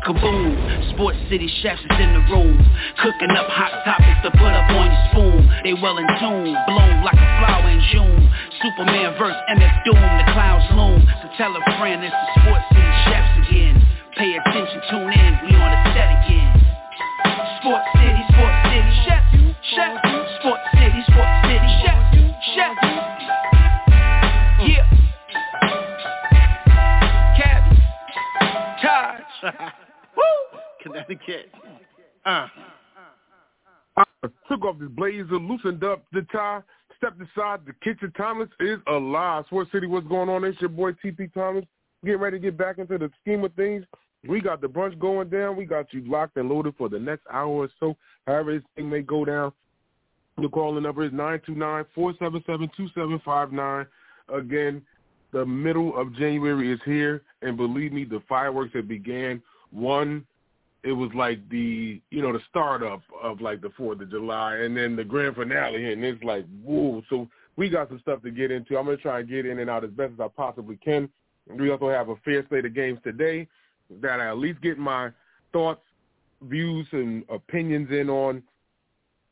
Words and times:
Kaboom, 0.00 0.56
Sports 0.94 1.18
City 1.28 1.44
chefs 1.60 1.80
is 1.84 1.96
in 2.00 2.10
the 2.16 2.24
room. 2.32 2.56
Cooking 3.04 3.30
up 3.36 3.48
hot 3.52 3.68
topics 3.84 4.20
to 4.24 4.30
put 4.32 4.48
up 4.48 4.68
on 4.72 4.88
your 4.88 5.02
spoon. 5.12 5.40
They 5.60 5.74
well 5.76 5.98
in 6.00 6.08
tune, 6.16 6.56
bloom 6.64 7.04
like 7.04 7.20
a 7.20 7.28
flower 7.36 7.68
in 7.68 7.80
June. 7.92 8.24
Superman 8.64 9.12
verse 9.20 9.36
MF 9.52 9.76
Doom, 9.84 10.00
the 10.00 10.26
clouds 10.32 10.64
loom. 10.72 11.04
So 11.20 11.28
tell 11.36 11.52
a 11.52 11.62
friend 11.76 12.00
it's 12.00 12.16
the 12.16 12.28
Sports 12.40 12.64
City 12.72 12.92
chefs 13.12 13.34
again. 13.44 13.76
Pay 14.16 14.40
attention, 14.40 14.80
tune 14.88 15.12
in, 15.12 15.30
we 15.44 15.52
on 15.52 15.68
the 15.68 15.80
set 15.92 16.08
again. 16.24 16.48
Sports 17.60 17.99
Connecticut. 31.18 31.50
Uh. 32.24 32.46
I 33.96 34.04
took 34.48 34.64
off 34.64 34.78
this 34.78 34.88
blazer, 34.90 35.36
loosened 35.36 35.82
up 35.84 36.04
the 36.12 36.22
tie, 36.32 36.62
stepped 36.96 37.20
aside. 37.20 37.60
The 37.66 37.72
kitchen 37.82 38.12
Thomas 38.16 38.48
is 38.60 38.78
alive. 38.86 39.44
Sports 39.46 39.72
City, 39.72 39.86
what's 39.86 40.06
going 40.06 40.28
on? 40.28 40.44
It's 40.44 40.60
your 40.60 40.70
boy 40.70 40.92
TP 40.92 41.32
Tymeless. 41.32 41.66
Getting 42.04 42.20
ready 42.20 42.38
to 42.38 42.42
get 42.42 42.56
back 42.56 42.78
into 42.78 42.98
the 42.98 43.10
scheme 43.20 43.44
of 43.44 43.52
things. 43.54 43.84
We 44.26 44.40
got 44.40 44.60
the 44.60 44.68
brunch 44.68 44.98
going 44.98 45.30
down. 45.30 45.56
We 45.56 45.64
got 45.64 45.92
you 45.92 46.02
locked 46.06 46.36
and 46.36 46.48
loaded 46.48 46.74
for 46.76 46.88
the 46.88 46.98
next 46.98 47.22
hour 47.32 47.48
or 47.48 47.68
so. 47.78 47.96
However 48.26 48.54
this 48.54 48.62
thing 48.76 48.88
may 48.88 49.02
go 49.02 49.24
down. 49.24 49.52
The 50.40 50.48
calling 50.48 50.82
number 50.82 51.04
is 51.04 51.12
929-477-2759. 51.12 53.86
Again, 54.32 54.82
the 55.32 55.44
middle 55.44 55.98
of 55.98 56.14
January 56.14 56.72
is 56.72 56.80
here, 56.84 57.22
and 57.42 57.56
believe 57.56 57.92
me, 57.92 58.04
the 58.04 58.22
fireworks 58.28 58.72
have 58.74 58.86
began. 58.88 59.42
One 59.70 60.26
it 60.82 60.92
was 60.92 61.10
like 61.14 61.46
the 61.50 62.00
you 62.10 62.22
know 62.22 62.32
the 62.32 62.40
startup 62.48 63.02
of 63.22 63.40
like 63.40 63.60
the 63.60 63.70
Fourth 63.76 64.00
of 64.00 64.10
July, 64.10 64.56
and 64.56 64.76
then 64.76 64.96
the 64.96 65.04
grand 65.04 65.36
finale, 65.36 65.92
and 65.92 66.04
it's 66.04 66.22
like 66.22 66.46
whoa. 66.62 67.02
So 67.10 67.28
we 67.56 67.68
got 67.68 67.88
some 67.88 68.00
stuff 68.00 68.22
to 68.22 68.30
get 68.30 68.50
into. 68.50 68.78
I'm 68.78 68.86
gonna 68.86 68.96
try 68.96 69.20
and 69.20 69.28
get 69.28 69.46
in 69.46 69.58
and 69.58 69.68
out 69.68 69.84
as 69.84 69.90
best 69.90 70.14
as 70.14 70.20
I 70.20 70.28
possibly 70.28 70.76
can. 70.76 71.08
We 71.48 71.70
also 71.70 71.90
have 71.90 72.08
a 72.08 72.16
fair 72.16 72.44
slate 72.48 72.64
of 72.64 72.74
games 72.74 72.98
today 73.04 73.48
that 74.00 74.20
I 74.20 74.28
at 74.28 74.38
least 74.38 74.60
get 74.60 74.78
my 74.78 75.10
thoughts, 75.52 75.82
views, 76.42 76.86
and 76.92 77.24
opinions 77.28 77.90
in 77.90 78.08
on 78.08 78.42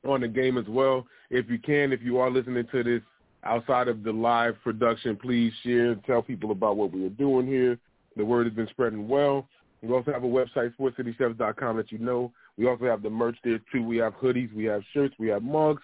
on 0.07 0.21
the 0.21 0.29
game 0.29 0.59
as 0.59 0.67
well. 0.69 1.07
If 1.31 1.49
you 1.49 1.59
can, 1.59 1.93
if 1.93 2.03
you 2.03 2.19
are 2.19 2.31
listening 2.31 2.67
to 2.73 2.83
this 2.83 3.03
outside 3.45 3.89
of 3.89 4.03
the 4.03 4.13
live 4.13 4.57
production, 4.63 5.17
please 5.17 5.53
share 5.63 5.95
tell 6.07 6.23
people 6.23 6.51
about 6.51 6.77
what 6.77 6.93
we 6.93 7.05
are 7.05 7.11
doing 7.11 7.47
here. 7.47 7.79
The 8.17 8.25
word 8.25 8.47
has 8.47 8.55
been 8.55 8.69
spreading 8.69 9.09
well. 9.09 9.49
We 9.83 9.93
also 9.93 10.13
have 10.13 10.25
a 10.25 10.27
website, 10.27 10.75
sportscitychefs.com, 10.77 11.77
that 11.77 11.93
you 11.93 11.99
know. 11.99 12.33
We 12.57 12.67
also 12.67 12.87
have 12.87 13.03
the 13.03 13.11
merch 13.11 13.37
there, 13.45 13.61
too. 13.73 13.83
We 13.83 13.99
have 13.99 14.15
hoodies, 14.15 14.53
we 14.53 14.65
have 14.65 14.83
shirts, 14.93 15.15
we 15.19 15.29
have 15.29 15.43
mugs. 15.43 15.83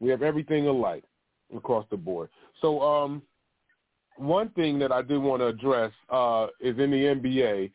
We 0.00 0.10
have 0.10 0.22
everything 0.22 0.66
alike 0.66 1.04
across 1.54 1.84
the 1.90 1.96
board. 1.96 2.30
So 2.60 2.80
um, 2.80 3.22
one 4.16 4.48
thing 4.50 4.78
that 4.80 4.92
I 4.92 5.02
did 5.02 5.18
want 5.18 5.40
to 5.40 5.46
address 5.46 5.92
uh, 6.10 6.46
is 6.60 6.78
in 6.78 6.90
the 6.90 7.04
NBA. 7.04 7.70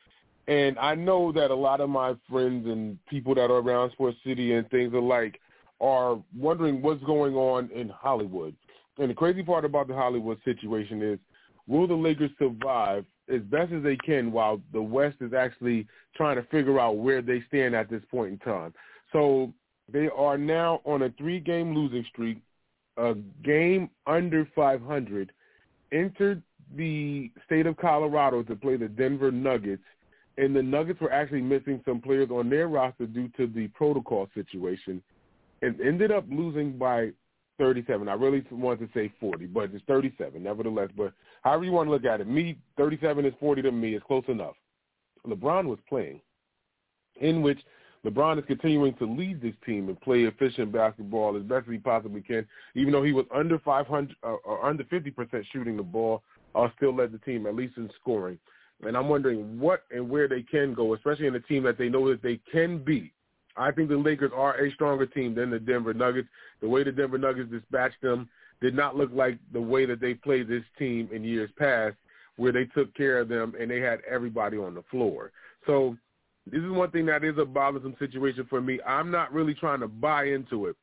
And 0.48 0.78
I 0.78 0.94
know 0.94 1.32
that 1.32 1.50
a 1.50 1.56
lot 1.56 1.82
of 1.82 1.90
my 1.90 2.16
friends 2.30 2.68
and 2.68 3.04
people 3.08 3.34
that 3.36 3.50
are 3.50 3.60
around 3.60 3.92
Sports 3.92 4.18
City 4.26 4.54
and 4.54 4.70
things 4.70 4.94
alike 4.94 5.40
are 5.82 6.20
wondering 6.38 6.82
what's 6.82 7.04
going 7.04 7.36
on 7.36 7.70
in 7.72 7.90
Hollywood. 7.90 8.56
And 8.98 9.10
the 9.10 9.14
crazy 9.14 9.44
part 9.44 9.66
about 9.66 9.88
the 9.88 9.96
Hollywood 9.96 10.40
situation 10.46 11.02
is, 11.02 11.20
will 11.68 11.88
the 11.88 11.96
Lakers 11.96 12.32
survive 12.38 13.06
as 13.34 13.42
best 13.42 13.72
as 13.72 13.84
they 13.84 13.98
can 13.98 14.32
while 14.32 14.62
the 14.74 14.82
West 14.82 15.18
is 15.22 15.34
actually 15.34 15.88
trying 16.16 16.36
to 16.36 16.44
figure 16.44 16.80
out 16.80 16.98
where 16.98 17.22
they 17.22 17.44
stand 17.48 17.76
at 17.76 17.90
this 17.90 18.04
point 18.12 18.32
in 18.32 18.38
time. 18.40 18.74
So 19.12 19.54
they 19.92 20.10
are 20.16 20.38
now 20.38 20.82
on 20.86 21.04
a 21.04 21.10
three-game 21.12 21.74
losing 21.76 22.06
streak, 22.10 22.38
a 22.98 23.16
game 23.44 23.90
under 24.08 24.48
500, 24.56 25.32
entered 25.92 26.42
the 26.76 27.32
state 27.46 27.66
of 27.66 27.78
Colorado 27.78 28.44
to 28.44 28.56
play 28.56 28.78
the 28.78 28.88
Denver 28.88 29.32
Nuggets, 29.32 29.84
and 30.38 30.56
the 30.56 30.64
Nuggets 30.64 31.00
were 31.00 31.12
actually 31.12 31.42
missing 31.42 31.82
some 31.86 32.02
players 32.02 32.30
on 32.32 32.50
their 32.50 32.68
roster 32.68 33.06
due 33.06 33.30
to 33.38 33.48
the 33.48 33.68
protocol 33.70 34.28
situation, 34.34 35.02
and 35.62 35.80
ended 35.80 36.12
up 36.12 36.26
losing 36.30 36.78
by 36.78 37.12
37. 37.58 38.08
I 38.08 38.14
really 38.14 38.44
wanted 38.52 38.92
to 38.92 39.00
say 39.00 39.12
40, 39.20 39.48
but 39.48 39.72
it's 39.74 39.84
37 39.88 40.42
nevertheless. 40.42 40.90
But 40.96 41.14
however 41.44 41.64
you 41.64 41.72
want 41.72 41.88
to 41.88 41.92
look 41.92 42.06
at 42.06 42.22
it, 42.22 42.28
me 42.28 42.58
37 42.78 43.26
is 43.26 43.34
40 43.40 43.62
to 43.64 43.72
me. 43.72 43.96
It's 43.96 44.06
close 44.06 44.24
enough. 44.28 44.56
LeBron 45.28 45.66
was 45.66 45.80
playing, 45.90 46.22
in 47.20 47.42
which 47.42 47.60
LeBron 48.06 48.38
is 48.38 48.46
continuing 48.46 48.94
to 48.96 49.06
lead 49.06 49.42
this 49.42 49.56
team 49.66 49.90
and 49.90 50.00
play 50.02 50.24
efficient 50.24 50.72
basketball 50.72 51.36
as 51.36 51.44
best 51.44 51.68
as 51.68 51.74
he 51.74 51.80
possibly 51.80 52.22
can. 52.22 52.48
Even 52.76 52.92
though 52.92 53.04
he 53.04 53.14
was 53.14 53.26
under 53.34 53.58
500 53.60 54.16
uh, 54.24 54.28
or 54.46 54.64
under 54.64 54.84
50% 54.84 55.44
shooting 55.52 55.78
the 55.78 55.84
ball, 55.84 56.22
uh, 56.54 56.68
still 56.78 56.96
led 56.96 57.12
the 57.12 57.18
team 57.20 57.48
at 57.48 57.56
least 57.56 57.78
in 57.78 57.90
scoring. 58.00 58.38
And 58.86 58.96
I'm 58.96 59.10
wondering 59.10 59.60
what 59.60 59.84
and 59.90 60.08
where 60.08 60.28
they 60.28 60.44
can 60.44 60.74
go, 60.74 60.94
especially 60.94 61.28
in 61.28 61.36
a 61.36 61.40
team 61.40 61.64
that 61.64 61.78
they 61.78 61.90
know 61.90 62.08
that 62.10 62.22
they 62.22 62.40
can 62.52 62.78
beat 62.78 63.14
I 63.58 63.72
think 63.72 63.90
the 63.90 63.98
Lakers 63.98 64.32
are 64.36 64.56
a 64.56 64.72
stronger 64.74 65.06
team 65.06 65.36
than 65.36 65.50
the 65.50 65.60
Denver 65.60 65.94
Nuggets. 65.94 66.28
The 66.62 66.68
way 66.68 66.84
the 66.84 66.92
Denver 66.92 67.18
Nuggets 67.18 67.52
dispatched 67.52 68.02
them 68.02 68.30
did 68.62 68.76
not 68.76 68.96
look 68.96 69.12
like 69.14 69.38
the 69.54 69.62
way 69.62 69.86
that 69.86 70.00
they 70.00 70.14
played 70.14 70.48
this 70.48 70.64
team 70.78 71.10
in 71.12 71.24
years 71.24 71.50
past, 71.58 71.96
where 72.38 72.52
they 72.52 72.66
took 72.66 72.94
care 72.96 73.20
of 73.20 73.30
them 73.30 73.54
and 73.60 73.70
they 73.70 73.80
had 73.80 74.00
everybody 74.10 74.58
on 74.58 74.74
the 74.74 74.84
floor. 74.90 75.32
So 75.66 75.98
this 76.46 76.62
is 76.62 76.70
one 76.70 76.92
thing 76.92 77.06
that 77.08 77.24
is 77.24 77.38
a 77.38 77.46
bothersome 77.46 77.96
situation 77.98 78.46
for 78.50 78.62
me. 78.62 78.80
I'm 78.86 79.10
not 79.12 79.34
really 79.34 79.54
trying 79.54 79.80
to 79.80 79.88
buy 79.88 80.26
into 80.26 80.68
it. 80.68 80.76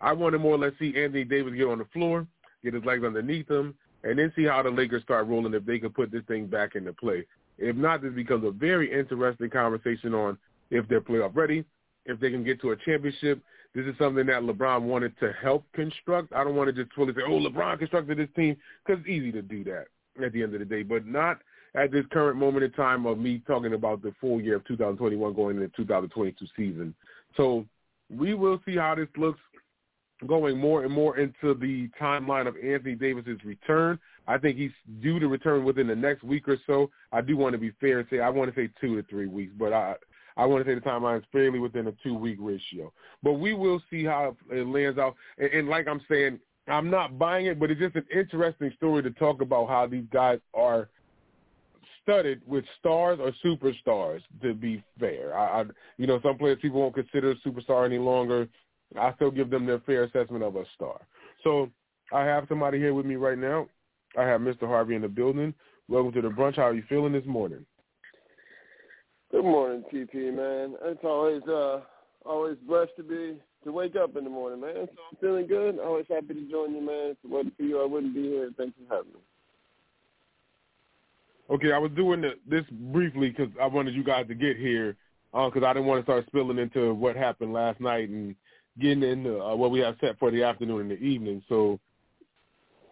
I 0.00 0.12
want 0.12 0.32
to 0.32 0.38
more 0.38 0.54
or 0.54 0.58
less 0.58 0.72
see 0.78 0.96
Anthony 0.96 1.24
Davis 1.24 1.54
get 1.54 1.66
on 1.66 1.78
the 1.78 1.86
floor, 1.92 2.26
get 2.62 2.74
his 2.74 2.84
legs 2.84 3.04
underneath 3.04 3.50
him, 3.50 3.74
and 4.04 4.18
then 4.18 4.32
see 4.34 4.44
how 4.44 4.62
the 4.62 4.70
Lakers 4.70 5.02
start 5.02 5.28
rolling 5.28 5.54
if 5.54 5.64
they 5.64 5.78
can 5.78 5.90
put 5.90 6.10
this 6.10 6.24
thing 6.26 6.46
back 6.46 6.74
into 6.74 6.92
play. 6.92 7.24
If 7.58 7.76
not, 7.76 8.02
this 8.02 8.12
becomes 8.12 8.44
a 8.44 8.50
very 8.50 8.92
interesting 8.92 9.50
conversation 9.50 10.14
on 10.14 10.38
if 10.70 10.88
they're 10.88 11.00
playoff 11.00 11.36
ready, 11.36 11.64
if 12.06 12.20
they 12.20 12.30
can 12.30 12.44
get 12.44 12.60
to 12.62 12.70
a 12.70 12.76
championship. 12.76 13.42
This 13.74 13.86
is 13.86 13.94
something 13.98 14.26
that 14.26 14.42
LeBron 14.42 14.82
wanted 14.82 15.18
to 15.20 15.32
help 15.42 15.64
construct. 15.74 16.32
I 16.32 16.44
don't 16.44 16.56
want 16.56 16.74
to 16.74 16.84
just 16.84 16.94
fully 16.94 17.14
say, 17.14 17.22
oh, 17.26 17.40
LeBron 17.40 17.78
constructed 17.78 18.18
this 18.18 18.28
team, 18.36 18.56
because 18.84 19.00
it's 19.00 19.08
easy 19.08 19.32
to 19.32 19.42
do 19.42 19.64
that 19.64 19.86
at 20.22 20.32
the 20.32 20.42
end 20.42 20.52
of 20.54 20.60
the 20.60 20.66
day, 20.66 20.82
but 20.82 21.06
not 21.06 21.38
at 21.74 21.90
this 21.90 22.04
current 22.12 22.38
moment 22.38 22.64
in 22.64 22.72
time 22.72 23.06
of 23.06 23.18
me 23.18 23.42
talking 23.46 23.72
about 23.72 24.02
the 24.02 24.12
full 24.20 24.40
year 24.40 24.56
of 24.56 24.66
2021 24.66 25.32
going 25.34 25.56
into 25.56 25.68
2022 25.76 26.46
season. 26.56 26.94
So 27.36 27.64
we 28.10 28.34
will 28.34 28.60
see 28.66 28.76
how 28.76 28.94
this 28.94 29.08
looks 29.16 29.40
going 30.26 30.58
more 30.58 30.84
and 30.84 30.92
more 30.92 31.18
into 31.18 31.54
the 31.54 31.88
timeline 32.00 32.46
of 32.46 32.56
Anthony 32.56 32.94
Davis's 32.94 33.42
return. 33.44 33.98
I 34.28 34.38
think 34.38 34.56
he's 34.56 34.70
due 35.00 35.18
to 35.18 35.26
return 35.26 35.64
within 35.64 35.86
the 35.86 35.96
next 35.96 36.22
week 36.22 36.46
or 36.46 36.58
so. 36.66 36.90
I 37.10 37.20
do 37.22 37.36
want 37.36 37.54
to 37.54 37.58
be 37.58 37.72
fair 37.80 38.00
and 38.00 38.08
say 38.10 38.20
I 38.20 38.28
want 38.28 38.54
to 38.54 38.60
say 38.60 38.70
two 38.80 39.00
to 39.00 39.08
three 39.08 39.26
weeks, 39.26 39.52
but 39.58 39.72
I 39.72 39.94
I 40.36 40.46
want 40.46 40.64
to 40.64 40.70
say 40.70 40.74
the 40.74 40.80
timeline 40.80 41.18
is 41.18 41.24
fairly 41.32 41.58
within 41.58 41.86
a 41.88 41.92
two-week 42.02 42.38
ratio. 42.40 42.92
But 43.22 43.34
we 43.34 43.54
will 43.54 43.82
see 43.90 44.04
how 44.04 44.36
it 44.50 44.66
lands 44.66 44.98
out. 44.98 45.14
And, 45.38 45.52
and 45.52 45.68
like 45.68 45.86
I'm 45.88 46.00
saying, 46.10 46.38
I'm 46.68 46.90
not 46.90 47.18
buying 47.18 47.46
it, 47.46 47.58
but 47.58 47.70
it's 47.70 47.80
just 47.80 47.96
an 47.96 48.06
interesting 48.14 48.72
story 48.76 49.02
to 49.02 49.10
talk 49.10 49.42
about 49.42 49.68
how 49.68 49.86
these 49.86 50.04
guys 50.12 50.38
are 50.54 50.88
studded 52.02 52.42
with 52.46 52.64
stars 52.78 53.18
or 53.20 53.32
superstars. 53.44 54.20
To 54.42 54.54
be 54.54 54.82
fair, 54.98 55.36
I, 55.36 55.62
I 55.62 55.64
you 55.98 56.06
know 56.06 56.20
some 56.22 56.38
players 56.38 56.58
people 56.62 56.80
won't 56.80 56.94
consider 56.94 57.32
a 57.32 57.36
superstar 57.36 57.84
any 57.84 57.98
longer. 57.98 58.48
I 58.98 59.12
still 59.14 59.30
give 59.30 59.50
them 59.50 59.66
their 59.66 59.80
fair 59.80 60.04
assessment 60.04 60.44
of 60.44 60.56
a 60.56 60.64
star. 60.74 61.00
So 61.42 61.70
I 62.12 62.24
have 62.24 62.46
somebody 62.48 62.78
here 62.78 62.94
with 62.94 63.06
me 63.06 63.16
right 63.16 63.38
now. 63.38 63.68
I 64.18 64.22
have 64.22 64.40
Mr. 64.40 64.66
Harvey 64.66 64.94
in 64.94 65.02
the 65.02 65.08
building. 65.08 65.54
Welcome 65.88 66.12
to 66.12 66.22
the 66.22 66.28
brunch. 66.28 66.56
How 66.56 66.68
are 66.68 66.74
you 66.74 66.84
feeling 66.88 67.12
this 67.12 67.24
morning? 67.24 67.64
Good 69.32 69.44
morning, 69.44 69.82
TP 69.90 70.14
man. 70.34 70.76
It's 70.84 71.02
always 71.02 71.42
uh 71.44 71.80
always 72.26 72.58
blessed 72.68 72.92
to 72.98 73.02
be 73.02 73.38
to 73.64 73.72
wake 73.72 73.96
up 73.96 74.14
in 74.16 74.24
the 74.24 74.30
morning, 74.30 74.60
man. 74.60 74.74
So 74.94 75.02
I'm 75.10 75.16
feeling 75.22 75.46
good. 75.46 75.78
Always 75.78 76.04
happy 76.10 76.34
to 76.34 76.50
join 76.50 76.74
you, 76.74 76.82
man. 76.82 77.12
If 77.12 77.16
it 77.24 77.30
wasn't 77.30 77.56
for 77.56 77.62
you, 77.62 77.80
I 77.80 77.86
wouldn't 77.86 78.14
be 78.14 78.24
here. 78.24 78.50
Thanks 78.58 78.74
for 78.76 78.94
having 78.94 79.12
me. 79.12 79.20
Okay, 81.48 81.72
I 81.72 81.78
was 81.78 81.90
doing 81.92 82.20
the, 82.20 82.34
this 82.46 82.64
briefly 82.70 83.30
because 83.30 83.48
I 83.60 83.66
wanted 83.66 83.94
you 83.94 84.04
guys 84.04 84.26
to 84.28 84.34
get 84.34 84.58
here 84.58 84.96
because 85.32 85.62
uh, 85.62 85.66
I 85.66 85.72
didn't 85.72 85.86
want 85.86 86.00
to 86.00 86.04
start 86.04 86.26
spilling 86.26 86.58
into 86.58 86.92
what 86.92 87.16
happened 87.16 87.54
last 87.54 87.80
night 87.80 88.10
and 88.10 88.36
getting 88.78 89.02
into 89.02 89.42
uh, 89.42 89.56
what 89.56 89.70
we 89.70 89.80
have 89.80 89.96
set 90.00 90.18
for 90.18 90.30
the 90.30 90.42
afternoon 90.42 90.82
and 90.82 90.90
the 90.90 91.02
evening. 91.02 91.42
So, 91.48 91.80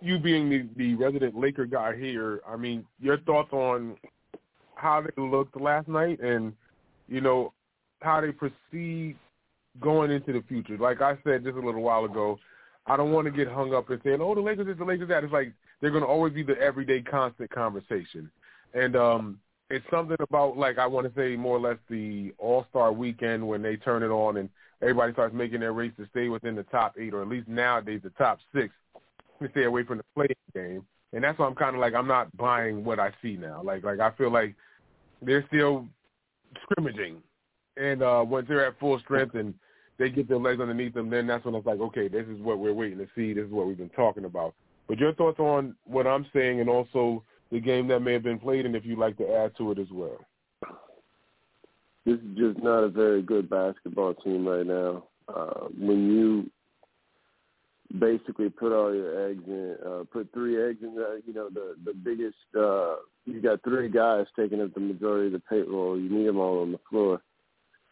you 0.00 0.18
being 0.18 0.48
the, 0.48 0.68
the 0.76 0.94
resident 0.94 1.38
Laker 1.38 1.66
guy 1.66 1.96
here, 1.96 2.40
I 2.48 2.56
mean, 2.56 2.86
your 2.98 3.18
thoughts 3.18 3.52
on 3.52 3.96
how 4.80 5.02
they 5.02 5.22
looked 5.22 5.60
last 5.60 5.88
night 5.88 6.20
and, 6.20 6.52
you 7.08 7.20
know, 7.20 7.52
how 8.00 8.20
they 8.20 8.32
proceed 8.32 9.16
going 9.80 10.10
into 10.10 10.32
the 10.32 10.42
future. 10.48 10.76
Like 10.78 11.00
I 11.00 11.16
said 11.24 11.44
just 11.44 11.56
a 11.56 11.60
little 11.60 11.82
while 11.82 12.04
ago, 12.04 12.38
I 12.86 12.96
don't 12.96 13.12
want 13.12 13.26
to 13.26 13.30
get 13.30 13.48
hung 13.48 13.74
up 13.74 13.90
in 13.90 14.00
saying, 14.02 14.18
oh, 14.20 14.34
the 14.34 14.40
Lakers 14.40 14.68
is 14.68 14.78
the 14.78 14.84
Lakers 14.84 15.08
that. 15.08 15.22
It's 15.22 15.32
like 15.32 15.52
they're 15.80 15.90
going 15.90 16.02
to 16.02 16.08
always 16.08 16.32
be 16.32 16.42
the 16.42 16.58
everyday 16.58 17.02
constant 17.02 17.50
conversation. 17.50 18.30
And 18.74 18.96
um 18.96 19.40
it's 19.68 19.84
something 19.90 20.16
about 20.20 20.56
like 20.56 20.78
I 20.78 20.86
want 20.86 21.06
to 21.06 21.20
say 21.20 21.36
more 21.36 21.56
or 21.56 21.60
less 21.60 21.78
the 21.88 22.32
All 22.38 22.66
Star 22.70 22.92
weekend 22.92 23.46
when 23.46 23.62
they 23.62 23.76
turn 23.76 24.02
it 24.02 24.08
on 24.08 24.36
and 24.36 24.48
everybody 24.82 25.12
starts 25.12 25.34
making 25.34 25.60
their 25.60 25.72
race 25.72 25.92
to 25.98 26.06
stay 26.10 26.28
within 26.28 26.56
the 26.56 26.64
top 26.64 26.94
eight 26.98 27.14
or 27.14 27.22
at 27.22 27.28
least 27.28 27.48
nowadays 27.48 28.00
the 28.02 28.10
top 28.10 28.40
six 28.54 28.74
to 29.40 29.48
stay 29.50 29.64
away 29.64 29.84
from 29.84 29.98
the 29.98 30.04
play 30.14 30.26
game. 30.54 30.84
And 31.12 31.22
that's 31.22 31.38
why 31.38 31.46
I'm 31.46 31.54
kind 31.54 31.76
of 31.76 31.80
like 31.80 31.94
I'm 31.94 32.08
not 32.08 32.36
buying 32.36 32.84
what 32.84 32.98
I 32.98 33.12
see 33.22 33.36
now. 33.36 33.62
Like 33.62 33.84
like 33.84 34.00
I 34.00 34.10
feel 34.12 34.32
like 34.32 34.56
they're 35.22 35.44
still 35.48 35.86
scrimmaging, 36.62 37.22
and 37.76 38.02
uh 38.02 38.24
once 38.26 38.46
they're 38.48 38.66
at 38.66 38.78
full 38.78 38.98
strength 39.00 39.34
and 39.34 39.54
they 39.98 40.08
get 40.08 40.28
their 40.28 40.38
legs 40.38 40.60
underneath 40.60 40.94
them, 40.94 41.10
then 41.10 41.26
that's 41.26 41.44
when 41.44 41.54
it's 41.54 41.66
like, 41.66 41.78
okay, 41.78 42.08
this 42.08 42.26
is 42.26 42.40
what 42.40 42.58
we're 42.58 42.72
waiting 42.72 42.98
to 42.98 43.06
see. 43.14 43.34
This 43.34 43.44
is 43.44 43.52
what 43.52 43.66
we've 43.66 43.76
been 43.76 43.90
talking 43.90 44.24
about. 44.24 44.54
But 44.88 44.98
your 44.98 45.12
thoughts 45.14 45.38
on 45.38 45.76
what 45.84 46.06
I'm 46.06 46.26
saying, 46.32 46.60
and 46.60 46.70
also 46.70 47.22
the 47.52 47.60
game 47.60 47.86
that 47.88 48.00
may 48.00 48.14
have 48.14 48.22
been 48.22 48.38
played, 48.38 48.64
and 48.64 48.74
if 48.74 48.84
you'd 48.86 48.98
like 48.98 49.18
to 49.18 49.30
add 49.30 49.56
to 49.58 49.72
it 49.72 49.78
as 49.78 49.88
well. 49.92 50.18
This 52.06 52.16
is 52.16 52.36
just 52.36 52.62
not 52.62 52.82
a 52.82 52.88
very 52.88 53.20
good 53.20 53.50
basketball 53.50 54.14
team 54.14 54.48
right 54.48 54.66
now. 54.66 55.04
Uh, 55.28 55.68
when 55.78 56.10
you 56.10 56.50
basically 57.98 58.48
put 58.48 58.72
all 58.72 58.94
your 58.94 59.28
eggs 59.28 59.42
in, 59.46 59.76
uh, 59.86 60.04
put 60.10 60.32
three 60.32 60.60
eggs 60.60 60.78
in 60.82 60.94
the, 60.94 61.20
you 61.26 61.34
know, 61.34 61.48
the 61.50 61.76
the 61.84 61.92
biggest. 61.92 62.36
Uh, 62.58 62.96
you 63.26 63.40
got 63.40 63.62
three 63.62 63.88
guys 63.88 64.26
taking 64.36 64.60
up 64.60 64.74
the 64.74 64.80
majority 64.80 65.26
of 65.26 65.32
the 65.32 65.42
payroll. 65.48 65.98
You 65.98 66.08
need 66.08 66.26
them 66.26 66.38
all 66.38 66.62
on 66.62 66.72
the 66.72 66.80
floor 66.88 67.20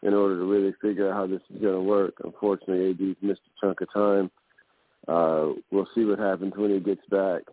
in 0.01 0.13
order 0.13 0.37
to 0.37 0.45
really 0.45 0.73
figure 0.81 1.09
out 1.09 1.15
how 1.15 1.27
this 1.27 1.41
is 1.49 1.61
going 1.61 1.73
to 1.73 1.81
work. 1.81 2.15
Unfortunately, 2.23 2.91
AD's 2.91 3.17
missed 3.21 3.41
a 3.45 3.65
chunk 3.65 3.81
of 3.81 3.93
time. 3.93 4.31
Uh, 5.07 5.53
we'll 5.71 5.87
see 5.95 6.05
what 6.05 6.19
happens 6.19 6.53
when 6.55 6.71
he 6.71 6.79
gets 6.79 7.05
back. 7.09 7.43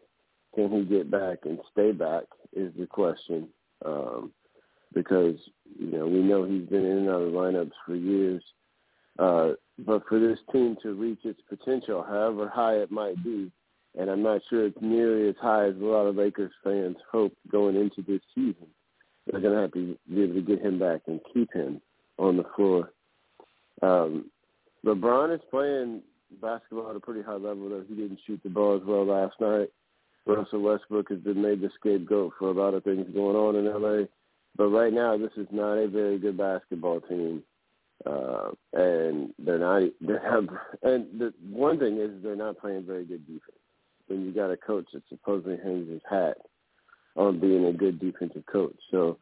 Can 0.55 0.71
he 0.71 0.85
get 0.85 1.11
back 1.11 1.39
and 1.45 1.59
stay 1.73 1.93
back 1.93 2.25
is 2.55 2.73
the 2.79 2.87
question. 2.87 3.49
Um, 3.85 4.33
because, 4.95 5.37
you 5.79 5.91
know, 5.91 6.07
we 6.07 6.23
know 6.23 6.45
he's 6.45 6.69
been 6.69 6.85
in 6.85 6.99
and 6.99 7.09
out 7.11 7.23
of 7.23 7.33
lineups 7.33 7.73
for 7.85 7.95
years. 7.95 8.43
Uh, 9.19 9.51
but 9.79 10.03
for 10.09 10.19
this 10.19 10.39
team 10.53 10.77
to 10.83 10.95
reach 10.95 11.21
its 11.25 11.41
potential, 11.49 12.03
however 12.03 12.49
high 12.49 12.77
it 12.77 12.91
might 12.91 13.23
be, 13.23 13.51
and 13.97 14.11
I'm 14.11 14.23
not 14.23 14.43
sure 14.49 14.67
it's 14.67 14.79
nearly 14.81 15.29
as 15.29 15.37
high 15.41 15.67
as 15.67 15.77
a 15.77 15.85
lot 15.85 16.07
of 16.07 16.17
Lakers 16.17 16.53
fans 16.63 16.97
hope 17.11 17.33
going 17.51 17.77
into 17.77 18.03
this 18.03 18.21
season, 18.35 18.69
they're 19.27 19.41
going 19.41 19.55
to 19.55 19.61
have 19.61 19.73
to 19.73 19.97
be 20.13 20.23
able 20.23 20.35
to 20.35 20.43
get 20.43 20.61
him 20.61 20.79
back 20.79 21.03
and 21.07 21.21
keep 21.33 21.53
him 21.53 21.81
on 22.19 22.37
the 22.37 22.45
floor. 22.55 22.93
Um, 23.83 24.31
LeBron 24.85 25.35
is 25.35 25.41
playing 25.51 26.03
basketball 26.41 26.91
at 26.91 26.97
a 26.97 27.01
pretty 27.01 27.23
high 27.23 27.33
level, 27.33 27.69
though 27.69 27.85
he 27.89 27.95
didn't 27.95 28.21
shoot 28.27 28.41
the 28.43 28.51
ball 28.51 28.77
as 28.77 28.83
well 28.85 29.07
last 29.07 29.35
night. 29.41 29.69
Russell 30.27 30.61
Westbrook 30.61 31.09
has 31.11 31.21
been 31.21 31.41
made 31.41 31.61
the 31.61 31.71
scapegoat 31.79 32.33
for 32.39 32.49
a 32.49 32.53
lot 32.53 32.75
of 32.75 32.85
things 32.85 33.07
going 33.15 33.37
on 33.37 33.57
in 33.57 33.65
LA. 33.65 34.07
But 34.57 34.69
right 34.69 34.93
now, 34.93 35.17
this 35.17 35.31
is 35.37 35.47
not 35.51 35.75
a 35.75 35.87
very 35.87 36.19
good 36.19 36.37
basketball 36.37 37.01
team, 37.03 37.43
uh, 38.05 38.51
and 38.73 39.33
they're 39.39 39.59
not. 39.59 39.83
They 40.01 40.15
have, 40.15 40.49
and 40.83 41.21
the 41.21 41.35
one 41.51 41.79
thing 41.79 41.99
is 41.99 42.23
they're 42.23 42.37
not 42.37 42.59
playing 42.59 42.85
very 42.87 43.05
good 43.05 43.27
defense. 43.27 43.56
When 44.09 44.25
you 44.25 44.33
got 44.33 44.51
a 44.51 44.57
coach 44.57 44.87
that 44.93 45.03
supposedly 45.09 45.59
hangs 45.63 45.91
his 45.91 46.03
hat 46.09 46.39
on 47.17 47.41
being 47.41 47.67
a 47.67 47.73
good 47.73 47.99
defensive 47.99 48.45
coach, 48.47 48.77
so 48.91 49.19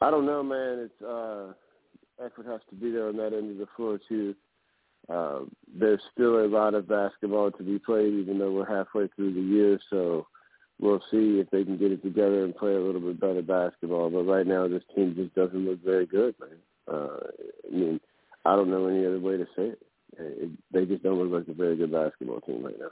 I 0.00 0.10
don't 0.10 0.26
know, 0.26 0.42
man. 0.42 0.90
It's 0.90 1.02
uh, 1.02 1.52
effort 2.24 2.46
has 2.46 2.60
to 2.70 2.76
be 2.76 2.90
there 2.90 3.08
on 3.08 3.16
that 3.16 3.32
end 3.32 3.52
of 3.52 3.58
the 3.58 3.68
floor 3.76 3.98
too. 4.08 4.34
Uh, 5.08 5.40
there's 5.78 6.00
still 6.12 6.44
a 6.44 6.48
lot 6.48 6.74
of 6.74 6.88
basketball 6.88 7.50
to 7.50 7.62
be 7.62 7.78
played, 7.78 8.14
even 8.14 8.38
though 8.38 8.52
we're 8.52 8.66
halfway 8.66 9.08
through 9.08 9.34
the 9.34 9.40
year. 9.40 9.78
So 9.90 10.26
we'll 10.80 11.02
see 11.10 11.40
if 11.40 11.50
they 11.50 11.64
can 11.64 11.76
get 11.76 11.92
it 11.92 12.02
together 12.02 12.44
and 12.44 12.56
play 12.56 12.74
a 12.74 12.80
little 12.80 13.00
bit 13.00 13.20
better 13.20 13.42
basketball. 13.42 14.10
But 14.10 14.24
right 14.24 14.46
now, 14.46 14.66
this 14.66 14.82
team 14.94 15.14
just 15.14 15.34
doesn't 15.34 15.64
look 15.64 15.84
very 15.84 16.06
good, 16.06 16.34
man. 16.40 16.58
Uh, 16.90 17.18
I 17.70 17.74
mean, 17.74 18.00
I 18.44 18.56
don't 18.56 18.70
know 18.70 18.86
any 18.86 19.06
other 19.06 19.20
way 19.20 19.36
to 19.36 19.46
say 19.56 19.68
it. 19.68 19.82
it. 20.18 20.50
They 20.72 20.84
just 20.86 21.02
don't 21.02 21.18
look 21.18 21.32
like 21.32 21.48
a 21.48 21.56
very 21.56 21.76
good 21.76 21.92
basketball 21.92 22.40
team 22.40 22.64
right 22.64 22.78
now. 22.78 22.90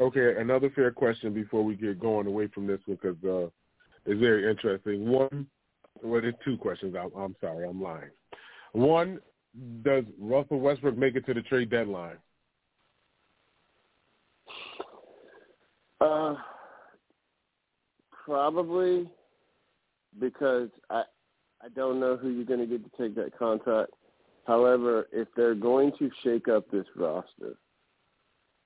Okay, 0.00 0.40
another 0.40 0.70
fair 0.70 0.90
question 0.90 1.34
before 1.34 1.62
we 1.62 1.74
get 1.74 2.00
going 2.00 2.26
away 2.26 2.48
from 2.48 2.66
this 2.66 2.80
because 2.88 3.16
uh, 3.22 3.48
it's 4.06 4.18
very 4.18 4.50
interesting. 4.50 5.10
One, 5.10 5.46
well, 6.02 6.22
there's 6.22 6.34
two 6.42 6.56
questions. 6.56 6.96
I'm, 6.98 7.10
I'm 7.14 7.36
sorry, 7.38 7.68
I'm 7.68 7.82
lying. 7.82 8.10
One, 8.72 9.20
does 9.82 10.04
Russell 10.18 10.60
Westbrook 10.60 10.96
make 10.96 11.16
it 11.16 11.26
to 11.26 11.34
the 11.34 11.42
trade 11.42 11.70
deadline? 11.70 12.16
Uh, 16.00 16.36
probably 18.24 19.10
because 20.18 20.70
I 20.88 21.02
I 21.62 21.68
don't 21.76 22.00
know 22.00 22.16
who 22.16 22.30
you're 22.30 22.46
going 22.46 22.60
to 22.60 22.66
get 22.66 22.82
to 22.84 23.02
take 23.02 23.14
that 23.16 23.38
contract. 23.38 23.90
However, 24.46 25.08
if 25.12 25.28
they're 25.36 25.54
going 25.54 25.92
to 25.98 26.10
shake 26.24 26.48
up 26.48 26.70
this 26.70 26.86
roster, 26.96 27.56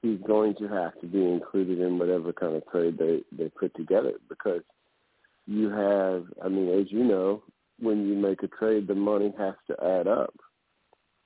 he's 0.05 0.21
going 0.27 0.55
to 0.57 0.69
have 0.69 1.01
to 1.01 1.07
be 1.07 1.25
included 1.25 1.81
in 1.81 1.99
whatever 1.99 2.33
kind 2.33 2.55
of 2.55 2.63
trade 2.71 2.99
they 2.99 3.23
they 3.33 3.49
put 3.49 3.75
together 3.75 4.13
because 4.29 4.61
you 5.47 5.71
have, 5.71 6.27
I 6.43 6.49
mean, 6.49 6.69
as 6.79 6.93
you 6.93 7.05
know, 7.05 7.43
when 7.81 8.07
you 8.07 8.15
make 8.15 8.43
a 8.43 8.49
trade, 8.49 8.87
the 8.87 8.95
money 8.95 9.33
has 9.39 9.55
to 9.69 9.85
add 9.85 10.07
up. 10.07 10.35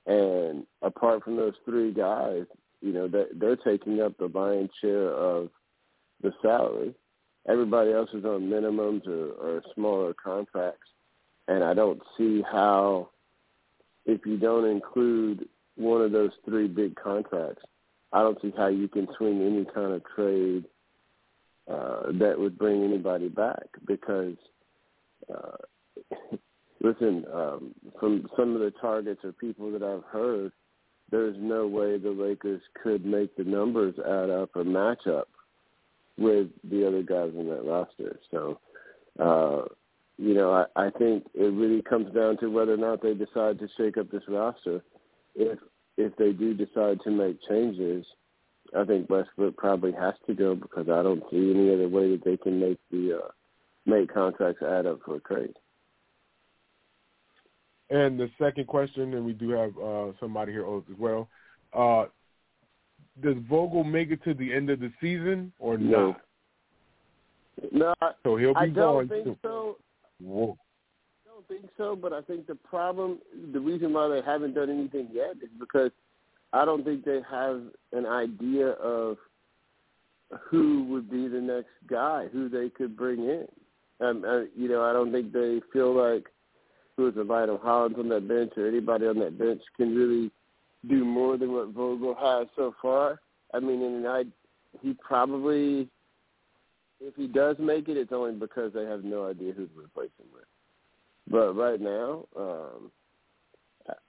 And 0.07 0.65
apart 0.81 1.25
from 1.25 1.37
those 1.37 1.55
three 1.65 1.93
guys, 1.93 2.45
you 2.81 2.93
know, 2.93 3.09
they're, 3.09 3.29
they're 3.35 3.57
taking 3.57 4.01
up 4.01 4.17
the 4.17 4.31
lion's 4.33 4.71
share 4.81 5.11
of 5.11 5.51
the 6.23 6.33
salary. 6.41 6.95
Everybody 7.49 7.93
else 7.93 8.11
is 8.13 8.25
on 8.25 8.49
minimums 8.49 9.07
or, 9.07 9.33
or 9.33 9.63
smaller 9.75 10.15
contracts. 10.15 10.89
And 11.47 11.63
I 11.65 11.75
don't 11.75 12.01
see 12.17 12.43
how, 12.43 13.11
if 14.05 14.25
you 14.25 14.37
don't 14.37 14.67
include 14.67 15.49
one 15.77 16.03
of 16.03 16.13
those 16.13 16.33
three 16.45 16.69
big 16.69 16.97
contracts, 16.97 17.63
I 18.13 18.23
don't 18.23 18.41
see 18.41 18.53
how 18.57 18.69
you 18.69 18.89
can 18.89 19.07
swing 19.17 19.43
any 19.43 19.65
kind 19.75 19.93
of 19.93 20.03
trade– 20.15 20.65
uh, 21.69 22.13
that 22.13 22.35
would 22.39 22.57
bring 22.57 22.83
anybody 22.83 23.29
back 23.29 23.67
because 23.87 24.37
uh, 25.33 25.57
listen, 26.83 27.25
um, 27.33 27.75
from 28.01 28.27
some 28.37 28.55
of 28.55 28.61
the 28.61 28.73
targets 28.81 29.21
or 29.23 29.33
people 29.33 29.71
that 29.73 29.83
I've 29.83 30.05
heard, 30.11 30.53
there's 31.11 31.37
no 31.39 31.67
way 31.67 31.99
the 31.99 32.11
Lakers 32.11 32.63
could 32.83 33.05
make 33.05 33.37
the 33.37 33.45
numbers 33.45 33.95
add 33.99 34.31
up 34.31 34.57
or 34.57 34.65
match 34.65 35.07
up 35.07 35.29
with 36.17 36.49
the 36.65 36.87
other 36.87 37.03
guys 37.03 37.33
on 37.39 37.49
that 37.49 37.65
roster. 37.65 38.19
So, 38.31 38.59
uh, 39.19 39.65
you 40.17 40.35
know, 40.35 40.53
I, 40.53 40.87
I 40.87 40.91
think 40.91 41.27
it 41.35 41.53
really 41.53 41.83
comes 41.83 42.15
down 42.15 42.39
to 42.39 42.49
whether 42.49 42.75
or 42.75 42.79
not 42.79 43.03
they 43.03 43.15
decide 43.15 43.59
to 43.59 43.69
shake 43.77 43.99
up 43.99 44.11
this 44.11 44.23
roster. 44.27 44.83
If 45.35 45.59
if 45.99 46.15
they 46.17 46.33
do 46.33 46.55
decide 46.55 47.01
to 47.03 47.11
make 47.11 47.39
changes, 47.49 48.07
I 48.77 48.85
think 48.85 49.11
Westbrook 49.11 49.57
probably 49.57 49.93
has 49.93 50.15
to 50.27 50.35
go 50.35 50.55
because 50.55 50.89
I 50.89 51.03
don't 51.03 51.23
see 51.31 51.51
any 51.51 51.75
other 51.75 51.89
way 51.89 52.13
that 52.13 52.25
they 52.25 52.37
can 52.37 52.61
make 52.61 52.79
the 52.91 53.19
uh, 53.19 53.29
make 53.85 54.13
contracts 54.15 54.63
add 54.63 54.87
up 54.87 55.01
for 55.05 55.17
a 55.17 55.21
trade. 55.21 55.55
And 57.91 58.21
the 58.21 58.31
second 58.39 58.67
question, 58.67 59.15
and 59.15 59.25
we 59.25 59.33
do 59.33 59.51
have 59.51 59.77
uh, 59.79 60.13
somebody 60.21 60.53
here 60.53 60.67
as 60.67 60.83
well. 60.99 61.29
Uh, 61.73 62.05
does 63.23 63.37
Vogel 63.49 63.83
make 63.83 64.11
it 64.11 64.23
to 64.25 64.35
the 64.35 64.53
end 64.53 64.71
of 64.71 64.79
the 64.79 64.93
season 65.01 65.53
or 65.59 65.79
no. 65.79 66.09
not? 66.09 66.21
No, 67.73 67.95
so 68.23 68.37
he'll 68.37 68.55
be 68.55 68.61
I 68.61 68.67
don't 68.67 68.75
going 68.75 69.09
think 69.09 69.25
too. 69.25 69.37
so. 69.43 69.77
Whoa. 70.21 70.57
Think 71.49 71.71
so, 71.79 71.97
but 71.97 72.13
I 72.13 72.21
think 72.21 72.47
the 72.47 72.55
problem, 72.55 73.19
the 73.53 73.61
reason 73.61 73.95
why 73.95 74.09
they 74.09 74.21
haven't 74.25 74.55
done 74.55 74.69
anything 74.69 75.09
yet 75.13 75.37
is 75.43 75.49
because 75.59 75.91
I 76.53 76.65
don't 76.65 76.85
think 76.85 77.05
they 77.05 77.21
have 77.31 77.63
an 77.93 78.05
idea 78.05 78.69
of 78.73 79.17
who 80.51 80.85
would 80.91 81.11
be 81.11 81.27
the 81.27 81.41
next 81.41 81.71
guy, 81.89 82.27
who 82.31 82.51
they 82.51 82.69
could 82.69 82.97
bring 82.97 83.21
in. 83.21 83.47
Um, 84.01 84.25
uh, 84.27 84.41
you 84.55 84.69
know, 84.69 84.83
I 84.83 84.93
don't 84.93 85.11
think 85.11 85.33
they 85.33 85.61
feel 85.73 85.95
like 85.95 86.27
who 86.97 87.09
is 87.09 87.15
it, 87.17 87.27
Lionel 87.27 87.59
Hollins 87.59 87.97
on 87.99 88.09
that 88.11 88.29
bench 88.29 88.53
or 88.57 88.69
anybody 88.69 89.07
on 89.07 89.19
that 89.21 89.39
bench 89.39 89.63
can 89.77 89.95
really 89.95 90.31
do 90.89 91.05
more 91.05 91.37
than 91.37 91.53
what 91.53 91.69
Vogel 91.69 92.15
has 92.15 92.49
so 92.57 92.75
far. 92.83 93.21
I 93.55 93.61
mean, 93.61 93.83
and 93.83 94.07
I, 94.07 94.25
he 94.83 94.95
probably, 94.95 95.89
if 97.01 97.15
he 97.17 97.27
does 97.27 97.57
make 97.59 97.89
it, 97.89 97.97
it's 97.97 98.13
only 98.13 98.33
because 98.33 98.73
they 98.75 98.85
have 98.85 99.05
no 99.05 99.29
idea 99.29 99.53
who 99.53 99.67
to 99.67 99.81
replace 99.81 100.11
him 100.19 100.27
with. 100.33 100.45
But 101.31 101.55
right 101.55 101.81
now, 101.81 102.27
um, 102.37 102.91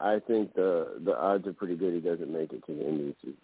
I 0.02 0.16
I 0.16 0.20
think 0.20 0.54
the 0.54 1.00
the 1.04 1.18
odds 1.18 1.48
are 1.48 1.54
pretty 1.54 1.76
good 1.76 1.94
he 1.94 2.00
doesn't 2.00 2.32
make 2.32 2.54
it 2.54 2.66
to 2.66 2.74
the 2.74 2.86
end 2.86 3.00
of 3.02 3.06
the 3.08 3.16
season. 3.22 3.38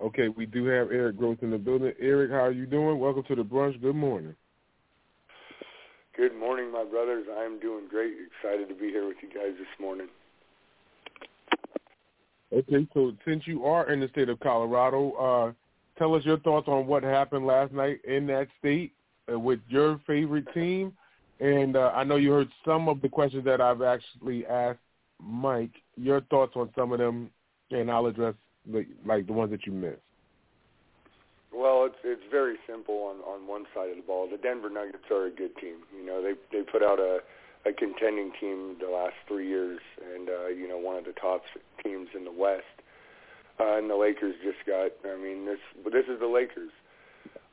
Okay, 0.00 0.28
we 0.28 0.44
do 0.44 0.66
have 0.66 0.90
Eric 0.90 1.16
Gross 1.16 1.38
in 1.40 1.50
the 1.50 1.58
building. 1.58 1.92
Eric, 1.98 2.30
how 2.30 2.44
are 2.44 2.52
you 2.52 2.66
doing? 2.66 2.98
Welcome 2.98 3.22
to 3.24 3.34
the 3.34 3.44
brunch. 3.44 3.80
Good 3.80 3.94
morning. 3.94 4.34
Good 6.16 6.36
morning, 6.36 6.70
my 6.70 6.84
brothers. 6.84 7.26
I'm 7.38 7.58
doing 7.58 7.88
great. 7.88 8.12
Excited 8.42 8.68
to 8.68 8.74
be 8.74 8.88
here 8.88 9.06
with 9.06 9.16
you 9.22 9.28
guys 9.28 9.54
this 9.58 9.66
morning. 9.80 10.08
Okay, 12.52 12.86
so 12.92 13.12
since 13.26 13.46
you 13.46 13.64
are 13.64 13.90
in 13.90 13.98
the 13.98 14.08
state 14.08 14.28
of 14.28 14.38
Colorado, 14.40 15.12
uh, 15.12 15.52
tell 15.98 16.14
us 16.14 16.24
your 16.24 16.38
thoughts 16.38 16.68
on 16.68 16.86
what 16.86 17.02
happened 17.02 17.46
last 17.46 17.72
night 17.72 18.04
in 18.04 18.26
that 18.26 18.46
state 18.58 18.92
uh, 19.32 19.38
with 19.38 19.60
your 19.68 20.00
favorite 20.06 20.46
team. 20.54 20.92
And 21.40 21.76
uh, 21.76 21.92
I 21.94 22.04
know 22.04 22.16
you 22.16 22.32
heard 22.32 22.48
some 22.64 22.88
of 22.88 23.00
the 23.02 23.08
questions 23.08 23.44
that 23.44 23.60
I've 23.60 23.82
actually 23.82 24.46
asked 24.46 24.78
Mike. 25.20 25.72
Your 25.96 26.20
thoughts 26.22 26.52
on 26.56 26.70
some 26.76 26.92
of 26.92 26.98
them, 26.98 27.30
and 27.70 27.90
I'll 27.90 28.06
address 28.06 28.34
the, 28.70 28.86
like 29.04 29.26
the 29.26 29.32
ones 29.32 29.50
that 29.50 29.66
you 29.66 29.72
missed. 29.72 29.98
Well, 31.52 31.86
it's 31.86 31.96
it's 32.02 32.22
very 32.30 32.56
simple 32.68 32.94
on 32.94 33.16
on 33.22 33.46
one 33.46 33.64
side 33.74 33.90
of 33.90 33.96
the 33.96 34.02
ball. 34.02 34.28
The 34.28 34.38
Denver 34.38 34.70
Nuggets 34.70 35.04
are 35.10 35.26
a 35.26 35.30
good 35.30 35.56
team. 35.56 35.76
You 35.96 36.04
know, 36.04 36.22
they 36.22 36.34
they 36.50 36.64
put 36.64 36.82
out 36.82 36.98
a 36.98 37.20
a 37.66 37.72
contending 37.72 38.32
team 38.40 38.76
the 38.80 38.90
last 38.90 39.14
three 39.28 39.48
years, 39.48 39.80
and 40.14 40.28
uh, 40.28 40.46
you 40.48 40.68
know 40.68 40.78
one 40.78 40.96
of 40.96 41.04
the 41.04 41.12
top 41.12 41.42
teams 41.82 42.08
in 42.14 42.24
the 42.24 42.32
West. 42.32 42.64
Uh, 43.60 43.78
and 43.78 43.88
the 43.88 43.94
Lakers 43.94 44.34
just 44.42 44.58
got. 44.66 44.90
I 45.08 45.16
mean, 45.16 45.46
this 45.46 45.60
this 45.84 46.06
is 46.06 46.18
the 46.18 46.26
Lakers. 46.26 46.70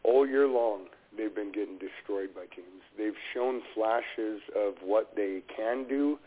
All 0.03 0.27
year 0.27 0.47
long, 0.47 0.85
they've 1.15 1.33
been 1.33 1.51
getting 1.51 1.77
destroyed 1.77 2.33
by 2.33 2.45
teams. 2.55 2.83
They've 2.97 3.17
shown 3.33 3.61
flashes 3.73 4.41
of 4.55 4.75
what 4.83 5.15
they 5.15 5.41
can 5.55 5.87
do, 5.87 6.19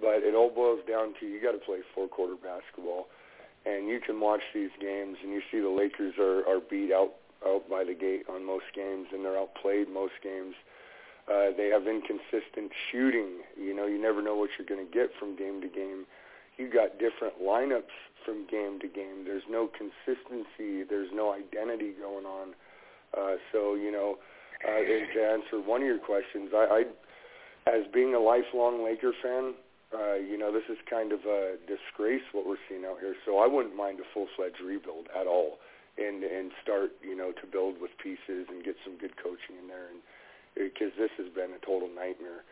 but 0.00 0.22
it 0.22 0.34
all 0.34 0.50
boils 0.50 0.80
down 0.88 1.14
to 1.20 1.26
you 1.26 1.40
got 1.40 1.52
to 1.52 1.58
play 1.58 1.80
four 1.94 2.08
quarter 2.08 2.36
basketball, 2.36 3.08
and 3.64 3.88
you 3.88 4.00
can 4.00 4.20
watch 4.20 4.42
these 4.54 4.70
games 4.80 5.18
and 5.22 5.32
you 5.32 5.42
see 5.50 5.60
the 5.60 5.68
Lakers 5.68 6.14
are 6.18 6.46
are 6.48 6.60
beat 6.60 6.92
out 6.92 7.14
out 7.44 7.68
by 7.68 7.84
the 7.84 7.94
gate 7.94 8.24
on 8.28 8.44
most 8.44 8.66
games, 8.74 9.08
and 9.12 9.24
they're 9.24 9.38
outplayed 9.38 9.88
most 9.88 10.14
games. 10.22 10.54
Uh, 11.28 11.50
they 11.56 11.68
have 11.68 11.86
inconsistent 11.86 12.70
shooting. 12.90 13.42
You 13.58 13.74
know, 13.74 13.86
you 13.86 14.00
never 14.00 14.22
know 14.22 14.36
what 14.36 14.50
you're 14.56 14.66
going 14.66 14.86
to 14.86 14.92
get 14.92 15.10
from 15.18 15.36
game 15.36 15.60
to 15.60 15.68
game. 15.68 16.06
You 16.56 16.70
got 16.70 16.98
different 16.98 17.42
lineups 17.42 17.94
from 18.24 18.46
game 18.46 18.78
to 18.80 18.88
game. 18.88 19.24
There's 19.24 19.42
no 19.50 19.68
consistency. 19.68 20.84
There's 20.88 21.10
no 21.12 21.32
identity 21.34 21.92
going 22.00 22.24
on. 22.24 22.54
Uh, 23.16 23.36
so, 23.52 23.74
you 23.74 23.90
know, 23.90 24.18
uh, 24.66 24.80
and 24.80 25.06
to 25.14 25.20
answer 25.20 25.60
one 25.60 25.82
of 25.82 25.86
your 25.86 25.98
questions, 25.98 26.50
I, 26.54 26.84
I, 27.66 27.70
as 27.70 27.84
being 27.92 28.14
a 28.14 28.20
lifelong 28.20 28.84
Laker 28.84 29.12
fan, 29.22 29.54
uh, 29.94 30.14
you 30.14 30.36
know, 30.36 30.52
this 30.52 30.64
is 30.68 30.78
kind 30.88 31.12
of 31.12 31.20
a 31.24 31.56
disgrace 31.66 32.22
what 32.32 32.46
we're 32.46 32.60
seeing 32.68 32.84
out 32.84 32.98
here. 33.00 33.14
So 33.24 33.38
I 33.38 33.46
wouldn't 33.46 33.76
mind 33.76 34.00
a 34.00 34.06
full-fledged 34.12 34.60
rebuild 34.64 35.06
at 35.14 35.26
all, 35.26 35.58
and 35.96 36.24
and 36.24 36.50
start, 36.62 36.92
you 37.02 37.16
know, 37.16 37.32
to 37.32 37.46
build 37.46 37.80
with 37.80 37.92
pieces 38.02 38.48
and 38.48 38.64
get 38.64 38.76
some 38.84 38.98
good 38.98 39.16
coaching 39.16 39.56
in 39.62 39.68
there 39.68 39.88
and 39.88 40.00
because 40.56 40.92
this 40.98 41.10
has 41.18 41.28
been 41.32 41.52
a 41.52 41.64
total 41.64 41.88
nightmare. 41.88 42.42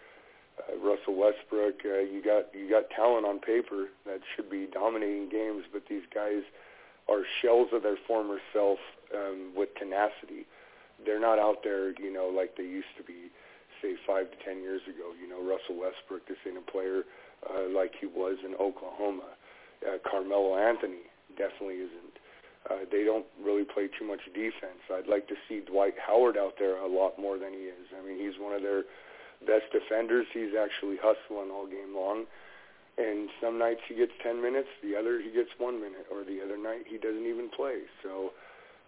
Uh, 0.61 0.77
Russell 0.79 1.17
Westbrook, 1.17 1.83
uh, 1.85 2.05
you 2.05 2.23
got 2.23 2.55
you 2.55 2.69
got 2.71 2.91
talent 2.95 3.27
on 3.27 3.41
paper 3.41 3.89
that 4.07 4.21
should 4.37 4.49
be 4.49 4.69
dominating 4.73 5.29
games, 5.29 5.65
but 5.73 5.83
these 5.89 6.05
guys 6.15 6.45
are 7.09 7.23
shells 7.43 7.69
of 7.73 7.83
their 7.83 7.99
former 8.07 8.39
self 8.53 8.79
um, 9.13 9.53
with 9.57 9.75
tenacity. 9.77 10.47
They're 11.05 11.21
not 11.21 11.39
out 11.39 11.63
there, 11.65 11.91
you 11.99 12.13
know, 12.13 12.31
like 12.31 12.57
they 12.57 12.65
used 12.65 12.95
to 12.97 13.05
be, 13.05 13.29
say 13.83 13.97
five 14.07 14.31
to 14.31 14.37
ten 14.45 14.63
years 14.63 14.83
ago. 14.87 15.13
You 15.21 15.29
know, 15.29 15.43
Russell 15.43 15.77
Westbrook, 15.77 16.29
this 16.29 16.39
ain't 16.47 16.59
a 16.59 16.71
player 16.71 17.03
uh, 17.45 17.69
like 17.75 17.93
he 18.01 18.07
was 18.07 18.39
in 18.45 18.55
Oklahoma. 18.55 19.37
Uh, 19.85 19.99
Carmelo 20.09 20.57
Anthony 20.57 21.11
definitely 21.37 21.85
isn't. 21.85 22.17
Uh, 22.71 22.89
they 22.91 23.05
don't 23.05 23.27
really 23.45 23.65
play 23.65 23.89
too 23.93 24.07
much 24.07 24.25
defense. 24.33 24.81
I'd 24.89 25.07
like 25.07 25.29
to 25.29 25.37
see 25.49 25.61
Dwight 25.61 25.95
Howard 26.01 26.39
out 26.39 26.55
there 26.59 26.79
a 26.79 26.89
lot 26.89 27.19
more 27.19 27.37
than 27.37 27.53
he 27.53 27.69
is. 27.69 27.93
I 27.93 28.01
mean, 28.01 28.17
he's 28.17 28.41
one 28.41 28.55
of 28.55 28.63
their 28.63 28.85
best 29.45 29.69
defenders. 29.73 30.27
He's 30.33 30.57
actually 30.57 30.97
hustling 30.97 31.53
all 31.53 31.67
game 31.67 31.93
long. 31.95 32.25
And 32.97 33.29
some 33.43 33.59
nights 33.59 33.81
he 33.89 33.95
gets 33.97 34.13
10 34.23 34.41
minutes, 34.41 34.69
the 34.83 34.97
other 34.97 35.21
he 35.21 35.31
gets 35.31 35.51
one 35.59 35.81
minute, 35.81 36.07
or 36.11 36.25
the 36.25 36.41
other 36.41 36.57
night 36.57 36.87
he 36.89 36.97
doesn't 36.97 37.27
even 37.27 37.51
play. 37.51 37.85
So, 38.03 38.31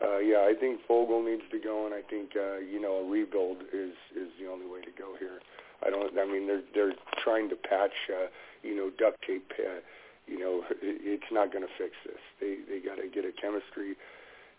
uh, 0.03 0.19
yeah, 0.19 0.45
I 0.45 0.53
think 0.59 0.81
Vogel 0.87 1.23
needs 1.23 1.45
to 1.51 1.59
go, 1.59 1.87
and 1.87 1.95
I 1.95 2.03
think 2.03 2.37
uh, 2.37 2.59
you 2.59 2.81
know 2.81 3.01
a 3.01 3.09
rebuild 3.09 3.63
is 3.73 3.97
is 4.15 4.29
the 4.41 4.47
only 4.51 4.67
way 4.67 4.81
to 4.83 4.93
go 4.93 5.17
here. 5.19 5.41
I 5.85 5.91
don't. 5.91 6.13
I 6.19 6.25
mean, 6.25 6.47
they're 6.47 6.65
they're 6.75 6.95
trying 7.25 7.49
to 7.49 7.57
patch, 7.57 7.97
uh, 8.13 8.29
you 8.63 8.77
know, 8.77 8.91
duct 8.99 9.17
tape. 9.27 9.51
Uh, 9.59 9.81
you 10.27 10.39
know, 10.39 10.63
it's 10.83 11.31
not 11.33 11.53
going 11.53 11.65
to 11.65 11.73
fix 11.79 11.97
this. 12.05 12.21
They 12.41 12.59
they 12.69 12.81
got 12.85 12.97
to 12.97 13.09
get 13.09 13.25
a 13.25 13.33
chemistry, 13.33 13.97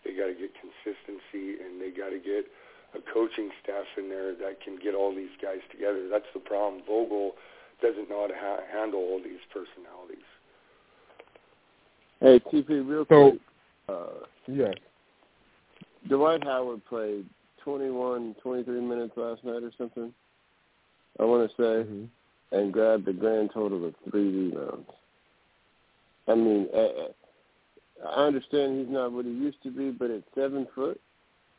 they 0.04 0.12
got 0.12 0.26
to 0.26 0.34
get 0.34 0.50
consistency, 0.58 1.62
and 1.62 1.80
they 1.80 1.90
got 1.90 2.10
to 2.10 2.18
get 2.18 2.50
a 2.96 3.00
coaching 3.12 3.50
staff 3.62 3.86
in 3.96 4.08
there 4.08 4.34
that 4.34 4.60
can 4.64 4.78
get 4.82 4.94
all 4.94 5.14
these 5.14 5.34
guys 5.42 5.60
together. 5.70 6.08
That's 6.08 6.28
the 6.34 6.40
problem. 6.40 6.82
Vogel 6.86 7.32
doesn't 7.82 8.08
know 8.10 8.22
how 8.22 8.26
to 8.26 8.34
ha- 8.34 8.64
handle 8.72 8.98
all 9.00 9.20
these 9.22 9.44
personalities. 9.52 10.24
Hey, 12.20 12.40
TP, 12.40 12.82
real 12.82 13.06
So- 13.08 13.30
quick. 13.30 13.40
Uh, 13.88 14.26
Yes. 14.48 14.74
Dwight 16.08 16.44
Howard 16.44 16.84
played 16.86 17.26
21, 17.64 18.36
23 18.42 18.80
minutes 18.80 19.12
last 19.16 19.44
night 19.44 19.62
or 19.62 19.72
something. 19.76 20.12
I 21.20 21.24
want 21.24 21.50
to 21.50 21.56
say, 21.62 21.88
hmm 21.88 22.04
and 22.50 22.72
grabbed 22.72 23.06
a 23.08 23.12
grand 23.12 23.50
total 23.52 23.86
of 23.86 23.94
three 24.10 24.30
rebounds. 24.30 24.88
I 26.26 26.34
mean, 26.34 26.66
uh, 26.74 28.08
I 28.08 28.26
understand 28.26 28.78
he's 28.78 28.92
not 28.92 29.12
what 29.12 29.24
he 29.24 29.30
used 29.30 29.62
to 29.64 29.70
be, 29.70 29.90
but 29.90 30.10
at 30.10 30.22
seven 30.34 30.66
foot, 30.74 31.00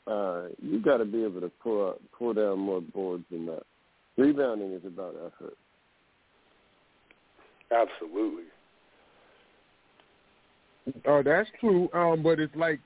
uh, 0.07 0.47
you 0.61 0.81
got 0.81 0.97
to 0.97 1.05
be 1.05 1.23
able 1.23 1.41
to 1.41 1.51
pull 1.61 1.89
up, 1.89 2.01
pull 2.17 2.33
down 2.33 2.59
more 2.59 2.81
boards 2.81 3.23
than 3.29 3.45
that. 3.47 3.63
Rebounding 4.17 4.73
is 4.73 4.85
about 4.85 5.15
effort. 5.15 5.55
Absolutely. 7.71 8.45
Oh, 11.05 11.21
that's 11.23 11.49
true. 11.59 11.87
Um, 11.93 12.23
but 12.23 12.39
it's 12.39 12.55
like 12.55 12.79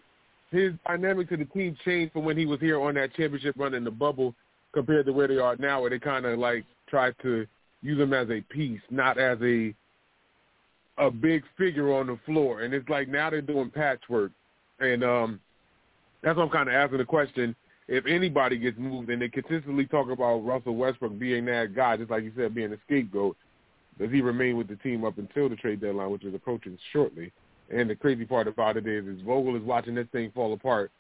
his 0.54 0.74
dynamic 0.88 1.28
to 1.30 1.38
the 1.38 1.46
team 1.46 1.76
changed 1.84 2.14
from 2.14 2.24
when 2.24 2.38
he 2.38 2.46
was 2.46 2.60
here 2.60 2.80
on 2.80 2.94
that 2.96 3.14
championship 3.16 3.56
run 3.58 3.74
in 3.74 3.84
the 3.84 3.92
bubble 3.92 4.36
compared 4.74 5.06
to 5.08 5.14
where 5.14 5.28
they 5.28 5.38
are 5.38 5.56
now, 5.58 5.82
where 5.82 5.90
they 5.90 6.00
kind 6.00 6.26
of 6.26 6.38
like 6.38 6.64
try 6.88 7.12
to 7.24 7.46
use 7.82 8.00
him 8.00 8.14
as 8.14 8.30
a 8.30 8.42
piece, 8.42 8.82
not 8.90 9.18
as 9.18 9.38
a 9.42 9.74
a 11.00 11.10
big 11.10 11.44
figure 11.58 11.92
on 11.92 12.06
the 12.06 12.20
floor. 12.26 12.62
And 12.62 12.74
it's 12.74 12.88
like 12.88 13.10
now 13.10 13.32
they're 13.32 13.42
doing 13.42 13.72
patchwork, 13.72 14.32
and 14.80 15.04
um, 15.04 15.40
that's 16.22 16.38
why 16.38 16.44
I'm 16.44 16.50
kind 16.50 16.70
of 16.70 16.76
asking 16.76 17.00
the 17.00 17.06
question: 17.06 17.56
if 17.88 18.06
anybody 18.06 18.58
gets 18.58 18.78
moved, 18.78 19.10
and 19.10 19.22
they 19.22 19.30
consistently 19.30 19.86
talk 19.86 20.10
about 20.10 20.46
Russell 20.46 20.76
Westbrook 20.76 21.18
being 21.18 21.46
that 21.46 21.76
guy, 21.76 21.98
just 21.98 22.12
like 22.12 22.24
you 22.24 22.32
said, 22.36 22.54
being 22.54 22.74
a 22.74 22.78
scapegoat, 22.86 23.36
does 24.00 24.12
he 24.12 24.22
remain 24.22 24.58
with 24.58 24.68
the 24.68 24.76
team 24.78 25.04
up 25.04 25.18
until 25.18 25.50
the 25.50 25.56
trade 25.56 25.82
deadline, 25.82 26.12
which 26.12 26.24
is 26.24 26.36
approaching 26.36 26.78
shortly? 26.92 27.32
And 27.70 27.90
the 27.90 27.96
crazy 27.96 28.26
part 28.26 28.48
about 28.48 28.78
it 28.78 28.88
is, 28.88 29.06
is 29.06 29.22
Vogel 29.22 29.56
is 29.56 29.64
watching 29.64 29.96
this 29.96 30.08
thing 30.12 30.32
fall 30.32 30.54
apart, 30.54 30.92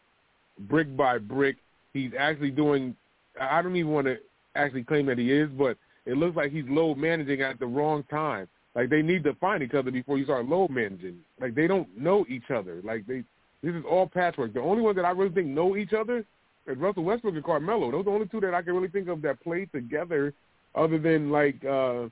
brick 0.59 0.95
by 0.95 1.17
brick. 1.17 1.57
He's 1.93 2.11
actually 2.17 2.51
doing. 2.51 2.95
I 3.39 3.61
don't 3.61 3.75
even 3.75 3.91
want 3.91 4.07
to 4.07 4.17
actually 4.55 4.83
claim 4.83 5.05
that 5.07 5.17
he 5.17 5.31
is, 5.31 5.49
but 5.49 5.77
it 6.05 6.17
looks 6.17 6.35
like 6.35 6.51
he's 6.51 6.65
load 6.67 6.97
managing 6.97 7.41
at 7.41 7.59
the 7.59 7.65
wrong 7.65 8.03
time. 8.09 8.47
Like 8.75 8.89
they 8.89 9.01
need 9.01 9.23
to 9.25 9.33
find 9.35 9.61
each 9.61 9.73
other 9.73 9.91
before 9.91 10.17
you 10.17 10.25
start 10.25 10.47
load 10.47 10.71
managing. 10.71 11.17
Like 11.39 11.55
they 11.55 11.67
don't 11.67 11.87
know 11.97 12.25
each 12.27 12.49
other. 12.49 12.81
Like 12.83 13.05
they, 13.05 13.23
this 13.61 13.75
is 13.75 13.83
all 13.89 14.07
patchwork. 14.07 14.53
The 14.53 14.61
only 14.61 14.81
ones 14.81 14.95
that 14.95 15.05
I 15.05 15.11
really 15.11 15.33
think 15.33 15.47
know 15.47 15.77
each 15.77 15.93
other 15.93 16.25
is 16.67 16.77
Russell 16.77 17.03
Westbrook 17.03 17.35
and 17.35 17.43
Carmelo. 17.43 17.91
Those 17.91 18.01
are 18.01 18.03
the 18.05 18.11
only 18.11 18.27
two 18.27 18.39
that 18.41 18.53
I 18.53 18.61
can 18.61 18.73
really 18.73 18.87
think 18.87 19.07
of 19.09 19.21
that 19.21 19.41
play 19.43 19.65
together, 19.65 20.33
other 20.75 20.97
than 20.97 21.29
like 21.29 21.63
uh 21.63 22.07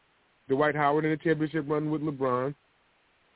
Dwight 0.49 0.75
Howard 0.75 1.05
in 1.05 1.11
the 1.11 1.17
championship 1.17 1.65
run 1.67 1.89
with 1.89 2.01
LeBron. 2.01 2.53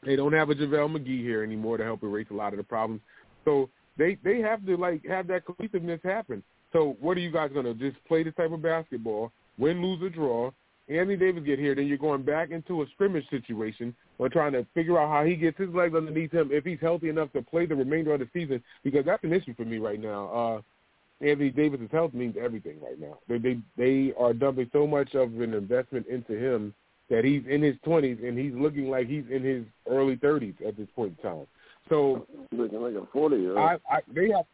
They 0.05 0.15
don't 0.15 0.33
have 0.33 0.49
a 0.49 0.55
JaVale 0.55 0.97
McGee 0.97 1.21
here 1.21 1.43
anymore 1.43 1.77
to 1.77 1.83
help 1.83 2.03
erase 2.03 2.27
a 2.31 2.33
lot 2.33 2.53
of 2.53 2.57
the 2.57 2.63
problems. 2.63 3.01
So 3.43 3.69
they 3.97 4.17
they 4.23 4.39
have 4.39 4.65
to 4.65 4.77
like 4.77 5.05
have 5.05 5.27
that 5.27 5.45
cohesiveness 5.45 5.99
happen. 6.03 6.43
So 6.73 6.97
what 6.99 7.17
are 7.17 7.21
you 7.21 7.31
guys 7.31 7.51
gonna 7.53 7.73
just 7.73 7.97
play 8.05 8.23
this 8.23 8.35
type 8.35 8.51
of 8.51 8.61
basketball, 8.61 9.31
win, 9.57 9.81
lose, 9.81 10.01
or 10.01 10.09
draw? 10.09 10.51
Anthony 10.87 11.15
Davis 11.15 11.43
get 11.43 11.57
here, 11.57 11.73
then 11.73 11.87
you're 11.87 11.97
going 11.97 12.21
back 12.21 12.51
into 12.51 12.83
a 12.83 12.85
scrimmage 12.93 13.27
situation 13.31 13.95
or 14.19 14.29
trying 14.29 14.51
to 14.51 14.67
figure 14.75 14.99
out 14.99 15.09
how 15.09 15.25
he 15.25 15.35
gets 15.35 15.57
his 15.57 15.69
legs 15.69 15.95
underneath 15.95 16.31
him 16.31 16.49
if 16.51 16.63
he's 16.63 16.79
healthy 16.79 17.09
enough 17.09 17.33
to 17.33 17.41
play 17.41 17.65
the 17.65 17.73
remainder 17.73 18.13
of 18.13 18.19
the 18.19 18.29
season. 18.33 18.61
Because 18.83 19.03
that's 19.03 19.23
an 19.23 19.33
issue 19.33 19.55
for 19.55 19.65
me 19.65 19.79
right 19.79 19.99
now. 19.99 20.27
Uh, 20.27 21.25
Anthony 21.25 21.49
Davis's 21.49 21.89
health 21.91 22.13
means 22.13 22.35
everything 22.39 22.79
right 22.81 22.99
now. 22.99 23.17
They 23.27 23.37
they 23.37 23.57
they 23.77 24.13
are 24.19 24.33
dumping 24.33 24.69
so 24.73 24.85
much 24.85 25.15
of 25.15 25.39
an 25.39 25.53
investment 25.53 26.07
into 26.07 26.33
him 26.33 26.73
that 27.09 27.23
he's 27.23 27.43
in 27.49 27.61
his 27.61 27.75
20s 27.85 28.27
and 28.27 28.37
he's 28.37 28.53
looking 28.53 28.89
like 28.89 29.07
he's 29.07 29.25
in 29.29 29.43
his 29.43 29.63
early 29.89 30.17
30s 30.17 30.55
at 30.67 30.77
this 30.77 30.87
point 30.95 31.15
in 31.17 31.29
time. 31.29 31.47
So 31.89 32.25
looking 32.51 32.81
like 32.81 32.93
a 32.93 33.05
40 33.11 33.35
year 33.37 33.57
old. 33.57 33.59
I, 33.59 33.77
I 33.89 33.99
they 34.13 34.29
have 34.31 34.45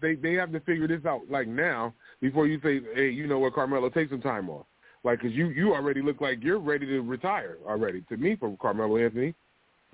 they 0.00 0.16
they 0.16 0.34
have 0.34 0.52
to 0.52 0.60
figure 0.60 0.88
this 0.88 1.04
out 1.06 1.20
like 1.30 1.46
now 1.46 1.94
before 2.20 2.46
you 2.46 2.60
say, 2.62 2.80
hey, 2.94 3.10
you 3.10 3.26
know 3.26 3.38
what, 3.38 3.54
Carmelo, 3.54 3.88
take 3.88 4.10
some 4.10 4.20
time 4.20 4.50
off. 4.50 4.66
Like, 5.04 5.20
cause 5.20 5.30
you 5.32 5.48
you 5.48 5.74
already 5.74 6.02
look 6.02 6.20
like 6.20 6.42
you're 6.42 6.58
ready 6.58 6.86
to 6.86 7.00
retire 7.00 7.56
already. 7.66 8.02
To 8.08 8.16
me, 8.16 8.36
from 8.36 8.56
Carmelo 8.60 8.96
Anthony, 8.98 9.34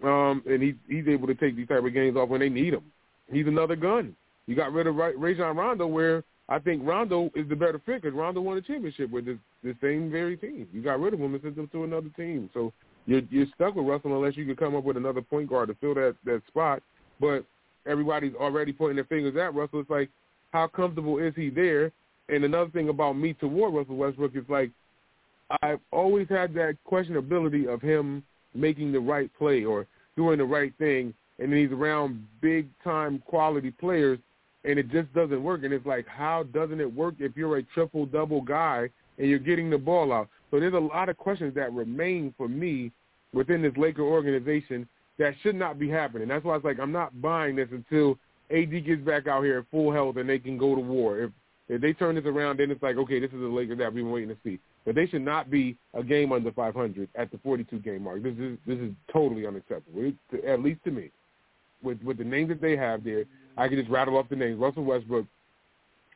um, 0.02 0.42
and 0.46 0.62
he's 0.62 0.74
he's 0.88 1.06
able 1.08 1.26
to 1.28 1.34
take 1.34 1.56
these 1.56 1.68
type 1.68 1.84
of 1.84 1.92
games 1.92 2.16
off 2.16 2.28
when 2.28 2.40
they 2.40 2.48
need 2.48 2.74
him. 2.74 2.84
He's 3.30 3.46
another 3.46 3.76
gun. 3.76 4.16
You 4.46 4.56
got 4.56 4.72
rid 4.72 4.86
of 4.86 4.96
Rajon 4.96 5.56
Rondo, 5.56 5.86
where 5.86 6.24
I 6.48 6.58
think 6.60 6.82
Rondo 6.84 7.30
is 7.34 7.48
the 7.48 7.56
better 7.56 7.80
fit 7.84 8.02
because 8.02 8.16
Rondo 8.16 8.40
won 8.40 8.56
a 8.56 8.62
championship 8.62 9.10
with 9.10 9.26
this 9.26 9.38
the 9.64 9.74
same 9.82 10.10
very 10.10 10.36
team. 10.36 10.68
You 10.72 10.82
got 10.82 11.00
rid 11.00 11.14
of 11.14 11.20
him 11.20 11.34
and 11.34 11.42
sent 11.42 11.58
him 11.58 11.68
to 11.72 11.84
another 11.84 12.08
team. 12.16 12.48
So 12.54 12.72
you're 13.06 13.22
you're 13.30 13.46
stuck 13.54 13.74
with 13.74 13.86
Russell 13.86 14.14
unless 14.16 14.36
you 14.36 14.44
can 14.44 14.56
come 14.56 14.76
up 14.76 14.84
with 14.84 14.96
another 14.96 15.22
point 15.22 15.48
guard 15.48 15.68
to 15.68 15.74
fill 15.80 15.94
that 15.94 16.14
that 16.24 16.42
spot. 16.46 16.82
But 17.20 17.44
everybody's 17.86 18.34
already 18.34 18.72
pointing 18.72 18.96
their 18.96 19.04
fingers 19.04 19.36
at 19.36 19.54
Russell. 19.54 19.80
It's 19.80 19.90
like, 19.90 20.10
how 20.52 20.68
comfortable 20.68 21.18
is 21.18 21.34
he 21.34 21.50
there? 21.50 21.92
And 22.28 22.44
another 22.44 22.70
thing 22.70 22.88
about 22.88 23.14
me 23.14 23.34
toward 23.34 23.74
Russell 23.74 23.96
Westbrook 23.96 24.34
is 24.34 24.44
like, 24.48 24.70
I've 25.62 25.80
always 25.92 26.28
had 26.28 26.54
that 26.54 26.76
questionability 26.90 27.72
of 27.72 27.80
him 27.80 28.24
making 28.54 28.92
the 28.92 29.00
right 29.00 29.30
play 29.38 29.64
or 29.64 29.86
doing 30.16 30.38
the 30.38 30.44
right 30.44 30.72
thing, 30.78 31.14
and 31.38 31.52
then 31.52 31.58
he's 31.60 31.72
around 31.72 32.26
big 32.40 32.68
time 32.82 33.22
quality 33.26 33.70
players, 33.70 34.18
and 34.66 34.78
it 34.78 34.90
just 34.90 35.12
doesn't 35.14 35.42
work. 35.42 35.62
And 35.64 35.72
it's 35.72 35.86
like, 35.86 36.06
how 36.06 36.42
doesn't 36.52 36.80
it 36.80 36.92
work 36.92 37.14
if 37.18 37.36
you're 37.36 37.58
a 37.58 37.62
triple 37.62 38.04
double 38.04 38.42
guy 38.42 38.90
and 39.18 39.28
you're 39.28 39.38
getting 39.38 39.70
the 39.70 39.78
ball 39.78 40.12
out? 40.12 40.28
So 40.50 40.60
there's 40.60 40.74
a 40.74 40.78
lot 40.78 41.08
of 41.08 41.16
questions 41.16 41.54
that 41.54 41.72
remain 41.72 42.34
for 42.36 42.48
me 42.48 42.90
within 43.32 43.62
this 43.62 43.76
Laker 43.76 44.02
organization 44.02 44.88
that 45.18 45.34
should 45.42 45.54
not 45.54 45.78
be 45.78 45.88
happening. 45.88 46.28
That's 46.28 46.44
why 46.44 46.56
it's 46.56 46.64
like 46.64 46.78
I'm 46.80 46.92
not 46.92 47.20
buying 47.22 47.56
this 47.56 47.68
until 47.70 48.18
AD 48.50 48.84
gets 48.84 49.02
back 49.02 49.26
out 49.26 49.44
here 49.44 49.58
at 49.58 49.70
full 49.70 49.92
health 49.92 50.16
and 50.16 50.28
they 50.28 50.38
can 50.38 50.58
go 50.58 50.74
to 50.74 50.80
war. 50.80 51.18
If 51.20 51.30
if 51.68 51.80
they 51.80 51.92
turn 51.92 52.14
this 52.14 52.24
around, 52.24 52.60
then 52.60 52.70
it's 52.70 52.82
like, 52.82 52.96
okay, 52.96 53.18
this 53.18 53.32
is 53.32 53.40
the 53.40 53.46
Lakers 53.48 53.78
that 53.78 53.92
we've 53.92 54.04
been 54.04 54.12
waiting 54.12 54.28
to 54.28 54.36
see. 54.44 54.60
But 54.84 54.94
they 54.94 55.08
should 55.08 55.24
not 55.24 55.50
be 55.50 55.76
a 55.94 56.02
game 56.02 56.30
under 56.30 56.52
500 56.52 57.08
at 57.16 57.32
the 57.32 57.38
42 57.38 57.80
game 57.80 58.04
mark. 58.04 58.22
This 58.22 58.36
is 58.38 58.56
this 58.66 58.78
is 58.78 58.92
totally 59.12 59.46
unacceptable. 59.46 60.12
At 60.46 60.62
least 60.62 60.84
to 60.84 60.92
me, 60.92 61.10
with 61.82 62.00
with 62.02 62.18
the 62.18 62.24
names 62.24 62.50
that 62.50 62.60
they 62.60 62.76
have 62.76 63.02
there, 63.02 63.24
I 63.56 63.68
can 63.68 63.78
just 63.78 63.90
rattle 63.90 64.16
off 64.16 64.28
the 64.28 64.36
names: 64.36 64.58
Russell 64.58 64.84
Westbrook, 64.84 65.26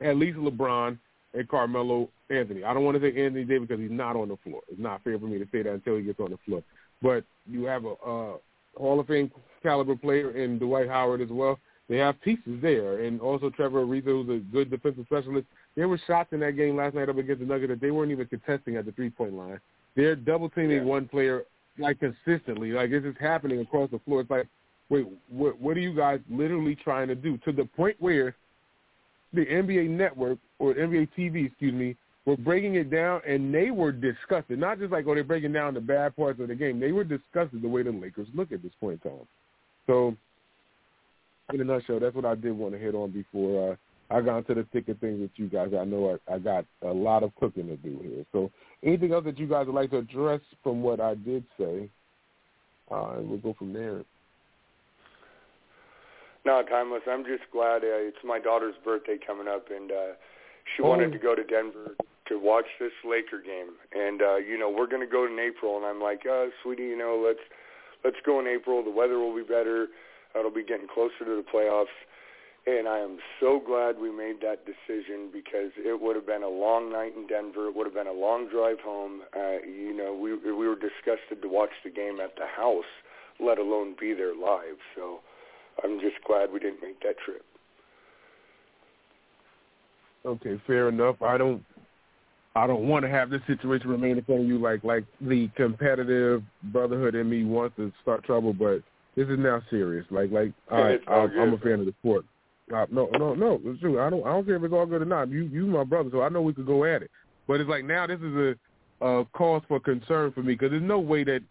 at 0.01 0.17
least 0.17 0.39
LeBron 0.39 0.99
and 1.35 1.49
Carmelo 1.49 2.09
Anthony. 2.29 2.65
I 2.65 2.75
don't 2.75 2.85
want 2.85 3.01
to 3.01 3.03
say 3.03 3.25
Anthony 3.25 3.45
Davis 3.45 3.69
because 3.69 3.81
he's 3.81 3.91
not 3.91 4.17
on 4.17 4.29
the 4.29 4.37
floor. 4.39 4.61
It's 4.71 4.81
not 4.81 5.03
fair 5.05 5.19
for 5.19 5.27
me 5.27 5.39
to 5.39 5.47
say 5.53 5.63
that 5.63 5.73
until 5.73 5.97
he 5.97 6.03
gets 6.03 6.21
on 6.21 6.31
the 6.31 6.39
floor. 6.47 6.63
But 7.03 7.25
you 7.49 7.65
have 7.65 7.85
a, 7.85 7.95
a 8.07 8.37
Hall 8.77 9.01
of 9.01 9.07
Fame 9.07 9.31
caliber 9.63 9.97
player 9.97 10.31
in 10.37 10.59
Dwight 10.59 10.89
Howard 10.89 11.21
as 11.21 11.29
well. 11.31 11.59
They 11.89 11.97
have 11.97 12.21
pieces 12.21 12.61
there, 12.63 13.03
and 13.05 13.21
also 13.21 13.51
Trevor 13.51 13.85
Ariza, 13.85 14.05
who's 14.05 14.29
a 14.29 14.39
good 14.53 14.71
defensive 14.71 15.07
specialist. 15.07 15.47
There 15.75 15.89
were 15.89 16.01
shots 16.07 16.33
in 16.33 16.41
that 16.41 16.53
game 16.53 16.77
last 16.77 16.95
night 16.95 17.09
up 17.09 17.19
against 17.19 17.41
the 17.41 17.47
Nuggets 17.47 17.71
that 17.71 17.81
they 17.81 17.91
weren't 17.91 18.13
even 18.13 18.27
contesting 18.27 18.77
at 18.77 18.87
the 18.87 18.93
three-point 18.93 19.35
line. 19.35 19.61
They're 19.97 20.15
double 20.15 20.49
teaming 20.51 20.79
yeah. 20.79 20.83
one 20.85 21.09
player 21.09 21.43
like 21.79 21.99
consistently. 21.99 22.71
Like 22.71 22.91
this 22.91 23.03
is 23.03 23.17
happening 23.19 23.61
across 23.61 23.91
the 23.91 23.99
floor. 24.01 24.21
It's 24.21 24.31
like, 24.31 24.47
wait, 24.91 25.07
what, 25.31 25.59
what 25.61 25.77
are 25.77 25.81
you 25.81 25.95
guys 25.95 26.21
literally 26.29 26.77
trying 26.77 27.09
to 27.09 27.15
do? 27.15 27.39
To 27.39 27.53
the 27.53 27.65
point 27.65 27.97
where 28.01 28.35
the 29.33 29.47
NBA 29.47 29.89
Network 29.89 30.39
or 30.59 30.75
NBA 30.75 31.09
TV, 31.17 31.47
excuse 31.47 31.73
me, 31.73 31.97
were 32.27 32.37
breaking 32.37 32.75
it 32.75 32.91
down, 32.91 33.23
and 33.27 33.55
they 33.55 33.71
were 33.71 33.93
disgusted. 33.93 34.59
Not 34.59 34.79
just 34.79 34.93
like, 34.93 35.07
oh, 35.07 35.15
they're 35.15 35.25
breaking 35.25 35.53
down 35.53 35.75
the 35.75 35.81
bad 35.81 36.15
parts 36.17 36.41
of 36.41 36.49
the 36.49 36.55
game. 36.55 36.79
They 36.79 36.93
were 36.93 37.05
disgusted 37.05 37.63
the 37.63 37.69
way 37.69 37.83
the 37.83 37.93
Lakers 37.93 38.29
look 38.35 38.53
at 38.53 38.63
this 38.63 38.73
point 38.81 39.01
in 39.05 39.11
time. 39.11 39.27
So 39.87 40.17
in 41.53 41.61
a 41.61 41.65
nutshell, 41.65 42.01
that's 42.01 42.15
what 42.15 42.25
I 42.25 42.35
did 42.35 42.53
want 42.53 42.75
to 42.75 42.79
hit 42.79 42.95
on 42.95 43.11
before 43.11 43.73
uh, 43.73 43.77
I 44.15 44.21
got 44.21 44.39
into 44.39 44.55
the 44.55 44.67
thick 44.73 44.89
of 44.89 44.99
things 44.99 45.21
with 45.21 45.31
you 45.37 45.49
guys. 45.49 45.71
I 45.79 45.85
know 45.85 46.19
I, 46.29 46.35
I 46.35 46.39
got 46.39 46.65
a 46.83 46.93
lot 46.93 47.23
of 47.23 47.35
cooking 47.37 47.69
to 47.69 47.77
do 47.77 47.99
here. 48.03 48.25
So 48.33 48.51
anything 48.85 49.13
else 49.13 49.25
that 49.25 49.39
you 49.39 49.47
guys 49.47 49.67
would 49.67 49.75
like 49.75 49.91
to 49.91 49.99
address 49.99 50.41
from 50.63 50.83
what 50.83 51.01
I 51.01 51.15
did 51.15 51.45
say, 51.59 51.89
uh, 52.91 53.15
and 53.17 53.29
we'll 53.29 53.39
go 53.39 53.55
from 53.59 53.73
there. 53.73 54.03
No, 56.45 56.63
Tymeless. 56.63 57.03
I'm 57.07 57.25
just 57.25 57.45
glad 57.53 57.85
uh, 57.85 58.01
it's 58.01 58.25
my 58.25 58.39
daughter's 58.39 58.75
birthday 58.83 59.19
coming 59.25 59.49
up, 59.49 59.67
and 59.71 59.91
uh, 59.91 60.13
she 60.77 60.83
oh. 60.83 60.89
wanted 60.89 61.13
to 61.13 61.19
go 61.19 61.35
to 61.35 61.45
Denver 61.45 61.97
to 62.29 62.39
watch 62.39 62.67
this 62.79 62.93
Laker 63.05 63.43
game. 63.43 63.77
And 63.93 64.23
uh, 64.23 64.37
you 64.37 64.59
know, 64.59 64.71
we're 64.71 64.87
going 64.87 65.05
to 65.05 65.11
go 65.11 65.27
in 65.27 65.39
April, 65.39 65.77
and 65.77 65.85
I'm 65.85 66.01
like, 66.01 66.23
uh, 66.31 66.47
sweetie, 66.63 66.85
you 66.85 66.99
know, 66.99 67.23
let's 67.25 67.45
let's 68.05 68.17
go 68.25 68.41
in 68.41 68.47
April. 68.47 68.83
The 68.83 68.91
weather 68.91 69.19
will 69.19 69.37
be 69.37 69.43
better 69.43 69.89
It'll 70.39 70.51
be 70.51 70.65
getting 70.65 70.87
closer 70.87 71.25
to 71.25 71.43
the 71.43 71.45
playoffs. 71.53 71.95
And 72.67 72.87
I 72.87 72.99
am 72.99 73.19
so 73.41 73.59
glad 73.59 73.99
we 73.99 74.13
made 74.13 74.41
that 74.43 74.67
decision 74.67 75.31
because 75.33 75.73
it 75.77 76.01
would 76.01 76.15
have 76.15 76.27
been 76.27 76.43
a 76.43 76.49
long 76.49 76.93
night 76.93 77.15
in 77.17 77.27
Denver. 77.27 77.69
It 77.69 77.75
would 77.75 77.87
have 77.87 77.95
been 77.95 78.07
a 78.07 78.13
long 78.13 78.49
drive 78.51 78.81
home. 78.81 79.23
Uh, 79.35 79.65
you 79.65 79.97
know, 79.97 80.13
we 80.15 80.35
we 80.35 80.69
were 80.69 80.77
disgusted 80.77 81.41
to 81.41 81.49
watch 81.49 81.73
the 81.83 81.91
game 81.91 82.21
at 82.21 82.37
the 82.37 82.47
house, 82.47 82.91
let 83.41 83.59
alone 83.59 83.97
be 83.99 84.13
there 84.13 84.37
live. 84.37 84.77
So 84.95 85.21
I'm 85.83 86.01
just 86.01 86.17
glad 86.27 86.53
we 86.53 86.61
didn't 86.61 86.83
make 86.83 87.01
that 87.01 87.17
trip. 87.25 87.45
Okay, 90.27 90.61
fair 90.67 90.89
enough. 90.89 91.23
I 91.23 91.39
don't 91.39 91.65
I 92.55 92.67
don't 92.67 92.89
want 92.89 93.05
to 93.05 93.09
have 93.11 93.31
this 93.31 93.41
situation 93.47 93.89
remain 93.89 94.19
in 94.19 94.25
front 94.25 94.43
of 94.43 94.47
you 94.47 94.59
like 94.59 94.85
like 94.85 95.05
the 95.21 95.49
competitive 95.57 96.43
brotherhood 96.65 97.15
in 97.15 97.31
me 97.31 97.45
wants 97.45 97.77
to 97.77 97.93
start 98.03 98.25
trouble, 98.25 98.53
but 98.53 98.83
this 99.17 99.29
is 99.29 99.39
now 99.39 99.63
serious. 99.71 100.07
Like, 100.11 100.31
like, 100.31 100.53
right, 100.71 101.01
I, 101.09 101.13
I'm 101.13 101.55
a 101.55 101.59
fan 101.59 101.81
of 101.81 101.87
the 101.87 101.95
sport. 102.01 102.25
Uh, 102.75 102.87
no, 102.91 103.09
no, 103.19 103.35
no, 103.35 103.61
it's 103.65 103.81
true. 103.81 104.01
I 104.01 104.09
don't, 104.09 104.25
I 104.25 104.31
don't 104.31 104.47
care 104.47 104.57
if 104.57 104.63
it's 104.63 104.73
all 104.73 104.87
good 104.87 105.03
or 105.03 105.07
not. 105.07 105.29
You, 105.29 105.43
you, 105.43 105.67
my 105.67 105.83
brother, 105.83 106.09
so 106.13 106.23
I 106.23 106.29
know 106.29 106.41
we 106.41 106.55
could 106.55 106.67
go 106.67 106.85
at 106.85 107.03
it. 107.03 107.11
But 107.49 107.61
it's 107.61 107.69
like 107.69 107.85
now 107.85 108.07
this 108.07 108.21
is 108.21 108.35
a, 108.35 108.55
a 109.05 109.25
cause 109.33 109.63
for 109.67 109.81
concern 109.81 110.31
for 110.33 110.43
me 110.43 110.55
because 110.55 110.71
there's 110.71 110.83
no 110.83 111.01
way 111.01 111.25
that 111.25 111.43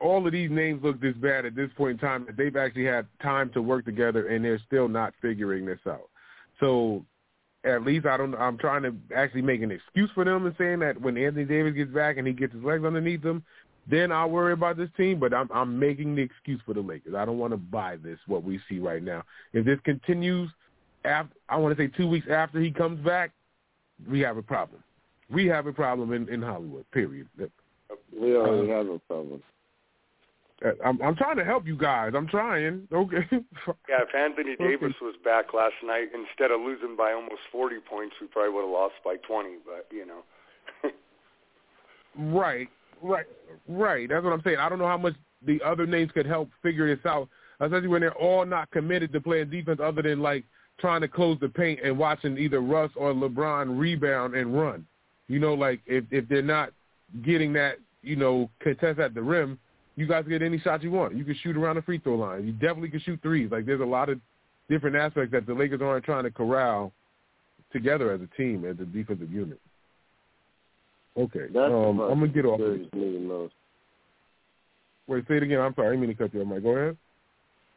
all 0.00 0.26
of 0.26 0.32
these 0.32 0.50
names 0.50 0.82
look 0.82 1.00
this 1.00 1.14
bad 1.16 1.44
at 1.44 1.54
this 1.54 1.70
point 1.76 1.92
in 1.92 1.98
time 1.98 2.24
that 2.26 2.36
they've 2.36 2.56
actually 2.56 2.86
had 2.86 3.06
time 3.22 3.50
to 3.50 3.62
work 3.62 3.84
together 3.84 4.28
and 4.28 4.44
they're 4.44 4.60
still 4.66 4.88
not 4.88 5.12
figuring 5.20 5.66
this 5.66 5.80
out. 5.86 6.08
So 6.58 7.04
at 7.64 7.84
least 7.84 8.06
I 8.06 8.16
don't. 8.16 8.34
I'm 8.34 8.58
trying 8.58 8.82
to 8.82 8.94
actually 9.14 9.42
make 9.42 9.62
an 9.62 9.70
excuse 9.70 10.10
for 10.14 10.24
them 10.24 10.46
and 10.46 10.54
saying 10.58 10.78
that 10.80 11.00
when 11.00 11.16
Anthony 11.16 11.44
Davis 11.44 11.74
gets 11.74 11.92
back 11.92 12.16
and 12.16 12.26
he 12.26 12.32
gets 12.32 12.54
his 12.54 12.62
legs 12.62 12.84
underneath 12.84 13.22
him, 13.22 13.42
then 13.86 14.12
I'll 14.12 14.30
worry 14.30 14.52
about 14.52 14.76
this 14.76 14.88
team. 14.96 15.20
But 15.20 15.34
I'm 15.34 15.48
I'm 15.52 15.78
making 15.78 16.14
the 16.16 16.22
excuse 16.22 16.60
for 16.64 16.74
the 16.74 16.80
Lakers. 16.80 17.14
I 17.14 17.24
don't 17.24 17.38
want 17.38 17.52
to 17.52 17.58
buy 17.58 17.96
this 17.96 18.18
what 18.26 18.44
we 18.44 18.60
see 18.68 18.78
right 18.78 19.02
now. 19.02 19.22
If 19.52 19.66
this 19.66 19.78
continues, 19.84 20.50
after 21.04 21.34
I 21.48 21.56
want 21.56 21.76
to 21.76 21.82
say 21.82 21.88
two 21.94 22.08
weeks 22.08 22.26
after 22.30 22.60
he 22.60 22.70
comes 22.70 23.04
back, 23.04 23.32
we 24.08 24.20
have 24.20 24.38
a 24.38 24.42
problem. 24.42 24.82
We 25.30 25.46
have 25.46 25.66
a 25.66 25.72
problem 25.72 26.12
in 26.12 26.28
in 26.30 26.40
Hollywood. 26.40 26.90
Period. 26.92 27.28
We 28.18 28.36
already 28.36 28.72
uh, 28.72 28.76
have 28.76 28.88
a 28.88 28.98
problem. 29.00 29.42
Uh, 30.64 30.70
I'm, 30.84 31.00
I'm 31.00 31.16
trying 31.16 31.36
to 31.36 31.44
help 31.44 31.66
you 31.66 31.76
guys. 31.76 32.12
I'm 32.14 32.26
trying. 32.26 32.86
Okay. 32.92 33.26
yeah, 33.88 34.02
if 34.02 34.14
Anthony 34.14 34.56
Davis 34.56 34.94
was 35.00 35.14
back 35.24 35.54
last 35.54 35.74
night, 35.84 36.08
instead 36.14 36.50
of 36.50 36.60
losing 36.60 36.96
by 36.96 37.12
almost 37.12 37.40
40 37.50 37.76
points, 37.88 38.14
we 38.20 38.26
probably 38.26 38.52
would 38.52 38.62
have 38.62 38.70
lost 38.70 38.94
by 39.04 39.16
20. 39.26 39.56
But 39.64 39.86
you 39.90 40.06
know. 40.06 40.22
right. 42.36 42.68
Right, 43.02 43.26
right. 43.68 44.08
That's 44.08 44.22
what 44.22 44.32
I'm 44.32 44.42
saying. 44.42 44.58
I 44.58 44.68
don't 44.68 44.78
know 44.78 44.86
how 44.86 44.98
much 44.98 45.14
the 45.46 45.60
other 45.64 45.86
names 45.86 46.10
could 46.12 46.26
help 46.26 46.50
figure 46.62 46.94
this 46.94 47.04
out, 47.06 47.28
especially 47.60 47.88
when 47.88 48.02
they're 48.02 48.14
all 48.14 48.44
not 48.44 48.70
committed 48.70 49.12
to 49.12 49.20
playing 49.20 49.50
defense 49.50 49.80
other 49.82 50.02
than 50.02 50.20
like 50.20 50.44
trying 50.78 51.00
to 51.00 51.08
close 51.08 51.38
the 51.40 51.48
paint 51.48 51.80
and 51.82 51.98
watching 51.98 52.36
either 52.36 52.60
Russ 52.60 52.90
or 52.96 53.12
LeBron 53.12 53.78
rebound 53.78 54.34
and 54.34 54.58
run. 54.58 54.86
You 55.28 55.38
know, 55.38 55.54
like 55.54 55.80
if 55.86 56.04
if 56.10 56.28
they're 56.28 56.42
not 56.42 56.72
getting 57.22 57.52
that, 57.54 57.76
you 58.02 58.16
know, 58.16 58.50
contest 58.60 58.98
at 58.98 59.14
the 59.14 59.22
rim, 59.22 59.58
you 59.96 60.06
guys 60.06 60.24
get 60.28 60.42
any 60.42 60.58
shot 60.58 60.82
you 60.82 60.90
want. 60.90 61.16
You 61.16 61.24
can 61.24 61.36
shoot 61.42 61.56
around 61.56 61.76
the 61.76 61.82
free 61.82 61.98
throw 61.98 62.16
line. 62.16 62.46
You 62.46 62.52
definitely 62.52 62.90
can 62.90 63.00
shoot 63.00 63.20
threes. 63.22 63.50
Like 63.50 63.66
there's 63.66 63.80
a 63.80 63.84
lot 63.84 64.08
of 64.08 64.20
different 64.68 64.96
aspects 64.96 65.32
that 65.32 65.46
the 65.46 65.54
Lakers 65.54 65.82
aren't 65.82 66.04
trying 66.04 66.24
to 66.24 66.30
corral 66.30 66.92
together 67.72 68.12
as 68.12 68.20
a 68.20 68.36
team, 68.36 68.64
as 68.64 68.78
a 68.80 68.84
defensive 68.84 69.30
unit. 69.30 69.60
Okay. 71.16 71.46
Um, 71.56 72.00
I'm 72.00 72.20
gonna 72.20 72.28
get 72.28 72.44
off. 72.44 72.60
Of 72.60 73.50
Wait, 75.06 75.24
say 75.26 75.36
it 75.38 75.42
again. 75.42 75.60
I'm 75.60 75.74
sorry. 75.74 75.88
I 75.88 75.90
didn't 75.90 76.00
mean 76.02 76.16
to 76.16 76.22
cut 76.22 76.32
you 76.32 76.40
off. 76.40 76.46
Mike, 76.46 76.62
go 76.62 76.70
ahead. 76.70 76.96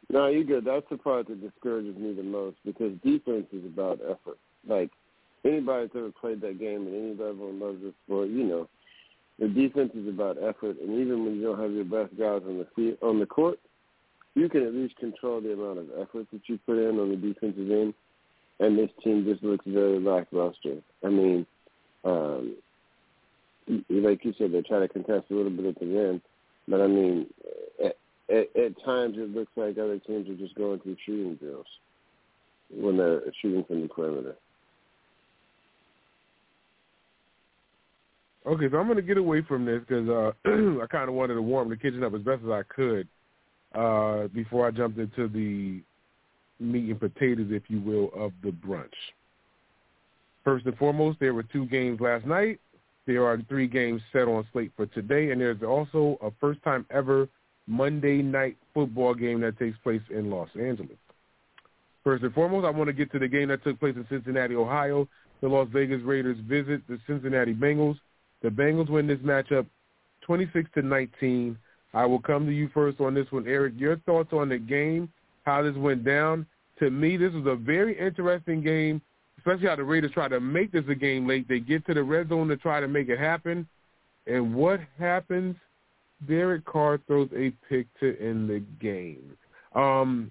No, 0.08 0.28
you're 0.28 0.44
good. 0.44 0.64
That's 0.64 0.86
the 0.90 0.98
part 0.98 1.28
that 1.28 1.40
discourages 1.40 1.96
me 1.96 2.12
the 2.12 2.22
most 2.22 2.56
because 2.64 2.92
defense 3.04 3.46
is 3.52 3.64
about 3.64 4.00
effort. 4.04 4.38
Like 4.68 4.90
anybody 5.44 5.86
that's 5.86 5.96
ever 5.96 6.12
played 6.12 6.40
that 6.42 6.58
game 6.58 6.86
at 6.86 6.94
any 6.94 7.10
level 7.10 7.50
and 7.50 7.58
loves 7.58 7.82
this 7.82 7.92
sport, 8.06 8.28
you 8.28 8.44
know, 8.44 8.68
the 9.38 9.48
defense 9.48 9.92
is 9.94 10.08
about 10.08 10.38
effort. 10.42 10.80
And 10.80 11.00
even 11.00 11.24
when 11.24 11.36
you 11.36 11.42
don't 11.42 11.60
have 11.60 11.72
your 11.72 11.84
best 11.84 12.16
guys 12.16 12.42
on 12.46 12.58
the 12.58 12.66
field, 12.76 12.98
on 13.02 13.18
the 13.18 13.26
court, 13.26 13.58
you 14.34 14.48
can 14.48 14.66
at 14.66 14.74
least 14.74 14.96
control 14.96 15.40
the 15.40 15.52
amount 15.52 15.78
of 15.78 15.90
effort 16.00 16.26
that 16.32 16.48
you 16.48 16.58
put 16.66 16.78
in 16.78 16.98
on 16.98 17.10
the 17.10 17.16
defensive 17.16 17.70
end. 17.70 17.94
And 18.60 18.78
this 18.78 18.90
team 19.02 19.24
just 19.24 19.42
looks 19.42 19.64
very 19.66 19.98
lackluster. 19.98 20.76
I 21.04 21.08
mean, 21.08 21.46
um, 22.04 22.56
like 23.88 24.24
you 24.24 24.34
said, 24.38 24.52
they 24.52 24.62
try 24.62 24.80
to 24.80 24.88
contest 24.88 25.30
a 25.30 25.34
little 25.34 25.50
bit 25.50 25.66
at 25.66 25.80
the 25.80 25.98
end, 25.98 26.20
but 26.68 26.80
I 26.80 26.86
mean, 26.86 27.26
at, 27.82 27.96
at, 28.28 28.56
at 28.56 28.84
times 28.84 29.16
it 29.16 29.34
looks 29.34 29.52
like 29.56 29.78
other 29.78 29.98
teams 29.98 30.28
are 30.28 30.34
just 30.34 30.54
going 30.54 30.80
through 30.80 30.96
shooting 31.04 31.34
drills 31.36 31.66
when 32.70 32.96
they're 32.96 33.22
shooting 33.40 33.64
from 33.64 33.82
the 33.82 33.88
perimeter. 33.88 34.36
Okay, 38.46 38.66
so 38.70 38.76
I'm 38.76 38.86
going 38.86 38.96
to 38.96 39.02
get 39.02 39.16
away 39.16 39.42
from 39.42 39.64
this 39.64 39.80
because 39.80 40.08
uh, 40.08 40.32
I 40.82 40.86
kind 40.90 41.08
of 41.08 41.14
wanted 41.14 41.34
to 41.34 41.42
warm 41.42 41.70
the 41.70 41.76
kitchen 41.76 42.04
up 42.04 42.14
as 42.14 42.20
best 42.20 42.42
as 42.44 42.50
I 42.50 42.62
could 42.68 43.08
uh, 43.74 44.28
before 44.28 44.66
I 44.66 44.70
jumped 44.70 44.98
into 44.98 45.28
the 45.28 45.82
meat 46.60 46.90
and 46.90 47.00
potatoes, 47.00 47.48
if 47.50 47.62
you 47.68 47.80
will, 47.80 48.10
of 48.14 48.32
the 48.42 48.50
brunch. 48.50 48.88
First 50.44 50.66
and 50.66 50.76
foremost, 50.76 51.18
there 51.20 51.32
were 51.32 51.42
two 51.42 51.66
games 51.66 52.00
last 52.00 52.26
night. 52.26 52.60
There 53.06 53.24
are 53.26 53.40
three 53.48 53.66
games 53.66 54.02
set 54.12 54.28
on 54.28 54.46
slate 54.52 54.72
for 54.76 54.86
today, 54.86 55.30
and 55.30 55.40
there's 55.40 55.62
also 55.62 56.18
a 56.22 56.30
first-time 56.38 56.86
ever 56.90 57.28
Monday 57.66 58.22
night 58.22 58.56
football 58.74 59.14
game 59.14 59.40
that 59.40 59.58
takes 59.58 59.76
place 59.78 60.02
in 60.10 60.30
Los 60.30 60.48
Angeles. 60.58 60.96
First 62.02 62.22
and 62.24 62.34
foremost, 62.34 62.66
I 62.66 62.70
want 62.70 62.88
to 62.88 62.92
get 62.92 63.10
to 63.12 63.18
the 63.18 63.28
game 63.28 63.48
that 63.48 63.64
took 63.64 63.80
place 63.80 63.96
in 63.96 64.06
Cincinnati, 64.10 64.54
Ohio. 64.54 65.08
The 65.40 65.48
Las 65.48 65.68
Vegas 65.72 66.02
Raiders 66.02 66.36
visit 66.46 66.86
the 66.88 66.98
Cincinnati 67.06 67.54
Bengals. 67.54 67.98
The 68.44 68.50
Bengals 68.50 68.90
win 68.90 69.06
this 69.06 69.18
matchup 69.20 69.64
26 70.20 70.68
to 70.74 70.82
19. 70.82 71.56
I 71.94 72.04
will 72.04 72.20
come 72.20 72.44
to 72.44 72.52
you 72.52 72.68
first 72.74 73.00
on 73.00 73.14
this 73.14 73.26
one, 73.30 73.48
Eric. 73.48 73.72
Your 73.78 73.96
thoughts 74.00 74.34
on 74.34 74.50
the 74.50 74.58
game, 74.58 75.10
how 75.44 75.62
this 75.62 75.74
went 75.76 76.04
down? 76.04 76.44
To 76.78 76.90
me, 76.90 77.16
this 77.16 77.32
was 77.32 77.46
a 77.46 77.56
very 77.56 77.98
interesting 77.98 78.62
game, 78.62 79.00
especially 79.38 79.68
how 79.68 79.76
the 79.76 79.84
Raiders 79.84 80.10
try 80.12 80.28
to 80.28 80.40
make 80.40 80.72
this 80.72 80.84
a 80.90 80.94
game 80.94 81.26
late. 81.26 81.48
They 81.48 81.58
get 81.58 81.86
to 81.86 81.94
the 81.94 82.02
red 82.02 82.28
zone 82.28 82.48
to 82.48 82.58
try 82.58 82.80
to 82.80 82.88
make 82.88 83.08
it 83.08 83.18
happen. 83.18 83.66
And 84.26 84.54
what 84.54 84.80
happens? 84.98 85.56
Derek 86.28 86.66
Carr 86.66 87.00
throws 87.06 87.30
a 87.34 87.50
pick 87.70 87.86
to 88.00 88.14
end 88.20 88.50
the 88.50 88.62
game. 88.78 89.38
Um, 89.74 90.30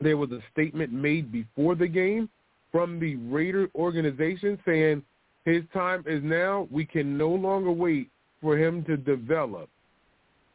there 0.00 0.16
was 0.16 0.32
a 0.32 0.40
statement 0.52 0.92
made 0.92 1.30
before 1.30 1.76
the 1.76 1.86
game 1.86 2.28
from 2.72 2.98
the 2.98 3.14
Raider 3.14 3.68
organization 3.76 4.58
saying 4.64 5.04
his 5.44 5.62
time 5.72 6.04
is 6.06 6.22
now. 6.22 6.68
We 6.70 6.84
can 6.84 7.16
no 7.16 7.28
longer 7.30 7.70
wait 7.70 8.10
for 8.40 8.56
him 8.56 8.84
to 8.84 8.96
develop. 8.96 9.68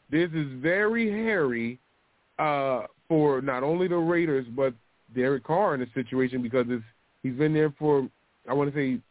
This 0.09 0.29
is 0.33 0.47
very 0.61 1.09
hairy 1.09 1.79
uh, 2.39 2.83
for 3.07 3.41
not 3.41 3.63
only 3.63 3.87
the 3.87 3.97
Raiders 3.97 4.45
but 4.55 4.73
Derek 5.15 5.43
Carr 5.43 5.73
in 5.73 5.79
this 5.79 5.89
situation 5.93 6.41
because 6.41 6.65
it's, 6.69 6.83
he's 7.23 7.33
been 7.33 7.53
there 7.53 7.73
for 7.77 8.07
I 8.47 8.53
want 8.53 8.73
to 8.73 8.77
say 8.77 9.01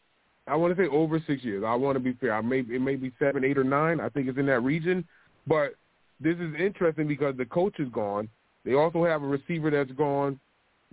I 0.47 0.55
want 0.55 0.77
to 0.77 0.83
say 0.83 0.89
over 0.89 1.23
six 1.27 1.43
years. 1.43 1.65
I 1.67 1.75
want 1.75 1.97
to 1.97 2.01
be 2.01 2.13
fair. 2.15 2.35
I 2.35 2.41
may 2.41 2.61
it 2.61 2.81
may 2.81 2.97
be 2.97 3.13
seven, 3.19 3.45
eight, 3.45 3.59
or 3.59 3.65
nine. 3.65 4.01
I 4.01 4.09
think 4.09 4.29
it's 4.29 4.39
in 4.39 4.47
that 4.47 4.61
region. 4.61 5.05
But 5.47 5.75
this 6.21 6.37
is 6.37 6.55
interesting 6.59 7.09
because 7.09 7.37
the 7.37 7.45
coach 7.45 7.79
is 7.79 7.89
gone. 7.91 8.29
They 8.65 8.75
also 8.75 9.05
have 9.05 9.23
a 9.23 9.27
receiver 9.27 9.71
that's 9.71 9.93
gone, 9.93 10.41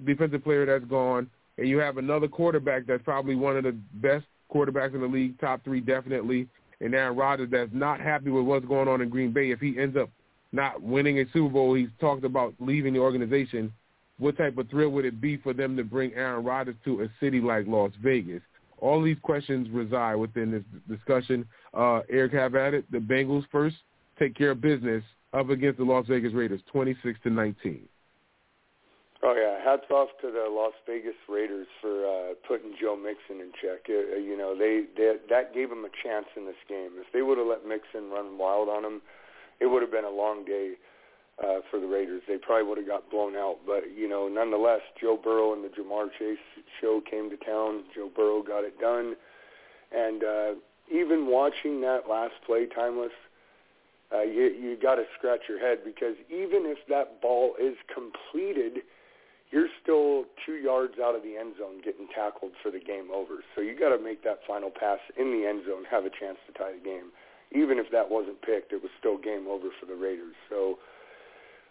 defensive 0.06 0.44
player 0.44 0.66
that's 0.66 0.86
gone, 0.86 1.30
and 1.58 1.68
you 1.68 1.78
have 1.78 1.98
another 1.98 2.28
quarterback 2.28 2.86
that's 2.86 3.04
probably 3.04 3.36
one 3.36 3.58
of 3.58 3.64
the 3.64 3.76
best 3.96 4.26
quarterbacks 4.54 4.94
in 4.94 5.02
the 5.02 5.08
league, 5.08 5.40
top 5.40 5.64
three 5.64 5.80
definitely, 5.80 6.48
and 6.82 6.94
Aaron 6.94 7.16
Rodgers 7.16 7.50
that's 7.52 7.72
not 7.74 8.00
happy 8.00 8.30
with 8.30 8.46
what's 8.46 8.66
going 8.66 8.88
on 8.88 9.02
in 9.02 9.10
Green 9.10 9.32
Bay. 9.32 9.52
If 9.52 9.60
he 9.60 9.78
ends 9.80 9.98
up 9.98 10.10
not 10.52 10.82
winning 10.82 11.20
a 11.20 11.26
Super 11.34 11.50
Bowl, 11.50 11.74
he's 11.74 11.90
talked 12.00 12.24
about 12.24 12.54
leaving 12.60 12.94
the 12.94 13.00
organization. 13.00 13.72
What 14.20 14.38
type 14.38 14.58
of 14.58 14.70
thrill 14.70 14.90
would 14.90 15.06
it 15.06 15.20
be 15.20 15.38
for 15.38 15.54
them 15.54 15.76
to 15.78 15.84
bring 15.84 16.14
Aaron 16.14 16.44
Rodgers 16.44 16.76
to 16.86 17.02
a 17.02 17.08
city 17.20 17.42
like 17.42 17.66
Las 17.68 17.92
Vegas? 18.04 18.42
All 18.78 19.02
these 19.02 19.18
questions 19.22 19.70
reside 19.72 20.16
within 20.16 20.52
this 20.52 20.64
discussion. 20.88 21.48
Uh, 21.74 22.02
Eric, 22.10 22.34
have 22.34 22.56
at 22.56 22.74
it. 22.74 22.90
The 22.92 23.00
Bengals 23.00 23.46
first 23.52 23.78
take 24.20 24.36
care 24.36 24.52
of 24.52 24.62
business 24.62 25.04
up 25.34 25.50
against 25.50 25.80
the 25.80 25.86
Las 25.86 26.06
Vegas 26.08 26.34
Raiders, 26.34 26.62
26 26.72 27.20
to 27.24 27.30
19. 27.30 27.88
Oh 29.26 29.36
yeah, 29.40 29.64
hats 29.64 29.88
off 29.90 30.10
to 30.20 30.32
the 30.32 30.52
Las 30.52 30.74
Vegas 30.86 31.16
Raiders 31.30 31.68
for 31.80 32.04
uh, 32.04 32.34
putting 32.46 32.76
Joe 32.80 32.98
Mixon 32.98 33.40
in 33.40 33.54
check. 33.56 33.88
Uh, 33.88 34.20
you 34.20 34.36
know, 34.38 34.52
they, 34.52 34.84
they 34.98 35.16
that 35.30 35.54
gave 35.54 35.70
them 35.70 35.86
a 35.86 35.94
chance 36.04 36.26
in 36.36 36.46
this 36.46 36.60
game. 36.68 37.00
If 37.00 37.08
they 37.14 37.22
would 37.22 37.38
have 37.38 37.48
let 37.48 37.66
Mixon 37.66 38.12
run 38.12 38.38
wild 38.38 38.68
on 38.68 38.84
them, 38.84 39.02
it 39.62 39.68
would 39.68 39.82
have 39.82 39.92
been 39.92 40.04
a 40.04 40.12
long 40.12 40.44
day 40.44 40.74
uh, 41.40 41.64
for 41.72 41.80
the 41.80 41.88
Raiders. 41.88 42.22
They 42.28 42.36
probably 42.36 42.68
would 42.68 42.78
have 42.80 42.88
got 42.88 43.10
blown 43.10 43.38
out. 43.38 43.60
But 43.66 43.96
you 43.96 44.10
know, 44.10 44.28
nonetheless, 44.28 44.82
Joe 45.00 45.16
Burrow 45.16 45.54
and 45.54 45.64
the 45.64 45.70
Ja'Marr 45.70 46.10
Chase 46.20 46.44
show 46.82 47.00
came 47.00 47.30
to 47.30 47.38
town. 47.38 47.84
Joe 47.96 48.12
Burrow 48.14 48.44
got 48.44 48.66
it 48.66 48.78
done, 48.78 49.16
and 49.96 50.24
uh, 50.24 50.52
even 50.92 51.28
watching 51.28 51.80
that 51.80 52.10
last 52.10 52.36
play, 52.46 52.68
Tymeless 52.68 53.16
uh, 54.14 54.22
you 54.22 54.52
you 54.52 54.78
got 54.82 54.96
to 54.96 55.04
scratch 55.18 55.42
your 55.48 55.60
head 55.60 55.80
because 55.84 56.16
even 56.30 56.68
if 56.68 56.78
that 56.90 57.22
ball 57.22 57.56
is 57.60 57.76
completed, 57.88 58.84
you're 59.54 59.70
still 59.78 60.26
two 60.42 60.58
yards 60.58 60.98
out 60.98 61.14
of 61.14 61.22
the 61.22 61.38
end 61.38 61.54
zone 61.62 61.78
getting 61.86 62.10
tackled 62.10 62.58
for 62.66 62.74
the 62.74 62.82
game 62.82 63.14
over. 63.14 63.46
So 63.54 63.62
you 63.62 63.78
got 63.78 63.94
to 63.96 64.02
make 64.02 64.26
that 64.26 64.42
final 64.50 64.74
pass 64.74 64.98
in 65.14 65.30
the 65.30 65.46
end 65.46 65.62
zone, 65.70 65.86
have 65.86 66.10
a 66.10 66.10
chance 66.10 66.42
to 66.50 66.52
tie 66.58 66.74
the 66.74 66.82
game. 66.82 67.14
Even 67.54 67.78
if 67.78 67.86
that 67.94 68.10
wasn't 68.10 68.42
picked, 68.42 68.74
it 68.74 68.82
was 68.82 68.90
still 68.98 69.22
game 69.22 69.46
over 69.46 69.70
for 69.78 69.86
the 69.86 69.94
Raiders. 69.94 70.34
So 70.50 70.82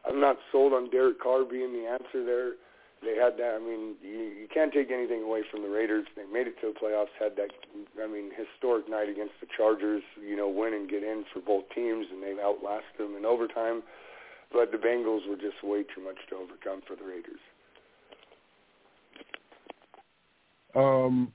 I'm 0.07 0.23
not 0.23 0.39
sold 0.55 0.73
on 0.73 0.95
Derek 0.95 1.19
Carr 1.19 1.43
being 1.43 1.75
the 1.75 1.91
answer 1.91 2.23
there 2.23 2.55
they 3.03 3.19
had 3.19 3.35
that. 3.43 3.59
I 3.59 3.63
mean, 3.63 3.99
you, 4.01 4.47
you 4.47 4.47
can't 4.47 4.73
take 4.73 4.91
anything 4.95 5.23
away 5.23 5.43
from 5.51 5.63
the 5.63 5.69
Raiders. 5.69 6.07
They 6.15 6.25
made 6.25 6.47
it 6.47 6.55
to 6.63 6.73
the 6.73 6.79
playoffs. 6.79 7.11
Had 7.19 7.35
that, 7.37 7.51
I 7.99 8.07
mean, 8.07 8.31
historic 8.31 8.89
night 8.89 9.11
against 9.11 9.35
the 9.43 9.51
Chargers. 9.51 10.03
You 10.23 10.37
know, 10.37 10.49
win 10.49 10.73
and 10.73 10.89
get 10.89 11.03
in 11.03 11.25
for 11.35 11.43
both 11.43 11.67
teams, 11.75 12.07
and 12.11 12.23
they 12.23 12.39
outlasted 12.41 12.99
them 12.99 13.19
in 13.19 13.27
overtime. 13.27 13.83
But 14.55 14.71
the 14.71 14.79
Bengals 14.79 15.29
were 15.29 15.37
just 15.37 15.59
way 15.65 15.83
too 15.83 16.03
much 16.03 16.23
to 16.31 16.37
overcome 16.37 16.87
for 16.87 16.95
the 16.95 17.05
Raiders. 17.05 17.43
Um, 20.75 21.33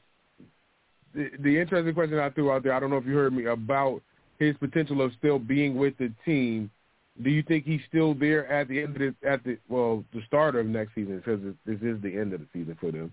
the, 1.14 1.30
the 1.40 1.60
interesting 1.60 1.94
question 1.94 2.20
I 2.20 2.30
threw 2.30 2.52
out 2.52 2.64
there, 2.64 2.74
I 2.74 2.80
don't 2.80 2.90
know 2.90 2.98
if 2.98 3.06
you 3.06 3.16
heard 3.16 3.34
me 3.34 3.46
about 3.46 4.02
his 4.40 4.56
potential 4.58 5.02
of 5.02 5.12
still 5.18 5.40
being 5.40 5.76
with 5.76 5.98
the 5.98 6.12
team 6.26 6.70
do 7.24 7.30
you 7.30 7.44
think 7.44 7.66
he's 7.66 7.82
still 7.88 8.14
there 8.14 8.46
at 8.48 8.68
the 8.68 8.82
end 8.82 8.96
of 8.96 9.16
the 9.22 9.28
at 9.28 9.44
the 9.44 9.58
well 9.68 10.04
the 10.14 10.22
start 10.28 10.56
of 10.56 10.66
next 10.66 10.94
season 10.96 11.18
because 11.18 11.42
this 11.66 11.80
is 11.82 12.02
the 12.02 12.16
end 12.16 12.34
of 12.34 12.42
the 12.42 12.48
season 12.54 12.78
for 12.80 12.92
them, 12.92 13.12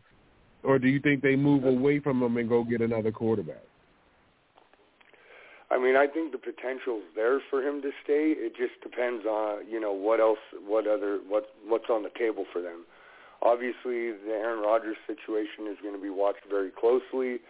or 0.63 0.79
do 0.79 0.89
you 0.89 1.01
think 1.01 1.23
they 1.23 1.37
move 1.37 1.65
away 1.65 2.01
from 2.01 2.23
him 2.23 2.37
and 2.37 2.49
go 2.49 2.65
get 2.65 2.81
another 2.81 3.11
quarterback? 3.11 3.63
I 5.71 5.79
mean, 5.79 5.97
I 5.97 6.07
think 6.07 6.33
the 6.33 6.39
potential's 6.39 7.03
there 7.17 7.41
for 7.51 7.63
him 7.63 7.81
to 7.83 7.91
stay. 8.05 8.35
It 8.37 8.53
just 8.57 8.81
depends 8.83 9.25
on 9.25 9.69
you 9.71 9.81
know 9.81 9.93
what 9.93 10.21
else, 10.21 10.39
what 10.67 10.87
other, 10.87 11.21
what 11.27 11.49
what's 11.67 11.89
on 11.89 12.03
the 12.03 12.11
table 12.19 12.45
for 12.53 12.61
them. 12.61 12.85
Obviously, 13.43 14.13
the 14.13 14.33
Aaron 14.33 14.61
Rodgers 14.61 14.97
situation 15.07 15.67
is 15.71 15.77
going 15.83 15.95
to 15.95 16.03
be 16.03 16.11
watched 16.11 16.45
very 16.49 16.71
closely. 16.71 17.41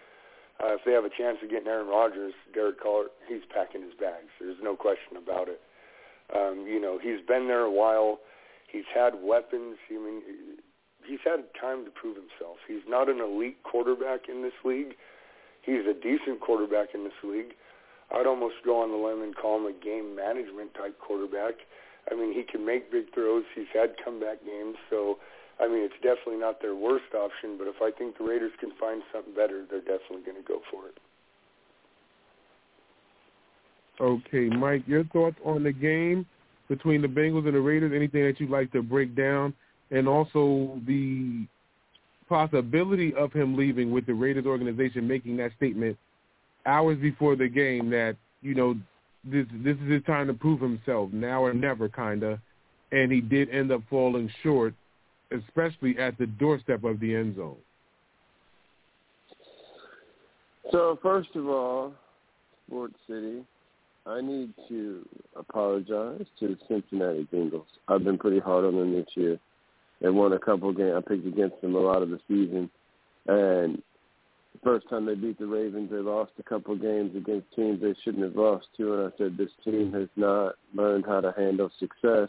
Uh, 0.62 0.74
if 0.74 0.80
they 0.86 0.92
have 0.92 1.04
a 1.04 1.10
chance 1.10 1.38
of 1.42 1.50
getting 1.50 1.68
Aaron 1.68 1.88
Rodgers, 1.88 2.32
Derek 2.52 2.80
Carr, 2.80 3.06
he's 3.28 3.42
packing 3.52 3.82
his 3.82 3.94
bags. 3.98 4.30
There's 4.40 4.62
no 4.62 4.76
question 4.76 5.16
about 5.18 5.48
it. 5.48 5.60
Um, 6.34 6.66
you 6.66 6.80
know, 6.80 6.98
he's 6.98 7.20
been 7.26 7.48
there 7.48 7.66
a 7.66 7.70
while. 7.70 8.18
He's 8.70 8.86
had 8.94 9.14
weapons. 9.22 9.76
I 9.90 9.94
mean, 9.94 10.22
he's 11.06 11.22
had 11.24 11.44
time 11.60 11.84
to 11.84 11.90
prove 11.90 12.16
himself. 12.16 12.58
He's 12.66 12.86
not 12.88 13.08
an 13.08 13.20
elite 13.20 13.62
quarterback 13.62 14.28
in 14.28 14.42
this 14.42 14.56
league. 14.64 14.94
He's 15.62 15.86
a 15.88 15.94
decent 15.94 16.40
quarterback 16.40 16.94
in 16.94 17.04
this 17.04 17.18
league. 17.22 17.54
I'd 18.12 18.26
almost 18.26 18.56
go 18.64 18.82
on 18.82 18.90
the 18.90 18.96
limb 18.96 19.22
and 19.22 19.34
call 19.34 19.58
him 19.58 19.66
a 19.66 19.72
game 19.72 20.14
management 20.14 20.74
type 20.74 20.98
quarterback. 20.98 21.54
I 22.10 22.14
mean, 22.14 22.32
he 22.32 22.42
can 22.42 22.64
make 22.66 22.92
big 22.92 23.12
throws. 23.14 23.44
He's 23.54 23.72
had 23.72 23.96
comeback 24.02 24.44
games, 24.44 24.76
so 24.90 25.18
I 25.60 25.68
mean, 25.68 25.82
it's 25.84 25.94
definitely 26.02 26.38
not 26.38 26.60
their 26.60 26.74
worst 26.74 27.14
option. 27.14 27.56
But 27.58 27.68
if 27.68 27.76
I 27.82 27.90
think 27.96 28.18
the 28.18 28.24
Raiders 28.24 28.52
can 28.60 28.72
find 28.78 29.02
something 29.12 29.34
better, 29.34 29.64
they're 29.70 29.80
definitely 29.80 30.22
going 30.24 30.42
to 30.42 30.46
go 30.46 30.60
for 30.70 30.88
it. 30.88 30.98
Okay, 34.00 34.48
Mike, 34.54 34.82
your 34.86 35.04
thoughts 35.04 35.36
on 35.44 35.62
the 35.62 35.72
game 35.72 36.26
between 36.68 37.00
the 37.02 37.08
Bengals 37.08 37.46
and 37.46 37.54
the 37.54 37.60
Raiders? 37.60 37.92
Anything 37.94 38.24
that 38.26 38.40
you'd 38.40 38.50
like 38.50 38.72
to 38.72 38.82
break 38.82 39.14
down, 39.14 39.54
and 39.90 40.08
also 40.08 40.80
the 40.86 41.46
possibility 42.28 43.14
of 43.14 43.32
him 43.32 43.56
leaving 43.56 43.92
with 43.92 44.06
the 44.06 44.14
Raiders 44.14 44.46
organization, 44.46 45.06
making 45.06 45.36
that 45.36 45.52
statement 45.56 45.96
hours 46.66 46.98
before 46.98 47.36
the 47.36 47.48
game 47.48 47.90
that 47.90 48.16
you 48.42 48.54
know 48.54 48.74
this 49.24 49.46
this 49.62 49.76
is 49.76 49.90
his 49.90 50.02
time 50.04 50.26
to 50.26 50.34
prove 50.34 50.60
himself, 50.60 51.12
now 51.12 51.44
or 51.44 51.54
never, 51.54 51.88
kinda. 51.88 52.40
and 52.92 53.12
he 53.12 53.20
did 53.20 53.48
end 53.50 53.72
up 53.72 53.82
falling 53.90 54.30
short, 54.42 54.74
especially 55.30 55.98
at 55.98 56.16
the 56.18 56.26
doorstep 56.26 56.84
of 56.84 57.00
the 57.00 57.14
end 57.14 57.36
zone. 57.36 57.56
So 60.72 60.98
first 61.02 61.30
of 61.34 61.46
all, 61.46 61.92
Sports 62.66 62.94
City, 63.08 63.44
I 64.06 64.20
need 64.20 64.52
to 64.68 65.06
apologize 65.36 66.26
to 66.40 66.48
the 66.48 66.58
Cincinnati 66.68 67.28
Bengals. 67.32 67.64
I've 67.88 68.04
been 68.04 68.18
pretty 68.18 68.40
hard 68.40 68.64
on 68.64 68.74
them 68.74 68.92
this 68.92 69.06
year. 69.14 69.38
They 70.00 70.10
won 70.10 70.32
a 70.32 70.38
couple 70.38 70.70
of 70.70 70.76
games. 70.76 70.94
I 70.96 71.00
picked 71.00 71.26
against 71.26 71.60
them 71.60 71.74
a 71.74 71.78
lot 71.78 72.02
of 72.02 72.10
the 72.10 72.20
season, 72.28 72.70
and 73.26 73.82
the 74.52 74.58
first 74.62 74.88
time 74.88 75.06
they 75.06 75.14
beat 75.14 75.38
the 75.38 75.46
Ravens, 75.46 75.90
they 75.90 75.98
lost 75.98 76.32
a 76.38 76.42
couple 76.42 76.74
of 76.74 76.82
games 76.82 77.16
against 77.16 77.46
teams 77.54 77.80
they 77.80 77.94
shouldn't 78.04 78.24
have 78.24 78.36
lost 78.36 78.66
to. 78.76 78.94
And 78.94 79.12
I 79.12 79.16
said 79.16 79.36
this 79.36 79.50
team 79.64 79.92
has 79.92 80.08
not 80.16 80.54
learned 80.74 81.06
how 81.06 81.20
to 81.20 81.32
handle 81.36 81.70
success. 81.78 82.28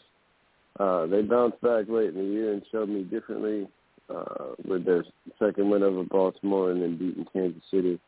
Uh, 0.80 1.06
they 1.06 1.22
bounced 1.22 1.62
back 1.62 1.86
late 1.88 2.10
in 2.10 2.16
the 2.16 2.34
year 2.34 2.54
and 2.54 2.62
showed 2.72 2.90
me 2.90 3.04
differently 3.04 3.68
uh, 4.14 4.54
with 4.68 4.86
their 4.86 5.06
second 5.40 5.70
win 5.70 5.84
over 5.84 6.04
Baltimore 6.04 6.72
and 6.72 6.82
then 6.82 6.98
beating 6.98 7.26
Kansas 7.32 7.64
City. 7.72 8.00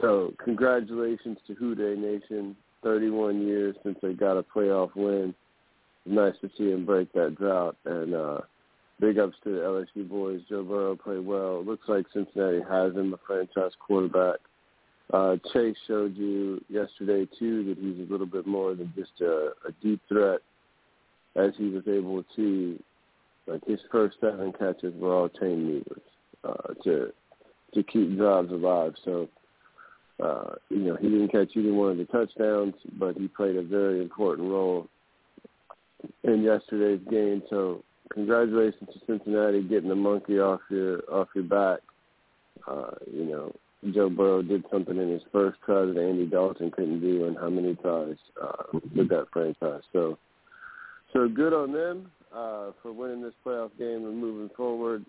So 0.00 0.34
congratulations 0.42 1.38
to 1.46 1.54
Who 1.54 1.74
Dey 1.74 1.94
Nation. 2.00 2.56
31 2.82 3.46
years 3.46 3.74
since 3.82 3.98
they 4.02 4.12
got 4.12 4.36
a 4.36 4.42
playoff 4.42 4.94
win. 4.94 5.34
Nice 6.06 6.34
to 6.40 6.50
see 6.56 6.70
him 6.70 6.86
break 6.86 7.12
that 7.12 7.36
drought. 7.36 7.76
And 7.84 8.14
uh, 8.14 8.38
big 9.00 9.18
ups 9.18 9.36
to 9.44 9.50
the 9.50 9.60
LSU 9.60 10.08
boys. 10.08 10.40
Joe 10.48 10.64
Burrow 10.64 10.96
played 10.96 11.24
well. 11.24 11.64
Looks 11.64 11.88
like 11.88 12.06
Cincinnati 12.12 12.60
has 12.68 12.94
him 12.94 13.14
a 13.14 13.18
franchise 13.26 13.72
quarterback. 13.84 14.38
Uh, 15.12 15.36
Chase 15.52 15.76
showed 15.86 16.16
you 16.16 16.62
yesterday 16.68 17.26
too 17.38 17.64
that 17.64 17.78
he's 17.78 18.06
a 18.06 18.12
little 18.12 18.26
bit 18.26 18.46
more 18.46 18.74
than 18.74 18.92
just 18.94 19.20
a, 19.20 19.52
a 19.66 19.72
deep 19.82 20.00
threat, 20.08 20.40
as 21.38 21.52
he 21.56 21.68
was 21.68 21.84
able 21.86 22.24
to, 22.36 22.82
like 23.46 23.64
his 23.66 23.80
first 23.90 24.16
seven 24.20 24.52
catches 24.52 24.94
were 24.96 25.14
all 25.14 25.28
chain 25.28 25.64
movers 25.64 26.02
uh, 26.44 26.74
to 26.84 27.12
to 27.74 27.82
keep 27.82 28.16
drives 28.16 28.50
alive. 28.50 28.94
So 29.04 29.28
uh, 30.22 30.54
you 30.68 30.78
know, 30.78 30.96
he 30.96 31.08
didn't 31.08 31.30
catch 31.30 31.50
either 31.54 31.72
one 31.72 31.92
of 31.92 31.98
the 31.98 32.04
touchdowns, 32.06 32.74
but 32.98 33.16
he 33.16 33.28
played 33.28 33.56
a 33.56 33.62
very 33.62 34.00
important 34.02 34.50
role 34.50 34.88
in 36.24 36.42
yesterday's 36.42 37.00
game. 37.08 37.42
So 37.48 37.84
congratulations 38.12 38.88
to 38.92 39.00
Cincinnati 39.06 39.62
getting 39.62 39.88
the 39.88 39.94
monkey 39.94 40.40
off 40.40 40.60
your 40.70 41.02
off 41.10 41.28
your 41.34 41.44
back. 41.44 41.80
Uh, 42.66 42.90
you 43.10 43.24
know, 43.24 43.54
Joe 43.94 44.10
Burrow 44.10 44.42
did 44.42 44.64
something 44.70 44.96
in 44.96 45.08
his 45.08 45.22
first 45.32 45.58
try 45.64 45.84
that 45.84 45.96
Andy 45.96 46.26
Dalton 46.26 46.72
couldn't 46.72 47.00
do 47.00 47.26
in 47.26 47.36
how 47.36 47.48
many 47.48 47.76
tries 47.76 48.16
uh, 48.42 48.78
with 48.94 49.08
that 49.10 49.26
franchise. 49.32 49.82
So 49.92 50.18
so 51.12 51.28
good 51.28 51.52
on 51.52 51.72
them 51.72 52.10
uh, 52.34 52.70
for 52.82 52.92
winning 52.92 53.22
this 53.22 53.34
playoff 53.44 53.70
game 53.78 54.04
and 54.04 54.18
moving 54.18 54.50
forward. 54.56 55.04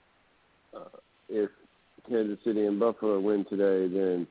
Uh, 0.76 0.98
if 1.28 1.50
Kansas 2.08 2.38
City 2.44 2.66
and 2.66 2.80
Buffalo 2.80 3.20
win 3.20 3.46
today, 3.50 3.94
then 3.94 4.28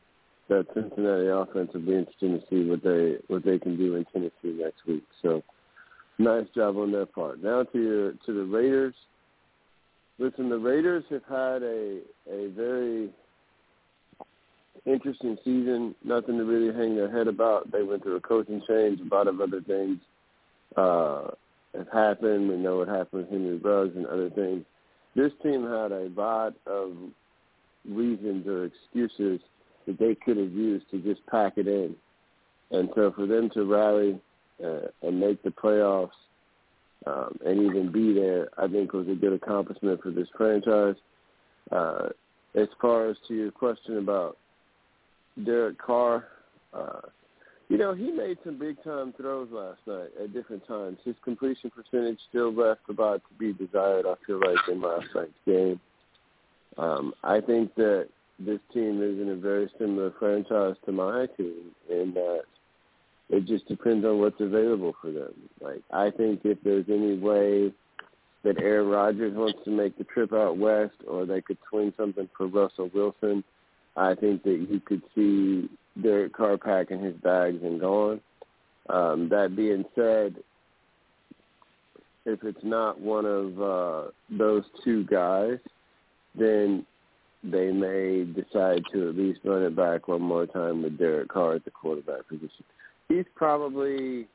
that 0.48 0.66
Cincinnati 0.74 1.26
offense 1.26 1.70
will 1.74 1.83
be 1.83 1.94
interesting 1.94 2.40
to 2.40 2.46
see 2.48 2.68
what 2.68 2.83
they 2.83 3.16
what 3.28 3.44
they 3.44 3.59
can 3.59 3.76
do 3.76 3.96
in 3.96 4.04
Tennessee 4.07 4.59
next 4.62 4.87
week. 4.87 5.04
So 5.22 5.42
nice 6.18 6.46
job 6.54 6.76
on 6.78 6.90
their 6.90 7.07
part. 7.07 7.42
Now 7.42 7.64
to 7.64 7.78
your 7.78 8.12
to 8.12 8.33
the 8.33 8.44
Raiders. 8.44 8.94
Listen, 10.18 10.48
the 10.48 10.59
Raiders 10.59 11.04
have 11.11 11.24
had 11.28 11.62
a 11.62 12.00
a 12.31 12.48
very 12.57 13.11
interesting 14.87 15.37
season. 15.44 15.94
Nothing 16.02 16.38
to 16.38 16.44
really 16.44 16.74
hang 16.74 16.96
their 16.96 17.11
head 17.11 17.28
about. 17.28 17.70
They 17.70 17.83
went 17.83 18.02
through 18.02 18.16
a 18.16 18.20
coaching 18.20 18.62
change. 18.66 19.00
A 19.00 19.14
lot 19.14 19.28
of 19.28 19.40
other 19.40 19.61
things 19.61 19.98
uh, 20.76 21.28
have 21.76 21.88
happened. 21.92 22.48
We 22.48 22.57
know 22.57 22.78
what 22.78 22.88
happened 22.88 23.22
with 23.22 23.31
Henry 23.31 23.57
Ruggs 23.57 23.96
and 23.96 24.07
other 24.07 24.31
things. 24.31 24.64
This 25.14 25.33
team 25.42 25.62
had 25.62 25.92
a 25.92 26.11
lot 26.16 26.54
of 26.66 26.92
reasons 27.88 28.46
or 28.46 28.66
excuses 28.66 29.40
that 29.87 29.98
they 29.98 30.14
could 30.14 30.37
have 30.37 30.52
used 30.52 30.90
to 30.90 31.00
just 31.00 31.24
pack 31.26 31.54
it 31.57 31.66
in. 31.66 31.96
And 32.70 32.90
so 32.94 33.12
for 33.16 33.26
them 33.26 33.50
to 33.54 33.64
rally 33.64 34.20
uh, 34.62 34.88
and 35.02 35.18
make 35.18 35.42
the 35.42 35.50
playoffs 35.50 36.11
um, 37.07 37.38
and 37.44 37.62
even 37.62 37.90
be 37.90 38.12
there, 38.12 38.48
I 38.59 38.68
think 38.68 38.92
was 38.92 39.09
a 39.09 39.14
good 39.14 39.33
accomplishment 39.33 40.02
for 40.02 40.11
this 40.11 40.28
franchise. 40.37 40.96
Uh, 41.70 42.09
as 42.54 42.68
far 42.81 43.09
as 43.09 43.16
to 43.28 43.35
your 43.35 43.50
question 43.50 43.98
about 43.98 44.37
Derek 45.44 45.78
Carr, 45.78 46.26
uh, 46.74 47.00
you 47.68 47.76
know, 47.76 47.94
he 47.94 48.11
made 48.11 48.38
some 48.44 48.59
big 48.59 48.83
time 48.83 49.12
throws 49.16 49.48
last 49.50 49.81
night 49.87 50.09
at 50.22 50.33
different 50.33 50.66
times. 50.66 50.98
His 51.04 51.16
completion 51.22 51.70
percentage 51.70 52.18
still 52.28 52.52
left 52.52 52.81
about 52.88 53.22
to 53.28 53.35
be 53.38 53.52
desired, 53.52 54.07
I 54.07 54.14
feel 54.26 54.40
like, 54.40 54.59
in 54.70 54.81
last 54.81 55.07
night's 55.14 55.33
game. 55.44 55.81
Um, 56.78 57.12
I 57.22 57.40
think 57.40 57.74
that 57.74 58.09
this 58.38 58.61
team 58.72 59.02
is 59.02 59.20
in 59.20 59.31
a 59.31 59.37
very 59.37 59.70
similar 59.78 60.12
franchise 60.18 60.76
to 60.87 60.92
my 60.92 61.26
team 61.37 61.72
in 61.90 62.14
that 62.14 62.42
it 63.31 63.46
just 63.46 63.66
depends 63.68 64.04
on 64.07 64.20
what's 64.20 64.40
available 64.40 64.94
for 65.02 65.11
them. 65.11 65.35
Like 65.61 65.83
I 65.92 66.11
think 66.11 66.40
if 66.44 66.59
there's 66.62 66.87
any 66.88 67.18
way 67.18 67.72
that 68.44 68.59
Aaron 68.62 68.88
Rodgers 68.88 69.35
wants 69.35 69.59
to 69.64 69.70
make 69.70 69.98
the 69.98 70.04
trip 70.04 70.33
out 70.33 70.57
west 70.57 70.94
or 71.07 71.26
they 71.26 71.40
could 71.40 71.59
swing 71.68 71.92
something 71.96 72.28
for 72.37 72.46
Russell 72.46 72.90
Wilson, 72.94 73.42
I 73.96 74.14
think 74.14 74.44
that 74.44 74.66
you 74.70 74.81
could 74.81 75.02
see 75.14 75.68
Derek 76.02 76.32
Carr 76.32 76.58
packing 76.58 77.00
his 77.02 77.16
bags 77.16 77.58
and 77.62 77.80
going. 77.80 78.20
Um, 78.88 79.28
that 79.28 79.54
being 79.54 79.84
said, 79.94 80.37
if 82.24 82.42
it's 82.42 82.64
not 82.64 83.00
one 83.00 83.24
of 83.24 83.61
uh, 83.61 84.11
those 84.30 84.64
two 84.84 85.04
guys, 85.04 85.58
then 86.34 86.87
they 87.42 87.70
may 87.70 88.24
decide 88.24 88.82
to 88.92 89.08
at 89.08 89.16
least 89.16 89.40
run 89.44 89.62
it 89.62 89.76
back 89.76 90.08
one 90.08 90.22
more 90.22 90.46
time 90.46 90.82
with 90.82 90.98
Derek 90.98 91.28
Carr 91.28 91.54
at 91.54 91.64
the 91.64 91.70
quarterback 91.70 92.26
position. 92.28 92.64
He's 93.08 93.24
probably 93.34 94.26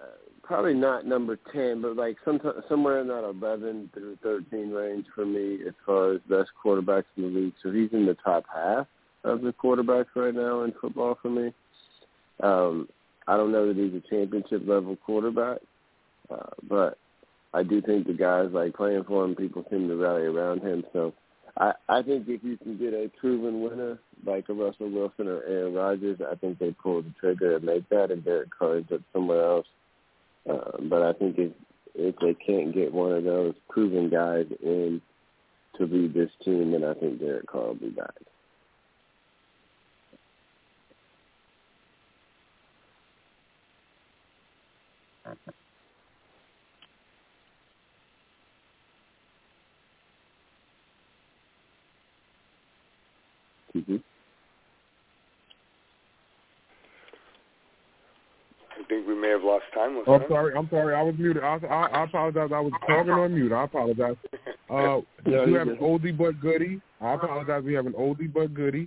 uh, 0.00 0.04
probably 0.48 0.72
not 0.72 1.06
number 1.06 1.38
ten, 1.52 1.82
but 1.82 1.94
like 1.94 2.16
some 2.24 2.40
somewhere 2.68 3.00
in 3.00 3.08
that 3.08 3.22
eleven 3.22 3.90
through 3.92 4.16
thirteen 4.22 4.70
range 4.70 5.04
for 5.14 5.26
me 5.26 5.58
as 5.68 5.74
far 5.84 6.14
as 6.14 6.20
best 6.28 6.48
quarterbacks 6.64 7.04
in 7.16 7.22
the 7.22 7.28
league. 7.28 7.52
So 7.62 7.70
he's 7.70 7.92
in 7.92 8.06
the 8.06 8.16
top 8.24 8.44
half 8.52 8.86
of 9.24 9.42
the 9.42 9.52
quarterbacks 9.52 10.06
right 10.16 10.34
now 10.34 10.62
in 10.62 10.72
football 10.80 11.18
for 11.20 11.28
me. 11.28 11.52
Um, 12.42 12.88
I 13.26 13.36
don't 13.36 13.52
know 13.52 13.68
that 13.68 13.76
he's 13.76 13.92
a 13.92 14.08
championship 14.08 14.62
level 14.66 14.96
quarterback, 14.96 15.58
uh, 16.30 16.50
but 16.66 16.96
I 17.52 17.62
do 17.62 17.82
think 17.82 18.06
the 18.06 18.14
guys 18.14 18.48
like 18.50 18.74
playing 18.74 19.04
for 19.04 19.26
him, 19.26 19.34
people 19.34 19.66
seem 19.70 19.86
to 19.88 19.96
rally 19.96 20.22
around 20.22 20.62
him. 20.62 20.82
So 20.94 21.12
I, 21.58 21.72
I 21.90 22.02
think 22.02 22.26
if 22.26 22.42
you 22.42 22.56
can 22.56 22.78
get 22.78 22.94
a 22.94 23.10
proven 23.20 23.60
winner 23.60 23.98
like 24.24 24.48
a 24.48 24.54
Russell 24.54 24.90
Wilson 24.90 25.28
or 25.28 25.42
Aaron 25.42 25.74
Rodgers, 25.74 26.20
I 26.26 26.36
think 26.36 26.58
they 26.58 26.70
pull 26.70 27.02
the 27.02 27.12
trigger 27.20 27.56
and 27.56 27.64
make 27.64 27.86
that, 27.90 28.10
and 28.10 28.24
Derek 28.24 28.48
Carr 28.58 28.78
up 28.78 29.00
somewhere 29.12 29.44
else. 29.44 29.66
Uh, 30.48 30.78
but 30.82 31.02
I 31.02 31.12
think 31.14 31.38
if 31.38 31.52
if 31.94 32.16
they 32.20 32.34
can't 32.34 32.74
get 32.74 32.92
one 32.92 33.12
of 33.12 33.24
those 33.24 33.54
proven 33.68 34.08
guys 34.08 34.46
in 34.62 35.00
to 35.76 35.84
lead 35.84 36.14
this 36.14 36.30
team, 36.44 36.72
then 36.72 36.84
I 36.84 36.94
think 36.94 37.20
Derek 37.20 37.46
Carr 37.46 37.68
will 37.68 37.74
be 37.74 37.90
back. 37.90 38.14
Mm-hmm. 53.76 53.96
I 58.70 58.77
think 58.88 59.06
we 59.06 59.14
may 59.14 59.28
have 59.30 59.42
lost 59.42 59.64
time 59.74 59.96
with 59.96 60.08
oh, 60.08 60.14
I'm 60.14 60.24
sorry. 60.28 60.54
I'm 60.56 60.68
sorry. 60.70 60.94
I 60.94 61.02
was 61.02 61.14
muted. 61.18 61.42
I, 61.42 61.58
I, 61.68 61.86
I 61.86 62.04
apologize. 62.04 62.50
I 62.52 62.60
was 62.60 62.72
talking 62.86 63.12
on 63.12 63.34
mute. 63.34 63.52
I 63.52 63.64
apologize. 63.64 64.16
Uh, 64.70 65.00
yeah, 65.24 65.46
we 65.46 65.54
have 65.54 65.66
an 65.66 65.78
oldie 65.78 66.14
but 66.14 66.38
goodie. 66.42 66.78
I 67.00 67.14
apologize. 67.14 67.62
We 67.64 67.72
have 67.72 67.86
an 67.86 67.94
oldie 67.94 68.30
but 68.30 68.52
goodie 68.52 68.86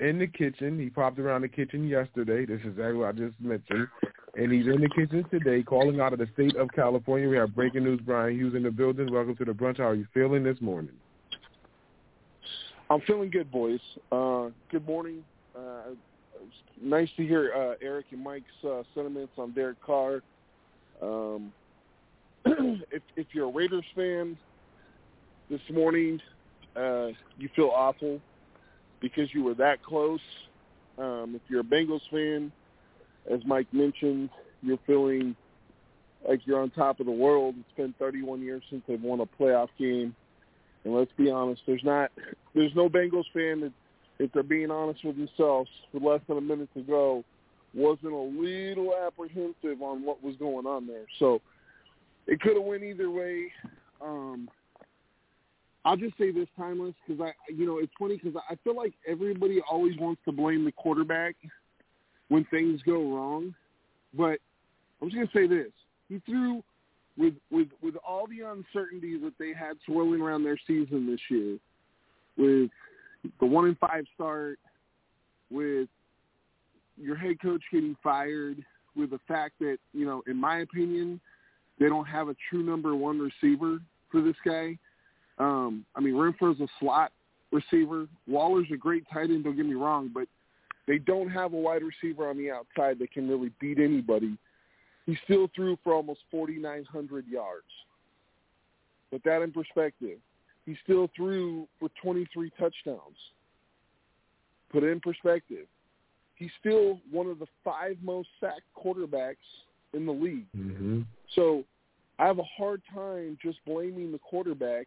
in 0.00 0.18
the 0.18 0.26
kitchen. 0.26 0.80
He 0.80 0.90
popped 0.90 1.20
around 1.20 1.42
the 1.42 1.48
kitchen 1.48 1.86
yesterday. 1.86 2.44
This 2.44 2.60
is 2.62 2.70
exactly 2.70 2.94
what 2.94 3.10
I 3.10 3.12
just 3.12 3.40
mentioned. 3.40 3.86
And 4.34 4.50
he's 4.50 4.66
in 4.66 4.80
the 4.80 4.88
kitchen 4.88 5.24
today 5.30 5.62
calling 5.62 6.00
out 6.00 6.12
of 6.12 6.18
the 6.18 6.26
state 6.34 6.56
of 6.56 6.68
California. 6.74 7.28
We 7.28 7.36
have 7.36 7.54
breaking 7.54 7.84
news. 7.84 8.00
Brian 8.04 8.34
Hughes 8.34 8.56
in 8.56 8.64
the 8.64 8.70
building. 8.72 9.12
Welcome 9.12 9.36
to 9.36 9.44
the 9.44 9.52
brunch. 9.52 9.78
How 9.78 9.90
are 9.90 9.94
you 9.94 10.06
feeling 10.12 10.42
this 10.42 10.60
morning? 10.60 10.94
I'm 12.90 13.00
feeling 13.02 13.30
good, 13.30 13.50
boys. 13.50 13.80
Uh, 14.10 14.48
good 14.70 14.86
morning. 14.86 15.22
Uh, 15.56 15.94
nice 16.80 17.08
to 17.16 17.26
hear 17.26 17.52
uh, 17.54 17.74
Eric 17.80 18.06
and 18.10 18.22
Mike's 18.22 18.46
uh, 18.64 18.82
sentiments 18.94 19.32
on 19.38 19.52
Derek 19.52 19.82
Carr. 19.82 20.22
Um, 21.00 21.52
if, 22.44 23.02
if 23.16 23.26
you're 23.32 23.48
a 23.48 23.52
Raiders 23.52 23.84
fan 23.94 24.36
this 25.50 25.60
morning, 25.72 26.20
uh, 26.76 27.08
you 27.38 27.48
feel 27.54 27.70
awful 27.74 28.20
because 29.00 29.32
you 29.34 29.42
were 29.42 29.54
that 29.54 29.82
close. 29.82 30.20
Um, 30.98 31.34
if 31.34 31.42
you're 31.48 31.60
a 31.60 31.64
Bengals 31.64 32.00
fan, 32.10 32.52
as 33.30 33.40
Mike 33.46 33.72
mentioned, 33.72 34.30
you're 34.62 34.78
feeling 34.86 35.36
like 36.26 36.46
you're 36.46 36.60
on 36.60 36.70
top 36.70 37.00
of 37.00 37.06
the 37.06 37.12
world. 37.12 37.54
It's 37.58 37.76
been 37.76 37.94
31 37.98 38.42
years 38.42 38.62
since 38.70 38.82
they've 38.86 39.02
won 39.02 39.20
a 39.20 39.26
playoff 39.26 39.68
game, 39.78 40.14
and 40.84 40.94
let's 40.94 41.10
be 41.16 41.30
honest, 41.30 41.62
there's 41.66 41.84
not, 41.84 42.10
there's 42.54 42.74
no 42.74 42.88
Bengals 42.88 43.24
fan 43.32 43.60
that, 43.60 43.72
if 44.22 44.32
they're 44.32 44.42
being 44.44 44.70
honest 44.70 45.04
with 45.04 45.16
themselves, 45.16 45.68
with 45.92 46.02
less 46.02 46.20
than 46.28 46.38
a 46.38 46.40
minute 46.40 46.68
to 46.74 46.82
go, 46.82 47.24
wasn't 47.74 48.12
a 48.12 48.16
little 48.16 48.94
apprehensive 49.06 49.82
on 49.82 50.04
what 50.04 50.22
was 50.22 50.36
going 50.36 50.64
on 50.64 50.86
there. 50.86 51.06
So 51.18 51.40
it 52.28 52.40
could 52.40 52.54
have 52.54 52.64
went 52.64 52.84
either 52.84 53.10
way. 53.10 53.46
Um, 54.00 54.48
I'll 55.84 55.96
just 55.96 56.16
say 56.18 56.30
this, 56.30 56.46
Tymeless, 56.56 56.94
because 57.06 57.20
I, 57.20 57.52
you 57.52 57.66
know, 57.66 57.78
it's 57.78 57.92
funny 57.98 58.20
because 58.22 58.40
I 58.48 58.54
feel 58.62 58.76
like 58.76 58.92
everybody 59.08 59.60
always 59.68 59.98
wants 59.98 60.20
to 60.26 60.32
blame 60.32 60.64
the 60.64 60.70
quarterback 60.70 61.34
when 62.28 62.44
things 62.44 62.80
go 62.86 63.16
wrong, 63.16 63.54
but 64.14 64.38
I'm 65.00 65.10
just 65.10 65.16
gonna 65.16 65.28
say 65.34 65.48
this: 65.48 65.72
he 66.08 66.22
threw 66.24 66.62
with 67.18 67.34
with 67.50 67.68
with 67.82 67.96
all 68.06 68.28
the 68.28 68.42
uncertainty 68.42 69.18
that 69.18 69.32
they 69.40 69.52
had 69.52 69.76
swirling 69.84 70.20
around 70.20 70.44
their 70.44 70.58
season 70.66 71.10
this 71.10 71.20
year, 71.28 71.58
with 72.36 72.70
the 73.40 73.46
one 73.46 73.66
in 73.66 73.74
five 73.76 74.04
start, 74.14 74.58
with 75.50 75.88
your 76.96 77.16
head 77.16 77.40
coach 77.40 77.62
getting 77.72 77.96
fired, 78.02 78.64
with 78.96 79.10
the 79.10 79.20
fact 79.28 79.54
that 79.60 79.78
you 79.92 80.04
know, 80.04 80.22
in 80.26 80.36
my 80.36 80.60
opinion, 80.60 81.20
they 81.78 81.88
don't 81.88 82.06
have 82.06 82.28
a 82.28 82.36
true 82.50 82.62
number 82.62 82.94
one 82.94 83.18
receiver 83.18 83.78
for 84.10 84.20
this 84.20 84.36
guy. 84.44 84.76
Um, 85.38 85.84
I 85.96 86.00
mean, 86.00 86.14
Renfrow's 86.14 86.60
a 86.60 86.68
slot 86.78 87.12
receiver. 87.50 88.06
Waller's 88.26 88.68
a 88.72 88.76
great 88.76 89.04
tight 89.12 89.30
end. 89.30 89.44
Don't 89.44 89.56
get 89.56 89.66
me 89.66 89.74
wrong, 89.74 90.10
but 90.12 90.28
they 90.86 90.98
don't 90.98 91.30
have 91.30 91.52
a 91.52 91.56
wide 91.56 91.82
receiver 91.82 92.28
on 92.28 92.36
the 92.36 92.50
outside 92.50 92.98
that 92.98 93.12
can 93.12 93.28
really 93.28 93.50
beat 93.60 93.78
anybody. 93.78 94.36
He 95.06 95.16
still 95.24 95.48
threw 95.54 95.76
for 95.82 95.94
almost 95.94 96.20
4,900 96.30 97.26
yards. 97.26 97.64
Put 99.10 99.24
that 99.24 99.42
in 99.42 99.52
perspective. 99.52 100.18
He 100.66 100.76
still 100.84 101.08
threw 101.16 101.66
for 101.80 101.88
23 102.02 102.50
touchdowns. 102.58 103.16
Put 104.70 104.84
it 104.84 104.88
in 104.88 105.00
perspective. 105.00 105.66
He's 106.36 106.50
still 106.60 107.00
one 107.10 107.26
of 107.26 107.38
the 107.38 107.46
five 107.62 107.96
most 108.02 108.28
sacked 108.40 108.62
quarterbacks 108.76 109.36
in 109.92 110.06
the 110.06 110.12
league. 110.12 110.46
Mm-hmm. 110.56 111.02
So 111.34 111.64
I 112.18 112.26
have 112.26 112.38
a 112.38 112.44
hard 112.56 112.80
time 112.94 113.38
just 113.42 113.58
blaming 113.66 114.12
the 114.12 114.18
quarterback 114.18 114.86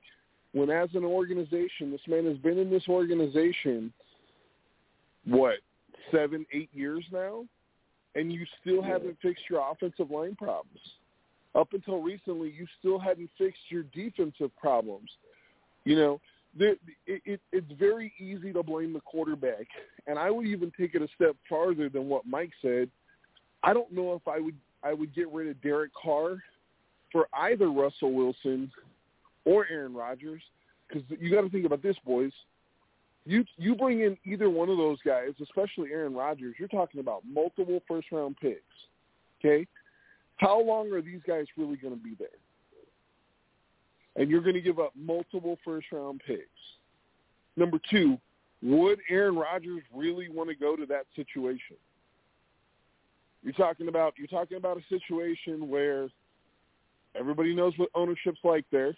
when 0.53 0.69
as 0.69 0.89
an 0.93 1.03
organization, 1.03 1.91
this 1.91 2.01
man 2.07 2.25
has 2.25 2.37
been 2.37 2.57
in 2.57 2.69
this 2.69 2.87
organization, 2.87 3.91
what, 5.25 5.55
seven, 6.11 6.45
eight 6.53 6.69
years 6.73 7.03
now, 7.11 7.43
and 8.15 8.31
you 8.31 8.45
still 8.61 8.81
haven't 8.81 9.17
fixed 9.21 9.43
your 9.49 9.69
offensive 9.69 10.09
line 10.09 10.33
problems. 10.35 10.79
Up 11.55 11.73
until 11.73 12.01
recently, 12.01 12.53
you 12.57 12.65
still 12.79 12.97
hadn't 12.97 13.29
fixed 13.37 13.63
your 13.69 13.83
defensive 13.93 14.55
problems. 14.55 15.09
You 15.85 15.95
know, 15.95 16.21
it, 16.57 16.79
it, 17.05 17.41
it's 17.51 17.71
very 17.77 18.13
easy 18.19 18.51
to 18.53 18.63
blame 18.63 18.93
the 18.93 19.01
quarterback, 19.01 19.67
and 20.07 20.17
I 20.17 20.31
would 20.31 20.47
even 20.47 20.71
take 20.77 20.95
it 20.95 21.01
a 21.01 21.07
step 21.15 21.35
farther 21.49 21.89
than 21.89 22.09
what 22.09 22.25
Mike 22.25 22.51
said. 22.61 22.89
I 23.63 23.73
don't 23.73 23.91
know 23.91 24.13
if 24.13 24.27
I 24.27 24.39
would 24.39 24.55
I 24.83 24.93
would 24.93 25.15
get 25.15 25.31
rid 25.31 25.47
of 25.47 25.61
Derek 25.61 25.91
Carr 25.93 26.41
for 27.11 27.27
either 27.33 27.71
Russell 27.71 28.13
Wilson 28.13 28.71
or 29.45 29.65
Aaron 29.69 29.93
Rodgers 29.93 30.41
because 30.87 31.03
you 31.19 31.33
got 31.33 31.41
to 31.41 31.49
think 31.49 31.65
about 31.65 31.81
this, 31.81 31.95
boys. 32.05 32.31
You 33.25 33.43
you 33.57 33.75
bring 33.75 34.01
in 34.01 34.17
either 34.25 34.49
one 34.49 34.69
of 34.69 34.77
those 34.77 34.99
guys, 35.05 35.31
especially 35.41 35.91
Aaron 35.91 36.13
Rodgers. 36.13 36.55
You're 36.59 36.67
talking 36.67 36.99
about 36.99 37.23
multiple 37.27 37.81
first 37.87 38.11
round 38.11 38.37
picks. 38.41 38.61
Okay, 39.39 39.67
how 40.37 40.61
long 40.61 40.91
are 40.91 41.01
these 41.01 41.21
guys 41.27 41.45
really 41.57 41.77
going 41.77 41.97
to 41.97 42.03
be 42.03 42.15
there? 42.17 42.27
And 44.15 44.29
you're 44.29 44.41
going 44.41 44.55
to 44.55 44.61
give 44.61 44.79
up 44.79 44.91
multiple 44.95 45.57
first 45.65 45.87
round 45.91 46.21
picks. 46.25 46.47
Number 47.57 47.79
two, 47.89 48.17
would 48.61 48.99
Aaron 49.09 49.35
Rodgers 49.35 49.83
really 49.93 50.29
want 50.29 50.49
to 50.49 50.55
go 50.55 50.75
to 50.75 50.85
that 50.87 51.05
situation? 51.15 51.77
You're 53.43 53.53
talking 53.53 53.89
about 53.89 54.15
you're 54.17 54.27
talking 54.27 54.57
about 54.57 54.77
a 54.77 54.81
situation 54.89 55.69
where 55.69 56.07
everybody 57.17 57.53
knows 57.53 57.73
what 57.77 57.89
ownership's 57.93 58.39
like 58.43 58.65
there. 58.71 58.95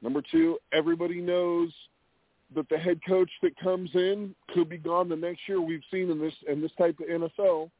Number 0.00 0.22
two, 0.30 0.58
everybody 0.72 1.20
knows 1.20 1.72
that 2.54 2.68
the 2.68 2.78
head 2.78 3.00
coach 3.06 3.30
that 3.42 3.58
comes 3.58 3.90
in 3.94 4.34
could 4.54 4.68
be 4.68 4.78
gone 4.78 5.08
the 5.08 5.16
next 5.16 5.40
year. 5.48 5.60
We've 5.60 5.82
seen 5.90 6.10
in 6.10 6.20
this 6.20 6.34
in 6.46 6.60
this 6.60 6.70
type 6.78 7.00
of 7.00 7.06
NFL 7.06 7.70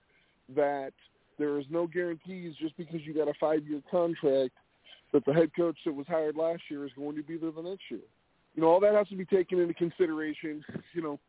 that 0.57 0.93
there 1.39 1.59
is 1.59 1.67
no 1.71 1.87
guarantees 1.87 2.55
just 2.57 2.77
because 2.77 3.01
you 3.05 3.15
got 3.15 3.29
a 3.29 3.35
five 3.39 3.67
year 3.67 3.81
contract 3.91 4.55
that 5.13 5.25
the 5.25 5.33
head 5.33 5.51
coach 5.57 5.77
that 5.85 5.95
was 5.95 6.07
hired 6.07 6.37
last 6.37 6.63
year 6.69 6.85
is 6.85 6.93
going 6.97 7.17
to 7.17 7.23
be 7.23 7.37
there 7.37 7.51
the 7.51 7.63
next 7.63 7.83
year. 7.91 8.01
You 8.55 8.63
know, 8.63 8.69
all 8.69 8.81
that 8.81 8.95
has 8.95 9.09
to 9.09 9.17
be 9.17 9.25
taken 9.25 9.61
into 9.61 9.75
consideration. 9.75 10.65
You 10.95 11.03
know, 11.03 11.21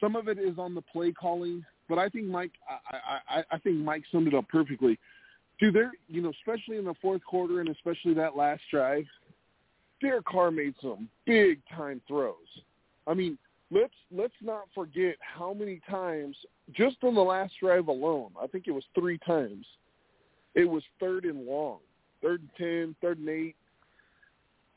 some 0.00 0.16
of 0.16 0.28
it 0.28 0.38
is 0.38 0.58
on 0.58 0.74
the 0.74 0.82
play 0.82 1.12
calling, 1.12 1.64
but 1.88 1.98
I 1.98 2.08
think 2.08 2.26
Mike 2.26 2.52
I, 2.68 3.18
I, 3.28 3.44
I 3.52 3.58
think 3.58 3.76
Mike 3.76 4.04
summed 4.10 4.28
it 4.28 4.34
up 4.34 4.48
perfectly. 4.48 4.98
Dude, 5.60 5.74
there 5.74 5.92
you 6.08 6.22
know, 6.22 6.30
especially 6.30 6.78
in 6.78 6.84
the 6.84 6.94
fourth 7.00 7.22
quarter 7.24 7.60
and 7.60 7.68
especially 7.68 8.14
that 8.14 8.36
last 8.36 8.62
drive, 8.70 9.04
Derek 10.00 10.24
Carr 10.24 10.50
made 10.50 10.74
some 10.82 11.08
big 11.26 11.60
time 11.74 12.00
throws. 12.08 12.34
I 13.06 13.14
mean, 13.14 13.38
let's 13.70 13.94
let's 14.10 14.34
not 14.42 14.64
forget 14.74 15.16
how 15.20 15.54
many 15.54 15.80
times 15.88 16.36
just 16.72 16.96
on 17.02 17.14
the 17.14 17.20
last 17.20 17.54
drive 17.60 17.88
alone, 17.88 18.30
I 18.40 18.46
think 18.46 18.66
it 18.66 18.72
was 18.72 18.84
three 18.94 19.18
times, 19.18 19.66
it 20.54 20.64
was 20.64 20.82
third 21.00 21.24
and 21.24 21.46
long, 21.46 21.78
third 22.22 22.40
and 22.40 22.50
ten, 22.56 22.96
third 23.00 23.18
and 23.18 23.28
eight, 23.28 23.56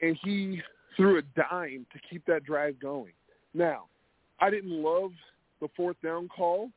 and 0.02 0.18
he 0.24 0.62
threw 0.96 1.20
a 1.20 1.22
dime 1.36 1.86
to 1.94 2.00
keep 2.10 2.26
that 2.26 2.44
drive 2.46 2.80
going. 2.80 3.14
Now, 3.54 3.86
I 4.40 4.50
didn't 4.50 4.84
love 4.84 5.12
the 5.62 5.68
fourth 5.76 5.98
down 6.04 6.28
call, 6.28 6.70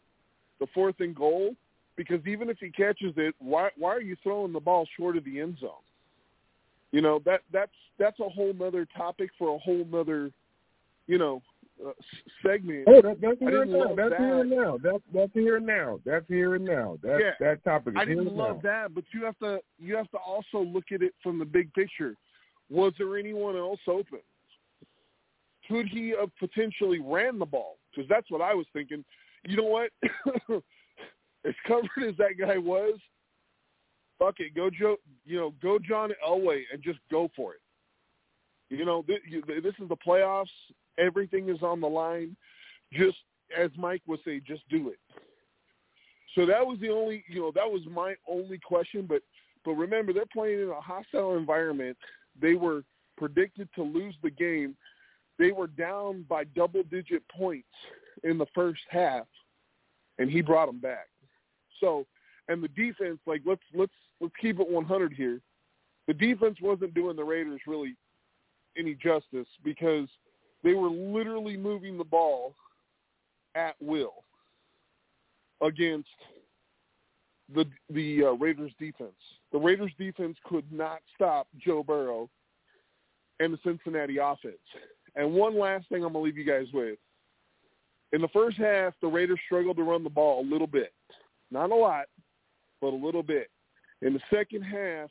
the 0.60 0.66
fourth 0.74 0.96
and 1.00 1.14
goal, 1.14 1.54
because 1.96 2.24
even 2.26 2.48
if 2.48 2.58
he 2.58 2.70
catches 2.70 3.14
it, 3.16 3.34
why 3.38 3.70
why 3.76 3.90
are 3.90 4.00
you 4.00 4.16
throwing 4.22 4.52
the 4.52 4.60
ball 4.60 4.86
short 4.96 5.16
of 5.16 5.24
the 5.24 5.40
end 5.40 5.58
zone? 5.60 5.70
You 6.92 7.02
know 7.02 7.20
that 7.24 7.40
that's 7.52 7.72
that's 7.98 8.20
a 8.20 8.28
whole 8.28 8.52
nother 8.54 8.86
topic 8.96 9.30
for 9.38 9.54
a 9.54 9.58
whole 9.58 9.84
nother, 9.90 10.30
you 11.06 11.18
know, 11.18 11.42
uh, 11.86 11.90
segment. 12.44 12.84
Oh, 12.86 13.00
that, 13.02 13.20
that's 13.20 13.38
here 13.38 13.62
and 13.62 13.72
now. 13.72 13.94
That's 13.94 14.10
that. 14.10 14.18
here 14.20 14.40
and 14.40 14.50
now. 14.50 14.78
That's 14.82 15.02
that's 15.14 15.32
here 15.32 15.56
and 15.56 15.66
now. 15.66 16.00
That's 16.04 16.26
here 16.28 16.54
and 16.54 16.64
now. 16.64 16.98
That 17.02 17.18
Yeah. 17.20 17.30
that 17.40 17.64
topic 17.64 17.94
is 17.94 17.98
I 18.00 18.04
didn't 18.04 18.34
love 18.34 18.62
now. 18.62 18.70
that, 18.70 18.94
but 18.94 19.04
you 19.12 19.24
have 19.24 19.38
to 19.38 19.60
you 19.78 19.96
have 19.96 20.10
to 20.10 20.18
also 20.18 20.60
look 20.60 20.84
at 20.92 21.02
it 21.02 21.14
from 21.22 21.38
the 21.38 21.44
big 21.44 21.72
picture. 21.74 22.14
Was 22.70 22.92
there 22.98 23.16
anyone 23.16 23.56
else 23.56 23.80
open? 23.86 24.20
Could 25.68 25.86
he 25.88 26.14
have 26.18 26.30
potentially 26.38 26.98
ran 26.98 27.38
the 27.38 27.46
ball? 27.46 27.76
Because 27.90 28.08
that's 28.08 28.30
what 28.30 28.40
I 28.40 28.54
was 28.54 28.66
thinking. 28.72 29.04
You 29.44 29.56
know 29.56 29.64
what? 29.64 29.90
as 31.44 31.54
covered 31.66 32.08
as 32.08 32.16
that 32.16 32.38
guy 32.38 32.58
was, 32.58 32.98
fuck 34.18 34.36
it, 34.40 34.54
go 34.54 34.70
Joe. 34.70 34.96
You 35.24 35.38
know, 35.38 35.54
go 35.62 35.78
John 35.78 36.10
Elway 36.26 36.62
and 36.72 36.82
just 36.82 36.98
go 37.10 37.30
for 37.36 37.54
it. 37.54 37.60
You 38.70 38.84
know, 38.84 39.02
th- 39.02 39.22
you- 39.28 39.42
this 39.46 39.74
is 39.80 39.88
the 39.88 39.96
playoffs. 39.96 40.46
Everything 40.98 41.48
is 41.48 41.62
on 41.62 41.80
the 41.80 41.88
line. 41.88 42.36
Just 42.92 43.18
as 43.56 43.70
Mike 43.76 44.02
would 44.06 44.20
say, 44.24 44.40
just 44.40 44.68
do 44.68 44.88
it. 44.88 44.98
So 46.34 46.46
that 46.46 46.64
was 46.64 46.78
the 46.80 46.90
only, 46.90 47.24
you 47.28 47.40
know, 47.40 47.52
that 47.54 47.70
was 47.70 47.82
my 47.90 48.14
only 48.28 48.58
question. 48.58 49.06
But 49.08 49.22
but 49.64 49.72
remember, 49.72 50.12
they're 50.12 50.24
playing 50.32 50.60
in 50.60 50.68
a 50.68 50.80
hostile 50.80 51.36
environment. 51.36 51.96
They 52.40 52.54
were 52.54 52.84
predicted 53.16 53.68
to 53.74 53.82
lose 53.82 54.14
the 54.22 54.30
game. 54.30 54.76
They 55.38 55.52
were 55.52 55.66
down 55.66 56.24
by 56.28 56.44
double-digit 56.44 57.22
points 57.28 57.68
in 58.24 58.38
the 58.38 58.46
first 58.54 58.80
half, 58.88 59.26
and 60.18 60.30
he 60.30 60.40
brought 60.40 60.66
them 60.66 60.80
back. 60.80 61.08
So, 61.80 62.06
and 62.48 62.62
the 62.62 62.68
defense, 62.68 63.18
like 63.26 63.42
let's 63.44 63.62
let's 63.74 63.92
let's 64.20 64.34
keep 64.40 64.60
it 64.60 64.68
100 64.68 65.12
here. 65.12 65.40
The 66.06 66.14
defense 66.14 66.58
wasn't 66.62 66.94
doing 66.94 67.16
the 67.16 67.24
Raiders 67.24 67.60
really 67.66 67.94
any 68.76 68.94
justice 68.94 69.48
because 69.62 70.08
they 70.62 70.74
were 70.74 70.90
literally 70.90 71.56
moving 71.56 71.96
the 71.96 72.04
ball 72.04 72.54
at 73.54 73.74
will 73.80 74.24
against 75.60 76.08
the 77.54 77.64
the 77.90 78.24
uh, 78.24 78.32
Raiders 78.32 78.72
defense. 78.78 79.12
The 79.52 79.58
Raiders 79.58 79.92
defense 79.98 80.36
could 80.44 80.70
not 80.70 80.98
stop 81.14 81.48
Joe 81.58 81.82
Burrow 81.82 82.28
and 83.40 83.52
the 83.52 83.58
Cincinnati 83.64 84.18
offense. 84.18 84.56
And 85.16 85.32
one 85.32 85.58
last 85.58 85.88
thing 85.88 86.04
I'm 86.04 86.12
gonna 86.12 86.24
leave 86.24 86.38
you 86.38 86.44
guys 86.44 86.66
with. 86.72 86.98
In 88.12 88.20
the 88.20 88.28
first 88.28 88.56
half, 88.56 88.94
the 89.00 89.08
Raiders 89.08 89.38
struggled 89.46 89.76
to 89.76 89.82
run 89.82 90.04
the 90.04 90.10
ball 90.10 90.40
a 90.40 90.46
little 90.50 90.66
bit. 90.66 90.92
Not 91.50 91.70
a 91.70 91.74
lot, 91.74 92.06
but 92.80 92.92
a 92.92 92.96
little 92.96 93.22
bit. 93.22 93.48
In 94.02 94.12
the 94.12 94.20
second 94.32 94.62
half, 94.62 95.10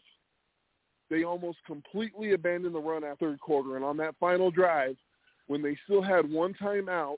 they 1.10 1.24
almost 1.24 1.58
completely 1.66 2.34
abandoned 2.34 2.76
the 2.76 2.80
run 2.80 3.04
after 3.04 3.32
third 3.32 3.40
quarter. 3.40 3.76
And 3.76 3.86
on 3.86 3.98
that 3.98 4.16
final 4.20 4.52
drive, 4.52 4.98
when 5.48 5.62
they 5.62 5.78
still 5.86 6.02
had 6.02 6.30
one 6.30 6.54
timeout 6.54 7.18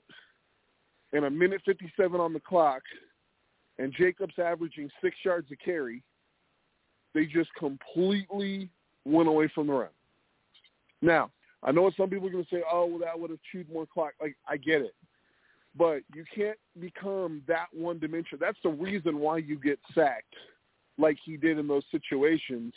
and 1.13 1.25
a 1.25 1.29
minute 1.29 1.61
57 1.65 2.19
on 2.19 2.33
the 2.33 2.39
clock, 2.39 2.81
and 3.77 3.93
Jacobs 3.93 4.33
averaging 4.37 4.89
six 5.01 5.15
yards 5.23 5.47
a 5.51 5.55
carry, 5.55 6.03
they 7.13 7.25
just 7.25 7.49
completely 7.57 8.69
went 9.05 9.27
away 9.27 9.49
from 9.53 9.67
the 9.67 9.73
run. 9.73 9.89
Now, 11.01 11.31
I 11.63 11.71
know 11.71 11.89
some 11.97 12.09
people 12.09 12.27
are 12.27 12.31
going 12.31 12.43
to 12.43 12.55
say, 12.55 12.63
"Oh, 12.71 12.85
well, 12.85 12.99
that 12.99 13.19
would 13.19 13.31
have 13.31 13.39
chewed 13.51 13.71
more 13.71 13.85
clock." 13.85 14.13
Like, 14.21 14.37
I 14.47 14.57
get 14.57 14.81
it, 14.81 14.93
but 15.75 16.03
you 16.13 16.23
can't 16.33 16.57
become 16.79 17.41
that 17.47 17.67
one 17.73 17.99
dimension. 17.99 18.37
That's 18.39 18.59
the 18.63 18.69
reason 18.69 19.19
why 19.19 19.37
you 19.37 19.57
get 19.59 19.79
sacked, 19.95 20.35
like 20.97 21.17
he 21.23 21.37
did 21.37 21.57
in 21.57 21.67
those 21.67 21.83
situations, 21.89 22.73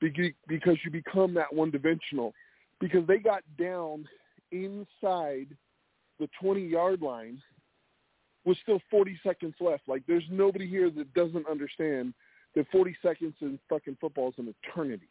because 0.00 0.78
you 0.84 0.90
become 0.90 1.34
that 1.34 1.52
one 1.52 1.70
dimensional. 1.70 2.32
Because 2.80 3.06
they 3.06 3.18
got 3.18 3.42
down 3.58 4.08
inside 4.54 5.48
the 6.20 6.28
20 6.40 6.60
yard 6.60 7.02
line 7.02 7.42
with 8.44 8.56
still 8.62 8.80
40 8.90 9.18
seconds 9.22 9.54
left. 9.60 9.88
Like, 9.88 10.02
there's 10.06 10.24
nobody 10.30 10.68
here 10.68 10.90
that 10.90 11.12
doesn't 11.14 11.46
understand 11.48 12.14
that 12.54 12.66
40 12.70 12.96
seconds 13.02 13.34
in 13.40 13.58
fucking 13.68 13.96
football 14.00 14.28
is 14.28 14.34
an 14.38 14.54
eternity. 14.62 15.08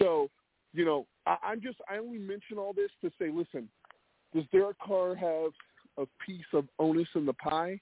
So, 0.00 0.30
you 0.72 0.84
know, 0.84 1.06
I, 1.26 1.36
I'm 1.42 1.60
just, 1.60 1.78
I 1.88 1.98
only 1.98 2.18
mention 2.18 2.58
all 2.58 2.72
this 2.72 2.90
to 3.02 3.10
say, 3.18 3.30
listen, 3.30 3.68
does 4.34 4.44
Derek 4.52 4.78
Carr 4.78 5.14
have 5.14 5.52
a 5.98 6.06
piece 6.24 6.46
of 6.52 6.66
onus 6.78 7.08
in 7.14 7.26
the 7.26 7.34
pie? 7.34 7.80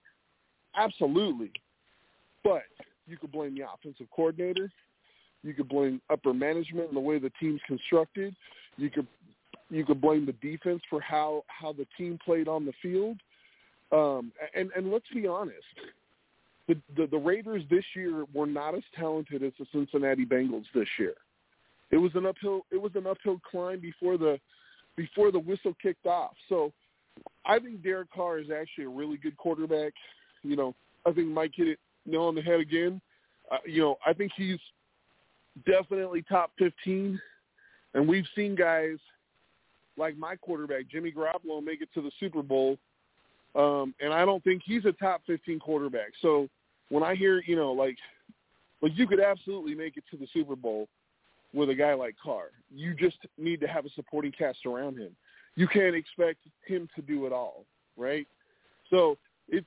Absolutely. 0.76 1.52
But 2.42 2.62
you 3.06 3.16
could 3.16 3.32
blame 3.32 3.54
the 3.54 3.64
offensive 3.72 4.06
coordinator. 4.14 4.70
You 5.42 5.54
could 5.54 5.68
blame 5.68 6.00
upper 6.10 6.32
management 6.32 6.88
and 6.88 6.96
the 6.96 7.00
way 7.00 7.18
the 7.18 7.32
team's 7.40 7.60
constructed. 7.66 8.34
You 8.76 8.90
could 8.90 9.06
you 9.72 9.86
could 9.86 10.00
blame 10.00 10.26
the 10.26 10.32
defense 10.32 10.82
for 10.90 11.00
how 11.00 11.44
how 11.48 11.72
the 11.72 11.86
team 11.96 12.18
played 12.24 12.46
on 12.46 12.66
the 12.66 12.72
field. 12.82 13.16
Um, 13.90 14.32
and 14.54 14.70
and 14.76 14.90
let's 14.90 15.06
be 15.14 15.26
honest, 15.26 15.56
the, 16.68 16.76
the 16.96 17.06
the 17.06 17.18
Raiders 17.18 17.62
this 17.70 17.84
year 17.96 18.24
were 18.34 18.46
not 18.46 18.74
as 18.74 18.82
talented 18.94 19.42
as 19.42 19.52
the 19.58 19.66
Cincinnati 19.72 20.26
Bengals 20.26 20.64
this 20.74 20.88
year. 20.98 21.14
It 21.90 21.96
was 21.96 22.12
an 22.14 22.26
uphill 22.26 22.66
it 22.70 22.80
was 22.80 22.92
an 22.94 23.06
uphill 23.06 23.40
climb 23.50 23.80
before 23.80 24.18
the 24.18 24.38
before 24.96 25.32
the 25.32 25.38
whistle 25.38 25.74
kicked 25.80 26.06
off. 26.06 26.34
So 26.48 26.72
I 27.46 27.58
think 27.58 27.82
Derek 27.82 28.12
Carr 28.12 28.38
is 28.38 28.48
actually 28.50 28.84
a 28.84 28.90
really 28.90 29.16
good 29.16 29.36
quarterback. 29.38 29.94
You 30.42 30.56
know, 30.56 30.74
I 31.06 31.12
think 31.12 31.28
Mike 31.28 31.52
hit 31.54 31.68
it 31.68 31.78
nail 32.04 32.24
on 32.24 32.34
the 32.34 32.42
head 32.42 32.60
again. 32.60 33.00
Uh, 33.50 33.58
you 33.66 33.80
know, 33.80 33.96
I 34.06 34.12
think 34.12 34.32
he's 34.36 34.58
definitely 35.66 36.22
top 36.22 36.50
15. 36.58 37.20
And 37.94 38.08
we've 38.08 38.26
seen 38.34 38.54
guys 38.54 38.96
like 39.96 40.16
my 40.16 40.36
quarterback, 40.36 40.88
Jimmy 40.90 41.12
Garoppolo, 41.12 41.62
make 41.62 41.82
it 41.82 41.88
to 41.94 42.02
the 42.02 42.10
Super 42.18 42.42
Bowl. 42.42 42.78
Um, 43.54 43.94
and 44.00 44.12
I 44.12 44.24
don't 44.24 44.42
think 44.42 44.62
he's 44.64 44.84
a 44.84 44.92
top 44.92 45.22
15 45.26 45.58
quarterback. 45.60 46.12
So 46.22 46.48
when 46.88 47.02
I 47.02 47.14
hear, 47.14 47.42
you 47.46 47.56
know, 47.56 47.72
like, 47.72 47.96
like 48.80 48.92
you 48.94 49.06
could 49.06 49.20
absolutely 49.20 49.74
make 49.74 49.96
it 49.96 50.04
to 50.10 50.16
the 50.16 50.26
Super 50.32 50.56
Bowl 50.56 50.88
with 51.54 51.70
a 51.70 51.74
guy 51.74 51.94
like 51.94 52.16
Carr. 52.22 52.46
You 52.74 52.94
just 52.94 53.18
need 53.36 53.60
to 53.60 53.68
have 53.68 53.84
a 53.84 53.90
supporting 53.90 54.32
cast 54.32 54.64
around 54.64 54.98
him. 54.98 55.14
You 55.54 55.68
can't 55.68 55.94
expect 55.94 56.38
him 56.66 56.88
to 56.96 57.02
do 57.02 57.26
it 57.26 57.32
all, 57.32 57.64
right? 57.96 58.26
So 58.88 59.18
it's 59.48 59.66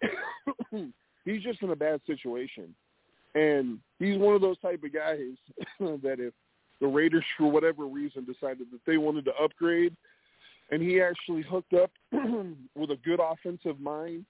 he's 1.24 1.42
just 1.42 1.62
in 1.62 1.70
a 1.70 1.76
bad 1.76 2.00
situation. 2.06 2.74
And 3.34 3.80
he's 3.98 4.16
one 4.16 4.36
of 4.36 4.40
those 4.40 4.58
type 4.60 4.82
of 4.84 4.92
guys 4.92 5.34
that 5.80 6.20
if 6.20 6.32
the 6.80 6.86
Raiders, 6.86 7.24
for 7.38 7.50
whatever 7.50 7.86
reason, 7.86 8.24
decided 8.24 8.66
that 8.72 8.80
they 8.86 8.96
wanted 8.96 9.24
to 9.26 9.32
upgrade, 9.42 9.94
and 10.70 10.82
he 10.82 11.00
actually 11.00 11.42
hooked 11.42 11.74
up 11.74 11.90
with 12.12 12.90
a 12.90 12.98
good 13.04 13.20
offensive 13.20 13.80
mind 13.80 14.24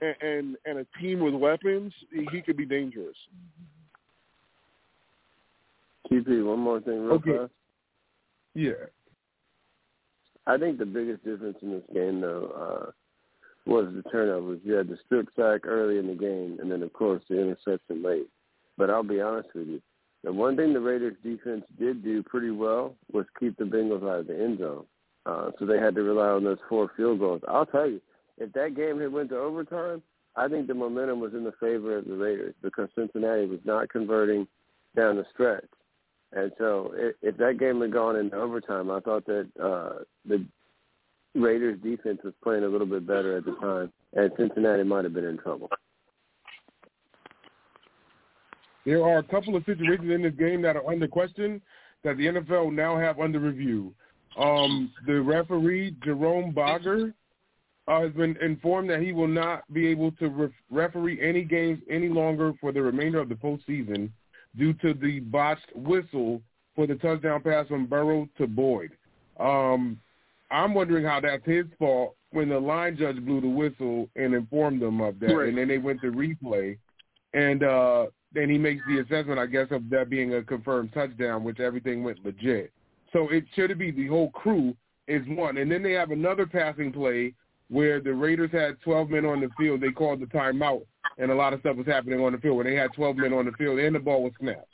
and, 0.00 0.14
and 0.20 0.56
and 0.66 0.78
a 0.78 0.86
team 1.00 1.20
with 1.20 1.34
weapons, 1.34 1.92
he 2.30 2.40
could 2.42 2.56
be 2.56 2.66
dangerous. 2.66 3.16
TP, 6.10 6.44
one 6.44 6.60
more 6.60 6.80
thing, 6.80 7.02
real 7.02 7.14
Okay. 7.14 7.38
fast. 7.38 7.52
Yeah. 8.54 8.72
I 10.46 10.58
think 10.58 10.78
the 10.78 10.86
biggest 10.86 11.24
difference 11.24 11.56
in 11.62 11.70
this 11.70 11.82
game, 11.92 12.20
though, 12.20 12.52
uh, 12.54 12.90
was 13.66 13.86
the 13.94 14.08
turnovers. 14.10 14.60
You 14.62 14.74
had 14.74 14.88
the 14.88 14.98
strip 15.06 15.28
sack 15.34 15.66
early 15.66 15.98
in 15.98 16.06
the 16.06 16.14
game, 16.14 16.58
and 16.60 16.70
then, 16.70 16.82
of 16.82 16.92
course, 16.92 17.22
the 17.28 17.40
interception 17.40 18.02
late. 18.02 18.28
But 18.76 18.90
I'll 18.90 19.02
be 19.02 19.22
honest 19.22 19.48
with 19.54 19.68
you, 19.68 19.82
the 20.24 20.32
one 20.32 20.56
thing 20.56 20.72
the 20.72 20.80
Raiders 20.80 21.16
defense 21.22 21.64
did 21.78 22.02
do 22.02 22.22
pretty 22.22 22.50
well 22.50 22.94
was 23.12 23.26
keep 23.38 23.56
the 23.58 23.64
Bengals 23.64 24.02
out 24.02 24.20
of 24.20 24.26
the 24.26 24.42
end 24.42 24.58
zone. 24.58 24.86
Uh, 25.26 25.50
so 25.58 25.66
they 25.66 25.78
had 25.78 25.94
to 25.94 26.02
rely 26.02 26.28
on 26.28 26.44
those 26.44 26.58
four 26.68 26.90
field 26.96 27.18
goals. 27.18 27.42
I'll 27.46 27.66
tell 27.66 27.88
you, 27.88 28.00
if 28.38 28.52
that 28.54 28.74
game 28.74 29.00
had 29.00 29.12
went 29.12 29.28
to 29.30 29.38
overtime, 29.38 30.02
I 30.36 30.48
think 30.48 30.66
the 30.66 30.74
momentum 30.74 31.20
was 31.20 31.34
in 31.34 31.44
the 31.44 31.52
favor 31.60 31.98
of 31.98 32.06
the 32.06 32.16
Raiders 32.16 32.54
because 32.62 32.88
Cincinnati 32.94 33.46
was 33.46 33.60
not 33.64 33.90
converting 33.90 34.48
down 34.96 35.16
the 35.16 35.24
stretch. 35.32 35.64
And 36.32 36.50
so 36.58 36.92
if, 36.96 37.14
if 37.22 37.36
that 37.36 37.58
game 37.58 37.80
had 37.80 37.92
gone 37.92 38.16
into 38.16 38.36
overtime, 38.36 38.90
I 38.90 39.00
thought 39.00 39.24
that 39.26 39.48
uh, 39.62 40.02
the 40.26 40.44
Raiders 41.34 41.78
defense 41.82 42.20
was 42.24 42.34
playing 42.42 42.64
a 42.64 42.68
little 42.68 42.86
bit 42.86 43.06
better 43.06 43.36
at 43.36 43.44
the 43.44 43.54
time, 43.60 43.92
and 44.14 44.32
Cincinnati 44.36 44.82
might 44.82 45.04
have 45.04 45.14
been 45.14 45.24
in 45.24 45.38
trouble. 45.38 45.68
There 48.84 49.02
are 49.04 49.18
a 49.18 49.22
couple 49.22 49.56
of 49.56 49.64
situations 49.64 50.10
in 50.10 50.22
this 50.22 50.34
game 50.34 50.62
that 50.62 50.76
are 50.76 50.86
under 50.88 51.08
question 51.08 51.60
that 52.02 52.16
the 52.16 52.26
NFL 52.26 52.72
now 52.72 52.98
have 52.98 53.18
under 53.18 53.38
review. 53.40 53.94
Um, 54.38 54.92
the 55.06 55.20
referee 55.20 55.96
Jerome 56.04 56.52
Boger 56.52 57.14
uh, 57.88 58.00
has 58.00 58.12
been 58.12 58.36
informed 58.42 58.90
that 58.90 59.00
he 59.00 59.12
will 59.12 59.28
not 59.28 59.62
be 59.72 59.86
able 59.86 60.10
to 60.12 60.28
ref- 60.28 60.50
referee 60.70 61.20
any 61.22 61.44
games 61.44 61.80
any 61.88 62.08
longer 62.08 62.52
for 62.60 62.72
the 62.72 62.82
remainder 62.82 63.20
of 63.20 63.28
the 63.28 63.34
postseason 63.36 64.10
due 64.56 64.72
to 64.74 64.92
the 64.94 65.20
botched 65.20 65.74
whistle 65.74 66.42
for 66.74 66.86
the 66.86 66.94
touchdown 66.96 67.40
pass 67.42 67.66
from 67.68 67.86
Burrow 67.86 68.28
to 68.38 68.46
Boyd. 68.46 68.90
Um, 69.38 69.98
I'm 70.50 70.74
wondering 70.74 71.04
how 71.04 71.20
that's 71.20 71.44
his 71.46 71.66
fault 71.78 72.16
when 72.32 72.48
the 72.48 72.58
line 72.58 72.96
judge 72.96 73.24
blew 73.24 73.40
the 73.40 73.48
whistle 73.48 74.08
and 74.16 74.34
informed 74.34 74.82
them 74.82 75.00
of 75.00 75.18
that, 75.20 75.34
Right. 75.34 75.48
and 75.48 75.56
then 75.58 75.68
they 75.68 75.78
went 75.78 76.00
to 76.00 76.10
replay, 76.10 76.76
and 77.32 77.62
uh, 77.62 78.06
then 78.34 78.50
he 78.50 78.58
makes 78.58 78.82
the 78.88 79.00
assessment, 79.00 79.38
I 79.38 79.46
guess, 79.46 79.68
of 79.70 79.88
that 79.90 80.10
being 80.10 80.34
a 80.34 80.42
confirmed 80.42 80.92
touchdown, 80.92 81.44
which 81.44 81.60
everything 81.60 82.02
went 82.02 82.24
legit. 82.24 82.72
So 83.12 83.28
it 83.28 83.44
should 83.54 83.76
be 83.78 83.90
the 83.90 84.08
whole 84.08 84.30
crew 84.30 84.74
is 85.06 85.22
one, 85.28 85.58
and 85.58 85.70
then 85.70 85.82
they 85.82 85.92
have 85.92 86.10
another 86.10 86.46
passing 86.46 86.92
play 86.92 87.34
where 87.68 88.00
the 88.00 88.12
Raiders 88.12 88.50
had 88.52 88.80
12 88.82 89.10
men 89.10 89.24
on 89.24 89.40
the 89.40 89.48
field. 89.58 89.80
They 89.80 89.90
called 89.90 90.20
the 90.20 90.26
timeout, 90.26 90.84
and 91.18 91.30
a 91.30 91.34
lot 91.34 91.52
of 91.52 91.60
stuff 91.60 91.76
was 91.76 91.86
happening 91.86 92.20
on 92.20 92.32
the 92.32 92.38
field 92.38 92.56
where 92.56 92.64
they 92.64 92.74
had 92.74 92.92
12 92.94 93.16
men 93.16 93.32
on 93.32 93.46
the 93.46 93.52
field, 93.52 93.78
and 93.78 93.94
the 93.94 94.00
ball 94.00 94.22
was 94.22 94.32
snapped. 94.40 94.66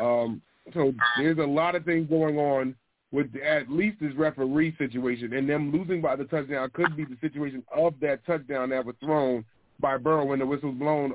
Um, 0.00 0.40
so 0.72 0.92
there's 1.18 1.38
a 1.38 1.42
lot 1.42 1.74
of 1.74 1.84
things 1.84 2.08
going 2.08 2.38
on 2.38 2.74
with 3.10 3.26
at 3.36 3.70
least 3.70 3.98
this 4.00 4.14
referee 4.14 4.74
situation, 4.78 5.34
and 5.34 5.48
them 5.48 5.70
losing 5.70 6.00
by 6.00 6.16
the 6.16 6.24
touchdown 6.24 6.70
could 6.72 6.96
be 6.96 7.04
the 7.04 7.18
situation 7.20 7.62
of 7.76 7.94
that 8.00 8.24
touchdown 8.24 8.70
that 8.70 8.84
was 8.84 8.96
thrown 9.04 9.44
by 9.80 9.98
Burrow 9.98 10.24
when 10.24 10.38
the 10.38 10.46
whistle 10.46 10.70
was 10.70 10.78
blown. 10.78 11.12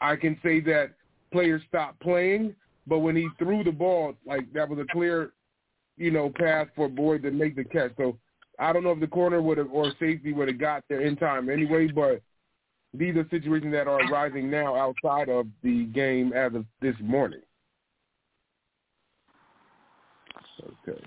I 0.00 0.14
can 0.14 0.38
say 0.42 0.60
that 0.60 0.92
players 1.32 1.62
stopped 1.68 2.00
playing, 2.00 2.54
but 2.86 3.00
when 3.00 3.16
he 3.16 3.28
threw 3.38 3.64
the 3.64 3.72
ball, 3.72 4.14
like 4.26 4.52
that 4.52 4.68
was 4.68 4.78
a 4.78 4.92
clear, 4.92 5.32
you 5.96 6.10
know, 6.10 6.30
pass 6.34 6.66
for 6.76 6.88
Boyd 6.88 7.22
to 7.22 7.30
make 7.30 7.56
the 7.56 7.64
catch. 7.64 7.92
So 7.96 8.18
I 8.58 8.72
don't 8.72 8.84
know 8.84 8.92
if 8.92 9.00
the 9.00 9.06
corner 9.06 9.42
would 9.42 9.58
have 9.58 9.70
or 9.70 9.92
safety 9.98 10.32
would 10.32 10.48
have 10.48 10.60
got 10.60 10.84
there 10.88 11.02
in 11.02 11.16
time 11.16 11.50
anyway, 11.50 11.88
but 11.88 12.22
these 12.94 13.16
are 13.16 13.26
situations 13.30 13.72
that 13.72 13.88
are 13.88 14.00
arising 14.00 14.50
now 14.50 14.76
outside 14.76 15.28
of 15.28 15.46
the 15.62 15.84
game 15.86 16.32
as 16.32 16.54
of 16.54 16.64
this 16.80 16.94
morning. 17.00 17.42
Okay. 20.62 21.02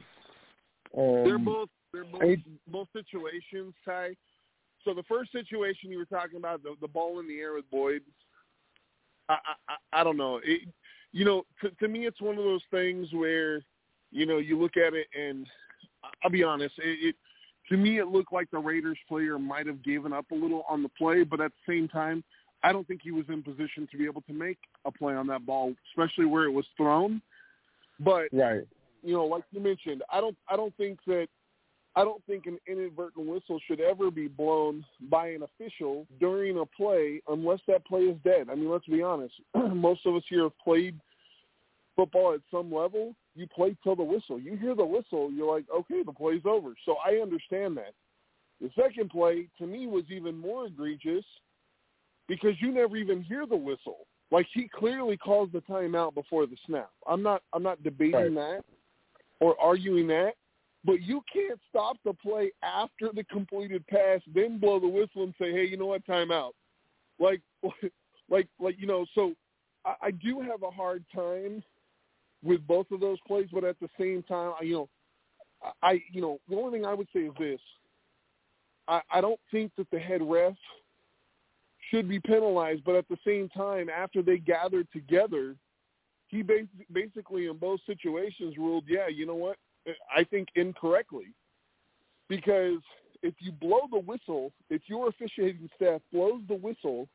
Um, 0.98 1.24
they're 1.24 1.38
both 1.38 1.70
they're 1.92 2.04
both 2.04 2.40
both 2.68 2.88
situations, 2.94 3.74
Ty. 3.86 4.16
So 4.86 4.94
the 4.94 5.04
first 5.04 5.32
situation 5.32 5.92
you 5.92 5.98
were 5.98 6.06
talking 6.06 6.38
about, 6.38 6.64
the, 6.64 6.76
the 6.80 6.88
ball 6.88 7.20
in 7.20 7.28
the 7.28 7.40
air 7.40 7.54
with 7.54 7.70
Boyd. 7.70 8.02
I 9.30 9.38
I, 9.68 10.02
I- 10.02 10.04
don't 10.04 10.18
know. 10.18 10.42
It, 10.44 10.62
you 11.12 11.26
know, 11.26 11.44
to, 11.62 11.72
to 11.72 11.88
me, 11.88 12.06
it's 12.06 12.22
one 12.22 12.38
of 12.38 12.44
those 12.44 12.62
things 12.70 13.08
where, 13.14 13.64
you 14.12 14.26
know, 14.26 14.38
you 14.38 14.60
look 14.60 14.78
at 14.78 14.94
it 14.94 15.08
and 15.18 15.48
I'll 16.24 16.30
be 16.30 16.44
honest. 16.44 16.76
It, 16.78 17.10
it 17.10 17.16
to 17.70 17.78
me, 17.78 18.00
it 18.00 18.08
looked 18.08 18.34
like 18.34 18.50
the 18.52 18.60
Raiders 18.60 18.98
player 19.08 19.40
might 19.40 19.68
have 19.68 19.84
given 19.84 20.12
up 20.14 20.26
a 20.32 20.36
little 20.36 20.66
on 20.68 20.84
the 20.84 20.90
play, 20.90 21.24
but 21.24 21.40
at 21.40 21.52
the 21.52 21.74
same 21.74 21.88
time, 21.88 22.24
I 22.64 22.72
don't 22.72 22.88
think 22.88 23.02
he 23.04 23.12
was 23.12 23.26
in 23.30 23.42
position 23.42 23.88
to 23.92 23.98
be 23.98 24.06
able 24.06 24.22
to 24.22 24.34
make 24.34 24.58
a 24.86 24.92
play 24.92 25.14
on 25.14 25.28
that 25.28 25.46
ball, 25.46 25.74
especially 25.92 26.26
where 26.26 26.44
it 26.44 26.52
was 26.52 26.66
thrown. 26.76 27.22
But 28.00 28.26
right. 28.34 28.62
you 29.04 29.14
know, 29.14 29.26
like 29.26 29.44
you 29.52 29.62
mentioned, 29.62 30.04
I 30.12 30.20
don't 30.20 30.36
I 30.50 30.56
don't 30.56 30.76
think 30.78 31.00
that 31.08 31.28
I 32.00 32.06
don't 32.06 32.24
think 32.26 32.46
an 32.46 32.58
inadvertent 32.66 33.28
whistle 33.28 33.60
should 33.68 33.82
ever 33.82 34.10
be 34.10 34.30
blown 34.30 34.86
by 35.10 35.32
an 35.32 35.44
official 35.44 36.08
during 36.18 36.58
a 36.58 36.66
play 36.66 37.22
unless 37.28 37.60
that 37.68 37.86
play 37.86 38.04
is 38.04 38.18
dead. 38.24 38.48
I 38.50 38.56
mean, 38.56 38.70
let's 38.70 38.86
be 38.86 39.02
honest. 39.02 39.34
Most 39.74 40.06
of 40.06 40.16
us 40.16 40.24
here 40.30 40.44
have 40.44 40.58
played 40.60 40.98
football 41.98 42.34
at 42.34 42.40
some 42.50 42.74
level. 42.74 43.16
You 43.36 43.48
play 43.48 43.76
till 43.84 43.98
the 43.98 44.04
whistle. 44.04 44.40
You 44.40 44.56
hear 44.56 44.76
the 44.76 44.86
whistle, 44.86 45.30
you're 45.30 45.54
like, 45.54 45.66
okay, 45.76 46.02
the 46.02 46.14
play's 46.14 46.44
over. 46.46 46.74
So 46.86 46.96
I 47.06 47.16
understand 47.22 47.76
that. 47.76 47.94
The 48.62 48.70
second 48.82 49.10
play 49.10 49.50
to 49.58 49.68
me 49.68 49.86
was 49.88 50.06
even 50.10 50.38
more 50.38 50.68
egregious 50.68 51.26
because 52.30 52.54
you 52.62 52.72
never 52.72 52.96
even 52.96 53.22
hear 53.22 53.46
the 53.46 53.58
whistle. 53.58 54.08
Like 54.32 54.48
he 54.54 54.70
clearly 54.74 55.18
calls 55.18 55.50
the 55.52 55.62
timeout 55.62 56.14
before 56.14 56.46
the 56.46 56.56
snap. 56.66 56.92
I'm 57.06 57.22
not 57.22 57.42
I'm 57.52 57.64
not 57.64 57.84
debating 57.84 58.36
Right. 58.36 58.58
that 58.58 58.64
or 59.42 59.60
arguing 59.60 60.08
that, 60.08 60.34
but 60.86 61.02
you 61.02 61.22
can't 61.32 61.60
stop 61.70 61.98
the 62.06 62.14
play 62.14 62.52
after 62.64 63.12
the 63.14 63.24
completed 63.26 63.86
pass, 63.88 64.22
then 64.34 64.60
blow 64.60 64.80
the 64.80 64.88
whistle 64.88 65.24
and 65.24 65.34
say, 65.40 65.52
"Hey, 65.52 65.66
you 65.66 65.78
know 65.78 65.88
what? 65.88 66.06
Timeout." 66.06 66.52
Like 67.20 67.42
like 68.30 68.48
like 68.60 68.80
you 68.80 68.88
know, 68.88 69.06
so 69.14 69.34
I, 69.86 69.96
I 70.04 70.12
do 70.12 70.40
have 70.42 70.64
a 70.64 70.72
hard 70.72 71.04
time 71.14 71.64
with 72.44 72.66
both 72.66 72.90
of 72.92 73.02
those 73.02 73.18
plays, 73.28 73.50
but 73.52 73.64
at 73.64 73.80
the 73.80 73.90
same 74.00 74.24
time, 74.24 74.54
you 74.62 74.74
know, 74.74 74.90
I 75.82 76.02
you 76.12 76.22
know 76.22 76.40
the 76.48 76.56
only 76.56 76.80
thing 76.80 76.86
I 76.86 76.94
would 76.94 77.10
say 77.14 77.22
is 77.22 77.34
this: 77.38 77.60
I, 78.88 79.02
I 79.12 79.22
don't 79.22 79.40
think 79.52 79.72
that 79.78 79.90
the 79.92 80.00
head 80.00 80.22
ref 80.24 80.56
should 81.92 82.08
be 82.08 82.20
penalized, 82.20 82.84
but 82.86 82.96
at 82.96 83.08
the 83.10 83.18
same 83.26 83.50
time, 83.50 83.90
after 83.90 84.22
they 84.22 84.38
gathered 84.38 84.88
together, 84.94 85.56
he 86.28 86.42
bas- 86.42 86.68
basically 86.92 87.48
in 87.48 87.58
both 87.58 87.80
situations 87.86 88.56
ruled, 88.58 88.84
yeah, 88.88 89.08
you 89.08 89.26
know 89.26 89.36
what? 89.36 89.58
I 90.16 90.24
think 90.24 90.50
incorrectly, 90.56 91.34
because 92.28 92.80
if 93.22 93.34
you 93.40 93.52
blow 93.52 93.82
the 93.92 94.00
whistle, 94.00 94.52
if 94.70 94.82
your 94.88 95.10
officiating 95.10 95.70
staff 95.76 96.02
blows 96.12 96.42
the 96.48 96.56
whistle 96.56 97.08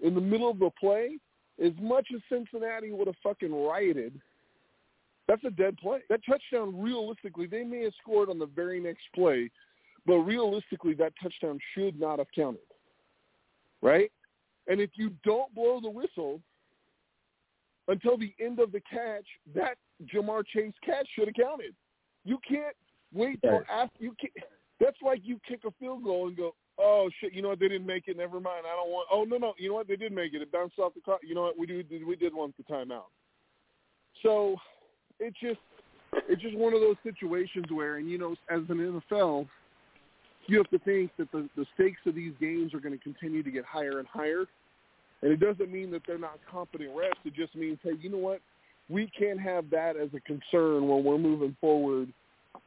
in 0.00 0.14
the 0.14 0.20
middle 0.20 0.50
of 0.50 0.58
the 0.58 0.70
play, 0.78 1.18
as 1.62 1.72
much 1.80 2.08
as 2.14 2.20
Cincinnati 2.28 2.90
would 2.92 3.06
have 3.06 3.16
fucking 3.22 3.54
rioted, 3.54 4.20
that's 5.26 5.44
a 5.44 5.50
dead 5.50 5.76
play. 5.78 6.00
That 6.10 6.20
touchdown, 6.28 6.80
realistically, 6.80 7.46
they 7.46 7.64
may 7.64 7.84
have 7.84 7.94
scored 8.00 8.28
on 8.28 8.38
the 8.38 8.46
very 8.46 8.80
next 8.80 9.04
play, 9.14 9.50
but 10.06 10.18
realistically, 10.18 10.94
that 10.94 11.12
touchdown 11.22 11.58
should 11.74 11.98
not 11.98 12.18
have 12.18 12.28
counted. 12.34 12.60
Right? 13.82 14.10
And 14.66 14.80
if 14.80 14.90
you 14.94 15.12
don't 15.24 15.54
blow 15.54 15.80
the 15.80 15.90
whistle 15.90 16.40
until 17.88 18.16
the 18.16 18.34
end 18.40 18.60
of 18.60 18.72
the 18.72 18.80
catch, 18.80 19.26
that 19.54 19.76
Ja'Marr 20.12 20.44
Chase 20.46 20.72
catch 20.84 21.06
should 21.14 21.28
have 21.28 21.34
counted. 21.34 21.74
You 22.24 22.38
can't 22.46 22.76
wait 23.12 23.40
till 23.42 23.62
after 23.70 24.02
you. 24.02 24.14
Can't, 24.20 24.32
that's 24.80 24.96
like 25.02 25.20
you 25.24 25.40
kick 25.46 25.60
a 25.66 25.70
field 25.78 26.04
goal 26.04 26.28
and 26.28 26.36
go, 26.36 26.54
"Oh 26.78 27.08
shit, 27.20 27.32
you 27.32 27.42
know 27.42 27.48
what? 27.48 27.60
They 27.60 27.68
didn't 27.68 27.86
make 27.86 28.08
it. 28.08 28.16
Never 28.16 28.40
mind. 28.40 28.64
I 28.66 28.76
don't 28.76 28.90
want." 28.90 29.08
Oh 29.12 29.24
no, 29.24 29.36
no, 29.36 29.54
you 29.58 29.68
know 29.68 29.74
what? 29.74 29.88
They 29.88 29.96
did 29.96 30.12
make 30.12 30.34
it. 30.34 30.42
It 30.42 30.50
bounced 30.50 30.78
off 30.78 30.94
the 30.94 31.00
clock. 31.00 31.20
You 31.22 31.34
know 31.34 31.42
what? 31.42 31.58
We 31.58 31.66
did. 31.66 31.86
We 32.06 32.16
did 32.16 32.34
want 32.34 32.54
the 32.56 32.64
timeout. 32.64 33.04
So 34.22 34.56
it's 35.20 35.38
just 35.40 35.58
it's 36.28 36.42
just 36.42 36.56
one 36.56 36.74
of 36.74 36.80
those 36.80 36.96
situations 37.02 37.66
where, 37.70 37.96
and 37.96 38.10
you 38.10 38.18
know, 38.18 38.34
as 38.50 38.62
an 38.68 39.02
NFL, 39.10 39.46
you 40.46 40.58
have 40.58 40.70
to 40.70 40.78
think 40.80 41.10
that 41.18 41.30
the, 41.32 41.48
the 41.56 41.66
stakes 41.74 42.00
of 42.06 42.14
these 42.14 42.32
games 42.40 42.74
are 42.74 42.80
going 42.80 42.96
to 42.96 43.02
continue 43.02 43.42
to 43.42 43.50
get 43.50 43.64
higher 43.64 43.98
and 43.98 44.08
higher. 44.08 44.44
And 45.22 45.32
it 45.32 45.40
doesn't 45.40 45.72
mean 45.72 45.90
that 45.92 46.02
they're 46.06 46.18
not 46.18 46.38
competent 46.50 46.90
refs. 46.90 47.12
It 47.24 47.34
just 47.34 47.54
means, 47.54 47.78
hey, 47.82 47.92
you 48.00 48.10
know 48.10 48.18
what? 48.18 48.40
We 48.88 49.10
can't 49.18 49.40
have 49.40 49.70
that 49.70 49.96
as 49.96 50.10
a 50.14 50.20
concern 50.20 50.88
when 50.88 51.04
we're 51.04 51.18
moving 51.18 51.56
forward, 51.60 52.12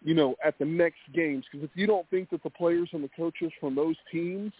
you 0.03 0.15
know, 0.15 0.35
at 0.43 0.57
the 0.57 0.65
next 0.65 0.99
games. 1.13 1.45
Because 1.51 1.63
if 1.63 1.71
you 1.75 1.85
don't 1.85 2.09
think 2.09 2.29
that 2.31 2.43
the 2.43 2.49
players 2.49 2.89
and 2.93 3.03
the 3.03 3.09
coaches 3.15 3.51
from 3.59 3.75
those 3.75 3.95
teams 4.11 4.51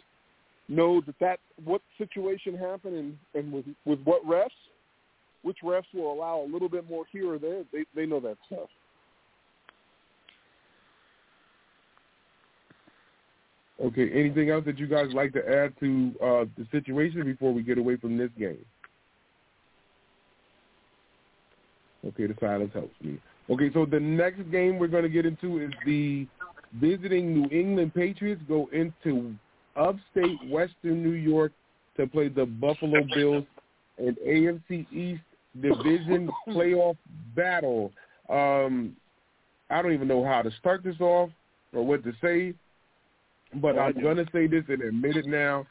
know 0.70 1.02
that 1.02 1.16
that 1.20 1.40
what 1.64 1.82
situation 1.98 2.56
happened 2.58 2.96
and, 2.96 3.18
and 3.34 3.52
with 3.52 3.66
with 3.86 4.00
what 4.04 4.26
refs, 4.26 4.50
which 5.42 5.58
refs 5.64 5.86
will 5.94 6.12
allow 6.12 6.42
a 6.42 6.52
little 6.52 6.70
bit 6.70 6.88
more 6.90 7.06
here 7.12 7.34
or 7.34 7.40
there, 7.40 7.64
they 7.72 7.86
they 7.96 8.06
know 8.06 8.20
that 8.20 8.38
stuff. 8.46 8.70
Okay. 13.84 14.10
Anything 14.12 14.50
else 14.50 14.66
that 14.66 14.78
you 14.80 14.88
guys 14.88 15.08
like 15.14 15.34
to 15.34 15.48
add 15.48 15.74
to 15.80 16.12
uh, 16.22 16.46
the 16.58 16.68
situation 16.72 17.24
before 17.24 17.54
we 17.54 17.62
get 17.62 17.78
away 17.78 17.96
from 17.96 18.18
this 18.18 18.32
game? 18.38 18.66
Okay, 22.08 22.28
the 22.28 22.36
silence 22.40 22.72
helps 22.74 22.94
me. 23.02 23.20
Okay, 23.50 23.72
so 23.74 23.86
the 23.86 24.00
next 24.00 24.50
game 24.52 24.80
we're 24.80 24.88
going 24.88 25.04
to 25.04 25.10
get 25.10 25.26
into 25.26 25.60
is 25.60 25.72
the 25.86 26.28
visiting 26.74 27.34
New 27.34 27.50
England 27.50 27.94
Patriots 27.94 28.42
go 28.48 28.70
into 28.72 29.34
upstate 29.76 30.38
Western 30.50 31.04
New 31.04 31.12
York 31.12 31.52
to 31.98 32.08
play 32.08 32.28
the 32.28 32.46
Buffalo 32.46 33.04
Bills 33.14 33.46
an 33.98 34.16
AFC 34.26 34.86
East 34.92 35.22
division 35.62 36.30
playoff 36.48 36.98
battle. 37.36 37.92
Um, 38.30 38.96
I 39.70 39.82
don't 39.82 39.94
even 39.94 40.08
know 40.08 40.24
how 40.24 40.42
to 40.42 40.52
start 40.60 40.84
this 40.84 41.00
off 41.00 41.30
or 41.74 41.86
what 41.86 42.04
to 42.04 42.14
say, 42.22 42.54
but 43.56 43.78
I'm 43.78 44.00
going 44.02 44.18
to 44.18 44.28
say 44.32 44.48
this 44.48 44.64
and 44.68 44.82
admit 44.82 45.18
it 45.18 45.26
now. 45.26 45.66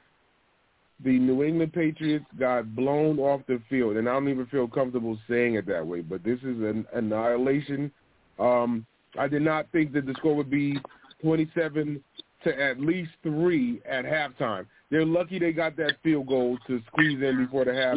The 1.05 1.19
New 1.19 1.45
England 1.45 1.73
Patriots 1.73 2.25
got 2.39 2.75
blown 2.75 3.19
off 3.19 3.43
the 3.47 3.61
field, 3.69 3.97
and 3.97 4.09
I 4.09 4.13
don't 4.13 4.29
even 4.29 4.47
feel 4.47 4.67
comfortable 4.67 5.19
saying 5.29 5.55
it 5.55 5.67
that 5.67 5.87
way, 5.87 6.01
but 6.01 6.25
this 6.25 6.39
is 6.39 6.59
an 6.61 6.87
annihilation. 6.95 7.91
Um, 8.39 8.87
I 9.19 9.29
did 9.29 9.43
not 9.43 9.67
think 9.73 9.93
that 9.93 10.07
the 10.07 10.15
score 10.15 10.35
would 10.35 10.51
be 10.51 10.79
27 11.23 12.03
to 12.45 12.63
at 12.63 12.81
least 12.81 13.11
three 13.23 13.83
at 13.89 14.05
halftime. 14.05 14.67
They're 14.91 15.05
lucky 15.05 15.39
they 15.39 15.53
got 15.53 15.77
that 15.77 15.97
field 16.03 16.29
goal 16.29 16.59
to 16.67 16.81
squeeze 16.87 17.21
in 17.23 17.45
before 17.45 17.65
the 17.65 17.75
half. 17.75 17.97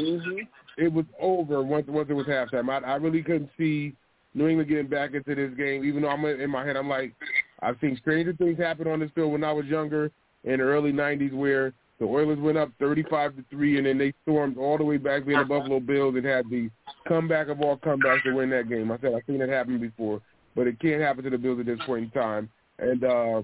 It 0.77 0.91
was 0.91 1.05
over 1.19 1.61
once 1.61 1.85
once 1.87 2.09
it 2.09 2.13
was 2.13 2.25
halftime. 2.25 2.69
I, 2.69 2.85
I 2.85 2.95
really 2.95 3.21
couldn't 3.21 3.49
see 3.57 3.93
New 4.33 4.47
England 4.47 4.69
getting 4.69 4.87
back 4.87 5.13
into 5.13 5.35
this 5.35 5.55
game, 5.55 5.83
even 5.83 6.01
though 6.01 6.09
I'm 6.09 6.25
in 6.25 6.49
my 6.49 6.65
head. 6.65 6.77
I'm 6.77 6.89
like, 6.89 7.13
I've 7.61 7.77
seen 7.81 7.97
stranger 7.97 8.33
things 8.33 8.57
happen 8.57 8.87
on 8.87 8.99
this 8.99 9.11
field 9.13 9.31
when 9.31 9.43
I 9.43 9.51
was 9.51 9.65
younger 9.65 10.11
in 10.43 10.59
the 10.59 10.63
early 10.63 10.91
'90s, 10.91 11.33
where 11.33 11.73
the 11.99 12.05
Oilers 12.05 12.39
went 12.39 12.57
up 12.57 12.69
35 12.79 13.35
to 13.35 13.45
three, 13.49 13.77
and 13.77 13.85
then 13.85 13.97
they 13.97 14.13
stormed 14.23 14.57
all 14.57 14.77
the 14.77 14.83
way 14.83 14.97
back 14.97 15.25
being 15.25 15.39
the 15.39 15.45
Buffalo 15.45 15.79
Bills 15.81 16.15
and 16.15 16.25
had 16.25 16.49
the 16.49 16.69
comeback 17.07 17.49
of 17.49 17.61
all 17.61 17.77
comebacks 17.77 18.23
to 18.23 18.33
win 18.33 18.49
that 18.51 18.69
game. 18.69 18.91
I 18.91 18.97
said 18.99 19.13
I've 19.13 19.23
seen 19.27 19.41
it 19.41 19.49
happen 19.49 19.79
before, 19.79 20.21
but 20.55 20.65
it 20.65 20.79
can't 20.79 21.01
happen 21.01 21.25
to 21.25 21.29
the 21.29 21.37
Bills 21.37 21.59
at 21.59 21.65
this 21.65 21.79
point 21.85 22.05
in 22.05 22.11
time. 22.11 22.49
And 22.79 23.03
uh, 23.03 23.41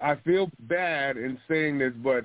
I 0.00 0.16
feel 0.24 0.50
bad 0.60 1.16
in 1.16 1.38
saying 1.48 1.78
this, 1.78 1.92
but 2.02 2.24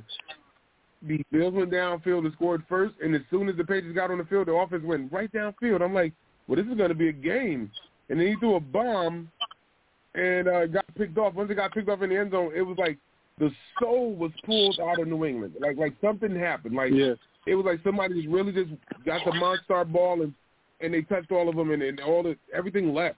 the 1.03 1.23
Bills 1.31 1.53
went 1.53 1.69
downfield 1.69 2.25
and 2.25 2.33
scored 2.33 2.63
first, 2.67 2.95
and 3.01 3.15
as 3.15 3.21
soon 3.29 3.47
as 3.47 3.57
the 3.57 3.63
Patriots 3.63 3.95
got 3.95 4.09
on 4.09 4.17
the 4.17 4.25
field, 4.25 4.47
the 4.47 4.53
offense 4.53 4.83
went 4.83 5.11
right 5.11 5.31
downfield. 5.31 5.83
I'm 5.83 5.93
like, 5.93 6.13
well, 6.47 6.55
this 6.55 6.65
is 6.65 6.75
going 6.75 6.89
to 6.89 6.95
be 6.95 7.09
a 7.09 7.13
game. 7.13 7.71
And 8.09 8.19
then 8.19 8.27
he 8.27 8.35
threw 8.37 8.55
a 8.55 8.59
bomb 8.59 9.31
and 10.15 10.47
uh, 10.47 10.65
got 10.65 10.85
picked 10.95 11.17
off. 11.19 11.35
Once 11.35 11.51
it 11.51 11.55
got 11.55 11.73
picked 11.73 11.89
off 11.89 12.01
in 12.01 12.09
the 12.09 12.17
end 12.17 12.31
zone, 12.31 12.51
it 12.55 12.63
was 12.63 12.77
like 12.79 12.97
the 13.39 13.49
soul 13.79 14.13
was 14.13 14.31
pulled 14.45 14.79
out 14.79 14.99
of 14.99 15.07
New 15.07 15.25
England. 15.25 15.55
Like 15.59 15.77
like 15.77 15.93
something 16.01 16.35
happened. 16.35 16.75
Like 16.75 16.91
Yeah. 16.93 17.13
it 17.47 17.55
was 17.55 17.65
like 17.65 17.79
somebody 17.83 18.15
just 18.15 18.27
really 18.27 18.51
just 18.51 18.71
got 19.05 19.23
the 19.25 19.33
monster 19.33 19.83
ball 19.85 20.21
and 20.21 20.33
and 20.81 20.93
they 20.93 21.01
touched 21.01 21.31
all 21.31 21.49
of 21.49 21.55
them 21.55 21.71
and, 21.71 21.81
and 21.81 21.99
all 22.01 22.23
the 22.23 22.37
everything 22.53 22.93
left. 22.93 23.17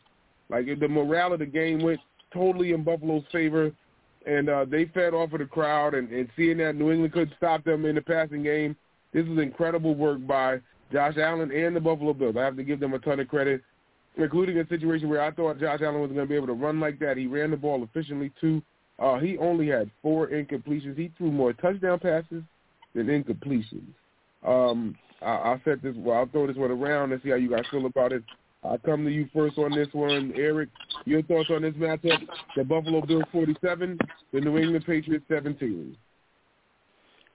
Like 0.50 0.68
the 0.80 0.88
morale 0.88 1.34
of 1.34 1.40
the 1.40 1.46
game 1.46 1.80
went 1.82 2.00
totally 2.34 2.72
in 2.72 2.84
Buffalo's 2.84 3.24
favor, 3.32 3.72
and 4.26 4.50
uh, 4.50 4.66
they 4.66 4.86
fed 4.86 5.14
off 5.14 5.34
of 5.34 5.40
the 5.40 5.46
crowd. 5.46 5.94
And, 5.94 6.10
and 6.12 6.28
seeing 6.36 6.58
that 6.58 6.76
New 6.76 6.92
England 6.92 7.14
couldn't 7.14 7.34
stop 7.38 7.64
them 7.64 7.86
in 7.86 7.96
the 7.96 8.02
passing 8.02 8.44
game, 8.44 8.76
this 9.14 9.26
was 9.28 9.40
incredible 9.40 9.96
work 9.96 10.26
by 10.26 10.60
Josh 10.92 11.18
Allen 11.18 11.52
and 11.52 11.76
the 11.76 11.80
Buffalo 11.80 12.14
Bills. 12.14 12.36
I 12.38 12.44
have 12.44 12.58
to 12.58 12.64
give 12.64 12.80
them 12.80 12.94
a 12.94 13.00
ton 13.00 13.20
of 13.20 13.28
credit, 13.28 13.62
including 14.18 14.58
a 14.60 14.68
situation 14.68 15.10
where 15.10 15.22
I 15.22 15.32
thought 15.32 15.60
Josh 15.60 15.80
Allen 15.82 16.02
was 16.02 16.12
going 16.12 16.26
to 16.26 16.30
be 16.30 16.36
able 16.36 16.48
to 16.48 16.54
run 16.54 16.80
like 16.80 17.00
that. 17.00 17.18
He 17.18 17.28
ran 17.28 17.52
the 17.52 17.58
ball 17.58 17.84
efficiently 17.84 18.32
too. 18.42 18.62
Uh, 19.02 19.18
he 19.18 19.36
only 19.40 19.68
had 19.68 19.90
four 20.04 20.28
incompletions. 20.28 20.96
He 20.96 21.12
threw 21.18 21.32
more 21.32 21.54
touchdown 21.54 21.98
passes 21.98 22.44
than 22.94 23.08
incompletions. 23.08 23.88
Um, 24.46 24.96
I, 25.22 25.32
I'll 25.32 25.62
this. 25.66 25.96
Well, 25.98 26.20
I'll 26.20 26.28
throw 26.28 26.46
this 26.46 26.56
one 26.56 26.70
around 26.70 27.12
and 27.12 27.22
see 27.24 27.30
how 27.30 27.36
you 27.36 27.50
guys 27.50 27.66
feel 27.72 27.88
about 27.88 28.12
it. 28.12 28.24
I'll 28.64 28.78
come 28.78 29.04
to 29.06 29.12
you 29.12 29.28
first 29.34 29.58
on 29.58 29.72
this 29.72 29.88
one, 29.92 30.34
Eric. 30.36 30.70
Your 31.06 31.24
thoughts 31.24 31.50
on 31.50 31.64
this 31.64 31.74
matchup? 31.74 32.20
The 32.56 32.64
Buffalo 32.64 33.02
Bills 33.02 33.24
47, 33.32 33.98
the 34.34 34.40
New 34.40 34.58
England 34.60 34.86
Patriots 34.86 35.26
17. 35.30 35.98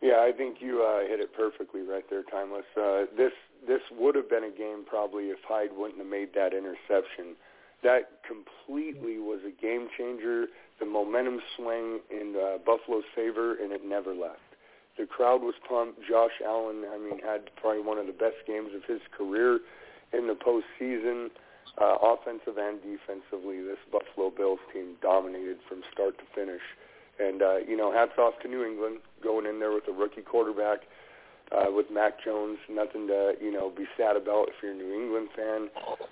Yeah, 0.02 0.20
I 0.20 0.30
think 0.36 0.58
you 0.60 0.84
uh, 0.84 1.08
hit 1.08 1.18
it 1.18 1.34
perfectly 1.34 1.80
right 1.80 2.04
there, 2.08 2.22
Tymeless. 2.22 2.64
Uh, 2.80 3.06
this 3.16 3.32
this 3.66 3.80
would 3.98 4.14
have 4.14 4.30
been 4.30 4.44
a 4.44 4.56
game 4.56 4.84
probably 4.86 5.24
if 5.24 5.38
Hyde 5.48 5.70
wouldn't 5.76 5.98
have 5.98 6.06
made 6.06 6.28
that 6.34 6.52
interception. 6.54 7.34
That 7.82 8.22
completely 8.26 9.18
was 9.18 9.40
a 9.46 9.50
game 9.50 9.88
changer. 9.96 10.46
The 10.80 10.86
momentum 10.86 11.40
swing 11.56 12.00
in 12.10 12.34
uh, 12.36 12.58
Buffalo's 12.58 13.04
favor, 13.14 13.54
and 13.54 13.72
it 13.72 13.84
never 13.84 14.14
left. 14.14 14.40
The 14.98 15.06
crowd 15.06 15.42
was 15.42 15.54
pumped. 15.68 16.00
Josh 16.08 16.40
Allen, 16.44 16.84
I 16.90 16.98
mean, 16.98 17.20
had 17.20 17.50
probably 17.56 17.82
one 17.82 17.98
of 17.98 18.06
the 18.06 18.12
best 18.12 18.36
games 18.46 18.70
of 18.74 18.84
his 18.84 19.00
career 19.16 19.60
in 20.12 20.26
the 20.26 20.34
postseason, 20.34 21.28
uh, 21.78 21.96
offensive 22.00 22.56
and 22.56 22.80
defensively. 22.80 23.60
This 23.60 23.78
Buffalo 23.92 24.30
Bills 24.30 24.60
team 24.72 24.96
dominated 25.02 25.58
from 25.68 25.82
start 25.92 26.16
to 26.18 26.24
finish. 26.34 26.62
And, 27.18 27.42
uh, 27.42 27.58
you 27.68 27.76
know, 27.76 27.92
hats 27.92 28.12
off 28.18 28.34
to 28.42 28.48
New 28.48 28.64
England 28.64 28.98
going 29.22 29.46
in 29.46 29.58
there 29.58 29.72
with 29.72 29.88
a 29.88 29.92
rookie 29.92 30.22
quarterback 30.22 30.80
uh, 31.52 31.70
with 31.70 31.90
Mac 31.90 32.22
Jones. 32.22 32.58
Nothing 32.68 33.06
to, 33.08 33.34
you 33.40 33.52
know, 33.52 33.70
be 33.70 33.86
sad 33.96 34.16
about 34.16 34.48
if 34.48 34.54
you're 34.62 34.72
a 34.72 34.74
New 34.74 34.92
England 34.94 35.28
fan. 35.36 35.68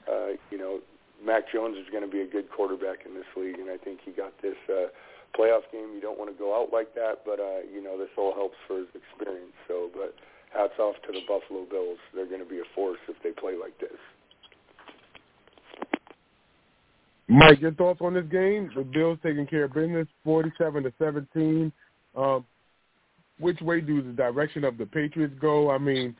Uh, 0.08 0.36
you 0.50 0.58
know, 0.58 0.80
Mac 1.22 1.44
Jones 1.52 1.76
is 1.76 1.84
going 1.92 2.04
to 2.04 2.10
be 2.10 2.20
a 2.20 2.26
good 2.26 2.50
quarterback 2.50 3.04
in 3.06 3.14
this 3.14 3.28
league, 3.36 3.58
and 3.58 3.70
I 3.70 3.76
think 3.76 4.00
he 4.04 4.12
got 4.12 4.32
this 4.40 4.56
uh, 4.68 4.88
playoff 5.38 5.68
game. 5.70 5.92
You 5.94 6.00
don't 6.00 6.18
want 6.18 6.30
to 6.30 6.38
go 6.38 6.54
out 6.54 6.72
like 6.72 6.94
that, 6.94 7.24
but, 7.24 7.40
uh, 7.40 7.60
you 7.72 7.82
know, 7.82 7.98
this 7.98 8.08
all 8.16 8.34
helps 8.34 8.56
for 8.66 8.78
his 8.78 8.88
experience. 8.94 9.52
So, 9.68 9.90
but 9.94 10.14
hats 10.52 10.78
off 10.78 10.96
to 11.06 11.12
the 11.12 11.20
Buffalo 11.26 11.66
Bills. 11.68 11.98
They're 12.14 12.26
going 12.26 12.42
to 12.42 12.48
be 12.48 12.58
a 12.58 12.68
force 12.74 12.98
if 13.08 13.16
they 13.22 13.30
play 13.30 13.54
like 13.60 13.78
this. 13.80 13.98
Mike, 17.26 17.60
your 17.60 17.72
thoughts 17.72 18.00
on 18.02 18.14
this 18.14 18.26
game? 18.30 18.70
The 18.76 18.82
Bills 18.82 19.18
taking 19.22 19.46
care 19.46 19.64
of 19.64 19.72
business, 19.72 20.06
forty-seven 20.24 20.82
to 20.82 20.92
seventeen. 20.98 21.72
Um, 22.14 22.44
which 23.38 23.60
way 23.62 23.80
do 23.80 24.02
the 24.02 24.12
direction 24.12 24.62
of 24.62 24.76
the 24.76 24.84
Patriots 24.84 25.34
go? 25.40 25.70
I 25.70 25.78
mean, 25.78 26.14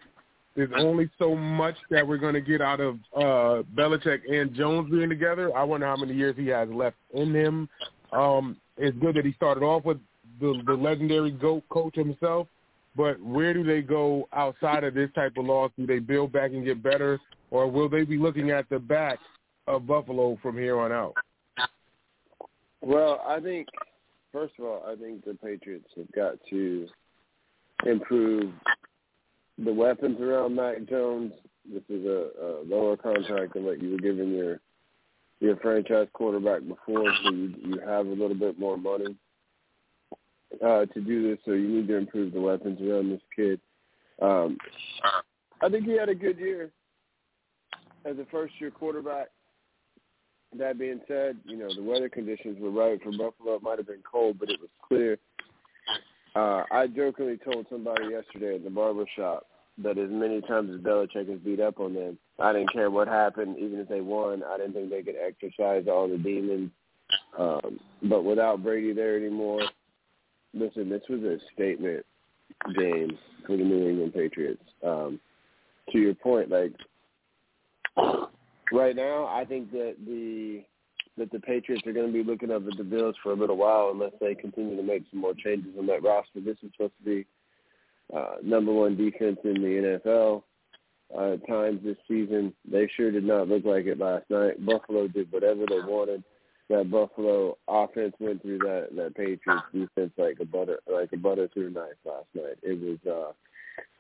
there's 0.57 0.71
only 0.77 1.11
so 1.19 1.35
much 1.35 1.75
that 1.91 2.07
we're 2.07 2.19
going 2.19 2.35
to 2.35 2.41
get 2.41 2.61
out 2.61 2.81
of 2.81 2.97
uh, 3.17 3.63
Belichick 3.75 4.21
and 4.31 4.55
Jones 4.55 4.91
being 4.91 5.09
together. 5.09 5.57
I 5.57 5.65
wonder 5.65 5.87
how 5.87 5.97
many 5.97 6.15
years 6.15 6.37
he 6.37 6.47
has 6.49 6.69
left 6.69 6.97
in 7.13 7.35
him. 7.35 7.69
Um, 8.13 8.57
it's 8.77 8.97
good 8.99 9.17
that 9.17 9.25
he 9.25 9.33
started 9.33 9.65
off 9.65 9.85
with 9.85 9.99
the, 10.41 10.63
the 10.67 10.75
legendary 10.75 11.33
GOAT 11.33 11.65
coach 11.69 11.97
himself, 11.97 12.47
but 12.97 13.21
where 13.21 13.53
do 13.53 13.65
they 13.65 13.83
go 13.83 14.29
outside 14.33 14.85
of 14.85 14.95
this 14.95 15.11
type 15.15 15.33
of 15.37 15.45
loss? 15.45 15.73
Do 15.77 15.87
they 15.87 15.99
build 15.99 16.33
back 16.33 16.53
and 16.53 16.65
get 16.65 16.83
better, 16.83 17.19
or 17.51 17.69
will 17.71 17.89
they 17.89 18.05
be 18.05 18.17
looking 18.17 18.51
at 18.51 18.69
the 18.69 18.79
back 18.79 19.19
of 19.67 19.87
Buffalo 19.87 20.39
from 20.43 20.57
here 20.57 20.79
on 20.79 20.93
out? 20.93 21.15
Well, 22.81 23.23
I 23.27 23.41
think 23.41 23.69
first 24.31 24.55
of 24.59 24.67
all, 24.67 24.85
I 24.87 24.95
think 24.97 25.25
the 25.25 25.35
Patriots 25.35 25.89
have 25.97 26.11
got 26.13 26.35
to 26.51 26.87
improve 27.87 28.53
the 29.63 29.73
weapons 29.73 30.21
around 30.21 30.57
Mac 30.57 30.85
Jones. 30.89 31.33
This 31.71 31.83
is 31.89 32.05
a, 32.05 32.29
a 32.43 32.49
lower 32.67 32.97
contract 32.97 33.55
than 33.55 33.65
what 33.65 33.81
you 33.81 33.93
were 33.93 33.99
giving 33.99 34.33
your 34.33 34.61
your 35.41 35.57
franchise 35.57 36.09
quarterback 36.13 36.63
before, 36.63 37.13
so 37.23 37.31
you 37.31 37.55
you 37.63 37.79
have 37.87 38.07
a 38.07 38.11
little 38.11 38.35
bit 38.35 38.59
more 38.59 38.77
money 38.77 39.17
uh, 40.65 40.87
to 40.87 41.01
do 41.01 41.31
this. 41.31 41.39
So 41.45 41.53
you 41.53 41.69
need 41.69 41.89
to 41.89 41.97
improve 41.97 42.33
the 42.33 42.41
weapons 42.41 42.81
around 42.81 43.11
this 43.11 43.21
kid. 43.35 43.61
Um, 44.21 44.59
I 45.61 45.69
think 45.69 45.85
he 45.85 45.97
had 45.97 46.09
a 46.09 46.15
good 46.15 46.39
year 46.39 46.71
as 48.05 48.19
a 48.19 48.27
first 48.31 48.55
year 48.61 48.71
quarterback. 48.71 49.29
That 50.57 50.79
being 50.79 51.01
said, 51.09 51.39
you 51.45 51.57
know 51.57 51.75
the 51.75 51.83
weather 51.83 52.09
conditions 52.09 52.59
were 52.61 52.71
right 52.71 53.03
for 53.03 53.11
Buffalo. 53.11 53.57
It 53.57 53.63
might 53.63 53.79
have 53.79 53.87
been 53.87 54.05
cold, 54.11 54.39
but 54.39 54.51
it 54.51 54.61
was 54.61 54.71
clear. 54.87 55.19
Uh, 56.35 56.65
I 56.71 56.87
jokingly 56.89 57.39
told 57.39 57.67
somebody 57.71 58.09
yesterday 58.09 58.57
at 58.57 58.65
the 58.65 58.71
barber 58.71 59.05
shop 59.17 59.47
that 59.79 59.99
as 59.99 60.11
many 60.11 60.41
times 60.43 60.71
as 60.73 60.81
Belichick 60.81 61.29
has 61.29 61.39
beat 61.41 61.61
up 61.61 61.81
on 61.81 61.95
them, 61.95 62.19
I 62.39 62.53
didn't 62.53 62.73
care 62.73 62.91
what 62.91 63.09
happened, 63.09 63.57
even 63.59 63.79
if 63.79 63.89
they 63.89 64.01
won. 64.01 64.43
I 64.43 64.57
didn't 64.57 64.75
think 64.75 64.91
they 64.91 65.03
could 65.03 65.17
exercise 65.17 65.85
all 65.89 66.09
the 66.09 66.19
demons. 66.19 66.71
Um, 67.39 67.79
but 68.03 68.25
without 68.25 68.63
Brady 68.63 68.93
there 68.93 69.17
anymore, 69.17 69.63
listen, 70.53 70.89
this 70.89 71.03
was 71.09 71.21
a 71.23 71.39
statement 71.53 72.05
game 72.77 73.19
for 73.47 73.57
the 73.57 73.65
New 73.65 73.89
England 73.89 74.15
Patriots. 74.15 74.63
Um, 74.85 75.21
to 75.93 75.99
your 75.99 76.15
point, 76.15 76.51
like 76.51 76.73
right 78.73 78.97
now, 78.97 79.27
I 79.27 79.45
think 79.45 79.71
that 79.73 79.97
the 80.07 80.63
that 81.17 81.31
the 81.31 81.41
Patriots 81.41 81.87
are 81.87 81.93
going 81.93 82.07
to 82.07 82.13
be 82.13 82.29
looking 82.29 82.51
up 82.51 82.63
at 82.67 82.77
the 82.77 82.85
Bills 82.85 83.17
for 83.23 83.33
a 83.33 83.37
little 83.37 83.57
while 83.57 83.91
unless 83.93 84.13
they 84.21 84.35
continue 84.35 84.77
to 84.77 84.83
make 84.83 85.05
some 85.11 85.21
more 85.21 85.35
changes 85.35 85.73
on 85.79 85.87
that 85.87 86.03
roster. 86.03 86.41
This 86.41 86.57
is 86.63 86.71
supposed 86.73 86.95
to 86.99 87.05
be 87.05 87.27
uh, 88.15 88.37
number 88.43 88.73
one 88.73 88.97
defense 88.97 89.39
in 89.45 89.55
the 89.55 90.01
NFL 90.07 90.43
uh, 91.17 91.35
at 91.35 91.47
times 91.47 91.81
this 91.85 91.97
season. 92.09 92.53
They 92.71 92.89
sure 92.97 93.11
did 93.11 93.25
not 93.25 93.49
look 93.49 93.65
like 93.65 93.87
it 93.87 93.99
last 93.99 94.25
night. 94.29 94.65
Buffalo 94.65 95.09
did 95.09 95.31
whatever 95.33 95.65
they 95.69 95.81
wanted. 95.81 96.25
That 96.71 96.91
Buffalo 96.91 97.59
offense 97.69 98.15
went 98.19 98.41
through 98.41 98.59
that 98.61 98.89
that 98.97 99.15
Patriots 99.15 99.67
defense 99.73 100.13
like 100.17 100.39
a 100.41 100.47
butter 100.47 100.81
like 100.91 101.13
a 101.13 101.17
butter 101.19 101.47
through 101.53 101.71
knife 101.71 101.93
last 102.05 102.27
night. 102.35 102.59
It 102.63 102.81
was. 102.81 102.99
uh 103.07 103.33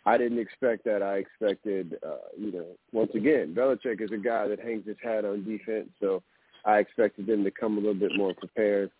I 0.06 0.18
didn't 0.18 0.38
expect 0.38 0.84
that. 0.84 1.02
I 1.02 1.16
expected, 1.16 1.96
uh, 2.06 2.28
you 2.38 2.52
know, 2.52 2.66
once 2.92 3.12
again, 3.14 3.54
Belichick 3.54 4.02
is 4.02 4.10
a 4.12 4.18
guy 4.18 4.46
that 4.48 4.60
hangs 4.60 4.86
his 4.86 4.98
hat 5.02 5.24
on 5.24 5.44
defense, 5.44 5.88
so 5.98 6.22
I 6.64 6.78
expected 6.78 7.26
them 7.26 7.44
to 7.44 7.50
come 7.50 7.74
a 7.74 7.80
little 7.80 7.94
bit 7.94 8.12
more 8.16 8.34
prepared 8.34 8.90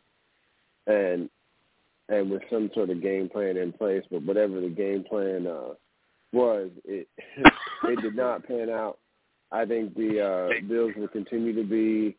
and 0.87 1.29
and 2.09 2.31
with 2.31 2.43
some 2.51 2.71
sort 2.75 2.91
of 2.91 3.03
game 3.03 3.29
plan 3.31 3.57
in 3.57 3.73
place. 3.73 4.05
But 4.11 4.23
whatever 4.25 4.61
the 4.61 4.69
game 4.69 5.05
plan 5.09 5.47
uh, 5.47 5.75
was, 6.33 6.71
it 6.85 7.09
it 7.85 8.03
did 8.03 8.17
not 8.17 8.47
pan 8.47 8.69
out. 8.71 8.99
I 9.51 9.65
think 9.65 9.95
the 9.95 10.21
uh, 10.21 10.67
Bills 10.69 10.93
will 10.97 11.09
continue 11.09 11.55
to 11.55 11.69
be 11.69 12.17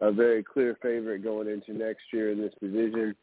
a 0.00 0.12
very 0.12 0.42
clear 0.42 0.76
favorite 0.82 1.24
going 1.24 1.48
into 1.48 1.72
next 1.72 2.02
year 2.12 2.30
in 2.30 2.40
this 2.40 2.52
division. 2.60 3.14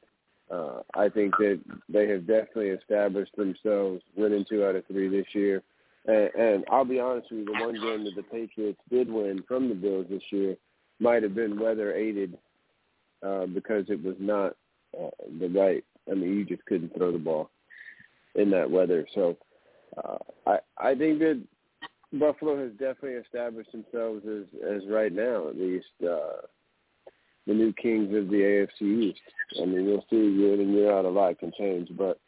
Uh, 0.50 0.82
I 0.96 1.08
think 1.08 1.34
that 1.38 1.62
they 1.88 2.10
have 2.10 2.28
definitely 2.28 2.70
established 2.70 3.36
themselves 3.38 4.02
winning 4.18 4.46
two 4.50 4.66
out 4.66 4.76
of 4.76 4.86
three 4.88 5.08
this 5.08 5.28
year. 5.34 5.64
And, 6.06 6.30
and 6.36 6.66
I'll 6.70 6.84
be 6.84 7.00
honest 7.00 7.32
with 7.32 7.42
you, 7.42 7.46
the 7.46 7.64
one 7.64 7.76
game 7.76 8.04
that 8.04 8.16
the 8.16 8.24
Patriots 8.24 8.80
did 8.90 9.10
win 9.10 9.44
from 9.48 9.70
the 9.70 9.76
Bills 9.76 10.08
this 10.10 10.24
year 10.32 10.58
might 11.02 11.24
have 11.24 11.36
been 11.36 11.60
weather 11.60 11.94
aided 11.94 12.38
uh, 13.26 13.48
because 13.48 13.86
it 13.90 14.02
was 14.04 14.16
not 14.20 14.56
uh, 15.00 15.10
the 15.40 15.48
right. 15.50 15.84
I 16.10 16.16
mean, 16.16 16.38
you 16.38 16.46
just 16.46 16.66
couldn't 16.66 16.96
throw 16.96 17.12
the 17.12 17.18
ball 17.18 17.50
in 18.36 18.50
that 18.52 18.70
weather. 18.70 19.08
So 19.14 19.38
uh, 19.98 20.18
I 20.46 20.60
I 20.78 20.96
think 20.96 21.20
that 21.20 21.42
Buffalo 22.14 22.58
has 22.62 22.72
definitely 22.72 23.14
established 23.14 23.72
themselves 23.72 24.24
as 24.26 24.46
as 24.76 24.82
right 24.90 25.12
now 25.12 25.48
at 25.50 25.58
least 25.58 25.88
uh, 26.04 26.48
the 27.48 27.54
new 27.54 27.74
kings 27.74 28.16
of 28.16 28.30
the 28.30 28.68
AFC 28.82 28.82
East. 28.82 29.22
I 29.62 29.66
mean, 29.66 29.86
you'll 29.86 30.06
see 30.10 30.16
year 30.16 30.60
in 30.60 30.74
year 30.74 30.92
out 30.92 31.06
a 31.06 31.10
lot 31.10 31.40
can 31.40 31.52
change, 31.58 31.90
but 31.98 32.20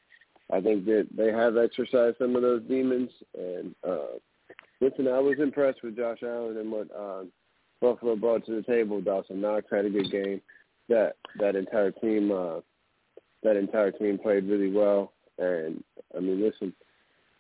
I 0.51 0.61
think 0.61 0.86
that 0.86 1.07
they 1.15 1.32
have 1.32 1.57
exercised 1.57 2.17
some 2.17 2.36
of 2.36 2.41
those 2.41 2.63
demons. 2.63 3.09
And 3.38 3.76
uh, 3.88 4.17
listen, 4.82 5.07
I 5.07 5.19
was 5.19 5.39
impressed 5.39 5.84
with 5.84 5.95
Josh 5.97 6.19
Allen 6.24 6.57
and 6.57 6.71
what 6.71 6.88
uh, 6.95 7.24
Buffalo 7.84 8.16
brought 8.16 8.46
to 8.46 8.56
the 8.56 8.62
table. 8.62 9.02
Dawson 9.02 9.42
Knox 9.42 9.66
had 9.70 9.84
a 9.84 9.90
good 9.90 10.10
game. 10.10 10.42
That 10.88 11.18
that 11.40 11.58
entire 11.58 11.92
team, 11.92 12.32
uh, 12.32 12.62
that 13.44 13.58
entire 13.58 13.92
team 13.92 14.18
played 14.18 14.46
really 14.46 14.72
well. 14.72 15.12
And 15.38 15.84
I 16.16 16.22
mean, 16.22 16.42
listen, 16.42 16.74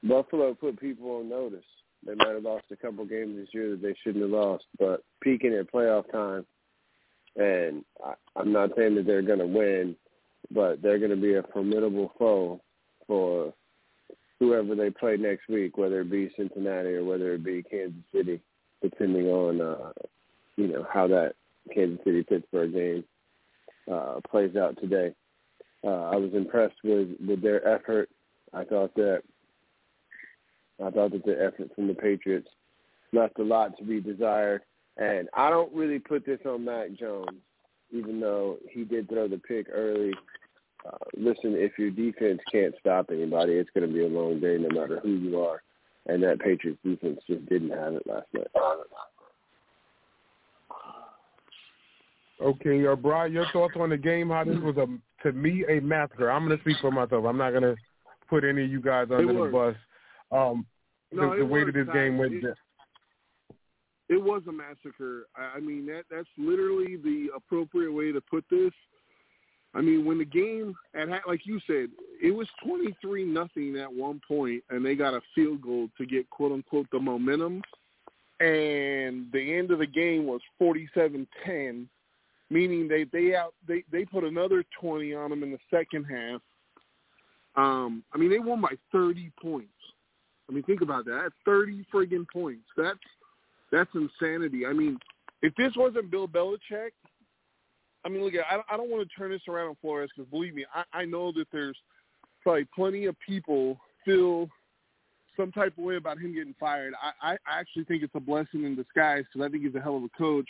Buffalo 0.03 0.53
put 0.53 0.79
people 0.81 1.11
on 1.11 1.29
notice. 1.29 1.63
They 2.05 2.15
might 2.15 2.33
have 2.33 2.43
lost 2.43 2.65
a 2.71 2.75
couple 2.75 3.05
games 3.05 3.37
this 3.37 3.53
year 3.53 3.71
that 3.71 3.81
they 3.81 3.95
shouldn't 4.03 4.23
have 4.23 4.31
lost, 4.31 4.65
but 4.77 5.05
peaking 5.21 5.53
at 5.53 5.71
playoff 5.71 6.11
time, 6.11 6.45
and 7.37 7.85
I, 8.05 8.15
I'm 8.35 8.51
not 8.51 8.71
saying 8.75 8.95
that 8.95 9.05
they're 9.05 9.21
going 9.21 9.39
to 9.39 9.47
win, 9.47 9.95
but 10.51 10.81
they're 10.81 10.99
going 10.99 11.11
to 11.11 11.15
be 11.15 11.35
a 11.35 11.43
formidable 11.53 12.11
foe 12.19 12.59
for 13.07 13.53
whoever 14.39 14.75
they 14.75 14.89
play 14.89 15.15
next 15.15 15.47
week, 15.47 15.77
whether 15.77 16.01
it 16.01 16.11
be 16.11 16.33
Cincinnati 16.35 16.95
or 16.95 17.05
whether 17.05 17.33
it 17.33 17.45
be 17.45 17.63
Kansas 17.63 18.03
City, 18.13 18.41
depending 18.81 19.27
on 19.27 19.61
uh, 19.61 19.93
you 20.57 20.67
know 20.67 20.85
how 20.91 21.07
that 21.07 21.33
Kansas 21.73 22.03
City 22.03 22.23
Pittsburgh 22.23 22.73
game 22.73 23.03
uh, 23.91 24.19
plays 24.29 24.55
out 24.55 24.77
today. 24.79 25.13
Uh, 25.83 26.09
I 26.09 26.15
was 26.15 26.31
impressed 26.33 26.77
with 26.83 27.09
with 27.25 27.41
their 27.41 27.67
effort. 27.67 28.09
I 28.53 28.63
thought 28.63 28.93
that 28.95 29.23
I 30.83 30.89
thought 30.89 31.11
that 31.11 31.25
the 31.25 31.43
effort 31.43 31.73
from 31.75 31.87
the 31.87 31.93
Patriots 31.93 32.49
left 33.11 33.39
a 33.39 33.43
lot 33.43 33.77
to 33.77 33.83
be 33.83 34.01
desired. 34.01 34.61
And 34.97 35.29
I 35.33 35.49
don't 35.49 35.73
really 35.73 35.99
put 35.99 36.25
this 36.25 36.39
on 36.45 36.65
Mac 36.65 36.93
Jones, 36.93 37.39
even 37.91 38.19
though 38.19 38.57
he 38.69 38.83
did 38.83 39.09
throw 39.09 39.27
the 39.27 39.37
pick 39.37 39.67
early. 39.71 40.13
Uh, 40.85 40.97
listen, 41.15 41.55
if 41.55 41.79
your 41.79 41.89
defense 41.89 42.41
can't 42.51 42.75
stop 42.79 43.09
anybody, 43.11 43.53
it's 43.53 43.69
going 43.73 43.87
to 43.87 43.93
be 43.93 44.03
a 44.03 44.07
long 44.07 44.39
day 44.39 44.57
no 44.59 44.69
matter 44.69 44.99
who 44.99 45.11
you 45.11 45.39
are. 45.39 45.63
And 46.05 46.21
that 46.23 46.39
Patriots 46.39 46.79
defense 46.83 47.21
just 47.27 47.45
didn't 47.47 47.69
have 47.69 47.93
it 47.93 48.05
last 48.05 48.27
night. 48.33 48.47
Okay, 52.41 52.85
uh, 52.87 52.95
Brian, 52.95 53.31
your 53.31 53.45
thoughts 53.53 53.75
on 53.79 53.89
the 53.89 53.97
game? 53.97 54.29
How 54.29 54.43
this 54.43 54.57
was 54.59 54.75
a 54.77 54.87
to 55.23 55.31
me 55.33 55.63
a 55.69 55.79
massacre. 55.79 56.31
I'm 56.31 56.45
going 56.45 56.57
to 56.57 56.63
speak 56.63 56.77
for 56.81 56.91
myself. 56.91 57.25
I'm 57.25 57.37
not 57.37 57.51
going 57.51 57.63
to 57.63 57.75
put 58.29 58.43
any 58.43 58.63
of 58.63 58.71
you 58.71 58.81
guys 58.81 59.07
under 59.11 59.33
the 59.33 59.49
bus. 59.51 59.75
Um, 60.31 60.65
no, 61.11 61.31
the, 61.31 61.39
the 61.39 61.45
way 61.45 61.63
that 61.63 61.73
this 61.73 61.87
game 61.93 62.17
went. 62.17 62.33
It, 62.33 62.55
it 64.09 64.21
was 64.21 64.41
a 64.47 64.51
massacre. 64.51 65.27
I, 65.35 65.57
I 65.57 65.59
mean 65.59 65.85
that 65.87 66.03
that's 66.09 66.27
literally 66.37 66.97
the 66.97 67.27
appropriate 67.35 67.91
way 67.91 68.11
to 68.11 68.21
put 68.21 68.43
this. 68.49 68.71
I 69.75 69.81
mean, 69.81 70.05
when 70.05 70.19
the 70.19 70.25
game 70.25 70.75
at 70.95 71.09
like 71.27 71.45
you 71.45 71.59
said, 71.65 71.89
it 72.21 72.31
was 72.31 72.47
twenty 72.65 72.95
three 73.01 73.23
nothing 73.23 73.77
at 73.77 73.91
one 73.91 74.21
point, 74.27 74.63
and 74.69 74.85
they 74.85 74.95
got 74.95 75.13
a 75.13 75.21
field 75.33 75.61
goal 75.61 75.89
to 75.97 76.05
get 76.05 76.29
quote 76.29 76.51
unquote 76.51 76.87
the 76.91 76.99
momentum, 76.99 77.61
and 78.39 79.31
the 79.31 79.55
end 79.57 79.71
of 79.71 79.79
the 79.79 79.87
game 79.87 80.25
was 80.25 80.41
forty 80.59 80.89
seven 80.93 81.27
ten 81.45 81.87
meaning 82.53 82.87
they 82.87 83.05
they 83.05 83.35
out 83.35 83.53
they 83.67 83.83
they 83.91 84.05
put 84.05 84.23
another 84.23 84.63
20 84.79 85.13
on 85.15 85.31
them 85.31 85.43
in 85.43 85.51
the 85.51 85.59
second 85.71 86.05
half. 86.05 86.41
Um, 87.55 88.03
I 88.13 88.17
mean, 88.17 88.29
they 88.29 88.39
won 88.39 88.61
by 88.61 88.75
30 88.91 89.31
points. 89.41 89.69
I 90.49 90.53
mean, 90.53 90.63
think 90.63 90.81
about 90.81 91.05
that. 91.05 91.31
30 91.45 91.85
friggin' 91.93 92.25
points. 92.31 92.65
That's 92.77 92.99
that's 93.71 93.89
insanity. 93.95 94.65
I 94.65 94.73
mean, 94.73 94.99
if 95.41 95.53
this 95.55 95.73
wasn't 95.75 96.11
Bill 96.11 96.27
Belichick, 96.27 96.91
I 98.05 98.09
mean, 98.09 98.23
look, 98.23 98.33
I, 98.35 98.59
I 98.71 98.77
don't 98.77 98.89
want 98.89 99.07
to 99.07 99.15
turn 99.15 99.31
this 99.31 99.41
around 99.47 99.69
on 99.69 99.77
Flores 99.81 100.11
because 100.15 100.29
believe 100.29 100.53
me, 100.53 100.65
I, 100.73 100.83
I 100.93 101.05
know 101.05 101.31
that 101.31 101.47
there's 101.51 101.77
probably 102.43 102.67
plenty 102.75 103.05
of 103.05 103.15
people 103.25 103.77
still 104.01 104.49
some 105.35 105.51
type 105.51 105.75
of 105.77 105.83
way 105.83 105.95
about 105.95 106.19
him 106.19 106.35
getting 106.35 106.53
fired. 106.59 106.93
I, 107.01 107.31
I 107.31 107.59
actually 107.59 107.85
think 107.85 108.03
it's 108.03 108.13
a 108.13 108.19
blessing 108.19 108.65
in 108.65 108.75
disguise 108.75 109.23
because 109.31 109.47
I 109.47 109.49
think 109.49 109.63
he's 109.63 109.73
a 109.73 109.81
hell 109.81 109.97
of 109.97 110.03
a 110.03 110.09
coach, 110.17 110.47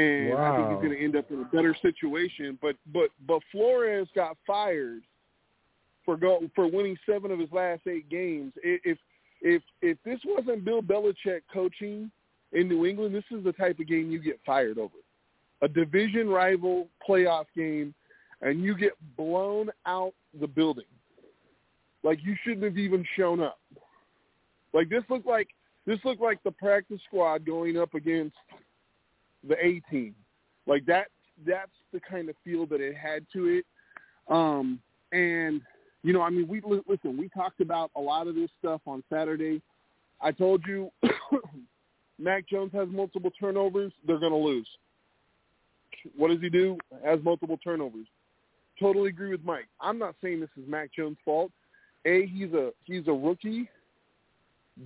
and 0.00 0.30
wow. 0.30 0.52
I 0.52 0.56
think 0.56 0.70
he's 0.70 0.88
going 0.88 0.98
to 0.98 1.04
end 1.04 1.16
up 1.16 1.30
in 1.30 1.40
a 1.40 1.44
better 1.44 1.76
situation. 1.82 2.58
But 2.60 2.76
but 2.92 3.10
but 3.26 3.42
Flores 3.52 4.08
got 4.14 4.36
fired 4.46 5.02
for 6.04 6.16
go 6.16 6.40
for 6.54 6.66
winning 6.66 6.96
seven 7.08 7.30
of 7.30 7.38
his 7.38 7.50
last 7.52 7.82
eight 7.86 8.08
games. 8.08 8.52
If 8.62 8.98
if 9.40 9.62
if 9.82 9.98
this 10.04 10.20
wasn't 10.24 10.64
Bill 10.64 10.82
Belichick 10.82 11.42
coaching 11.52 12.10
in 12.52 12.68
New 12.68 12.86
England, 12.86 13.14
this 13.14 13.24
is 13.30 13.44
the 13.44 13.52
type 13.52 13.78
of 13.78 13.86
game 13.86 14.10
you 14.10 14.18
get 14.18 14.40
fired 14.44 14.78
over. 14.78 14.94
A 15.62 15.68
division 15.68 16.28
rival 16.28 16.88
playoff 17.06 17.44
game, 17.54 17.94
and 18.40 18.62
you 18.62 18.76
get 18.76 18.92
blown 19.16 19.70
out 19.86 20.14
the 20.40 20.46
building. 20.46 20.84
Like 22.02 22.18
you 22.22 22.34
shouldn't 22.42 22.64
have 22.64 22.78
even 22.78 23.04
shown 23.16 23.40
up. 23.40 23.58
Like 24.72 24.88
this 24.88 25.02
looked 25.10 25.26
like 25.26 25.48
this 25.86 25.98
looked 26.04 26.22
like 26.22 26.42
the 26.42 26.52
practice 26.52 27.00
squad 27.06 27.44
going 27.44 27.76
up 27.76 27.94
against 27.94 28.36
the 29.46 29.54
A 29.64 29.80
team. 29.90 30.14
Like 30.66 30.84
that 30.86 31.08
that's 31.46 31.70
the 31.92 32.00
kind 32.00 32.28
of 32.28 32.36
feel 32.44 32.66
that 32.66 32.80
it 32.80 32.96
had 32.96 33.26
to 33.32 33.46
it. 33.48 33.64
Um 34.28 34.80
and 35.12 35.60
you 36.02 36.12
know, 36.12 36.22
I 36.22 36.30
mean, 36.30 36.48
we 36.48 36.62
listen. 36.88 37.16
We 37.18 37.28
talked 37.28 37.60
about 37.60 37.90
a 37.96 38.00
lot 38.00 38.26
of 38.26 38.34
this 38.34 38.50
stuff 38.58 38.80
on 38.86 39.02
Saturday. 39.12 39.60
I 40.20 40.32
told 40.32 40.62
you, 40.66 40.90
Mac 42.18 42.48
Jones 42.48 42.72
has 42.72 42.88
multiple 42.90 43.30
turnovers. 43.38 43.92
They're 44.06 44.18
going 44.18 44.32
to 44.32 44.38
lose. 44.38 44.68
What 46.16 46.28
does 46.28 46.40
he 46.40 46.48
do? 46.48 46.78
Has 47.04 47.20
multiple 47.22 47.58
turnovers. 47.62 48.06
Totally 48.78 49.10
agree 49.10 49.30
with 49.30 49.44
Mike. 49.44 49.66
I'm 49.80 49.98
not 49.98 50.14
saying 50.22 50.40
this 50.40 50.48
is 50.56 50.66
Mac 50.66 50.90
Jones' 50.94 51.18
fault. 51.24 51.50
A, 52.06 52.26
he's 52.26 52.52
a 52.54 52.70
he's 52.84 53.06
a 53.06 53.12
rookie. 53.12 53.68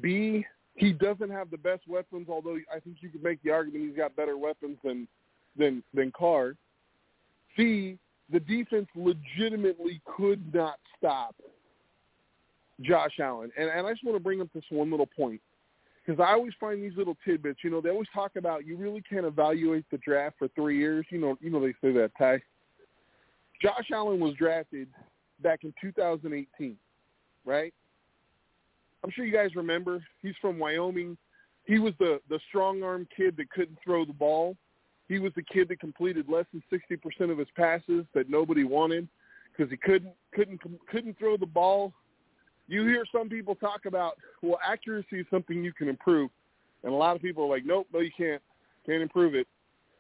B, 0.00 0.44
he 0.76 0.92
doesn't 0.92 1.30
have 1.30 1.50
the 1.50 1.58
best 1.58 1.82
weapons. 1.88 2.28
Although 2.28 2.58
I 2.74 2.80
think 2.80 2.96
you 3.00 3.08
could 3.08 3.22
make 3.22 3.42
the 3.42 3.50
argument 3.50 3.84
he's 3.86 3.96
got 3.96 4.16
better 4.16 4.36
weapons 4.36 4.78
than 4.84 5.08
than 5.56 5.82
than 5.92 6.12
Carr. 6.12 6.54
C, 7.56 7.98
the 8.32 8.40
defense 8.40 8.88
legitimately 8.96 10.00
could 10.16 10.52
not 10.52 10.78
stop 10.98 11.36
Josh 12.80 13.20
Allen. 13.20 13.50
And, 13.56 13.70
and 13.70 13.86
I 13.86 13.92
just 13.92 14.04
want 14.04 14.16
to 14.16 14.22
bring 14.22 14.40
up 14.40 14.48
this 14.52 14.64
one 14.70 14.90
little 14.90 15.08
point 15.16 15.40
because 16.04 16.20
I 16.20 16.32
always 16.32 16.52
find 16.58 16.82
these 16.82 16.96
little 16.96 17.16
tidbits. 17.24 17.60
You 17.62 17.70
know, 17.70 17.80
they 17.80 17.90
always 17.90 18.08
talk 18.12 18.32
about 18.36 18.66
you 18.66 18.76
really 18.76 19.02
can't 19.08 19.24
evaluate 19.24 19.84
the 19.90 19.98
draft 19.98 20.36
for 20.38 20.48
three 20.48 20.78
years. 20.78 21.06
You 21.10 21.18
know, 21.20 21.38
you 21.40 21.50
know 21.50 21.60
they 21.60 21.72
say 21.80 21.92
that, 21.92 22.10
Ty. 22.18 22.42
Josh 23.62 23.90
Allen 23.92 24.20
was 24.20 24.34
drafted 24.34 24.88
back 25.40 25.60
in 25.64 25.72
2018, 25.80 26.76
right? 27.44 27.72
I'm 29.04 29.10
sure 29.10 29.24
you 29.24 29.32
guys 29.32 29.54
remember. 29.54 30.02
He's 30.22 30.34
from 30.40 30.58
Wyoming. 30.58 31.16
He 31.66 31.78
was 31.78 31.92
the 32.00 32.20
the 32.28 32.40
strong 32.48 32.82
arm 32.82 33.06
kid 33.16 33.36
that 33.36 33.50
couldn't 33.50 33.78
throw 33.84 34.04
the 34.04 34.12
ball 34.12 34.56
he 35.08 35.18
was 35.18 35.32
the 35.36 35.42
kid 35.42 35.68
that 35.68 35.80
completed 35.80 36.26
less 36.28 36.46
than 36.52 36.62
60% 36.72 37.30
of 37.30 37.38
his 37.38 37.48
passes 37.56 38.04
that 38.14 38.30
nobody 38.30 38.64
wanted 38.64 39.08
because 39.56 39.70
he 39.70 39.76
couldn't 39.76 40.14
couldn't 40.32 40.60
couldn't 40.88 41.18
throw 41.18 41.36
the 41.36 41.46
ball. 41.46 41.92
You 42.66 42.86
hear 42.86 43.04
some 43.12 43.28
people 43.28 43.54
talk 43.54 43.84
about, 43.86 44.14
well, 44.40 44.58
accuracy 44.66 45.20
is 45.20 45.26
something 45.30 45.62
you 45.62 45.72
can 45.72 45.88
improve, 45.88 46.30
and 46.82 46.92
a 46.92 46.96
lot 46.96 47.14
of 47.14 47.20
people 47.20 47.44
are 47.44 47.48
like, 47.48 47.66
nope, 47.66 47.86
no, 47.92 48.00
you 48.00 48.10
can't, 48.16 48.40
can't 48.86 49.02
improve 49.02 49.34
it. 49.34 49.46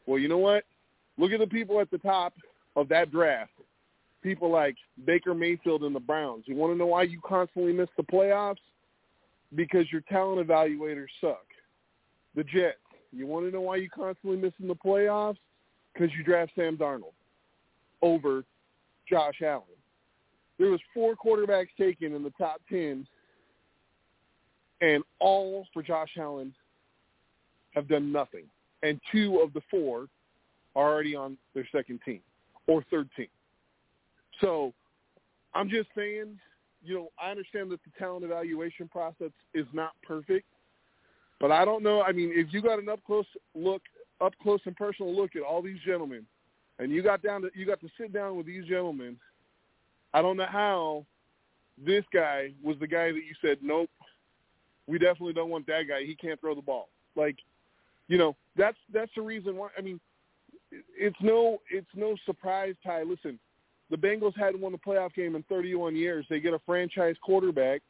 Well, 0.06 0.18
you 0.18 0.28
know 0.28 0.38
what? 0.38 0.64
Look 1.18 1.32
at 1.32 1.40
the 1.40 1.46
people 1.46 1.78
at 1.80 1.90
the 1.90 1.98
top 1.98 2.32
of 2.74 2.88
that 2.88 3.12
draft. 3.12 3.52
People 4.22 4.50
like 4.50 4.76
Baker 5.04 5.34
Mayfield 5.34 5.82
and 5.82 5.94
the 5.94 6.00
Browns. 6.00 6.44
You 6.46 6.56
want 6.56 6.72
to 6.72 6.78
know 6.78 6.86
why 6.86 7.02
you 7.02 7.20
constantly 7.20 7.74
miss 7.74 7.90
the 7.98 8.02
playoffs? 8.02 8.56
Because 9.54 9.90
your 9.92 10.02
talent 10.02 10.46
evaluators 10.46 11.06
suck. 11.20 11.46
The 12.34 12.44
Jets 12.44 12.78
you 13.14 13.26
want 13.26 13.46
to 13.46 13.52
know 13.52 13.60
why 13.60 13.76
you 13.76 13.88
constantly 13.88 14.36
missing 14.36 14.66
the 14.66 14.74
playoffs? 14.74 15.36
Because 15.92 16.10
you 16.16 16.24
draft 16.24 16.52
Sam 16.56 16.76
Darnold 16.76 17.12
over 18.02 18.44
Josh 19.08 19.40
Allen. 19.42 19.62
There 20.58 20.70
was 20.70 20.80
four 20.92 21.14
quarterbacks 21.14 21.68
taken 21.78 22.14
in 22.14 22.24
the 22.24 22.32
top 22.36 22.60
ten, 22.68 23.06
and 24.80 25.04
all 25.20 25.66
for 25.72 25.82
Josh 25.82 26.10
Allen 26.18 26.52
have 27.70 27.88
done 27.88 28.10
nothing. 28.10 28.44
And 28.82 29.00
two 29.12 29.40
of 29.40 29.52
the 29.52 29.62
four 29.70 30.06
are 30.74 30.92
already 30.92 31.14
on 31.14 31.38
their 31.54 31.66
second 31.70 32.00
team 32.04 32.20
or 32.66 32.84
third 32.90 33.08
team. 33.16 33.28
So 34.40 34.72
I'm 35.54 35.70
just 35.70 35.88
saying, 35.96 36.38
you 36.84 36.94
know, 36.94 37.08
I 37.22 37.30
understand 37.30 37.70
that 37.70 37.80
the 37.84 37.90
talent 37.98 38.24
evaluation 38.24 38.88
process 38.88 39.30
is 39.54 39.66
not 39.72 39.92
perfect, 40.02 40.46
but 41.40 41.50
I 41.50 41.64
don't 41.64 41.82
know. 41.82 42.02
I 42.02 42.12
mean, 42.12 42.32
if 42.34 42.52
you 42.52 42.62
got 42.62 42.78
an 42.78 42.88
up 42.88 43.00
close 43.06 43.26
look, 43.54 43.82
up 44.20 44.32
close 44.42 44.60
and 44.66 44.76
personal 44.76 45.14
look 45.14 45.34
at 45.36 45.42
all 45.42 45.62
these 45.62 45.78
gentlemen, 45.84 46.26
and 46.78 46.92
you 46.92 47.02
got 47.02 47.22
down 47.22 47.42
to 47.42 47.50
you 47.54 47.66
got 47.66 47.80
to 47.80 47.88
sit 47.98 48.12
down 48.12 48.36
with 48.36 48.46
these 48.46 48.64
gentlemen, 48.66 49.16
I 50.12 50.22
don't 50.22 50.36
know 50.36 50.46
how 50.48 51.06
this 51.84 52.04
guy 52.12 52.52
was 52.62 52.76
the 52.80 52.86
guy 52.86 53.06
that 53.08 53.16
you 53.16 53.34
said 53.42 53.58
nope. 53.62 53.90
We 54.86 54.98
definitely 54.98 55.32
don't 55.32 55.50
want 55.50 55.66
that 55.68 55.84
guy. 55.88 56.04
He 56.04 56.14
can't 56.14 56.38
throw 56.40 56.54
the 56.54 56.60
ball. 56.60 56.88
Like, 57.16 57.36
you 58.06 58.18
know, 58.18 58.36
that's 58.56 58.76
that's 58.92 59.10
the 59.16 59.22
reason 59.22 59.56
why. 59.56 59.68
I 59.78 59.80
mean, 59.80 59.98
it's 60.96 61.16
no 61.22 61.58
it's 61.70 61.86
no 61.94 62.16
surprise, 62.26 62.74
Ty. 62.84 63.04
Listen, 63.04 63.38
the 63.94 64.08
Bengals 64.08 64.36
hadn't 64.36 64.60
won 64.60 64.74
a 64.74 64.78
playoff 64.78 65.14
game 65.14 65.36
in 65.36 65.44
31 65.44 65.94
years. 65.94 66.26
They 66.28 66.40
get 66.40 66.52
a 66.52 66.58
franchise 66.66 67.14
quarterback. 67.22 67.80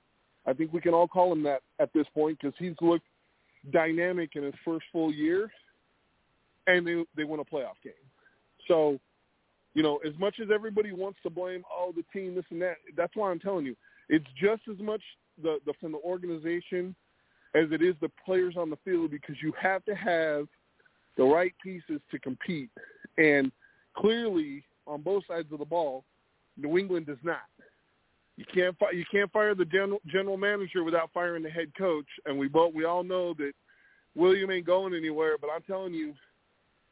I 0.47 0.53
think 0.53 0.71
we 0.71 0.83
can 0.83 0.93
all 0.93 1.09
call 1.09 1.33
him 1.33 1.43
that 1.45 1.63
at 1.81 1.95
this 1.95 2.07
point 2.13 2.39
because 2.39 2.55
he's 2.59 2.75
looked 2.83 3.07
dynamic 3.73 4.33
in 4.35 4.43
his 4.43 4.53
first 4.67 4.85
full 4.93 5.11
year, 5.11 5.51
and 6.67 6.87
they 6.87 7.03
they 7.17 7.25
win 7.25 7.41
a 7.41 7.45
playoff 7.45 7.81
game. 7.83 7.95
So, 8.69 8.99
you 9.73 9.83
know, 9.83 9.97
as 10.07 10.13
much 10.19 10.41
as 10.43 10.49
everybody 10.53 10.93
wants 10.93 11.21
to 11.23 11.31
blame 11.31 11.65
oh 11.73 11.95
the 11.97 12.05
team 12.13 12.35
this 12.35 12.45
and 12.51 12.61
that, 12.61 12.77
that's 12.95 13.17
why 13.17 13.31
I'm 13.31 13.41
telling 13.41 13.65
you 13.65 13.75
it's 14.11 14.27
just 14.39 14.61
as 14.71 14.79
much 14.81 15.01
the, 15.43 15.57
the 15.65 15.73
from 15.81 15.93
the 15.93 15.99
organization 16.05 16.95
as 17.55 17.69
it 17.71 17.81
is 17.81 17.95
the 18.03 18.11
players 18.27 18.57
on 18.59 18.69
the 18.69 18.77
field 18.85 19.11
because 19.11 19.37
you 19.43 19.55
have 19.59 19.83
to 19.87 19.95
have 19.95 20.49
the 21.17 21.25
right 21.25 21.55
pieces 21.63 22.03
to 22.11 22.19
compete, 22.19 22.69
and 23.17 23.51
clearly 23.97 24.65
on 24.87 25.03
both 25.03 25.25
sides 25.27 25.53
of 25.53 25.59
the 25.59 25.65
ball, 25.65 26.05
New 26.57 26.79
England 26.79 27.07
does 27.07 27.19
not. 27.23 27.43
You 28.37 28.45
can't 28.53 28.77
fi- 28.79 28.93
you 28.93 29.05
can't 29.11 29.31
fire 29.33 29.55
the 29.55 29.65
general 29.65 30.01
general 30.07 30.37
manager 30.37 30.83
without 30.83 31.11
firing 31.15 31.43
the 31.43 31.51
head 31.51 31.73
coach, 31.79 32.09
and 32.27 32.39
we 32.39 32.49
both 32.49 32.75
we 32.75 32.85
all 32.85 33.05
know 33.05 33.35
that 33.35 33.53
William 34.17 34.51
ain't 34.51 34.67
going 34.67 34.95
anywhere. 34.95 35.37
But 35.41 35.51
I'm 35.55 35.63
telling 35.63 35.95
you, 35.95 36.15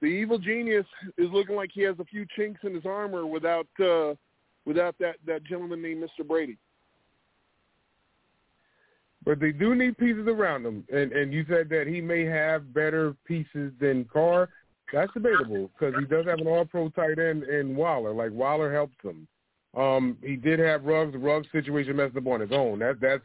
the 0.01 0.07
evil 0.07 0.39
genius 0.39 0.87
is 1.19 1.29
looking 1.33 1.57
like 1.57 1.71
he 1.73 1.83
has 1.83 1.97
a 1.99 2.05
few 2.05 2.27
chinks 2.37 2.61
in 2.65 2.75
his 2.75 2.87
armor 2.87 3.27
without 3.27 3.67
uh, 3.81 4.15
without 4.65 4.95
that 5.01 5.17
that 5.27 5.45
gentleman 5.45 5.83
named 5.83 6.05
Mr. 6.05 6.27
Brady. 6.27 6.59
But 9.25 9.39
they 9.39 9.53
do 9.53 9.75
need 9.75 9.99
pieces 9.99 10.27
around 10.27 10.65
him, 10.65 10.85
and 10.93 11.13
and 11.13 11.33
you 11.33 11.45
said 11.49 11.69
that 11.71 11.87
he 11.87 12.01
may 12.01 12.25
have 12.25 12.73
better 12.73 13.17
pieces 13.25 13.73
than 13.81 14.05
Carr. 14.13 14.49
That's 14.93 15.13
debatable 15.15 15.71
because 15.73 15.95
he 15.99 16.05
does 16.05 16.27
have 16.27 16.39
an 16.39 16.47
All-Pro 16.47 16.91
tight 16.91 17.19
end 17.19 17.45
in 17.45 17.75
Waller. 17.75 18.13
Like 18.13 18.31
Waller 18.33 18.73
helps 18.73 18.95
him. 19.03 19.27
Um, 19.75 20.19
he 20.23 20.37
did 20.37 20.59
have 20.59 20.85
Ruggs. 20.85 21.17
Ruggs 21.17 21.47
situation 21.51 21.97
messed 21.97 22.17
up 22.17 22.27
on 22.27 22.41
his 22.41 22.53
own. 22.53 22.79
That 22.81 23.01
that's 23.01 23.23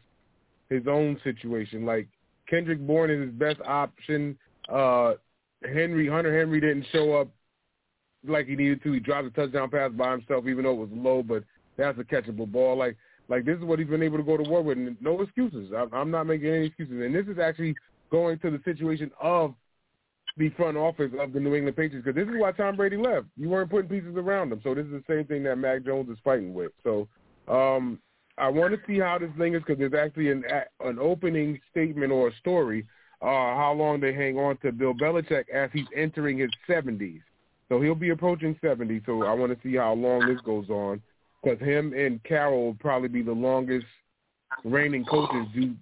his 0.70 0.86
own 0.86 1.20
situation. 1.22 1.84
Like 1.84 2.08
Kendrick 2.48 2.80
Bourne 2.80 3.10
is 3.10 3.20
his 3.20 3.30
best 3.32 3.60
option. 3.66 4.38
Uh, 4.68 5.14
Henry 5.62 6.08
Hunter 6.08 6.36
Henry 6.36 6.60
didn't 6.60 6.86
show 6.90 7.14
up 7.14 7.28
like 8.26 8.46
he 8.46 8.56
needed 8.56 8.82
to. 8.82 8.92
He 8.92 9.00
dropped 9.00 9.26
a 9.26 9.30
touchdown 9.30 9.70
pass 9.70 9.90
by 9.92 10.12
himself, 10.12 10.46
even 10.46 10.64
though 10.64 10.72
it 10.72 10.88
was 10.88 10.90
low. 10.92 11.22
But 11.22 11.44
that's 11.76 11.98
a 11.98 12.04
catchable 12.04 12.50
ball. 12.50 12.78
Like 12.78 12.96
like 13.28 13.44
this 13.44 13.58
is 13.58 13.64
what 13.64 13.78
he's 13.78 13.88
been 13.88 14.02
able 14.02 14.16
to 14.16 14.24
go 14.24 14.38
to 14.38 14.48
war 14.48 14.62
with. 14.62 14.78
And 14.78 14.96
no 15.02 15.20
excuses. 15.20 15.70
I'm, 15.76 15.92
I'm 15.92 16.10
not 16.10 16.24
making 16.24 16.48
any 16.48 16.66
excuses. 16.66 17.02
And 17.02 17.14
this 17.14 17.26
is 17.26 17.38
actually 17.38 17.74
going 18.10 18.38
to 18.38 18.50
the 18.50 18.60
situation 18.64 19.10
of 19.20 19.54
the 20.38 20.50
front 20.50 20.76
office 20.76 21.10
of 21.18 21.32
the 21.32 21.40
New 21.40 21.54
England 21.54 21.76
Patriots 21.76 22.04
because 22.06 22.14
this 22.14 22.32
is 22.32 22.40
why 22.40 22.52
Tom 22.52 22.76
Brady 22.76 22.96
left. 22.96 23.26
You 23.36 23.48
weren't 23.48 23.70
putting 23.70 23.90
pieces 23.90 24.16
around 24.16 24.52
him. 24.52 24.60
So 24.62 24.74
this 24.74 24.86
is 24.86 24.92
the 24.92 25.04
same 25.08 25.26
thing 25.26 25.42
that 25.44 25.56
Mac 25.56 25.84
Jones 25.84 26.08
is 26.08 26.18
fighting 26.24 26.54
with. 26.54 26.72
So 26.84 27.08
um, 27.48 27.98
I 28.38 28.48
want 28.48 28.72
to 28.72 28.80
see 28.86 29.00
how 29.00 29.18
this 29.18 29.30
is 29.30 29.36
because 29.36 29.78
there's 29.78 29.94
actually 29.94 30.30
an 30.30 30.44
an 30.80 30.98
opening 30.98 31.60
statement 31.70 32.12
or 32.12 32.28
a 32.28 32.36
story 32.36 32.86
uh, 33.20 33.26
how 33.26 33.74
long 33.76 34.00
they 34.00 34.12
hang 34.12 34.38
on 34.38 34.56
to 34.58 34.72
Bill 34.72 34.94
Belichick 34.94 35.48
as 35.52 35.70
he's 35.72 35.86
entering 35.96 36.38
his 36.38 36.50
70s. 36.68 37.20
So 37.68 37.80
he'll 37.80 37.94
be 37.94 38.10
approaching 38.10 38.56
70. 38.62 39.02
So 39.06 39.24
I 39.24 39.32
want 39.32 39.52
to 39.52 39.68
see 39.68 39.76
how 39.76 39.92
long 39.94 40.26
this 40.26 40.40
goes 40.42 40.70
on 40.70 41.02
because 41.42 41.58
him 41.60 41.92
and 41.92 42.22
Carroll 42.24 42.66
will 42.66 42.74
probably 42.74 43.08
be 43.08 43.22
the 43.22 43.32
longest 43.32 43.86
reigning 44.64 45.04
coaches 45.04 45.46
due 45.54 45.74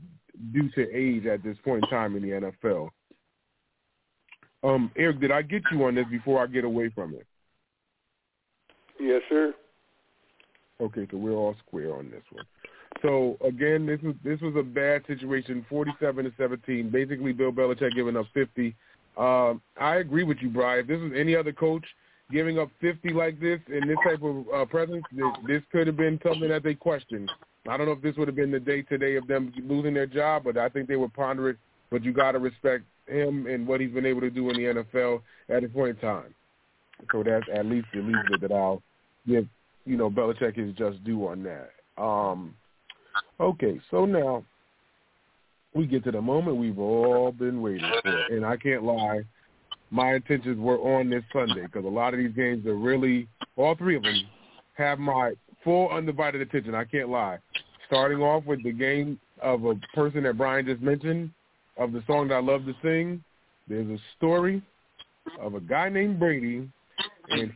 due 0.52 0.68
to 0.70 0.90
age 0.92 1.24
at 1.26 1.42
this 1.42 1.56
point 1.64 1.82
in 1.84 1.90
time 1.90 2.16
in 2.16 2.22
the 2.22 2.28
NFL. 2.28 2.90
Um, 4.62 4.90
Eric, 4.96 5.20
did 5.20 5.30
I 5.30 5.42
get 5.42 5.62
you 5.70 5.84
on 5.84 5.94
this 5.94 6.06
before 6.10 6.42
I 6.42 6.46
get 6.46 6.64
away 6.64 6.90
from 6.94 7.14
it? 7.14 7.26
Yes, 8.98 9.22
sir. 9.28 9.54
Okay, 10.80 11.06
so 11.10 11.16
we're 11.16 11.32
all 11.32 11.54
square 11.66 11.94
on 11.94 12.10
this 12.10 12.22
one. 12.30 12.44
So 13.02 13.36
again, 13.44 13.86
this 13.86 14.00
was 14.02 14.14
this 14.24 14.40
was 14.40 14.54
a 14.56 14.62
bad 14.62 15.02
situation, 15.06 15.64
forty-seven 15.68 16.24
to 16.24 16.32
seventeen. 16.38 16.90
Basically, 16.90 17.32
Bill 17.32 17.52
Belichick 17.52 17.94
giving 17.94 18.16
up 18.16 18.26
fifty. 18.32 18.74
Um, 19.16 19.60
I 19.80 19.96
agree 19.96 20.24
with 20.24 20.38
you, 20.40 20.48
Brian. 20.48 20.80
If 20.80 20.86
this 20.88 21.00
was 21.00 21.12
any 21.14 21.36
other 21.36 21.52
coach 21.52 21.84
giving 22.30 22.58
up 22.58 22.70
fifty 22.80 23.10
like 23.10 23.38
this 23.40 23.60
in 23.68 23.86
this 23.86 23.98
type 24.04 24.22
of 24.22 24.46
uh, 24.54 24.64
presence, 24.64 25.04
this, 25.12 25.26
this 25.46 25.62
could 25.70 25.86
have 25.86 25.96
been 25.96 26.18
something 26.26 26.48
that 26.48 26.62
they 26.62 26.74
questioned. 26.74 27.30
I 27.68 27.76
don't 27.76 27.86
know 27.86 27.92
if 27.92 28.02
this 28.02 28.16
would 28.16 28.28
have 28.28 28.36
been 28.36 28.50
the 28.50 28.60
day 28.60 28.82
today 28.82 29.16
of 29.16 29.26
them 29.26 29.52
losing 29.62 29.94
their 29.94 30.06
job, 30.06 30.44
but 30.44 30.56
I 30.56 30.68
think 30.68 30.88
they 30.88 30.96
would 30.96 31.14
ponder 31.14 31.50
it. 31.50 31.58
But 31.90 32.02
you 32.02 32.12
got 32.12 32.32
to 32.32 32.38
respect 32.38 32.84
him 33.06 33.46
and 33.46 33.66
what 33.66 33.80
he's 33.80 33.90
been 33.90 34.06
able 34.06 34.20
to 34.20 34.30
do 34.30 34.50
in 34.50 34.56
the 34.56 34.82
NFL 34.82 35.20
at 35.48 35.62
this 35.62 35.70
point 35.72 35.96
in 35.96 36.08
time. 36.08 36.34
So 37.12 37.22
that's 37.22 37.44
at 37.54 37.66
least 37.66 37.86
the 37.94 38.00
least 38.00 38.18
bit 38.30 38.40
that 38.40 38.52
I'll 38.52 38.82
give, 39.26 39.46
you 39.84 39.96
know, 39.96 40.10
Belichick 40.10 40.58
is 40.58 40.74
just 40.76 41.02
due 41.04 41.26
on 41.28 41.42
that. 41.44 41.70
Um, 42.02 42.54
okay, 43.40 43.78
so 43.90 44.06
now 44.06 44.44
we 45.74 45.86
get 45.86 46.04
to 46.04 46.10
the 46.10 46.20
moment 46.20 46.56
we've 46.56 46.78
all 46.78 47.32
been 47.32 47.60
waiting 47.60 47.90
for, 48.02 48.34
and 48.34 48.44
I 48.46 48.56
can't 48.56 48.82
lie, 48.82 49.20
my 49.90 50.14
intentions 50.14 50.58
were 50.58 50.78
on 50.78 51.10
this 51.10 51.22
Sunday 51.32 51.62
because 51.62 51.84
a 51.84 51.88
lot 51.88 52.14
of 52.14 52.18
these 52.18 52.34
games 52.34 52.66
are 52.66 52.74
really, 52.74 53.28
all 53.56 53.74
three 53.76 53.96
of 53.96 54.02
them, 54.02 54.22
have 54.74 54.98
my 54.98 55.32
full 55.62 55.90
undivided 55.90 56.40
attention. 56.40 56.74
I 56.74 56.84
can't 56.84 57.08
lie. 57.08 57.38
Starting 57.86 58.20
off 58.20 58.44
with 58.46 58.62
the 58.64 58.72
game 58.72 59.20
of 59.42 59.64
a 59.64 59.74
person 59.94 60.24
that 60.24 60.36
Brian 60.36 60.66
just 60.66 60.82
mentioned, 60.82 61.30
of 61.76 61.92
the 61.92 62.02
song 62.06 62.28
that 62.28 62.34
I 62.34 62.40
love 62.40 62.64
to 62.64 62.74
sing, 62.82 63.22
there's 63.68 63.88
a 63.88 63.98
story 64.16 64.62
of 65.40 65.54
a 65.54 65.60
guy 65.60 65.88
named 65.88 66.18
Brady, 66.18 66.68
and 67.30 67.52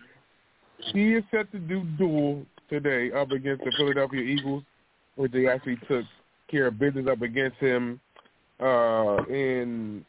he 0.93 1.15
is 1.15 1.25
set 1.31 1.51
to 1.53 1.59
do 1.59 1.85
duel 1.99 2.45
today 2.69 3.13
up 3.13 3.31
against 3.31 3.65
the 3.65 3.73
Philadelphia 3.77 4.21
Eagles, 4.21 4.63
which 5.17 5.33
they 5.33 5.47
actually 5.47 5.79
took 5.89 6.05
care 6.51 6.67
of 6.67 6.79
business 6.79 7.07
up 7.11 7.23
against 7.23 7.57
him 7.59 8.01
uh, 8.61 9.23
in 9.29 10.05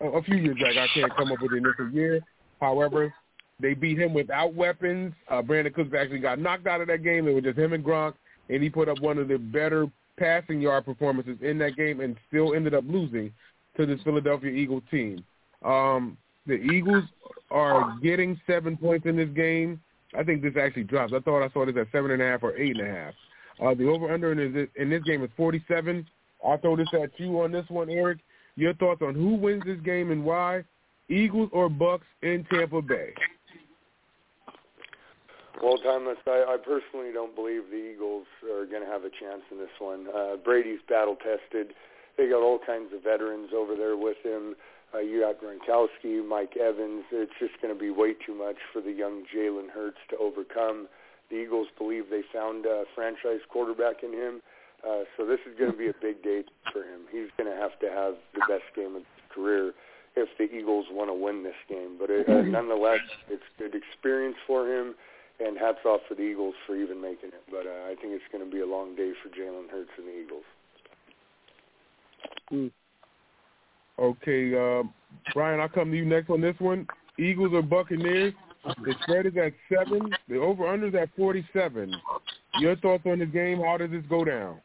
a 0.00 0.22
few 0.22 0.36
years 0.36 0.56
back. 0.60 0.76
I 0.76 0.86
can't 0.94 1.14
come 1.16 1.32
up 1.32 1.40
with 1.40 1.50
the 1.52 1.56
initial 1.56 1.90
year. 1.90 2.20
However, 2.60 3.12
they 3.60 3.74
beat 3.74 3.98
him 3.98 4.12
without 4.12 4.54
weapons. 4.54 5.14
Uh, 5.28 5.42
Brandin 5.42 5.74
Cooks 5.74 5.94
actually 5.98 6.18
got 6.18 6.38
knocked 6.38 6.66
out 6.66 6.80
of 6.80 6.88
that 6.88 7.02
game. 7.02 7.26
It 7.28 7.34
was 7.34 7.44
just 7.44 7.58
him 7.58 7.72
and 7.72 7.84
Gronk, 7.84 8.14
and 8.48 8.62
he 8.62 8.68
put 8.68 8.88
up 8.88 9.00
one 9.00 9.18
of 9.18 9.28
the 9.28 9.38
better 9.38 9.86
passing 10.18 10.60
yard 10.60 10.84
performances 10.84 11.36
in 11.42 11.58
that 11.58 11.76
game 11.76 12.00
and 12.00 12.16
still 12.28 12.54
ended 12.54 12.74
up 12.74 12.84
losing 12.86 13.32
to 13.76 13.86
this 13.86 14.00
Philadelphia 14.02 14.50
Eagles 14.50 14.82
team. 14.90 15.24
Um, 15.64 16.16
the 16.46 16.54
Eagles 16.54 17.04
are 17.50 17.96
getting 18.02 18.40
seven 18.46 18.76
points 18.76 19.06
in 19.06 19.16
this 19.16 19.28
game. 19.30 19.80
I 20.16 20.22
think 20.22 20.42
this 20.42 20.54
actually 20.60 20.84
drops. 20.84 21.12
I 21.14 21.20
thought 21.20 21.44
I 21.44 21.50
saw 21.50 21.66
this 21.66 21.76
at 21.76 21.88
seven 21.92 22.10
and 22.12 22.22
a 22.22 22.24
half 22.24 22.42
or 22.42 22.56
eight 22.56 22.76
and 22.78 22.88
a 22.88 22.90
half. 22.90 23.14
Uh, 23.62 23.74
the 23.74 23.86
over/under 23.88 24.32
in 24.32 24.52
this, 24.52 24.68
in 24.76 24.90
this 24.90 25.02
game 25.04 25.24
is 25.24 25.30
47. 25.36 26.06
I'll 26.44 26.58
throw 26.58 26.76
this 26.76 26.88
at 26.92 27.10
you 27.18 27.40
on 27.40 27.52
this 27.52 27.64
one, 27.68 27.90
Eric. 27.90 28.18
Your 28.56 28.74
thoughts 28.74 29.02
on 29.02 29.14
who 29.14 29.34
wins 29.34 29.62
this 29.66 29.80
game 29.80 30.10
and 30.10 30.24
why? 30.24 30.64
Eagles 31.08 31.50
or 31.52 31.68
Bucks 31.68 32.06
in 32.22 32.46
Tampa 32.50 32.82
Bay? 32.82 33.14
Well, 35.62 35.78
Thomas, 35.78 36.18
I, 36.26 36.44
I 36.48 36.56
personally 36.58 37.12
don't 37.12 37.34
believe 37.34 37.62
the 37.70 37.92
Eagles 37.92 38.26
are 38.44 38.66
going 38.66 38.82
to 38.82 38.88
have 38.88 39.04
a 39.04 39.10
chance 39.10 39.42
in 39.50 39.58
this 39.58 39.72
one. 39.78 40.06
Uh, 40.14 40.36
Brady's 40.36 40.80
battle 40.88 41.16
tested. 41.16 41.74
They 42.16 42.28
got 42.28 42.42
all 42.42 42.58
kinds 42.58 42.92
of 42.94 43.02
veterans 43.02 43.50
over 43.54 43.76
there 43.76 43.96
with 43.96 44.16
him. 44.24 44.56
Uh, 44.94 44.98
you 44.98 45.20
got 45.20 45.36
Gronkowski, 45.40 46.26
Mike 46.26 46.56
Evans. 46.56 47.04
It's 47.12 47.32
just 47.38 47.60
going 47.60 47.74
to 47.74 47.78
be 47.78 47.90
way 47.90 48.14
too 48.14 48.34
much 48.34 48.56
for 48.72 48.80
the 48.80 48.92
young 48.92 49.24
Jalen 49.34 49.70
Hurts 49.70 49.98
to 50.10 50.16
overcome. 50.16 50.88
The 51.30 51.36
Eagles 51.36 51.68
believe 51.76 52.04
they 52.08 52.22
found 52.32 52.66
a 52.66 52.84
franchise 52.94 53.40
quarterback 53.50 54.02
in 54.02 54.12
him. 54.12 54.40
Uh, 54.86 55.02
so 55.16 55.26
this 55.26 55.40
is 55.46 55.58
going 55.58 55.72
to 55.72 55.76
be 55.76 55.88
a 55.88 55.94
big 56.00 56.22
day 56.22 56.44
for 56.72 56.82
him. 56.82 57.02
He's 57.10 57.28
going 57.36 57.50
to 57.50 57.56
have 57.56 57.78
to 57.80 57.90
have 57.90 58.14
the 58.34 58.40
best 58.48 58.64
game 58.74 58.94
of 58.94 59.02
his 59.02 59.26
career 59.34 59.72
if 60.14 60.28
the 60.38 60.44
Eagles 60.44 60.86
want 60.90 61.10
to 61.10 61.14
win 61.14 61.42
this 61.42 61.58
game. 61.68 61.96
But 61.98 62.10
it, 62.10 62.28
uh, 62.28 62.42
nonetheless, 62.42 63.00
it's 63.28 63.42
good 63.58 63.74
experience 63.74 64.36
for 64.46 64.66
him 64.66 64.94
and 65.40 65.58
hats 65.58 65.84
off 65.84 66.00
for 66.08 66.14
the 66.14 66.22
Eagles 66.22 66.54
for 66.66 66.76
even 66.76 67.00
making 67.00 67.30
it. 67.36 67.42
But 67.50 67.66
uh, 67.66 67.90
I 67.90 67.96
think 68.00 68.14
it's 68.14 68.24
going 68.32 68.44
to 68.44 68.50
be 68.50 68.60
a 68.60 68.66
long 68.66 68.94
day 68.94 69.12
for 69.20 69.28
Jalen 69.28 69.68
Hurts 69.68 69.90
and 69.98 70.06
the 70.06 70.16
Eagles. 70.16 70.46
Mm. 72.52 72.70
Okay, 73.98 74.54
uh, 74.54 74.82
Brian, 75.32 75.60
I'll 75.60 75.68
come 75.68 75.90
to 75.90 75.96
you 75.96 76.04
next 76.04 76.30
on 76.30 76.40
this 76.40 76.56
one. 76.58 76.86
Eagles 77.18 77.52
or 77.54 77.62
Buccaneers? 77.62 78.34
The 78.64 78.94
spread 79.02 79.26
is 79.26 79.36
at 79.36 79.52
seven. 79.72 80.10
The 80.28 80.36
over/under 80.38 80.88
is 80.88 80.94
at 80.94 81.08
forty-seven. 81.16 81.94
Your 82.58 82.76
thoughts 82.76 83.04
on 83.06 83.20
the 83.20 83.26
game? 83.26 83.60
How 83.60 83.76
does 83.76 83.90
this 83.90 84.02
go 84.08 84.24
down? 84.24 84.60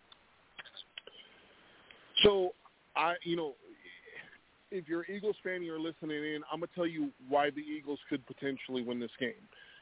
So, 2.24 2.54
I, 2.96 3.16
you 3.24 3.36
know, 3.36 3.54
if 4.72 4.88
you're 4.88 5.02
an 5.02 5.16
Eagles 5.16 5.36
fan 5.44 5.56
and 5.56 5.66
you're 5.66 5.80
listening 5.80 6.24
in, 6.24 6.42
I'm 6.52 6.60
gonna 6.60 6.72
tell 6.76 6.88
you 6.88 7.12
why 7.30 7.52
the 7.52 7.62
Eagles 7.62 8.00
could 8.10 8.26
potentially 8.26 8.84
win 8.84 9.00
this 9.00 9.12
game 9.20 9.34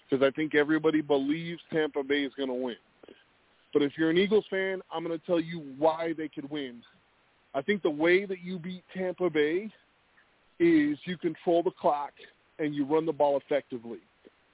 because 0.09 0.25
I 0.25 0.31
think 0.31 0.55
everybody 0.55 1.01
believes 1.01 1.61
Tampa 1.71 2.03
Bay 2.03 2.23
is 2.23 2.33
to 2.37 2.53
win. 2.53 2.75
But 3.73 3.83
if 3.83 3.93
you're 3.97 4.09
an 4.09 4.17
Eagles 4.17 4.45
fan, 4.49 4.81
I'm 4.91 5.03
going 5.03 5.17
to 5.17 5.25
tell 5.25 5.39
you 5.39 5.63
why 5.77 6.13
they 6.17 6.27
could 6.27 6.49
win. 6.49 6.81
I 7.53 7.61
think 7.61 7.81
the 7.81 7.89
way 7.89 8.25
that 8.25 8.41
you 8.41 8.59
beat 8.59 8.83
Tampa 8.95 9.29
Bay 9.29 9.69
is 10.59 10.97
you 11.05 11.17
control 11.17 11.63
the 11.63 11.71
clock 11.71 12.11
and 12.59 12.75
you 12.75 12.85
run 12.85 13.05
the 13.05 13.13
ball 13.13 13.37
effectively. 13.37 13.99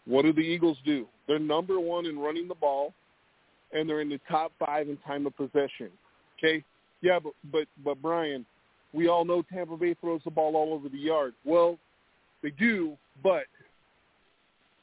What 0.06 0.22
do 0.22 0.32
the 0.32 0.42
Eagles 0.42 0.78
do? 0.86 1.08
They're 1.28 1.40
number 1.40 1.80
one 1.80 2.06
in 2.06 2.20
running 2.20 2.48
the 2.48 2.56
ball, 2.56 2.94
and 3.74 3.90
they're 3.90 4.02
in 4.02 4.10
the 4.10 4.20
top 4.30 4.52
five 4.60 4.88
in 4.88 4.98
time 4.98 5.26
of 5.26 5.36
possession. 5.36 5.90
Okay, 6.38 6.64
yeah, 7.02 7.20
but 7.20 7.34
but 7.52 7.68
but 7.84 8.02
Brian, 8.02 8.46
we 8.94 9.08
all 9.08 9.26
know 9.26 9.42
Tampa 9.42 9.76
Bay 9.78 9.96
throws 10.00 10.22
the 10.24 10.32
ball 10.32 10.56
all 10.56 10.74
over 10.74 10.90
the 10.90 10.98
yard. 10.98 11.34
Well, 11.44 11.80
they 12.44 12.52
do, 12.52 12.96
but 13.24 13.46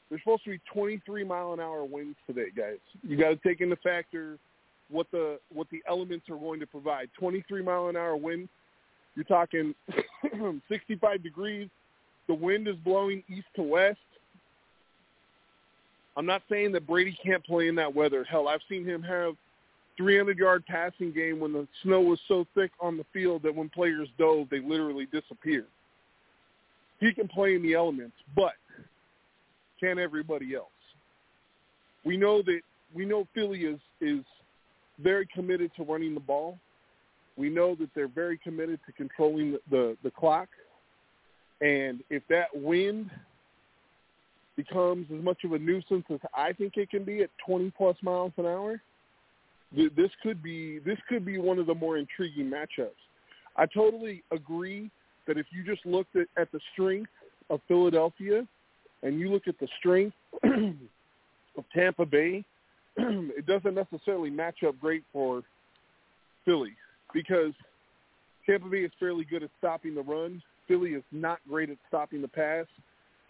there's 0.09 0.21
supposed 0.21 0.43
to 0.43 0.51
be 0.51 0.61
23 0.73 1.23
mile 1.23 1.53
an 1.53 1.59
hour 1.59 1.85
winds 1.85 2.17
today, 2.27 2.49
guys. 2.55 2.77
You 3.01 3.17
got 3.17 3.29
to 3.29 3.35
take 3.37 3.61
into 3.61 3.77
factor 3.77 4.37
what 4.93 5.07
the 5.11 5.39
what 5.51 5.67
the 5.71 5.81
elements 5.89 6.29
are 6.29 6.37
going 6.37 6.59
to 6.59 6.67
provide. 6.67 7.09
23 7.19 7.63
mile 7.63 7.89
an 7.89 7.97
hour 7.97 8.15
wind. 8.15 8.47
You're 9.15 9.25
talking 9.25 9.75
65 10.69 11.23
degrees. 11.23 11.69
The 12.27 12.33
wind 12.33 12.67
is 12.67 12.75
blowing 12.77 13.23
east 13.27 13.47
to 13.55 13.63
west. 13.63 13.97
I'm 16.15 16.25
not 16.25 16.43
saying 16.49 16.71
that 16.73 16.87
Brady 16.87 17.17
can't 17.25 17.43
play 17.43 17.67
in 17.67 17.75
that 17.75 17.93
weather. 17.93 18.23
Hell, 18.23 18.47
I've 18.47 18.61
seen 18.69 18.85
him 18.85 19.01
have 19.03 19.33
300 19.97 20.37
yard 20.37 20.63
passing 20.67 21.11
game 21.11 21.39
when 21.39 21.53
the 21.53 21.67
snow 21.81 22.01
was 22.01 22.19
so 22.27 22.45
thick 22.55 22.71
on 22.79 22.97
the 22.97 23.05
field 23.11 23.43
that 23.43 23.53
when 23.53 23.69
players 23.69 24.07
dove, 24.17 24.47
they 24.49 24.59
literally 24.59 25.07
disappeared. 25.07 25.67
He 26.99 27.13
can 27.13 27.27
play 27.27 27.55
in 27.55 27.63
the 27.63 27.73
elements, 27.73 28.15
but 28.35 28.53
can 29.79 29.99
everybody 29.99 30.55
else. 30.55 30.67
We 32.05 32.15
know 32.15 32.41
that 32.43 32.61
we 32.93 33.05
know 33.05 33.27
Philly 33.33 33.61
is 33.61 33.79
is 33.99 34.23
very 34.99 35.27
committed 35.33 35.71
to 35.77 35.83
running 35.83 36.13
the 36.13 36.19
ball. 36.19 36.57
We 37.37 37.49
know 37.49 37.75
that 37.75 37.89
they're 37.95 38.07
very 38.07 38.37
committed 38.37 38.79
to 38.85 38.91
controlling 38.91 39.53
the, 39.53 39.59
the, 39.69 39.97
the 40.03 40.11
clock. 40.11 40.49
And 41.61 42.03
if 42.09 42.23
that 42.29 42.47
wind 42.53 43.09
becomes 44.55 45.07
as 45.11 45.23
much 45.23 45.43
of 45.43 45.53
a 45.53 45.59
nuisance 45.59 46.05
as 46.11 46.19
I 46.35 46.53
think 46.53 46.77
it 46.77 46.89
can 46.89 47.03
be 47.03 47.23
at 47.23 47.29
20 47.45 47.71
plus 47.75 47.95
miles 48.03 48.33
an 48.37 48.45
hour, 48.45 48.81
this 49.75 50.11
could 50.21 50.43
be 50.43 50.77
this 50.79 50.99
could 51.09 51.25
be 51.25 51.39
one 51.39 51.57
of 51.57 51.65
the 51.65 51.73
more 51.73 51.97
intriguing 51.97 52.51
matchups. 52.51 52.91
I 53.57 53.65
totally 53.65 54.23
agree 54.31 54.91
that 55.27 55.37
if 55.37 55.47
you 55.51 55.63
just 55.63 55.85
looked 55.85 56.15
at, 56.15 56.27
at 56.37 56.51
the 56.51 56.59
strength 56.73 57.09
of 57.49 57.59
Philadelphia 57.67 58.45
and 59.01 59.19
you 59.19 59.31
look 59.31 59.47
at 59.47 59.59
the 59.59 59.67
strength 59.79 60.15
of 60.43 61.65
Tampa 61.73 62.05
Bay, 62.05 62.45
it 62.97 63.45
doesn't 63.45 63.75
necessarily 63.75 64.29
match 64.29 64.63
up 64.63 64.79
great 64.79 65.03
for 65.11 65.43
Philly 66.45 66.73
because 67.13 67.53
Tampa 68.45 68.67
Bay 68.67 68.79
is 68.79 68.91
fairly 68.99 69.23
good 69.23 69.43
at 69.43 69.49
stopping 69.57 69.95
the 69.95 70.01
run. 70.01 70.41
Philly 70.67 70.91
is 70.91 71.03
not 71.11 71.39
great 71.47 71.69
at 71.69 71.77
stopping 71.87 72.21
the 72.21 72.27
pass, 72.27 72.65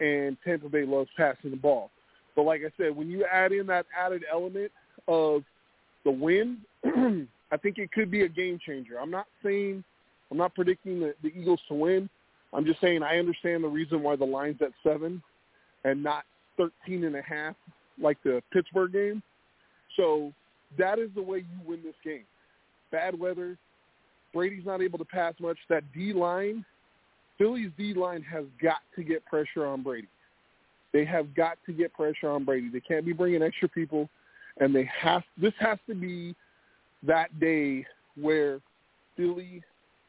and 0.00 0.36
Tampa 0.44 0.68
Bay 0.68 0.84
loves 0.84 1.10
passing 1.16 1.50
the 1.50 1.56
ball. 1.56 1.90
But 2.36 2.42
like 2.42 2.62
I 2.62 2.70
said, 2.76 2.94
when 2.94 3.08
you 3.08 3.24
add 3.24 3.52
in 3.52 3.66
that 3.68 3.86
added 3.96 4.24
element 4.30 4.72
of 5.06 5.42
the 6.04 6.10
win, 6.10 6.58
I 6.84 7.56
think 7.56 7.78
it 7.78 7.92
could 7.92 8.10
be 8.10 8.22
a 8.22 8.28
game 8.28 8.58
changer. 8.64 8.98
I'm 9.00 9.10
not 9.10 9.26
saying 9.42 9.84
I'm 10.30 10.38
not 10.38 10.54
predicting 10.54 11.00
the, 11.00 11.14
the 11.22 11.28
Eagles 11.28 11.60
to 11.68 11.74
win. 11.74 12.08
I'm 12.52 12.64
just 12.64 12.80
saying 12.80 13.02
I 13.02 13.18
understand 13.18 13.62
the 13.62 13.68
reason 13.68 14.02
why 14.02 14.16
the 14.16 14.24
line's 14.24 14.60
at 14.62 14.72
seven 14.82 15.22
and 15.84 16.02
not 16.02 16.24
13 16.56 17.04
and 17.04 17.16
a 17.16 17.22
half 17.22 17.54
like 18.00 18.18
the 18.24 18.42
Pittsburgh 18.52 18.92
game. 18.92 19.22
So 19.96 20.32
that 20.78 20.98
is 20.98 21.10
the 21.14 21.22
way 21.22 21.38
you 21.38 21.66
win 21.66 21.82
this 21.82 21.94
game. 22.04 22.24
Bad 22.90 23.18
weather. 23.18 23.56
Brady's 24.32 24.66
not 24.66 24.82
able 24.82 24.98
to 24.98 25.04
pass 25.04 25.34
much. 25.40 25.58
That 25.68 25.84
D 25.92 26.12
line, 26.12 26.64
Philly's 27.38 27.70
D 27.78 27.94
line 27.94 28.22
has 28.22 28.44
got 28.62 28.80
to 28.96 29.04
get 29.04 29.24
pressure 29.26 29.66
on 29.66 29.82
Brady. 29.82 30.08
They 30.92 31.04
have 31.04 31.34
got 31.34 31.58
to 31.66 31.72
get 31.72 31.92
pressure 31.92 32.30
on 32.30 32.44
Brady. 32.44 32.68
They 32.72 32.80
can't 32.80 33.04
be 33.04 33.12
bringing 33.12 33.42
extra 33.42 33.68
people, 33.68 34.08
and 34.58 34.74
they 34.74 34.88
have. 35.00 35.22
This 35.40 35.54
has 35.58 35.78
to 35.88 35.94
be 35.94 36.34
that 37.04 37.38
day 37.40 37.84
where 38.16 38.60
Philly 39.16 39.62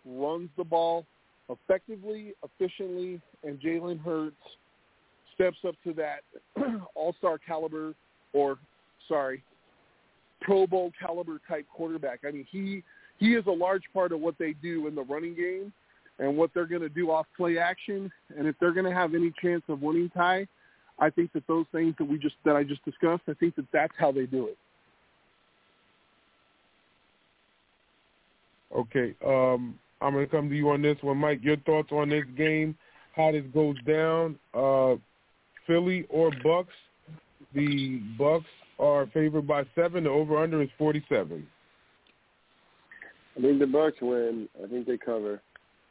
runs 0.06 0.50
the 0.58 0.64
ball 0.64 1.06
effectively, 1.50 2.34
efficiently, 2.44 3.22
and 3.44 3.60
Jalen 3.60 4.00
Hurts 4.04 4.36
steps 5.34 5.58
up 5.68 5.76
to 5.84 5.94
that 5.94 6.22
all-star 6.96 7.38
caliber 7.38 7.94
or, 8.34 8.58
sorry, 9.08 9.44
Pro 10.46 10.68
Bowl 10.68 10.92
caliber 11.00 11.40
type 11.48 11.66
quarterback. 11.74 12.20
I 12.26 12.32
mean, 12.32 12.46
he 12.50 12.84
he 13.18 13.34
is 13.34 13.46
a 13.48 13.52
large 13.52 13.84
part 13.94 14.12
of 14.12 14.20
what 14.20 14.36
they 14.38 14.54
do 14.54 14.88
in 14.88 14.96
the 14.96 15.04
running 15.04 15.36
game 15.36 15.74
and 16.20 16.38
what 16.38 16.52
they're 16.54 16.66
going 16.66 16.82
to 16.82 16.90
do 16.90 17.12
off 17.12 17.26
play 17.36 17.58
action. 17.58 18.12
And 18.38 18.48
if 18.48 18.56
they're 18.60 18.74
going 18.74 18.86
to 18.86 18.94
have 18.94 19.16
any 19.16 19.34
chance 19.42 19.64
of 19.68 19.82
winning 19.82 20.10
Ty, 20.16 20.48
I 21.00 21.10
think 21.10 21.34
that 21.34 21.46
those 21.48 21.66
things 21.72 21.96
that 21.98 22.06
we 22.06 22.18
just 22.18 22.36
that 22.46 22.56
I 22.56 22.64
just 22.64 22.84
discussed, 22.86 23.24
I 23.28 23.34
think 23.34 23.56
that 23.56 23.66
that's 23.74 23.94
how 23.98 24.12
they 24.12 24.26
do 24.26 24.48
it. 24.48 24.58
Okay, 28.76 29.16
um, 29.26 29.80
I'm 30.02 30.14
going 30.14 30.26
to 30.26 30.32
come 30.32 30.50
to 30.50 30.56
you 30.56 30.70
on 30.70 30.82
this 30.82 30.98
one, 31.02 31.18
Mike. 31.18 31.40
Your 31.42 31.58
thoughts 31.58 31.90
on 31.92 32.10
this 32.10 32.26
game? 32.38 32.78
How 33.16 33.32
this 33.32 33.46
goes 33.54 33.78
down? 33.88 34.38
Uh, 34.54 34.96
Philly 35.66 36.06
or 36.10 36.32
Bucks? 36.44 36.74
The 37.54 38.02
Bucks 38.18 38.46
are 38.80 39.08
favored 39.08 39.48
by 39.48 39.64
seven. 39.76 40.04
The 40.04 40.10
over/under 40.10 40.62
is 40.62 40.70
47. 40.78 41.46
I 43.38 43.42
think 43.42 43.60
the 43.60 43.68
Bucks 43.68 43.98
win. 44.02 44.48
I 44.64 44.68
think 44.68 44.88
they 44.88 44.98
cover. 44.98 45.42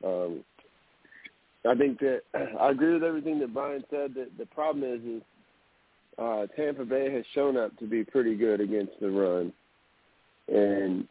Um, 0.05 0.45
I 1.68 1.74
think 1.74 1.99
that 2.01 2.22
I 2.61 2.70
agree 2.70 2.95
with 2.95 3.05
everything 3.05 3.39
that 3.41 3.55
Brian 3.55 3.85
said. 3.91 4.14
That 4.14 4.30
the 4.39 4.47
problem 4.47 4.85
is, 4.85 5.01
is 5.16 5.22
uh, 6.18 6.47
Tampa 6.57 6.85
Bay 6.85 7.12
has 7.12 7.24
shown 7.35 7.57
up 7.57 7.76
to 7.78 7.87
be 7.87 8.05
pretty 8.05 8.35
good 8.35 8.61
against 8.61 8.93
the 9.01 9.11
run, 9.11 9.53
and 10.49 11.07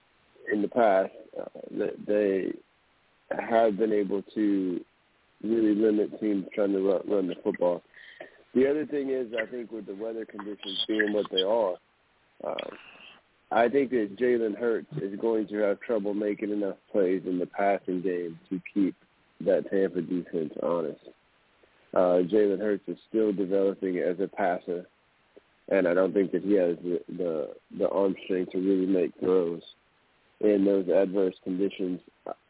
in 0.52 0.62
the 0.62 0.68
past, 0.68 1.12
uh, 1.40 1.86
they 2.08 2.52
have 3.30 3.78
been 3.78 3.94
able 3.94 4.22
to 4.36 4.84
really 5.44 5.76
limit 5.76 6.20
teams 6.20 6.46
trying 6.54 6.72
to 6.74 6.80
run, 6.80 7.02
run 7.08 7.28
the 7.28 7.36
football. 7.44 7.82
The 8.54 8.70
other 8.70 8.86
thing 8.86 9.10
is, 9.10 9.28
I 9.40 9.46
think 9.48 9.72
with 9.72 9.88
the 9.88 9.96
weather 9.96 10.26
conditions 10.26 10.86
being 10.88 11.14
what 11.14 11.26
they 11.32 11.42
are, 11.42 11.76
uh, 12.44 12.70
I 13.52 13.70
think 13.70 13.92
that 13.92 14.18
Jalen 14.18 14.58
Hurts 14.58 14.92
is 15.02 15.20
going 15.20 15.48
to 15.48 15.58
have 15.58 15.80
trouble 15.80 16.14
making 16.14 16.52
enough 16.52 16.78
plays 16.92 17.22
in 17.26 17.40
the 17.40 17.46
passing 17.46 18.02
game 18.02 18.40
to 18.50 18.62
keep 18.74 18.96
that 19.42 19.70
Tampa 19.70 20.02
defense 20.02 20.54
honest. 20.62 21.02
Uh, 21.94 22.26
Jalen 22.26 22.60
Hurts 22.60 22.88
is 22.88 22.98
still 23.10 23.32
developing 23.32 24.00
as 24.00 24.20
a 24.20 24.28
passer, 24.28 24.86
and 25.70 25.88
I 25.88 25.94
don't 25.94 26.14
think 26.14 26.32
that 26.32 26.44
he 26.44 26.54
has 26.54 26.76
the, 26.84 27.02
the 27.18 27.50
the 27.78 27.90
arm 27.90 28.16
strength 28.26 28.52
to 28.54 28.58
really 28.58 28.88
make 28.88 29.12
throws 29.20 29.62
in 30.42 30.66
those 30.66 30.90
adverse 30.90 31.36
conditions. 31.44 32.00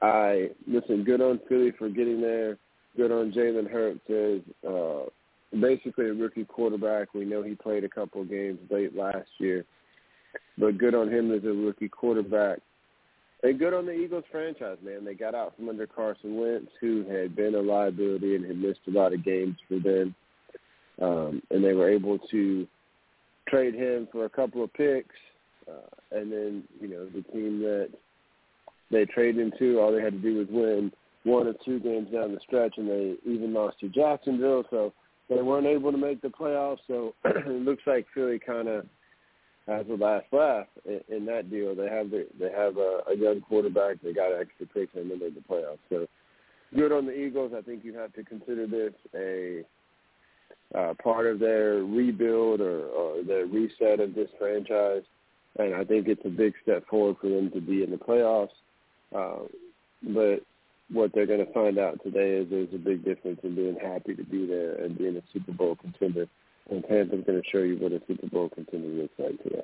I 0.02 0.50
listen. 0.68 1.04
Good 1.04 1.22
on 1.22 1.42
Philly 1.50 1.72
for 1.78 1.90
getting 1.90 2.22
there. 2.22 2.58
Good 2.96 3.12
on 3.12 3.34
Jalen 3.34 3.70
Hurts 3.70 4.10
as 4.10 4.70
uh, 4.70 5.10
basically 5.60 6.10
a 6.10 6.14
rookie 6.14 6.46
quarterback. 6.46 7.14
We 7.14 7.26
know 7.26 7.44
he 7.44 7.56
played 7.56 7.84
a 7.84 7.90
couple 7.90 8.22
of 8.22 8.30
games 8.30 8.60
late 8.70 8.96
last 8.96 9.30
year, 9.38 9.66
but 10.58 10.78
good 10.78 10.96
on 10.96 11.12
him 11.12 11.32
as 11.32 11.44
a 11.44 11.48
rookie 11.48 11.90
quarterback. 11.90 12.60
And 13.44 13.60
good 13.60 13.74
on 13.74 13.86
the 13.86 13.92
Eagles 13.92 14.24
franchise, 14.32 14.78
man. 14.82 15.04
They 15.04 15.16
got 15.16 15.36
out 15.36 15.56
from 15.56 15.68
under 15.68 15.86
Carson 15.86 16.38
Wentz, 16.38 16.72
who 16.80 17.04
had 17.10 17.36
been 17.36 17.56
a 17.56 17.60
liability 17.60 18.36
and 18.36 18.46
had 18.46 18.58
missed 18.58 18.80
a 18.88 18.92
lot 18.92 19.14
of 19.14 19.26
games 19.26 19.58
for 19.68 19.80
them. 19.80 20.16
Um, 21.02 21.42
and 21.52 21.64
they 21.64 21.74
were 21.74 21.90
able 21.90 22.20
to 22.32 22.68
trade 23.50 23.76
him 23.76 24.08
for 24.12 24.26
a 24.26 24.30
couple 24.30 24.64
of 24.64 24.74
picks. 24.74 25.16
Uh, 25.68 26.18
and 26.18 26.32
then, 26.32 26.64
you 26.80 26.88
know, 26.88 27.06
the 27.06 27.22
team 27.34 27.60
that 27.60 27.90
they 28.92 29.06
traded 29.06 29.42
him 29.42 29.52
to, 29.60 29.80
all 29.80 29.92
they 29.92 30.02
had 30.02 30.14
to 30.14 30.20
do 30.20 30.38
was 30.38 30.48
win 30.50 30.92
one 31.24 31.48
or 31.48 31.54
two 31.66 31.80
games 31.80 32.12
down 32.12 32.34
the 32.34 32.40
stretch, 32.46 32.74
and 32.78 32.90
they 32.90 33.16
even 33.26 33.54
lost 33.54 33.80
to 33.80 33.90
Jacksonville. 33.90 34.64
So 34.70 34.94
they 35.30 35.42
weren't 35.42 35.68
able 35.68 35.92
to 35.92 35.98
make 35.98 36.22
the 36.22 36.28
playoffs. 36.28 36.80
So 36.88 37.14
it 37.26 37.66
looks 37.66 37.84
like 37.86 38.06
Philly 38.14 38.40
kind 38.40 38.68
of 38.68 38.86
has 39.68 39.86
the 39.88 39.96
last 39.96 40.26
laugh 40.32 40.68
in, 40.86 41.02
in 41.10 41.26
that 41.26 41.50
deal. 41.50 41.76
They 41.76 41.88
have 41.90 42.12
the, 42.12 42.28
they 42.40 42.52
have 42.52 42.78
a, 42.78 43.02
a 43.12 43.16
young 43.18 43.42
quarterback. 43.42 44.02
They 44.02 44.14
got 44.14 44.34
extra 44.34 44.68
picks 44.68 44.96
and 44.96 45.10
they 45.10 45.16
made 45.16 45.36
the 45.36 45.42
playoffs. 45.42 45.80
So 45.90 46.08
good 46.76 46.92
on 46.92 47.06
the 47.06 47.14
Eagles. 47.14 47.54
I 47.58 47.62
think 47.62 47.84
you 47.84 47.98
have 47.98 48.14
to 48.14 48.24
consider 48.24 48.68
this 48.68 48.94
a 49.16 49.64
uh, 50.78 50.94
part 51.02 51.28
of 51.28 51.40
their 51.40 51.84
rebuild 51.84 52.60
or, 52.60 52.86
or 52.88 53.24
their 53.24 53.46
reset 53.46 54.00
of 54.00 54.16
this 54.16 54.30
franchise. 54.40 55.04
And 55.60 55.76
I 55.76 55.84
think 55.84 56.08
it's 56.08 56.26
a 56.26 56.30
big 56.30 56.54
step 56.64 56.88
forward 56.88 57.18
for 57.22 57.30
them 57.30 57.52
to 57.52 57.62
be 57.62 57.84
in 57.84 57.92
the 57.92 57.98
playoffs. 57.98 58.50
Uh, 59.16 59.46
but 60.02 60.42
what 60.92 61.12
they're 61.14 61.26
going 61.26 61.46
to 61.46 61.54
find 61.54 61.78
out 61.78 62.00
today 62.04 62.38
is 62.38 62.50
there's 62.50 62.74
a 62.74 62.78
big 62.78 63.04
difference 63.04 63.40
in 63.44 63.56
being 63.56 63.78
happy 63.82 64.16
to 64.16 64.24
be 64.24 64.46
there 64.46 64.76
and 64.76 64.98
being 64.98 65.18
a 65.18 65.22
Super 65.32 65.52
Bowl 65.52 65.76
contender. 65.76 66.28
And 66.70 66.84
Tampa's 66.88 67.24
going 67.26 67.42
to 67.42 67.50
show 67.50 67.60
you 67.60 67.78
what 67.78 67.92
a 67.92 68.02
Super 68.08 68.28
Bowl 68.28 68.50
contender 68.50 68.88
looks 68.88 69.14
like 69.18 69.42
today. 69.44 69.64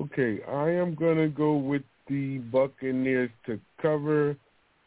Okay, 0.00 0.42
I 0.44 0.70
am 0.70 0.94
going 0.94 1.18
to 1.18 1.28
go 1.28 1.56
with 1.56 1.82
the 2.08 2.38
Buccaneers 2.38 3.30
to 3.46 3.60
cover, 3.80 4.36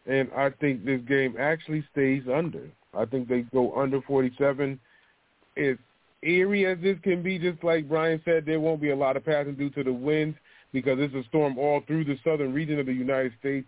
and 0.05 0.29
I 0.35 0.49
think 0.49 0.85
this 0.85 1.01
game 1.07 1.35
actually 1.39 1.83
stays 1.91 2.23
under. 2.31 2.69
I 2.93 3.05
think 3.05 3.27
they 3.27 3.41
go 3.41 3.73
under 3.79 4.01
47. 4.01 4.79
As 5.57 5.77
eerie 6.23 6.65
as 6.65 6.77
this 6.81 6.97
can 7.03 7.23
be, 7.23 7.39
just 7.39 7.63
like 7.63 7.87
Brian 7.87 8.21
said, 8.25 8.45
there 8.45 8.59
won't 8.59 8.81
be 8.81 8.91
a 8.91 8.95
lot 8.95 9.17
of 9.17 9.25
passing 9.25 9.55
due 9.55 9.69
to 9.71 9.83
the 9.83 9.93
winds 9.93 10.37
because 10.73 10.97
it's 10.99 11.15
a 11.15 11.23
storm 11.29 11.57
all 11.57 11.81
through 11.87 12.05
the 12.05 12.17
southern 12.23 12.53
region 12.53 12.79
of 12.79 12.85
the 12.85 12.93
United 12.93 13.33
States. 13.39 13.67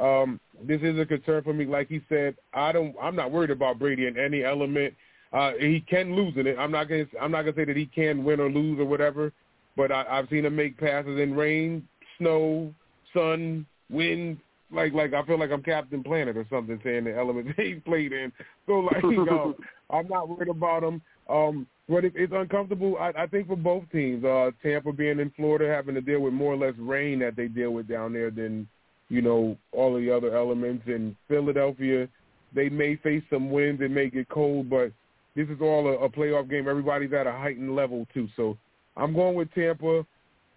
Um, 0.00 0.40
this 0.62 0.80
is 0.82 0.98
a 0.98 1.06
concern 1.06 1.42
for 1.42 1.52
me. 1.52 1.64
Like 1.64 1.88
he 1.88 2.02
said, 2.08 2.36
I 2.52 2.72
don't. 2.72 2.94
I'm 3.00 3.16
not 3.16 3.32
worried 3.32 3.50
about 3.50 3.78
Brady 3.78 4.06
in 4.06 4.18
any 4.18 4.44
element. 4.44 4.94
Uh, 5.32 5.52
he 5.58 5.84
can 5.88 6.14
lose 6.14 6.34
in 6.36 6.46
it. 6.46 6.56
I'm 6.58 6.70
not 6.70 6.88
gonna. 6.88 7.06
I'm 7.20 7.30
not 7.30 7.42
gonna 7.42 7.56
say 7.56 7.64
that 7.64 7.76
he 7.76 7.86
can 7.86 8.24
win 8.24 8.40
or 8.40 8.50
lose 8.50 8.78
or 8.78 8.84
whatever. 8.84 9.32
But 9.76 9.92
I, 9.92 10.04
I've 10.08 10.28
seen 10.28 10.44
him 10.44 10.56
make 10.56 10.78
passes 10.78 11.20
in 11.20 11.34
rain, 11.34 11.86
snow, 12.18 12.72
sun, 13.14 13.66
wind. 13.90 14.38
Like 14.70 14.92
like 14.92 15.14
I 15.14 15.24
feel 15.24 15.38
like 15.38 15.50
I'm 15.50 15.62
Captain 15.62 16.02
Planet 16.02 16.36
or 16.36 16.46
something, 16.50 16.78
saying 16.84 17.04
the 17.04 17.16
elements 17.16 17.52
he 17.56 17.74
played 17.74 18.12
in. 18.12 18.32
So 18.66 18.80
like, 18.80 19.02
um, 19.04 19.54
I'm 19.90 20.08
not 20.08 20.28
worried 20.28 20.48
about 20.48 20.82
him. 20.82 21.00
Um, 21.28 21.66
but 21.88 22.04
it, 22.04 22.12
it's 22.16 22.32
uncomfortable. 22.34 22.96
I, 22.98 23.12
I 23.16 23.26
think 23.26 23.46
for 23.46 23.56
both 23.56 23.84
teams, 23.92 24.24
uh, 24.24 24.50
Tampa 24.62 24.92
being 24.92 25.20
in 25.20 25.30
Florida, 25.36 25.72
having 25.72 25.94
to 25.94 26.00
deal 26.00 26.20
with 26.20 26.32
more 26.32 26.52
or 26.52 26.56
less 26.56 26.74
rain 26.78 27.20
that 27.20 27.36
they 27.36 27.48
deal 27.48 27.70
with 27.70 27.88
down 27.88 28.12
there 28.12 28.30
than 28.30 28.68
you 29.08 29.22
know 29.22 29.56
all 29.72 29.96
of 29.96 30.02
the 30.02 30.10
other 30.10 30.36
elements. 30.36 30.84
In 30.86 31.16
Philadelphia, 31.28 32.08
they 32.54 32.68
may 32.68 32.96
face 32.96 33.22
some 33.30 33.50
winds 33.50 33.80
and 33.82 33.94
may 33.94 34.10
get 34.10 34.28
cold, 34.28 34.68
but 34.68 34.92
this 35.36 35.48
is 35.48 35.60
all 35.60 35.86
a, 35.88 35.92
a 36.04 36.08
playoff 36.08 36.50
game. 36.50 36.68
Everybody's 36.68 37.12
at 37.12 37.26
a 37.26 37.32
heightened 37.32 37.76
level 37.76 38.06
too. 38.12 38.28
So 38.36 38.56
I'm 38.96 39.14
going 39.14 39.36
with 39.36 39.52
Tampa. 39.54 40.04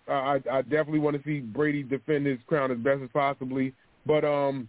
I, 0.07 0.39
I 0.51 0.61
definitely 0.63 0.99
want 0.99 1.17
to 1.17 1.23
see 1.23 1.39
Brady 1.39 1.83
defend 1.83 2.25
his 2.25 2.39
crown 2.47 2.71
as 2.71 2.79
best 2.79 3.01
as 3.03 3.09
possibly, 3.13 3.73
but 4.07 4.25
um, 4.25 4.67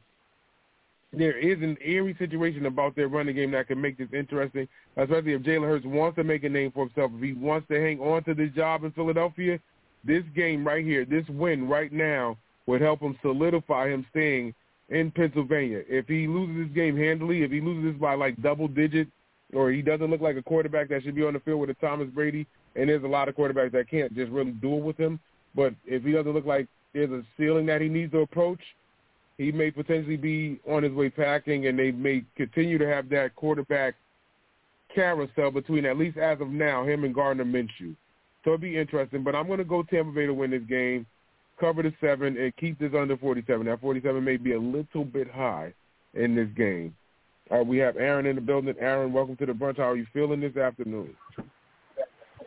there 1.12 1.36
is 1.36 1.60
an 1.62 1.76
eerie 1.84 2.14
situation 2.18 2.66
about 2.66 2.94
their 2.94 3.08
running 3.08 3.34
game 3.34 3.50
that 3.50 3.66
can 3.66 3.80
make 3.80 3.98
this 3.98 4.08
interesting, 4.12 4.68
especially 4.96 5.32
if 5.32 5.42
Jalen 5.42 5.66
Hurts 5.66 5.84
wants 5.84 6.16
to 6.16 6.24
make 6.24 6.44
a 6.44 6.48
name 6.48 6.70
for 6.70 6.86
himself. 6.86 7.10
If 7.16 7.22
he 7.22 7.32
wants 7.32 7.66
to 7.68 7.80
hang 7.80 7.98
on 7.98 8.22
to 8.24 8.34
this 8.34 8.50
job 8.54 8.84
in 8.84 8.92
Philadelphia, 8.92 9.58
this 10.04 10.22
game 10.34 10.64
right 10.64 10.84
here, 10.84 11.04
this 11.04 11.28
win 11.28 11.68
right 11.68 11.92
now, 11.92 12.36
would 12.66 12.80
help 12.80 13.00
him 13.00 13.18
solidify 13.22 13.88
him 13.88 14.06
staying 14.10 14.54
in 14.88 15.10
Pennsylvania. 15.10 15.82
If 15.88 16.06
he 16.06 16.28
loses 16.28 16.68
this 16.68 16.74
game 16.74 16.96
handily, 16.96 17.42
if 17.42 17.50
he 17.50 17.60
loses 17.60 17.92
this 17.92 18.00
by 18.00 18.14
like 18.14 18.40
double 18.40 18.68
digits, 18.68 19.10
or 19.52 19.72
he 19.72 19.82
doesn't 19.82 20.10
look 20.10 20.20
like 20.20 20.36
a 20.36 20.42
quarterback 20.42 20.88
that 20.88 21.02
should 21.02 21.16
be 21.16 21.24
on 21.24 21.32
the 21.32 21.40
field 21.40 21.60
with 21.60 21.70
a 21.70 21.74
Thomas 21.74 22.08
Brady, 22.08 22.46
and 22.76 22.88
there's 22.88 23.02
a 23.02 23.08
lot 23.08 23.28
of 23.28 23.34
quarterbacks 23.34 23.72
that 23.72 23.90
can't 23.90 24.14
just 24.14 24.30
really 24.30 24.52
duel 24.52 24.80
with 24.80 24.96
him. 24.96 25.18
But 25.56 25.74
if 25.84 26.04
he 26.04 26.12
doesn't 26.12 26.32
look 26.32 26.46
like 26.46 26.68
there's 26.92 27.10
a 27.10 27.24
ceiling 27.36 27.66
that 27.66 27.80
he 27.80 27.88
needs 27.88 28.12
to 28.12 28.18
approach, 28.18 28.60
he 29.40 29.50
may 29.50 29.70
potentially 29.70 30.18
be 30.18 30.60
on 30.68 30.82
his 30.82 30.92
way 30.92 31.08
packing, 31.08 31.66
and 31.66 31.78
they 31.78 31.92
may 31.92 32.22
continue 32.36 32.76
to 32.76 32.86
have 32.86 33.08
that 33.08 33.34
quarterback 33.36 33.94
carousel 34.94 35.50
between, 35.50 35.86
at 35.86 35.96
least 35.96 36.18
as 36.18 36.42
of 36.42 36.48
now, 36.48 36.84
him 36.84 37.04
and 37.04 37.14
Gardner 37.14 37.46
Minshew. 37.46 37.96
So 38.44 38.52
it'll 38.52 38.58
be 38.58 38.76
interesting. 38.76 39.24
But 39.24 39.34
I'm 39.34 39.46
going 39.46 39.56
to 39.56 39.64
go 39.64 39.82
Tampa 39.82 40.12
Bay 40.12 40.26
to 40.26 40.34
win 40.34 40.50
this 40.50 40.60
game, 40.68 41.06
cover 41.58 41.82
the 41.82 41.90
seven, 42.02 42.36
and 42.36 42.54
keep 42.56 42.78
this 42.78 42.92
under 42.94 43.16
47. 43.16 43.64
Now, 43.64 43.78
47 43.78 44.22
may 44.22 44.36
be 44.36 44.52
a 44.52 44.60
little 44.60 45.06
bit 45.06 45.30
high 45.30 45.72
in 46.12 46.34
this 46.34 46.48
game. 46.54 46.94
Uh, 47.50 47.62
we 47.64 47.78
have 47.78 47.96
Aaron 47.96 48.26
in 48.26 48.34
the 48.36 48.42
building. 48.42 48.74
Aaron, 48.78 49.10
welcome 49.10 49.36
to 49.38 49.46
the 49.46 49.52
brunch. 49.52 49.78
How 49.78 49.88
are 49.88 49.96
you 49.96 50.06
feeling 50.12 50.40
this 50.40 50.58
afternoon? 50.58 51.16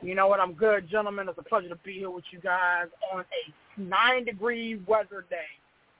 You 0.03 0.13
know 0.13 0.27
what? 0.27 0.39
I'm 0.39 0.53
good, 0.53 0.87
gentlemen. 0.91 1.27
It's 1.27 1.39
a 1.39 1.43
pleasure 1.43 1.69
to 1.69 1.75
be 1.77 1.93
here 1.93 2.11
with 2.11 2.25
you 2.29 2.39
guys 2.39 2.85
on 3.11 3.21
a 3.21 3.81
nine-degree 3.81 4.83
weather 4.85 5.25
day 5.27 5.39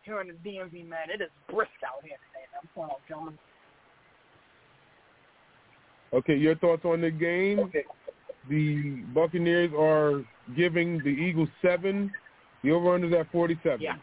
here 0.03 0.21
in 0.21 0.27
the 0.27 0.33
DMV, 0.33 0.87
man. 0.87 1.09
It 1.13 1.21
is 1.21 1.29
brisk 1.49 1.71
out 1.85 2.03
here 2.03 2.17
today. 2.29 2.45
I'm 2.61 2.69
going 2.75 2.89
on, 2.89 2.97
gentlemen. 3.07 3.39
Okay, 6.13 6.35
your 6.35 6.55
thoughts 6.55 6.85
on 6.85 7.01
the 7.01 7.09
game? 7.09 7.59
Okay. 7.59 7.83
the 8.49 9.03
Buccaneers 9.13 9.71
are 9.77 10.23
giving 10.55 10.99
the 10.99 11.09
Eagles 11.09 11.49
seven. 11.61 12.11
The 12.63 12.71
over-under 12.71 13.07
is 13.07 13.13
at 13.13 13.31
47. 13.31 13.81
Yeah. 13.81 13.95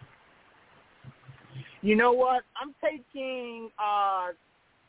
You 1.82 1.96
know 1.96 2.12
what? 2.12 2.42
I'm 2.60 2.74
taking 2.82 3.70
uh, 3.78 4.28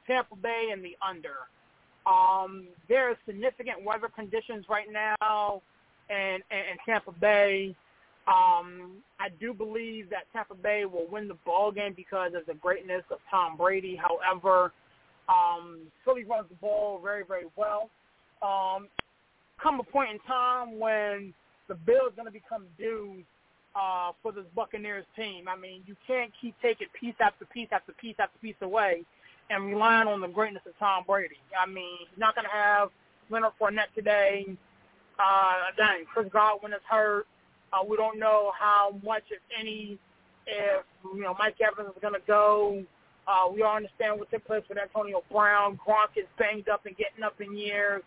Tampa 0.07 0.35
Bay 0.35 0.69
and 0.73 0.83
the 0.83 0.97
under. 1.07 1.35
Um, 2.05 2.67
there 2.89 3.09
are 3.09 3.17
significant 3.25 3.83
weather 3.85 4.09
conditions 4.13 4.65
right 4.69 4.87
now 4.91 5.61
in, 6.09 6.15
in, 6.15 6.57
in 6.57 6.77
Tampa 6.85 7.11
Bay. 7.11 7.75
Um, 8.27 9.01
I 9.19 9.29
do 9.39 9.53
believe 9.53 10.09
that 10.11 10.31
Tampa 10.31 10.55
Bay 10.55 10.85
will 10.85 11.07
win 11.11 11.27
the 11.27 11.37
ball 11.45 11.71
game 11.71 11.93
because 11.95 12.33
of 12.35 12.45
the 12.45 12.53
greatness 12.53 13.03
of 13.11 13.17
Tom 13.29 13.57
Brady. 13.57 13.99
However, 13.99 14.71
um, 15.27 15.79
Philly 16.05 16.23
runs 16.23 16.47
the 16.49 16.55
ball 16.55 16.99
very, 17.01 17.23
very 17.25 17.45
well. 17.55 17.89
Um, 18.41 18.87
come 19.61 19.79
a 19.79 19.83
point 19.83 20.11
in 20.11 20.19
time 20.19 20.79
when 20.79 21.33
the 21.67 21.75
bill 21.75 22.07
is 22.07 22.13
going 22.15 22.25
to 22.25 22.31
become 22.31 22.65
due 22.77 23.23
uh, 23.75 24.11
for 24.21 24.31
this 24.31 24.45
Buccaneers 24.55 25.05
team. 25.15 25.47
I 25.47 25.55
mean, 25.55 25.81
you 25.85 25.95
can't 26.05 26.31
keep 26.41 26.55
taking 26.61 26.87
piece 26.99 27.15
after 27.19 27.45
piece 27.45 27.69
after 27.71 27.93
piece 27.93 28.15
after 28.19 28.37
piece 28.39 28.55
away 28.61 29.03
and 29.49 29.65
relying 29.65 30.07
on 30.07 30.21
the 30.21 30.27
greatness 30.27 30.63
of 30.65 30.77
Tom 30.79 31.03
Brady. 31.05 31.37
I 31.59 31.69
mean, 31.69 31.97
he's 32.09 32.19
not 32.19 32.35
going 32.35 32.45
to 32.45 32.51
have 32.51 32.89
Leonard 33.29 33.53
Fournette 33.59 33.93
today. 33.95 34.45
Uh, 35.19 35.53
again, 35.73 36.05
Chris 36.11 36.27
Godwin 36.31 36.73
is 36.73 36.79
hurt. 36.89 37.27
Uh, 37.73 37.83
we 37.87 37.97
don't 37.97 38.19
know 38.19 38.51
how 38.57 38.95
much, 39.03 39.23
if 39.29 39.39
any, 39.57 39.97
if 40.45 40.85
you 41.13 41.21
know 41.21 41.35
Mike 41.37 41.55
Evans 41.61 41.93
is 41.95 42.01
going 42.01 42.13
to 42.13 42.25
go. 42.27 42.83
Uh, 43.27 43.49
we 43.53 43.61
all 43.61 43.75
understand 43.75 44.19
what 44.19 44.29
took 44.31 44.45
place 44.45 44.63
with 44.67 44.77
Antonio 44.77 45.23
Brown. 45.31 45.79
Gronk 45.87 46.17
is 46.17 46.25
banged 46.37 46.67
up 46.69 46.85
and 46.85 46.97
getting 46.97 47.23
up 47.23 47.39
in 47.39 47.55
years. 47.55 48.01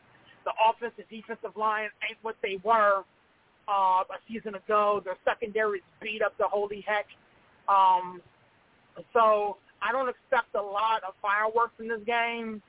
The 0.45 0.53
offensive 0.69 1.05
defensive 1.09 1.57
line 1.57 1.89
ain't 2.09 2.19
what 2.23 2.37
they 2.43 2.59
were 2.65 3.05
uh, 3.69 4.03
a 4.05 4.19
season 4.29 4.55
ago. 4.57 5.01
Their 5.05 5.17
secondary 5.25 5.79
is 5.79 5.85
beat 6.03 6.21
up 6.23 6.37
the 6.37 6.47
holy 6.47 6.85
heck. 6.87 7.07
Um, 7.69 8.21
so 9.13 9.57
I 9.81 9.93
don't 9.93 10.09
expect 10.09 10.55
a 10.55 10.63
lot 10.63 11.03
of 11.07 11.15
fireworks 11.23 11.75
in 11.79 11.89
this 11.89 12.03
game. 12.05 12.61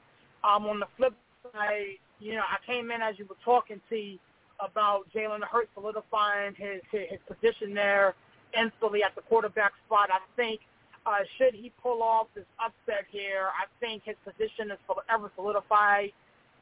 Um, 0.43 0.65
on 0.67 0.79
the 0.79 0.87
flip 0.95 1.13
side, 1.51 1.97
you 2.19 2.33
know, 2.33 2.43
I 2.43 2.63
came 2.65 2.91
in 2.91 3.01
as 3.01 3.17
you 3.17 3.25
were 3.25 3.35
talking 3.43 3.81
to 3.89 4.17
about 4.59 5.05
Jalen 5.13 5.43
Hurts 5.43 5.69
solidifying 5.73 6.55
his, 6.55 6.81
his 6.91 7.09
his 7.09 7.19
position 7.27 7.73
there 7.73 8.15
instantly 8.57 9.03
at 9.03 9.15
the 9.15 9.21
quarterback 9.21 9.73
spot. 9.85 10.09
I 10.11 10.19
think 10.35 10.61
uh, 11.05 11.17
should 11.37 11.53
he 11.53 11.71
pull 11.81 12.01
off 12.01 12.27
this 12.35 12.45
upset 12.59 13.05
here, 13.11 13.49
I 13.53 13.65
think 13.79 14.03
his 14.05 14.15
position 14.23 14.71
is 14.71 14.77
forever 14.87 15.31
solidified 15.35 16.11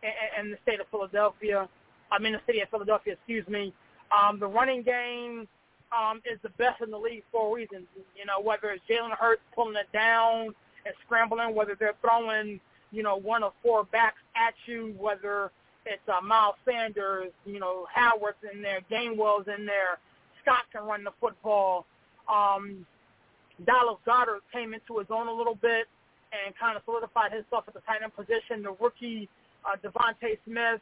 in, 0.02 0.12
in 0.39 0.52
the 0.52 0.58
state 0.64 0.80
of 0.80 0.88
Philadelphia. 0.89 1.70
I'm 2.12 2.26
in 2.26 2.34
the 2.34 2.41
city 2.46 2.60
of 2.62 2.70
Philadelphia, 2.70 3.14
excuse 3.14 3.48
me. 3.48 3.74
Um, 4.12 4.39
the 4.39 4.48
running 4.48 4.84
game 4.84 5.48
um, 5.98 6.22
is 6.30 6.39
the 6.44 6.50
best 6.50 6.82
in 6.82 6.91
the 6.91 6.98
league 6.98 7.24
for 7.32 7.50
a 7.50 7.54
reason. 7.56 7.88
You 8.18 8.26
know, 8.26 8.41
whether 8.41 8.70
it's 8.72 8.84
Jalen 8.89 9.12
Hurts 9.18 9.41
pulling 9.56 9.76
it 9.76 9.91
down 9.94 10.48
and 10.86 10.94
scrambling, 11.06 11.56
whether 11.56 11.76
they're 11.80 11.96
throwing, 12.02 12.60
you 12.91 13.02
know, 13.02 13.16
one 13.16 13.44
or 13.44 13.54
four 13.64 13.86
backs 13.86 14.22
at 14.36 14.54
you, 14.66 14.94
whether 14.98 15.52
it's 15.86 16.02
uh, 16.08 16.22
Miles 16.22 16.56
Sanders, 16.66 17.32
you 17.46 17.60
know, 17.60 17.86
Howard's 17.94 18.38
in 18.54 18.62
there, 18.62 18.80
Gainwell's 18.92 19.48
in 19.48 19.66
there, 19.66 20.00
Scott 20.42 20.64
can 20.72 20.84
run 20.84 21.04
the 21.04 21.12
football. 21.20 21.86
Um, 22.28 22.86
Dallas 23.66 23.98
Goedert 24.06 24.42
came 24.52 24.74
into 24.74 24.98
his 25.00 25.08
own 25.10 25.28
a 25.28 25.34
little 25.34 25.56
bit 25.56 25.88
and 26.34 26.56
kind 26.58 26.76
of 26.76 26.84
solidified 26.86 27.32
himself 27.32 27.66
at 27.68 27.74
the 27.74 27.82
tight 27.82 28.02
end 28.02 28.16
position. 28.16 28.64
The 28.64 28.76
rookie 28.80 29.30
uh, 29.66 29.78
DeVonta 29.78 30.38
Smith, 30.46 30.82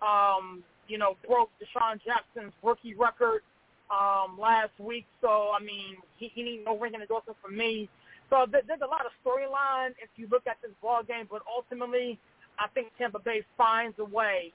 um, 0.00 0.62
you 0.88 0.98
know, 0.98 1.16
broke 1.26 1.50
DeSean 1.60 2.00
Jackson's 2.04 2.52
rookie 2.62 2.94
record 2.94 3.42
um, 3.90 4.38
last 4.38 4.72
week. 4.78 5.06
So 5.20 5.50
I 5.58 5.62
mean, 5.62 5.96
he, 6.16 6.30
he 6.34 6.42
needs 6.42 6.62
no 6.64 6.78
ring 6.78 6.94
endorsement 6.94 7.38
from 7.42 7.56
me. 7.56 7.88
So 8.30 8.46
th- 8.46 8.64
there's 8.66 8.80
a 8.80 8.86
lot 8.86 9.04
of 9.04 9.12
storyline 9.24 9.90
if 10.00 10.08
you 10.16 10.26
look 10.30 10.46
at 10.46 10.56
this 10.62 10.70
ball 10.80 11.02
game, 11.02 11.26
but 11.30 11.42
ultimately, 11.52 12.18
I 12.58 12.68
think 12.74 12.88
Tampa 12.98 13.18
Bay 13.18 13.42
finds 13.56 13.98
a 13.98 14.04
way 14.04 14.52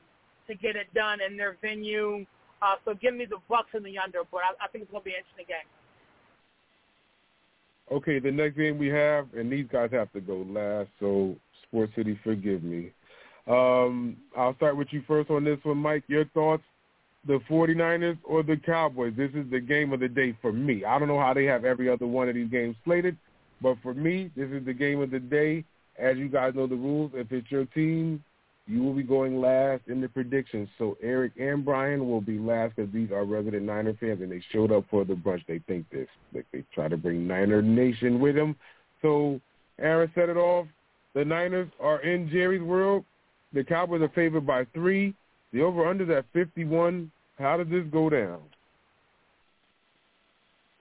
to 0.47 0.55
get 0.55 0.75
it 0.75 0.93
done 0.93 1.19
in 1.21 1.37
their 1.37 1.57
venue. 1.61 2.25
Uh, 2.61 2.75
so 2.85 2.93
give 2.95 3.13
me 3.13 3.25
the 3.25 3.37
Bucks 3.49 3.69
in 3.75 3.83
the 3.83 3.97
under, 3.97 4.19
but 4.31 4.37
I, 4.37 4.65
I 4.65 4.67
think 4.67 4.83
it's 4.83 4.91
going 4.91 5.01
to 5.01 5.05
be 5.05 5.11
an 5.11 5.17
interesting 5.19 5.45
game. 5.47 5.67
Okay, 7.91 8.19
the 8.19 8.31
next 8.31 8.57
game 8.57 8.77
we 8.77 8.87
have, 8.87 9.27
and 9.33 9.51
these 9.51 9.67
guys 9.71 9.89
have 9.91 10.11
to 10.13 10.19
go 10.19 10.45
last, 10.49 10.89
so 10.99 11.35
Sports 11.63 11.93
City, 11.95 12.19
forgive 12.23 12.63
me. 12.63 12.91
Um, 13.47 14.17
I'll 14.37 14.55
start 14.55 14.75
with 14.75 14.89
you 14.91 15.03
first 15.07 15.29
on 15.29 15.45
this 15.45 15.59
one, 15.63 15.77
Mike. 15.77 16.03
Your 16.07 16.25
thoughts 16.25 16.63
the 17.27 17.39
49ers 17.49 18.17
or 18.23 18.41
the 18.41 18.57
Cowboys. 18.57 19.13
This 19.17 19.31
is 19.33 19.49
the 19.51 19.59
game 19.59 19.91
of 19.93 19.99
the 19.99 20.07
day 20.07 20.35
for 20.41 20.51
me. 20.51 20.85
I 20.85 20.97
don't 20.97 21.07
know 21.07 21.19
how 21.19 21.33
they 21.33 21.43
have 21.45 21.65
every 21.65 21.89
other 21.89 22.07
one 22.07 22.29
of 22.29 22.35
these 22.35 22.49
games 22.49 22.75
slated, 22.85 23.17
but 23.61 23.77
for 23.83 23.93
me, 23.93 24.31
this 24.35 24.49
is 24.49 24.65
the 24.65 24.73
game 24.73 25.01
of 25.01 25.11
the 25.11 25.19
day. 25.19 25.65
As 25.99 26.17
you 26.17 26.29
guys 26.29 26.53
know 26.55 26.67
the 26.67 26.75
rules, 26.75 27.11
if 27.15 27.31
it's 27.31 27.49
your 27.49 27.65
team, 27.65 28.23
you 28.67 28.83
will 28.83 28.93
be 28.93 29.03
going 29.03 29.39
last 29.39 29.83
in 29.87 30.01
the 30.01 30.09
predictions. 30.09 30.67
So 30.77 30.97
Eric 31.01 31.31
and 31.39 31.63
Brian 31.63 32.07
will 32.07 32.21
be 32.21 32.37
last 32.37 32.75
because 32.75 32.91
these 32.93 33.11
are 33.11 33.23
resident 33.23 33.63
Niner 33.63 33.93
fans 33.99 34.21
and 34.21 34.31
they 34.31 34.43
showed 34.51 34.71
up 34.71 34.83
for 34.89 35.05
the 35.05 35.13
brunch. 35.13 35.45
They 35.47 35.59
think 35.67 35.89
this. 35.89 36.07
Like 36.33 36.45
they 36.51 36.63
try 36.73 36.89
to 36.89 36.97
bring 36.97 37.25
Niner 37.25 37.61
Nation 37.61 38.19
with 38.19 38.35
them. 38.35 38.55
So 39.01 39.39
Aaron 39.79 40.11
set 40.15 40.29
it 40.29 40.37
off. 40.37 40.67
The 41.13 41.23
Niners 41.23 41.69
are 41.79 42.01
in 42.01 42.29
Jerry's 42.29 42.61
world. 42.61 43.05
The 43.53 43.63
Cowboys 43.63 44.01
are 44.01 44.09
favored 44.09 44.45
by 44.45 44.65
three. 44.73 45.15
The 45.53 45.61
over-under 45.61 46.17
at 46.17 46.25
51. 46.33 47.09
How 47.39 47.55
did 47.55 47.69
this 47.69 47.85
go 47.91 48.09
down? 48.09 48.41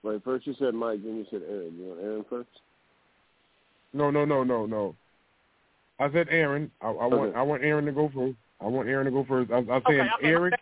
Wait, 0.03 0.23
first 0.23 0.45
you 0.45 0.55
said 0.59 0.73
Mike, 0.73 1.03
then 1.03 1.15
you 1.15 1.25
said 1.31 1.41
Aaron. 1.49 1.73
You 1.77 1.85
want 1.85 2.01
Aaron 2.01 2.25
first? 2.29 2.49
No, 3.93 4.11
no, 4.11 4.25
no, 4.25 4.43
no, 4.43 4.65
no. 4.65 4.95
I 5.99 6.11
said 6.11 6.27
Aaron. 6.29 6.71
I, 6.81 6.87
I 6.87 6.89
okay. 6.89 7.15
want 7.15 7.35
I 7.35 7.41
want 7.41 7.63
Aaron 7.63 7.85
to 7.85 7.91
go 7.91 8.11
first. 8.13 8.37
I 8.61 8.67
want 8.67 8.87
Aaron 8.87 9.05
to 9.05 9.11
go 9.11 9.25
first. 9.27 9.51
I, 9.51 9.57
I'm 9.57 9.81
saying 9.87 10.01
okay, 10.01 10.09
okay, 10.19 10.27
Eric, 10.27 10.53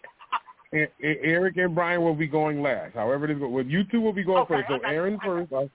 okay. 0.73 0.89
Eric 1.23 1.57
and 1.57 1.75
Brian 1.75 2.01
will 2.01 2.15
be 2.15 2.27
going 2.27 2.61
last. 2.61 2.93
However, 2.93 3.25
it 3.25 3.31
is 3.31 3.39
go. 3.39 3.49
Well, 3.49 3.65
you 3.65 3.83
two 3.91 4.01
will 4.01 4.13
be 4.13 4.23
going 4.23 4.45
first. 4.47 4.67
So 4.69 4.79
Aaron 4.85 5.19
first. 5.23 5.51
I, 5.53 5.69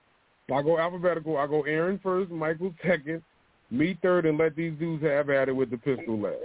I 0.53 0.61
go 0.61 0.79
alphabetical. 0.79 1.37
I 1.37 1.47
go 1.47 1.61
Aaron 1.63 1.99
first, 2.03 2.29
Michael 2.31 2.73
second, 2.85 3.23
me 3.69 3.97
third, 4.01 4.25
and 4.25 4.37
let 4.37 4.55
these 4.55 4.73
dudes 4.79 5.03
have 5.03 5.29
at 5.29 5.49
it 5.49 5.55
with 5.55 5.69
the 5.71 5.77
pistol 5.77 6.19
last. 6.19 6.35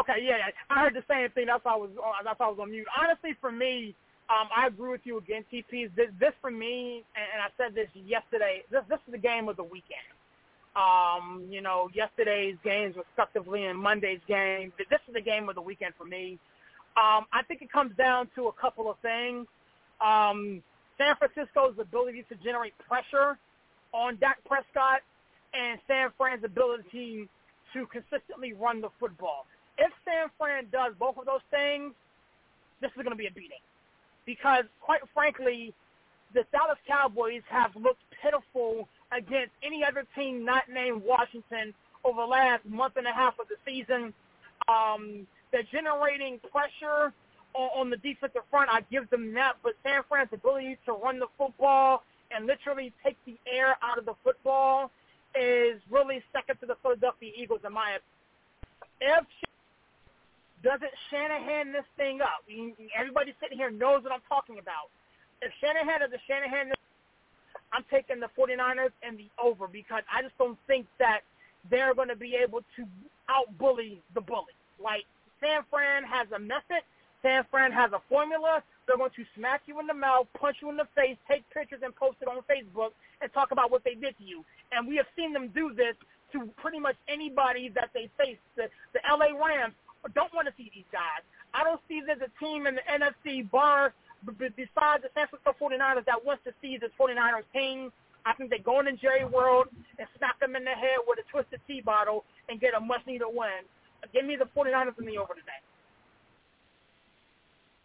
Okay, 0.00 0.24
yeah, 0.24 0.36
I 0.70 0.80
heard 0.80 0.94
the 0.94 1.04
same 1.08 1.28
thing. 1.30 1.46
That's 1.46 1.64
why 1.64 1.72
I 1.72 1.76
was 1.76 1.90
uh, 1.98 2.22
that's 2.24 2.38
why 2.38 2.46
I 2.46 2.50
was 2.50 2.58
on 2.60 2.70
mute. 2.70 2.86
Honestly, 2.98 3.36
for 3.40 3.52
me, 3.52 3.94
um, 4.30 4.48
I 4.56 4.66
agree 4.66 4.90
with 4.90 5.02
you 5.04 5.18
again, 5.18 5.44
TPs. 5.52 5.90
This, 5.94 6.08
this 6.18 6.32
for 6.40 6.50
me, 6.50 7.04
and, 7.16 7.26
and 7.34 7.42
I 7.42 7.48
said 7.58 7.74
this 7.74 7.88
yesterday. 7.94 8.62
This 8.70 8.82
this 8.88 9.00
is 9.06 9.12
the 9.12 9.18
game 9.18 9.48
of 9.48 9.56
the 9.56 9.64
weekend. 9.64 10.06
Um, 10.74 11.46
you 11.50 11.60
know, 11.60 11.90
yesterday's 11.92 12.56
games 12.64 12.96
respectively 12.96 13.66
and 13.66 13.78
Monday's 13.78 14.20
game. 14.26 14.72
This 14.78 15.00
is 15.06 15.14
the 15.14 15.20
game 15.20 15.48
of 15.48 15.54
the 15.54 15.60
weekend 15.60 15.94
for 15.98 16.04
me. 16.04 16.38
Um, 16.96 17.26
I 17.32 17.42
think 17.46 17.60
it 17.62 17.70
comes 17.70 17.94
down 17.96 18.28
to 18.36 18.48
a 18.48 18.52
couple 18.52 18.90
of 18.90 18.96
things. 19.00 19.46
Um, 20.00 20.62
San 20.96 21.14
Francisco's 21.16 21.74
ability 21.78 22.24
to 22.30 22.36
generate 22.36 22.72
pressure 22.78 23.38
on 23.92 24.16
Dak 24.16 24.38
Prescott 24.46 25.00
and 25.52 25.78
San 25.86 26.08
Fran's 26.16 26.44
ability 26.44 27.28
to 27.74 27.86
consistently 27.86 28.54
run 28.54 28.80
the 28.80 28.88
football 28.98 29.46
if 29.78 29.92
San 30.04 30.28
Fran 30.38 30.66
does 30.70 30.92
both 30.98 31.16
of 31.18 31.26
those 31.26 31.44
things, 31.50 31.92
this 32.80 32.90
is 32.90 33.02
going 33.02 33.10
to 33.10 33.16
be 33.16 33.26
a 33.26 33.30
beating. 33.32 33.62
Because, 34.26 34.64
quite 34.80 35.00
frankly, 35.14 35.74
the 36.34 36.44
Dallas 36.52 36.78
Cowboys 36.86 37.42
have 37.48 37.74
looked 37.76 38.02
pitiful 38.22 38.88
against 39.16 39.52
any 39.62 39.84
other 39.84 40.04
team 40.16 40.44
not 40.44 40.64
named 40.72 41.02
Washington 41.04 41.74
over 42.04 42.22
the 42.22 42.26
last 42.26 42.64
month 42.66 42.96
and 42.96 43.06
a 43.06 43.12
half 43.12 43.34
of 43.38 43.46
the 43.48 43.56
season. 43.66 44.12
Um, 44.68 45.26
they're 45.50 45.68
generating 45.70 46.40
pressure 46.50 47.12
on, 47.54 47.68
on 47.76 47.90
the 47.90 47.96
defensive 47.98 48.42
front. 48.50 48.70
I 48.70 48.80
give 48.90 49.08
them 49.10 49.32
that. 49.34 49.54
But 49.62 49.74
San 49.82 50.02
Fran's 50.08 50.30
ability 50.32 50.78
to 50.86 50.92
run 50.92 51.18
the 51.18 51.28
football 51.36 52.02
and 52.34 52.46
literally 52.46 52.92
take 53.04 53.16
the 53.26 53.36
air 53.46 53.76
out 53.82 53.98
of 53.98 54.06
the 54.06 54.14
football 54.24 54.90
is 55.34 55.80
really 55.90 56.22
second 56.32 56.56
to 56.60 56.66
the 56.66 56.76
Philadelphia 56.82 57.30
Eagles 57.36 57.60
in 57.66 57.72
my 57.72 57.96
opinion. 57.96 58.02
If 59.00 59.26
doesn't 60.62 60.94
Shanahan 61.10 61.72
this 61.72 61.84
thing 61.96 62.20
up? 62.22 62.46
Everybody 62.96 63.34
sitting 63.42 63.58
here 63.58 63.70
knows 63.70 64.02
what 64.04 64.12
I'm 64.12 64.22
talking 64.28 64.58
about. 64.58 64.94
If 65.42 65.50
Shanahan 65.58 66.00
does 66.00 66.10
the 66.14 66.22
Shanahan 66.26 66.70
this, 66.70 66.78
I'm 67.72 67.84
taking 67.90 68.20
the 68.20 68.28
49ers 68.38 68.92
and 69.02 69.18
the 69.18 69.28
over 69.42 69.66
because 69.66 70.02
I 70.12 70.22
just 70.22 70.36
don't 70.38 70.58
think 70.66 70.86
that 70.98 71.20
they're 71.70 71.94
going 71.94 72.08
to 72.08 72.16
be 72.16 72.36
able 72.36 72.60
to 72.76 72.84
out-bully 73.28 74.00
the 74.14 74.20
bully. 74.20 74.56
Like, 74.82 75.04
San 75.40 75.62
Fran 75.70 76.04
has 76.04 76.26
a 76.34 76.38
method. 76.38 76.84
San 77.22 77.44
Fran 77.50 77.72
has 77.72 77.92
a 77.92 78.02
formula. 78.08 78.62
They're 78.86 78.96
going 78.96 79.14
to 79.14 79.24
smack 79.36 79.62
you 79.66 79.78
in 79.80 79.86
the 79.86 79.94
mouth, 79.94 80.26
punch 80.38 80.56
you 80.60 80.68
in 80.70 80.76
the 80.76 80.88
face, 80.94 81.16
take 81.30 81.48
pictures 81.50 81.80
and 81.82 81.94
post 81.94 82.16
it 82.20 82.28
on 82.28 82.42
Facebook 82.50 82.90
and 83.20 83.32
talk 83.32 83.52
about 83.52 83.70
what 83.70 83.84
they 83.84 83.94
did 83.94 84.18
to 84.18 84.24
you. 84.24 84.44
And 84.72 84.86
we 84.86 84.96
have 84.96 85.06
seen 85.16 85.32
them 85.32 85.48
do 85.54 85.72
this 85.74 85.94
to 86.32 86.50
pretty 86.60 86.80
much 86.80 86.96
anybody 87.08 87.70
that 87.74 87.90
they 87.94 88.10
face. 88.18 88.38
The, 88.56 88.68
the 88.92 89.00
L.A. 89.08 89.32
Rams 89.32 89.74
don't 90.14 90.32
want 90.34 90.48
to 90.48 90.54
see 90.56 90.70
these 90.74 90.88
guys. 90.90 91.22
I 91.54 91.62
don't 91.62 91.80
see 91.86 92.02
there's 92.04 92.22
a 92.22 92.32
team 92.42 92.66
in 92.66 92.74
the 92.74 92.86
NFC 92.88 93.48
bar 93.50 93.92
besides 94.26 95.02
the 95.02 95.10
San 95.14 95.26
Francisco 95.28 95.54
49ers 95.60 96.04
that 96.06 96.24
wants 96.24 96.42
to 96.44 96.52
see 96.60 96.78
this 96.78 96.90
49ers 96.98 97.44
team. 97.52 97.92
I 98.24 98.32
think 98.34 98.50
they 98.50 98.58
go 98.58 98.78
into 98.78 98.92
Jerry 98.92 99.24
World 99.24 99.66
and 99.98 100.06
smack 100.16 100.38
them 100.38 100.54
in 100.54 100.64
the 100.64 100.70
head 100.70 100.98
with 101.06 101.18
a 101.18 101.30
twisted 101.30 101.60
tea 101.66 101.80
bottle 101.80 102.24
and 102.48 102.60
get 102.60 102.74
a 102.74 102.80
much-needed 102.80 103.26
win. 103.26 103.66
Give 104.12 104.24
me 104.24 104.36
the 104.36 104.46
49ers 104.56 104.98
in 104.98 105.06
the 105.06 105.18
over 105.18 105.34
today. 105.34 105.60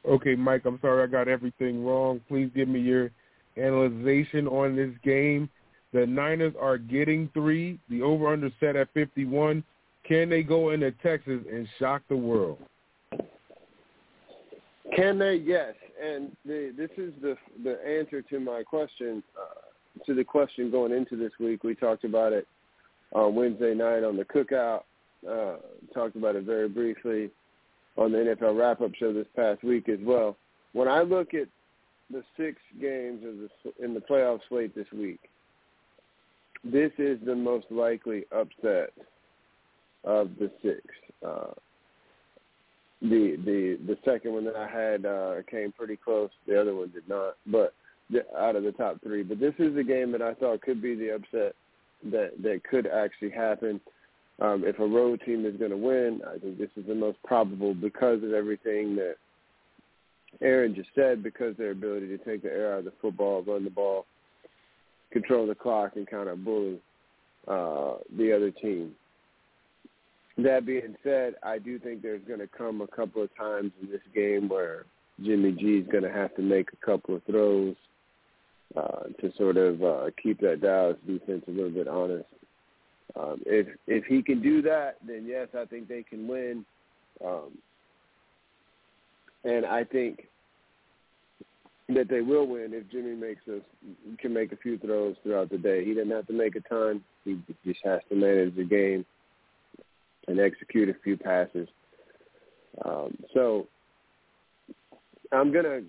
Okay, 0.08 0.36
Mike, 0.36 0.66
I'm 0.66 0.80
sorry 0.82 1.04
I 1.04 1.08
got 1.08 1.28
everything 1.28 1.84
wrong. 1.84 2.22
Please 2.28 2.50
give 2.56 2.68
me 2.68 2.80
your 2.80 3.12
analyzation 3.58 4.48
on 4.48 4.76
this 4.76 4.92
game. 5.04 5.50
The 5.94 6.06
Niners 6.06 6.54
are 6.60 6.78
getting 6.78 7.30
three. 7.34 7.80
The 7.90 8.02
over-under 8.02 8.52
set 8.60 8.76
at 8.76 8.94
51. 8.94 9.64
Can 10.08 10.30
they 10.30 10.44
go 10.44 10.70
into 10.70 10.92
Texas 10.92 11.42
and 11.52 11.68
shock 11.80 12.04
the 12.10 12.16
world? 12.16 12.60
Can 14.96 15.18
they? 15.18 15.36
Yes. 15.36 15.74
And 16.02 16.36
the, 16.46 16.74
this 16.78 16.92
is 16.98 17.14
the 17.22 17.36
the 17.64 17.78
answer 17.86 18.22
to 18.22 18.40
my 18.40 18.64
question, 18.64 19.24
uh, 19.40 20.04
to 20.06 20.14
the 20.14 20.24
question 20.24 20.70
going 20.72 20.92
into 20.92 21.16
this 21.16 21.32
week. 21.40 21.64
We 21.64 21.76
talked 21.76 22.04
about 22.04 22.34
it 22.34 22.48
on 23.14 23.36
Wednesday 23.36 23.74
night 23.74 24.04
on 24.04 24.18
the 24.18 24.26
cookout. 24.26 24.84
Uh, 25.28 25.58
talked 25.94 26.16
about 26.16 26.36
it 26.36 26.44
very 26.44 26.70
briefly 26.70 27.32
on 27.98 28.12
the 28.12 28.18
NFL 28.20 28.58
wrap-up 28.58 28.92
show 29.00 29.12
this 29.12 29.26
past 29.36 29.64
week 29.64 29.90
as 29.90 30.00
well. 30.02 30.38
When 30.74 30.88
I 30.88 31.02
look 31.02 31.34
at 31.34 31.48
the 32.12 32.24
six 32.38 32.58
games 32.80 33.24
of 33.26 33.74
the, 33.74 33.84
in 33.84 33.94
the 33.94 34.00
playoff 34.00 34.40
slate 34.48 34.76
this 34.76 34.86
week, 34.94 35.20
this 36.64 36.92
is 36.98 37.18
the 37.26 37.36
most 37.36 37.66
likely 37.72 38.26
upset 38.32 38.94
of 40.04 40.30
the 40.40 40.52
six. 40.62 40.82
Uh, 41.26 41.54
the 43.02 43.38
the 43.46 43.80
the 43.86 43.98
second 44.04 44.34
one 44.34 44.46
that 44.46 44.56
I 44.56 44.68
had 44.68 45.06
uh, 45.06 45.36
came 45.50 45.72
pretty 45.72 45.98
close. 45.98 46.30
The 46.48 46.60
other 46.60 46.76
one 46.76 46.90
did 46.92 47.08
not, 47.08 47.36
but 47.46 47.74
the, 48.10 48.22
out 48.38 48.56
of 48.56 48.64
the 48.64 48.72
top 48.72 49.02
three. 49.04 49.24
But 49.24 49.40
this 49.40 49.54
is 49.60 49.78
a 49.78 49.84
game 49.84 50.12
that 50.14 50.22
I 50.22 50.34
thought 50.34 50.62
could 50.62 50.82
be 50.82 50.96
the 50.96 51.16
upset 51.16 51.56
that 52.12 52.32
that 52.42 52.62
could 52.70 52.88
actually 52.88 53.32
happen. 53.32 53.80
Um, 54.40 54.64
if 54.66 54.78
a 54.80 54.86
road 54.86 55.22
team 55.26 55.46
is 55.46 55.58
going 55.58 55.72
to 55.72 55.78
win, 55.78 56.22
I 56.28 56.38
think 56.38 56.58
this 56.58 56.70
is 56.76 56.86
the 56.88 56.96
most 56.96 57.18
probable 57.24 57.74
because 57.74 58.24
of 58.24 58.34
everything 58.34 58.96
that 58.96 59.16
Aaron 60.42 60.76
just 60.76 60.90
said, 60.94 61.24
because 61.24 61.58
their 61.58 61.72
ability 61.72 62.08
to 62.10 62.18
take 62.20 62.44
the 62.44 62.52
air 62.52 62.74
out 62.74 62.80
of 62.80 62.86
the 62.86 62.94
football, 63.02 63.42
run 63.42 63.64
the 63.64 63.72
ball, 63.72 64.06
control 65.12 65.48
the 65.48 65.56
clock, 65.56 65.94
and 65.96 66.08
kind 66.08 66.30
of 66.30 66.44
bully 66.46 66.80
uh, 67.48 67.96
the 68.16 68.32
other 68.36 68.52
team. 68.52 68.92
That 70.38 70.66
being 70.66 70.96
said, 71.04 71.36
I 71.42 71.58
do 71.58 71.80
think 71.80 72.02
there's 72.02 72.22
going 72.28 72.40
to 72.40 72.48
come 72.48 72.82
a 72.82 72.88
couple 72.88 73.24
of 73.24 73.36
times 73.36 73.72
in 73.82 73.90
this 73.90 74.02
game 74.14 74.48
where 74.48 74.86
Jimmy 75.24 75.52
G 75.52 75.80
is 75.80 75.88
going 75.92 76.04
to 76.04 76.12
have 76.12 76.36
to 76.36 76.44
make 76.44 76.70
a 76.72 76.86
couple 76.86 77.16
of 77.16 77.24
throws 77.24 77.76
uh, 78.76 79.04
to 79.20 79.32
sort 79.36 79.58
of 79.58 79.84
uh, 79.84 80.06
keep 80.22 80.40
that 80.42 80.62
Dallas 80.62 80.98
defense 81.08 81.44
a 81.48 81.52
little 81.52 81.72
bit 81.72 81.88
honest. 81.88 82.26
Um, 83.20 83.42
if 83.48 83.68
if 83.88 84.06
he 84.06 84.22
can 84.22 84.42
do 84.42 84.62
that, 84.62 84.98
then 85.08 85.26
yes, 85.28 85.48
I 85.58 85.66
think 85.66 85.88
they 85.88 86.04
can 86.04 86.28
win. 86.28 86.66
Um, 87.26 87.58
and 89.44 89.66
I 89.66 89.86
think 89.86 90.28
that 91.90 92.10
they 92.10 92.22
will 92.22 92.46
win 92.46 92.74
if 92.74 92.92
Jimmy 92.92 93.16
makes 93.16 93.42
a 93.48 93.62
can 94.22 94.34
make 94.34 94.52
a 94.52 94.58
few 94.58 94.78
throws 94.78 95.16
throughout 95.24 95.50
the 95.50 95.58
day. 95.58 95.84
He 95.84 95.96
doesn't 95.96 96.12
have 96.12 96.28
to 96.28 96.34
make 96.34 96.56
a 96.56 96.60
ton. 96.62 97.02
He 97.26 97.40
just 97.66 97.80
has 97.84 98.02
to 98.10 98.16
manage 98.16 98.56
the 98.56 98.66
game 98.66 99.04
and 100.28 100.40
execute 100.40 100.90
a 100.90 100.96
few 101.04 101.18
passes. 101.18 101.68
Um, 102.86 103.18
so 103.34 103.68
I'm 105.32 105.52
gonna 105.52 105.82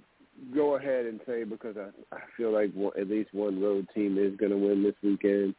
go 0.54 0.76
ahead 0.76 1.06
and 1.06 1.20
say 1.26 1.44
because 1.44 1.76
I 1.76 2.14
I 2.14 2.20
feel 2.36 2.52
like 2.52 2.70
at 2.98 3.08
least 3.08 3.34
one 3.34 3.60
road 3.60 3.86
team 3.94 4.18
is 4.18 4.38
gonna 4.38 4.56
win 4.56 4.82
this 4.82 4.94
weekend, 5.02 5.54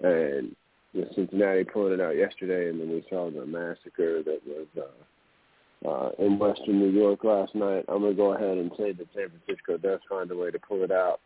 and 0.00 0.54
you 0.92 1.06
Cincinnati 1.14 1.64
pulling 1.64 1.94
it 1.94 2.00
out 2.00 2.16
yesterday, 2.16 2.68
and 2.68 2.80
then 2.80 2.88
we 2.88 3.04
saw 3.08 3.30
the 3.30 3.46
massacre 3.46 4.22
that 4.22 4.40
was 4.46 4.66
uh, 4.76 5.88
uh, 5.88 6.10
in 6.18 6.38
Western 6.38 6.78
New 6.78 6.90
York 6.90 7.24
last 7.24 7.54
night. 7.54 7.84
I'm 7.88 8.02
gonna 8.02 8.14
go 8.14 8.34
ahead 8.34 8.58
and 8.58 8.70
say 8.76 8.92
that 8.92 9.06
San 9.14 9.28
Francisco 9.30 9.76
does 9.76 10.00
find 10.08 10.30
a 10.30 10.36
way 10.36 10.50
to 10.50 10.58
pull 10.58 10.82
it 10.82 10.90
out. 10.90 11.20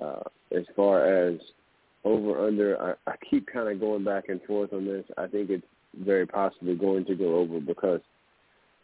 Uh, 0.00 0.22
as 0.56 0.64
far 0.74 1.06
as 1.06 1.38
over 2.04 2.46
under, 2.46 2.80
I, 2.80 3.10
I 3.10 3.14
keep 3.30 3.46
kind 3.46 3.68
of 3.68 3.80
going 3.80 4.04
back 4.04 4.28
and 4.28 4.42
forth 4.42 4.72
on 4.72 4.84
this. 4.84 5.04
I 5.16 5.26
think 5.26 5.50
it's 5.50 5.66
very 5.98 6.26
possibly 6.26 6.74
going 6.74 7.04
to 7.06 7.14
go 7.14 7.36
over 7.36 7.60
because 7.60 8.00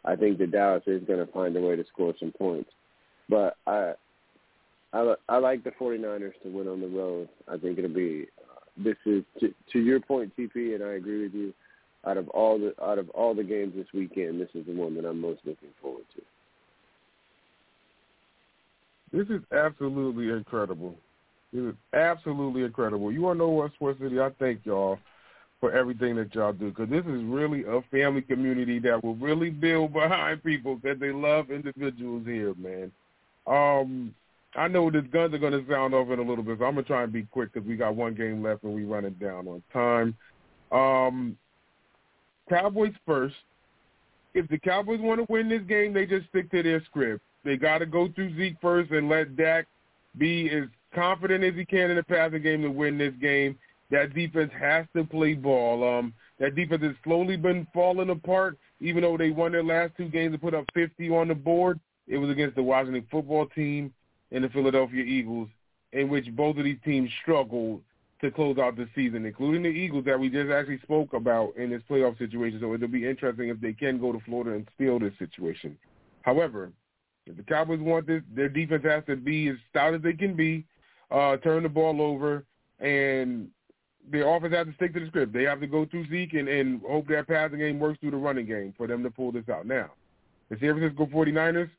I 0.03 0.15
think 0.15 0.37
that 0.39 0.51
Dallas 0.51 0.83
is 0.87 1.03
going 1.05 1.25
to 1.25 1.31
find 1.31 1.55
a 1.55 1.61
way 1.61 1.75
to 1.75 1.85
score 1.91 2.13
some 2.19 2.31
points. 2.31 2.69
But 3.29 3.57
I 3.67 3.93
I, 4.93 5.13
I 5.29 5.37
like 5.37 5.63
the 5.63 5.71
49ers 5.71 6.33
to 6.43 6.49
win 6.49 6.67
on 6.67 6.81
the 6.81 6.87
road. 6.87 7.29
I 7.47 7.57
think 7.57 7.77
it'll 7.77 7.93
be 7.93 8.27
uh, 8.39 8.59
this 8.77 8.97
is 9.05 9.23
to, 9.39 9.53
to 9.71 9.79
your 9.79 9.99
point, 9.99 10.33
TP, 10.37 10.75
and 10.75 10.83
I 10.83 10.93
agree 10.93 11.23
with 11.23 11.33
you. 11.33 11.53
Out 12.05 12.17
of 12.17 12.29
all 12.29 12.57
the 12.57 12.73
out 12.83 12.97
of 12.97 13.09
all 13.11 13.35
the 13.35 13.43
games 13.43 13.73
this 13.75 13.85
weekend, 13.93 14.41
this 14.41 14.49
is 14.55 14.65
the 14.65 14.73
one 14.73 14.95
that 14.95 15.05
I'm 15.05 15.21
most 15.21 15.41
looking 15.45 15.69
forward 15.81 16.03
to. 16.15 16.21
This 19.15 19.27
is 19.27 19.43
absolutely 19.51 20.29
incredible. 20.29 20.95
This 21.53 21.63
is 21.63 21.75
absolutely 21.93 22.63
incredible. 22.63 23.11
You 23.11 23.21
want 23.21 23.35
to 23.37 23.39
know 23.39 23.49
what, 23.49 23.73
Sports 23.73 23.99
City? 23.99 24.19
I 24.19 24.29
thank 24.39 24.65
y'all 24.65 24.97
for 25.61 25.71
everything 25.71 26.15
that 26.15 26.33
y'all 26.35 26.51
do 26.51 26.69
because 26.69 26.89
this 26.89 27.05
is 27.05 27.23
really 27.23 27.63
a 27.63 27.81
family 27.91 28.21
community 28.21 28.79
that 28.79 29.01
will 29.01 29.15
really 29.15 29.51
build 29.51 29.93
behind 29.93 30.43
people 30.43 30.75
because 30.75 30.99
they 30.99 31.11
love 31.11 31.51
individuals 31.51 32.25
here, 32.25 32.53
man. 32.55 32.91
Um, 33.45 34.13
I 34.55 34.67
know 34.67 34.89
the 34.91 35.01
guns 35.01 35.33
are 35.33 35.37
going 35.37 35.53
to 35.53 35.71
sound 35.71 35.93
off 35.93 36.09
in 36.09 36.19
a 36.19 36.23
little 36.23 36.43
bit, 36.43 36.57
so 36.59 36.65
I'm 36.65 36.73
going 36.73 36.83
to 36.83 36.89
try 36.89 37.03
and 37.03 37.13
be 37.13 37.23
quick 37.23 37.53
because 37.53 37.67
we 37.67 37.77
got 37.77 37.95
one 37.95 38.15
game 38.15 38.43
left 38.43 38.63
and 38.63 38.73
we 38.73 38.83
run 38.83 39.05
it 39.05 39.19
down 39.19 39.47
on 39.47 39.63
time. 39.71 40.15
Um, 40.71 41.37
Cowboys 42.49 42.93
first. 43.05 43.35
If 44.33 44.47
the 44.49 44.57
Cowboys 44.57 44.99
want 44.99 45.19
to 45.19 45.31
win 45.31 45.47
this 45.47 45.61
game, 45.67 45.93
they 45.93 46.05
just 46.05 46.27
stick 46.29 46.49
to 46.51 46.63
their 46.63 46.83
script. 46.85 47.21
They 47.45 47.55
got 47.55 47.79
to 47.79 47.85
go 47.85 48.09
through 48.13 48.35
Zeke 48.35 48.57
first 48.61 48.91
and 48.91 49.09
let 49.09 49.37
Dak 49.37 49.67
be 50.17 50.49
as 50.49 50.63
confident 50.93 51.43
as 51.43 51.53
he 51.53 51.65
can 51.65 51.91
in 51.91 51.97
the 51.97 52.03
passing 52.03 52.41
game 52.41 52.61
to 52.63 52.69
win 52.69 52.97
this 52.97 53.13
game. 53.21 53.57
That 53.91 54.13
defense 54.15 54.51
has 54.57 54.85
to 54.95 55.03
play 55.03 55.33
ball. 55.33 55.87
Um, 55.87 56.13
that 56.39 56.55
defense 56.55 56.81
has 56.81 56.95
slowly 57.03 57.35
been 57.35 57.67
falling 57.73 58.09
apart, 58.09 58.57
even 58.79 59.03
though 59.03 59.17
they 59.17 59.29
won 59.29 59.51
their 59.51 59.63
last 59.63 59.93
two 59.97 60.07
games 60.07 60.33
and 60.33 60.41
put 60.41 60.53
up 60.53 60.65
50 60.73 61.09
on 61.09 61.27
the 61.27 61.35
board. 61.35 61.79
It 62.07 62.17
was 62.17 62.29
against 62.29 62.55
the 62.55 62.63
Washington 62.63 63.05
football 63.11 63.45
team 63.47 63.93
and 64.31 64.43
the 64.43 64.49
Philadelphia 64.49 65.03
Eagles, 65.03 65.49
in 65.91 66.09
which 66.09 66.25
both 66.35 66.57
of 66.57 66.63
these 66.63 66.79
teams 66.83 67.09
struggled 67.21 67.81
to 68.21 68.31
close 68.31 68.57
out 68.57 68.77
the 68.77 68.87
season, 68.95 69.25
including 69.25 69.63
the 69.63 69.69
Eagles 69.69 70.05
that 70.05 70.19
we 70.19 70.29
just 70.29 70.51
actually 70.51 70.79
spoke 70.79 71.13
about 71.13 71.55
in 71.57 71.69
this 71.69 71.81
playoff 71.89 72.17
situation. 72.17 72.59
So 72.61 72.73
it'll 72.73 72.87
be 72.87 73.07
interesting 73.07 73.49
if 73.49 73.59
they 73.59 73.73
can 73.73 73.99
go 73.99 74.11
to 74.11 74.19
Florida 74.21 74.55
and 74.55 74.67
steal 74.75 74.99
this 74.99 75.13
situation. 75.19 75.77
However, 76.21 76.71
if 77.25 77.35
the 77.35 77.43
Cowboys 77.43 77.79
want 77.79 78.07
this, 78.07 78.21
their 78.33 78.49
defense 78.49 78.83
has 78.85 79.03
to 79.07 79.15
be 79.15 79.49
as 79.49 79.57
stout 79.69 79.95
as 79.95 80.01
they 80.01 80.13
can 80.13 80.35
be, 80.35 80.65
uh, 81.09 81.37
turn 81.37 81.63
the 81.63 81.69
ball 81.69 82.01
over, 82.01 82.45
and 82.79 83.49
the 84.09 84.27
offense 84.27 84.53
has 84.53 84.67
to 84.67 84.73
stick 84.73 84.93
to 84.93 84.99
the 84.99 85.07
script. 85.07 85.33
They 85.33 85.43
have 85.43 85.59
to 85.59 85.67
go 85.67 85.85
through 85.85 86.07
Zeke 86.09 86.33
and, 86.33 86.47
and 86.47 86.81
hope 86.81 87.07
that 87.07 87.27
passing 87.27 87.59
game 87.59 87.79
works 87.79 87.99
through 87.99 88.11
the 88.11 88.17
running 88.17 88.45
game 88.45 88.73
for 88.77 88.87
them 88.87 89.03
to 89.03 89.09
pull 89.09 89.31
this 89.31 89.47
out. 89.49 89.65
Now, 89.65 89.91
the 90.49 90.57
San 90.59 90.77
Francisco 90.77 91.05
49ers, 91.05 91.69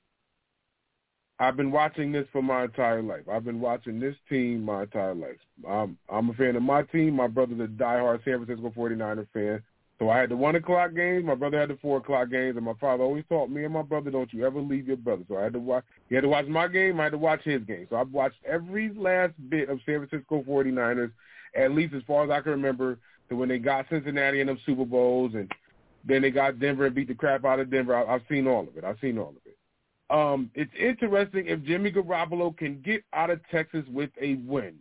I've 1.39 1.57
been 1.57 1.73
watching 1.73 2.13
this 2.13 2.27
for 2.33 2.43
my 2.43 2.65
entire 2.65 3.03
life. 3.03 3.29
I've 3.31 3.45
been 3.45 3.61
watching 3.61 3.99
this 3.99 4.15
team 4.29 4.63
my 4.63 4.83
entire 4.83 5.15
life. 5.15 5.39
I'm, 5.69 5.99
I'm 6.09 6.31
a 6.31 6.35
fan 6.35 6.55
of 6.57 6.63
my 6.63 6.83
team. 6.83 7.15
My 7.15 7.27
brother's 7.27 7.61
a 7.61 7.67
diehard 7.67 8.25
San 8.25 8.45
Francisco 8.45 8.73
49er 8.77 9.27
fan. 9.33 9.63
So 9.99 10.09
I 10.09 10.19
had 10.19 10.31
the 10.31 10.37
1 10.37 10.57
o'clock 10.57 10.95
games. 10.95 11.25
My 11.25 11.35
brother 11.35 11.59
had 11.59 11.71
the 11.71 11.79
4 11.83 11.99
o'clock 11.99 12.31
games. 12.31 12.57
And 12.57 12.65
my 12.65 12.75
father 12.81 13.03
always 13.03 13.25
taught 13.29 13.51
me 13.51 13.65
and 13.65 13.75
my 13.75 13.83
brother, 13.83 14.11
don't 14.11 14.33
you 14.33 14.47
ever 14.47 14.61
leave 14.61 14.87
your 14.87 14.97
brother. 14.97 15.23
So 15.29 15.37
I 15.37 15.45
had 15.45 15.53
to 15.55 15.59
watch. 15.59 15.85
He 16.09 16.15
had 16.15 16.23
to 16.23 16.29
watch 16.29 16.47
my 16.47 16.69
game. 16.69 17.01
I 17.01 17.05
had 17.05 17.13
to 17.13 17.19
watch 17.19 17.43
his 17.43 17.63
game. 17.63 17.87
So 17.91 17.97
I've 17.97 18.13
watched 18.13 18.39
every 18.45 18.93
last 18.95 19.35
bit 19.49 19.69
of 19.69 19.81
San 19.85 20.07
Francisco 20.07 20.45
49ers 20.49 21.13
at 21.55 21.73
least 21.73 21.95
as 21.95 22.03
far 22.07 22.25
as 22.25 22.31
I 22.31 22.41
can 22.41 22.53
remember, 22.53 22.99
to 23.29 23.37
when 23.37 23.49
they 23.49 23.59
got 23.59 23.87
Cincinnati 23.91 24.41
in 24.41 24.47
them 24.47 24.59
Super 24.67 24.85
Bowls, 24.85 25.35
and 25.35 25.51
then 26.05 26.23
they 26.23 26.31
got 26.31 26.59
Denver 26.59 26.87
and 26.87 26.95
beat 26.95 27.09
the 27.09 27.15
crap 27.15 27.45
out 27.45 27.61
of 27.61 27.71
Denver. 27.71 27.95
I, 27.95 28.15
I've 28.15 28.23
seen 28.29 28.47
all 28.47 28.63
of 28.63 28.77
it. 28.77 28.85
I've 28.85 28.99
seen 29.01 29.19
all 29.19 29.31
of 29.31 29.37
it. 29.45 29.57
Um, 30.11 30.51
it's 30.55 30.73
interesting 30.79 31.47
if 31.47 31.63
Jimmy 31.65 31.91
Garoppolo 31.91 32.57
can 32.57 32.83
get 32.83 33.03
out 33.15 33.31
of 33.31 33.41
Texas 33.51 33.85
with 33.91 34.11
a 34.21 34.35
win. 34.47 34.75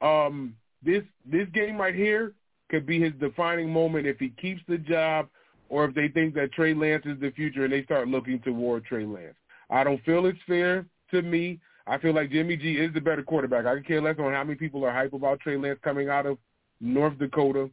Um, 0.00 0.56
this 0.84 1.02
this 1.24 1.46
game 1.54 1.78
right 1.78 1.94
here 1.94 2.32
could 2.70 2.86
be 2.86 3.00
his 3.00 3.12
defining 3.20 3.70
moment 3.70 4.06
if 4.06 4.18
he 4.18 4.30
keeps 4.30 4.62
the 4.66 4.78
job, 4.78 5.28
or 5.68 5.84
if 5.84 5.94
they 5.94 6.08
think 6.08 6.34
that 6.34 6.52
Trey 6.52 6.74
Lance 6.74 7.04
is 7.06 7.20
the 7.20 7.30
future 7.30 7.64
and 7.64 7.72
they 7.72 7.84
start 7.84 8.08
looking 8.08 8.40
toward 8.40 8.84
Trey 8.84 9.04
Lance. 9.04 9.36
I 9.70 9.84
don't 9.84 10.02
feel 10.04 10.26
it's 10.26 10.38
fair 10.46 10.86
to 11.10 11.22
me 11.22 11.60
I 11.86 11.98
feel 11.98 12.14
like 12.14 12.30
Jimmy 12.30 12.56
G 12.56 12.76
is 12.76 12.92
the 12.94 13.00
better 13.00 13.22
quarterback. 13.22 13.66
I 13.66 13.74
can 13.74 13.84
care 13.84 14.00
less 14.00 14.16
on 14.18 14.32
how 14.32 14.42
many 14.44 14.56
people 14.56 14.84
are 14.84 14.92
hype 14.92 15.12
about 15.12 15.40
Trey 15.40 15.56
Lance 15.56 15.78
coming 15.82 16.08
out 16.08 16.26
of 16.26 16.38
North 16.80 17.18
Dakota. 17.18 17.70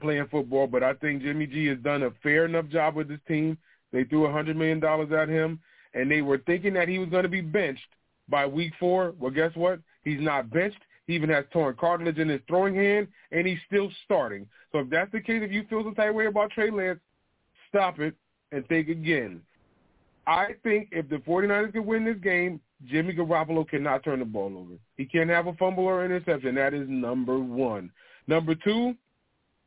playing 0.00 0.28
football, 0.30 0.66
but 0.66 0.82
I 0.82 0.94
think 0.94 1.22
Jimmy 1.22 1.46
G 1.46 1.66
has 1.66 1.78
done 1.78 2.04
a 2.04 2.10
fair 2.22 2.44
enough 2.44 2.68
job 2.68 2.94
with 2.94 3.08
this 3.08 3.18
team. 3.26 3.58
They 3.92 4.04
threw 4.04 4.26
a 4.26 4.32
hundred 4.32 4.56
million 4.56 4.80
dollars 4.80 5.12
at 5.12 5.28
him, 5.28 5.60
and 5.94 6.10
they 6.10 6.22
were 6.22 6.38
thinking 6.38 6.72
that 6.74 6.88
he 6.88 6.98
was 6.98 7.08
going 7.08 7.24
to 7.24 7.28
be 7.28 7.40
benched 7.40 7.88
by 8.28 8.46
week 8.46 8.72
four. 8.78 9.14
Well, 9.18 9.32
guess 9.32 9.54
what? 9.56 9.80
He's 10.04 10.20
not 10.20 10.50
benched. 10.50 10.78
He 11.06 11.14
even 11.14 11.28
has 11.30 11.44
torn 11.52 11.74
cartilage 11.74 12.18
in 12.18 12.28
his 12.28 12.40
throwing 12.46 12.74
hand, 12.76 13.08
and 13.32 13.46
he's 13.46 13.58
still 13.66 13.90
starting. 14.04 14.46
So 14.70 14.78
if 14.78 14.90
that's 14.90 15.10
the 15.10 15.20
case, 15.20 15.42
if 15.42 15.50
you 15.50 15.64
feel 15.68 15.82
type 15.92 16.10
of 16.10 16.14
way 16.14 16.26
about 16.26 16.52
Trey 16.52 16.70
Lance, 16.70 17.00
stop 17.68 17.98
it 17.98 18.14
and 18.52 18.66
think 18.68 18.88
again. 18.88 19.42
I 20.26 20.54
think 20.62 20.88
if 20.92 21.08
the 21.08 21.16
49ers 21.16 21.72
can 21.72 21.84
win 21.84 22.04
this 22.04 22.18
game, 22.22 22.60
Jimmy 22.86 23.14
Garoppolo 23.14 23.68
cannot 23.68 24.04
turn 24.04 24.20
the 24.20 24.24
ball 24.24 24.56
over. 24.56 24.74
He 24.96 25.04
can't 25.04 25.30
have 25.30 25.46
a 25.46 25.52
fumble 25.54 25.84
or 25.84 26.04
interception. 26.04 26.54
That 26.54 26.74
is 26.74 26.88
number 26.88 27.38
one. 27.38 27.90
Number 28.26 28.54
two, 28.54 28.94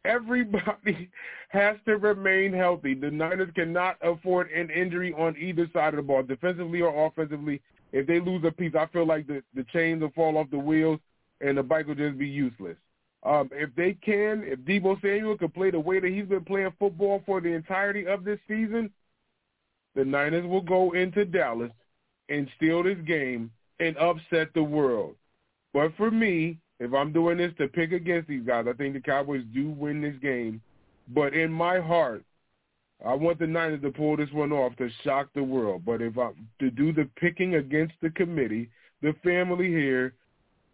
everybody 0.04 1.10
has 1.50 1.78
to 1.86 1.98
remain 1.98 2.54
healthy. 2.54 2.96
The 2.96 3.12
Niners 3.12 3.52
cannot 3.56 3.98
afford 4.02 4.50
an 4.52 4.70
injury 4.70 5.14
on 5.14 5.38
either 5.38 5.70
side 5.74 5.94
of 5.94 5.98
the 5.98 6.02
ball, 6.02 6.24
defensively 6.24 6.82
or 6.82 7.08
offensively. 7.08 7.62
If 7.92 8.08
they 8.08 8.20
lose 8.20 8.44
a 8.46 8.52
piece, 8.52 8.74
I 8.74 8.88
feel 8.88 9.06
like 9.06 9.28
the, 9.28 9.44
the 9.54 9.66
chains 9.72 10.02
will 10.02 10.12
fall 10.12 10.38
off 10.38 10.50
the 10.50 10.58
wheels 10.58 11.00
and 11.42 11.58
the 11.58 11.64
bike 11.64 11.88
will 11.88 11.96
just 11.96 12.18
be 12.18 12.28
useless. 12.28 12.78
Um, 13.24 13.50
if 13.54 13.74
they 13.76 13.94
can, 13.94 14.44
if 14.44 14.60
Deebo 14.62 15.02
Samuel 15.02 15.38
can 15.38 15.50
play 15.50 15.72
the 15.72 15.80
way 15.80 16.00
that 16.00 16.12
he's 16.12 16.26
been 16.26 16.44
playing 16.44 16.74
football 16.80 17.22
for 17.26 17.40
the 17.40 17.50
entirety 17.50 18.08
of 18.08 18.24
this 18.24 18.40
season, 18.48 18.92
the 19.96 20.04
Niners 20.04 20.46
will 20.46 20.62
go 20.62 20.94
into 20.94 21.24
Dallas 21.24 21.72
and 22.34 22.50
steal 22.58 22.84
this 22.84 22.98
game 23.06 23.52
and 23.80 23.96
upset 23.98 24.50
the 24.54 24.64
world. 24.64 25.16
But 25.74 25.96
for 25.98 26.10
me, 26.12 26.58
if 26.80 26.94
I'm 26.94 27.14
doing 27.14 27.38
this 27.38 27.54
to 27.60 27.68
pick 27.68 27.92
against 27.92 28.28
these 28.28 28.46
guys, 28.46 28.66
I 28.68 28.74
think 28.74 28.94
the 28.94 29.00
Cowboys 29.00 29.44
do 29.54 29.70
win 29.70 30.02
this 30.02 30.16
game. 30.22 30.62
But 31.14 31.34
in 31.34 31.52
my 31.52 31.80
heart, 31.80 32.24
I 33.06 33.14
want 33.14 33.40
the 33.40 33.48
Niners 33.48 33.82
to 33.82 33.92
pull 33.92 34.18
this 34.18 34.32
one 34.32 34.52
off 34.52 34.76
to 34.78 34.90
shock 35.04 35.30
the 35.36 35.44
world. 35.44 35.84
But 35.86 36.02
if 36.02 36.18
I'm 36.18 36.48
to 36.60 36.72
do 36.72 36.94
the 36.94 37.10
picking 37.18 37.56
against 37.56 37.94
the 38.02 38.10
committee, 38.10 38.70
the 39.02 39.14
family 39.24 39.68
here, 39.68 40.14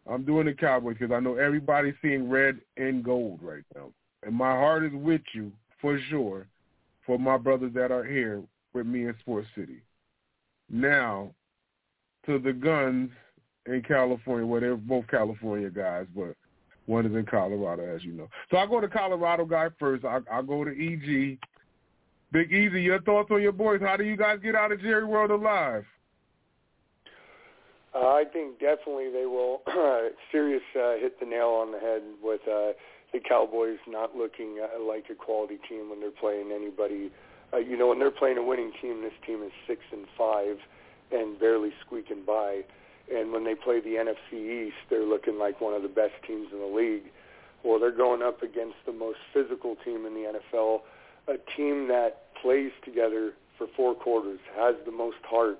I'm 0.09 0.23
doing 0.23 0.45
the 0.45 0.53
Cowboys 0.53 0.97
because 0.99 1.13
I 1.13 1.19
know 1.19 1.35
everybody's 1.35 1.95
seeing 2.01 2.29
red 2.29 2.59
and 2.77 3.03
gold 3.03 3.39
right 3.41 3.63
now. 3.75 3.91
And 4.23 4.35
my 4.35 4.51
heart 4.51 4.85
is 4.85 4.93
with 4.93 5.21
you 5.33 5.51
for 5.81 5.99
sure 6.09 6.47
for 7.05 7.17
my 7.17 7.37
brothers 7.37 7.73
that 7.73 7.91
are 7.91 8.03
here 8.03 8.43
with 8.73 8.85
me 8.85 9.07
in 9.07 9.15
Sports 9.21 9.47
City. 9.55 9.81
Now, 10.69 11.31
to 12.25 12.39
the 12.39 12.53
guns 12.53 13.09
in 13.65 13.81
California. 13.81 14.45
Well, 14.45 14.61
they're 14.61 14.75
both 14.75 15.07
California 15.07 15.69
guys, 15.69 16.05
but 16.15 16.35
one 16.85 17.05
is 17.05 17.15
in 17.15 17.25
Colorado, 17.25 17.95
as 17.95 18.03
you 18.03 18.13
know. 18.13 18.27
So 18.49 18.57
I 18.57 18.65
go 18.65 18.81
to 18.81 18.87
Colorado 18.87 19.45
guy 19.45 19.67
first. 19.79 20.05
I, 20.05 20.19
I 20.31 20.41
go 20.41 20.63
to 20.63 20.71
EG. 20.71 21.37
Big 22.31 22.51
Easy, 22.51 22.81
your 22.81 23.01
thoughts 23.01 23.29
on 23.31 23.41
your 23.41 23.51
boys? 23.51 23.81
How 23.81 23.97
do 23.97 24.03
you 24.03 24.15
guys 24.15 24.37
get 24.43 24.55
out 24.55 24.71
of 24.71 24.81
Jerry 24.81 25.05
World 25.05 25.31
alive? 25.31 25.83
Uh, 27.93 28.07
I 28.07 28.23
think 28.31 28.59
definitely 28.59 29.09
they 29.11 29.25
will. 29.25 29.61
Sirius 30.31 30.61
uh, 30.75 30.93
hit 30.97 31.19
the 31.19 31.25
nail 31.25 31.47
on 31.47 31.71
the 31.71 31.79
head 31.79 32.03
with 32.21 32.41
uh, 32.41 32.73
the 33.13 33.19
Cowboys 33.27 33.79
not 33.87 34.15
looking 34.15 34.59
uh, 34.61 34.83
like 34.83 35.05
a 35.09 35.15
quality 35.15 35.57
team 35.67 35.89
when 35.89 35.99
they're 35.99 36.11
playing 36.11 36.51
anybody. 36.53 37.11
Uh, 37.51 37.57
you 37.57 37.75
know, 37.75 37.87
when 37.87 37.97
they're 37.97 38.11
playing 38.11 38.37
a 38.37 38.43
winning 38.43 38.71
team, 38.79 39.01
this 39.01 39.13
team 39.25 39.41
is 39.41 39.51
six 39.65 39.81
and 39.91 40.05
five 40.15 40.57
and 41.11 41.39
barely 41.39 41.71
squeaking 41.85 42.23
by. 42.25 42.63
And 43.13 43.31
when 43.31 43.43
they 43.43 43.55
play 43.55 43.79
the 43.79 43.95
NFC 43.95 44.67
East, 44.67 44.77
they're 44.89 45.05
looking 45.05 45.39
like 45.39 45.61
one 45.61 45.73
of 45.73 45.81
the 45.81 45.89
best 45.89 46.13
teams 46.27 46.49
in 46.51 46.59
the 46.59 46.65
league. 46.65 47.11
Well, 47.63 47.79
they're 47.79 47.91
going 47.91 48.21
up 48.21 48.43
against 48.43 48.75
the 48.85 48.93
most 48.93 49.17
physical 49.33 49.75
team 49.83 50.05
in 50.05 50.13
the 50.13 50.39
NFL, 50.53 50.81
a 51.27 51.37
team 51.57 51.87
that 51.87 52.33
plays 52.41 52.71
together 52.85 53.33
for 53.57 53.67
four 53.75 53.93
quarters, 53.95 54.39
has 54.55 54.75
the 54.85 54.91
most 54.91 55.17
heart. 55.23 55.59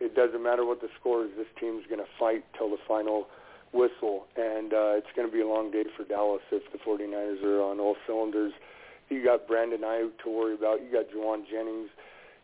It 0.00 0.14
doesn't 0.14 0.42
matter 0.42 0.64
what 0.64 0.80
the 0.80 0.88
score 0.98 1.24
is. 1.24 1.30
This 1.36 1.46
team's 1.58 1.86
going 1.86 2.00
to 2.00 2.10
fight 2.18 2.44
till 2.58 2.70
the 2.70 2.78
final 2.86 3.28
whistle, 3.72 4.26
and 4.36 4.72
uh, 4.72 4.98
it's 4.98 5.06
going 5.14 5.28
to 5.28 5.32
be 5.32 5.40
a 5.40 5.46
long 5.46 5.70
day 5.70 5.84
for 5.96 6.04
Dallas 6.04 6.42
if 6.50 6.62
the 6.72 6.78
49ers 6.78 7.42
are 7.42 7.62
on 7.62 7.78
all 7.80 7.96
cylinders. 8.06 8.52
You 9.08 9.24
got 9.24 9.46
Brandon 9.46 9.80
Aiyuk 9.80 10.18
to 10.24 10.30
worry 10.30 10.54
about. 10.54 10.80
You 10.82 10.92
got 10.92 11.10
Jauan 11.10 11.42
Jennings. 11.50 11.90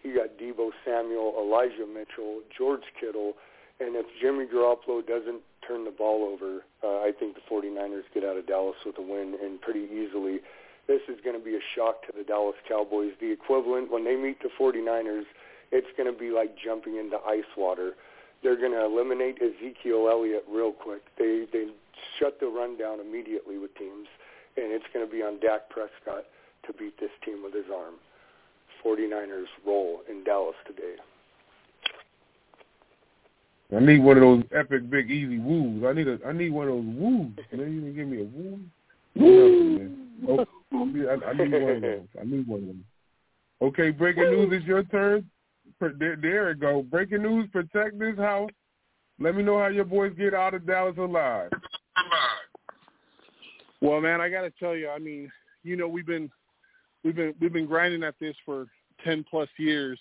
You 0.07 0.15
got 0.15 0.39
Deebo 0.39 0.71
Samuel, 0.85 1.35
Elijah 1.37 1.85
Mitchell, 1.85 2.39
George 2.57 2.87
Kittle. 3.01 3.35
And 3.81 3.97
if 3.97 4.07
Jimmy 4.23 4.47
Garoppolo 4.47 5.05
doesn't 5.05 5.43
turn 5.67 5.85
the 5.85 5.91
ball 5.91 6.31
over, 6.31 6.63
uh, 6.85 7.03
I 7.03 7.11
think 7.19 7.35
the 7.35 7.43
49ers 7.51 8.07
get 8.15 8.23
out 8.23 8.37
of 8.37 8.47
Dallas 8.47 8.77
with 8.87 8.97
a 8.99 9.03
win 9.03 9.35
and 9.43 9.61
pretty 9.61 9.89
easily. 9.91 10.39
This 10.87 11.03
is 11.09 11.19
going 11.25 11.37
to 11.37 11.45
be 11.45 11.57
a 11.57 11.65
shock 11.75 12.07
to 12.07 12.13
the 12.17 12.23
Dallas 12.23 12.55
Cowboys. 12.69 13.19
The 13.21 13.33
equivalent, 13.33 13.91
when 13.91 14.05
they 14.05 14.15
meet 14.15 14.39
the 14.41 14.51
49ers, 14.55 15.27
it's 15.73 15.91
going 15.97 16.07
to 16.11 16.17
be 16.17 16.31
like 16.31 16.55
jumping 16.57 16.97
into 16.97 17.19
ice 17.27 17.51
water. 17.59 17.95
They're 18.45 18.57
going 18.57 18.79
to 18.79 18.85
eliminate 18.85 19.43
Ezekiel 19.43 20.07
Elliott 20.09 20.45
real 20.49 20.71
quick. 20.71 21.03
They 21.19 21.47
they 21.53 21.67
shut 22.21 22.39
the 22.39 22.47
run 22.47 22.79
down 22.79 23.01
immediately 23.01 23.59
with 23.59 23.75
teams, 23.75 24.07
and 24.57 24.71
it's 24.71 24.87
going 24.95 25.05
to 25.05 25.11
be 25.11 25.23
on 25.23 25.41
Dak 25.41 25.69
Prescott 25.69 26.31
to 26.65 26.73
beat 26.73 26.95
this 27.01 27.11
team 27.25 27.43
with 27.43 27.55
his 27.55 27.67
arm. 27.75 27.95
49ers 28.87 29.47
roll 29.67 30.01
in 30.09 30.23
Dallas 30.25 30.55
today. 30.67 30.95
I 33.77 33.81
need 33.81 33.99
one 33.99 34.17
of 34.17 34.23
those 34.23 34.45
epic 34.55 34.89
big 34.89 35.11
easy 35.11 35.39
woos. 35.39 35.83
I 35.85 35.93
need 35.93 36.07
a 36.07 36.19
I 36.25 36.33
need 36.33 36.51
one 36.51 36.69
of 36.69 36.75
those 36.75 36.85
woos. 36.85 37.33
Can 37.51 37.59
you 37.59 37.67
even 37.67 37.97
give 37.97 38.07
me 38.07 38.21
a 38.21 38.25
woo? 38.25 38.61
Woo. 39.17 39.91
Oh, 40.29 40.47
I, 40.73 41.31
I 41.31 41.33
need 41.33 41.53
one 41.53 41.77
of 41.77 41.83
those. 41.83 42.01
I 42.21 42.25
need 42.25 42.47
one 42.47 42.61
of 42.61 42.67
them. 42.69 42.85
Okay, 43.63 43.91
breaking 43.91 44.31
news 44.31 44.61
is 44.61 44.67
your 44.67 44.85
turn. 44.85 45.29
There, 45.81 46.17
there 46.17 46.51
it 46.51 46.61
go. 46.61 46.83
Breaking 46.83 47.23
news: 47.23 47.49
protect 47.51 47.99
this 47.99 48.17
house. 48.17 48.51
Let 49.19 49.35
me 49.35 49.43
know 49.43 49.59
how 49.59 49.69
your 49.69 49.85
boys 49.85 50.13
get 50.17 50.33
out 50.33 50.55
of 50.55 50.67
Dallas 50.67 50.97
alive. 50.99 51.51
Well, 53.81 54.01
man, 54.01 54.21
I 54.21 54.29
got 54.29 54.43
to 54.43 54.53
tell 54.59 54.77
you, 54.77 54.91
I 54.91 54.99
mean, 54.99 55.31
you 55.65 55.77
know, 55.77 55.89
we've 55.89 56.07
been 56.07 56.31
we've 57.03 57.17
been 57.17 57.35
we've 57.41 57.53
been 57.53 57.67
grinding 57.67 58.05
at 58.05 58.15
this 58.21 58.37
for 58.45 58.67
ten 59.05 59.25
plus 59.29 59.49
years, 59.59 59.99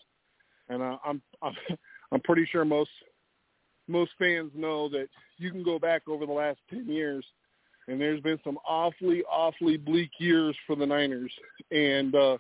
and 0.70 0.84
I'm 0.84 1.22
I'm 1.42 1.56
I'm 2.12 2.22
pretty 2.22 2.48
sure 2.52 2.66
most 2.66 2.92
most 3.88 4.12
fans 4.18 4.52
know 4.56 4.90
that 4.90 5.08
you 5.38 5.52
can 5.52 5.64
go 5.64 5.78
back 5.78 6.04
over 6.08 6.26
the 6.26 6.32
last 6.32 6.60
10 6.72 6.88
years 6.88 7.26
and 7.88 8.02
there's 8.02 8.22
been 8.22 8.40
some 8.44 8.58
awfully 8.68 9.24
awfully 9.24 9.78
bleak 9.78 10.12
years 10.18 10.56
for 10.66 10.76
the 10.76 10.86
Niners. 10.86 11.32
And 11.72 12.16
uh 12.16 12.38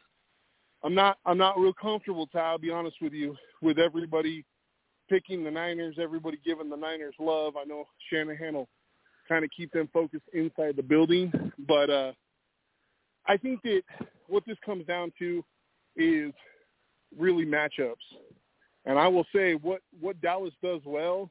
I'm 0.83 0.95
not 0.95 1.17
I'm 1.25 1.37
not 1.37 1.59
real 1.59 1.73
comfortable 1.73 2.27
Ty, 2.27 2.39
I'll 2.39 2.57
be 2.57 2.71
honest 2.71 2.97
with 3.01 3.13
you 3.13 3.35
with 3.61 3.79
everybody 3.79 4.43
picking 5.09 5.43
the 5.43 5.51
Niners 5.51 5.97
everybody 6.01 6.39
giving 6.43 6.69
the 6.69 6.77
Niners 6.77 7.15
love. 7.19 7.55
I 7.57 7.65
know 7.65 7.85
Shanahan 8.09 8.55
will 8.55 8.69
kind 9.27 9.43
of 9.43 9.51
keep 9.55 9.71
them 9.71 9.89
focused 9.93 10.25
inside 10.33 10.75
the 10.75 10.83
building 10.83 11.31
but 11.67 11.89
uh 11.89 12.11
I 13.27 13.37
think 13.37 13.61
that 13.63 13.81
what 14.27 14.43
this 14.45 14.57
comes 14.65 14.85
down 14.85 15.11
to 15.19 15.43
is 15.95 16.31
really 17.17 17.45
matchups 17.45 17.95
and 18.85 18.99
I 18.99 19.07
will 19.07 19.25
say 19.33 19.53
what 19.55 19.81
what 19.99 20.19
Dallas 20.21 20.53
does 20.61 20.81
well 20.85 21.29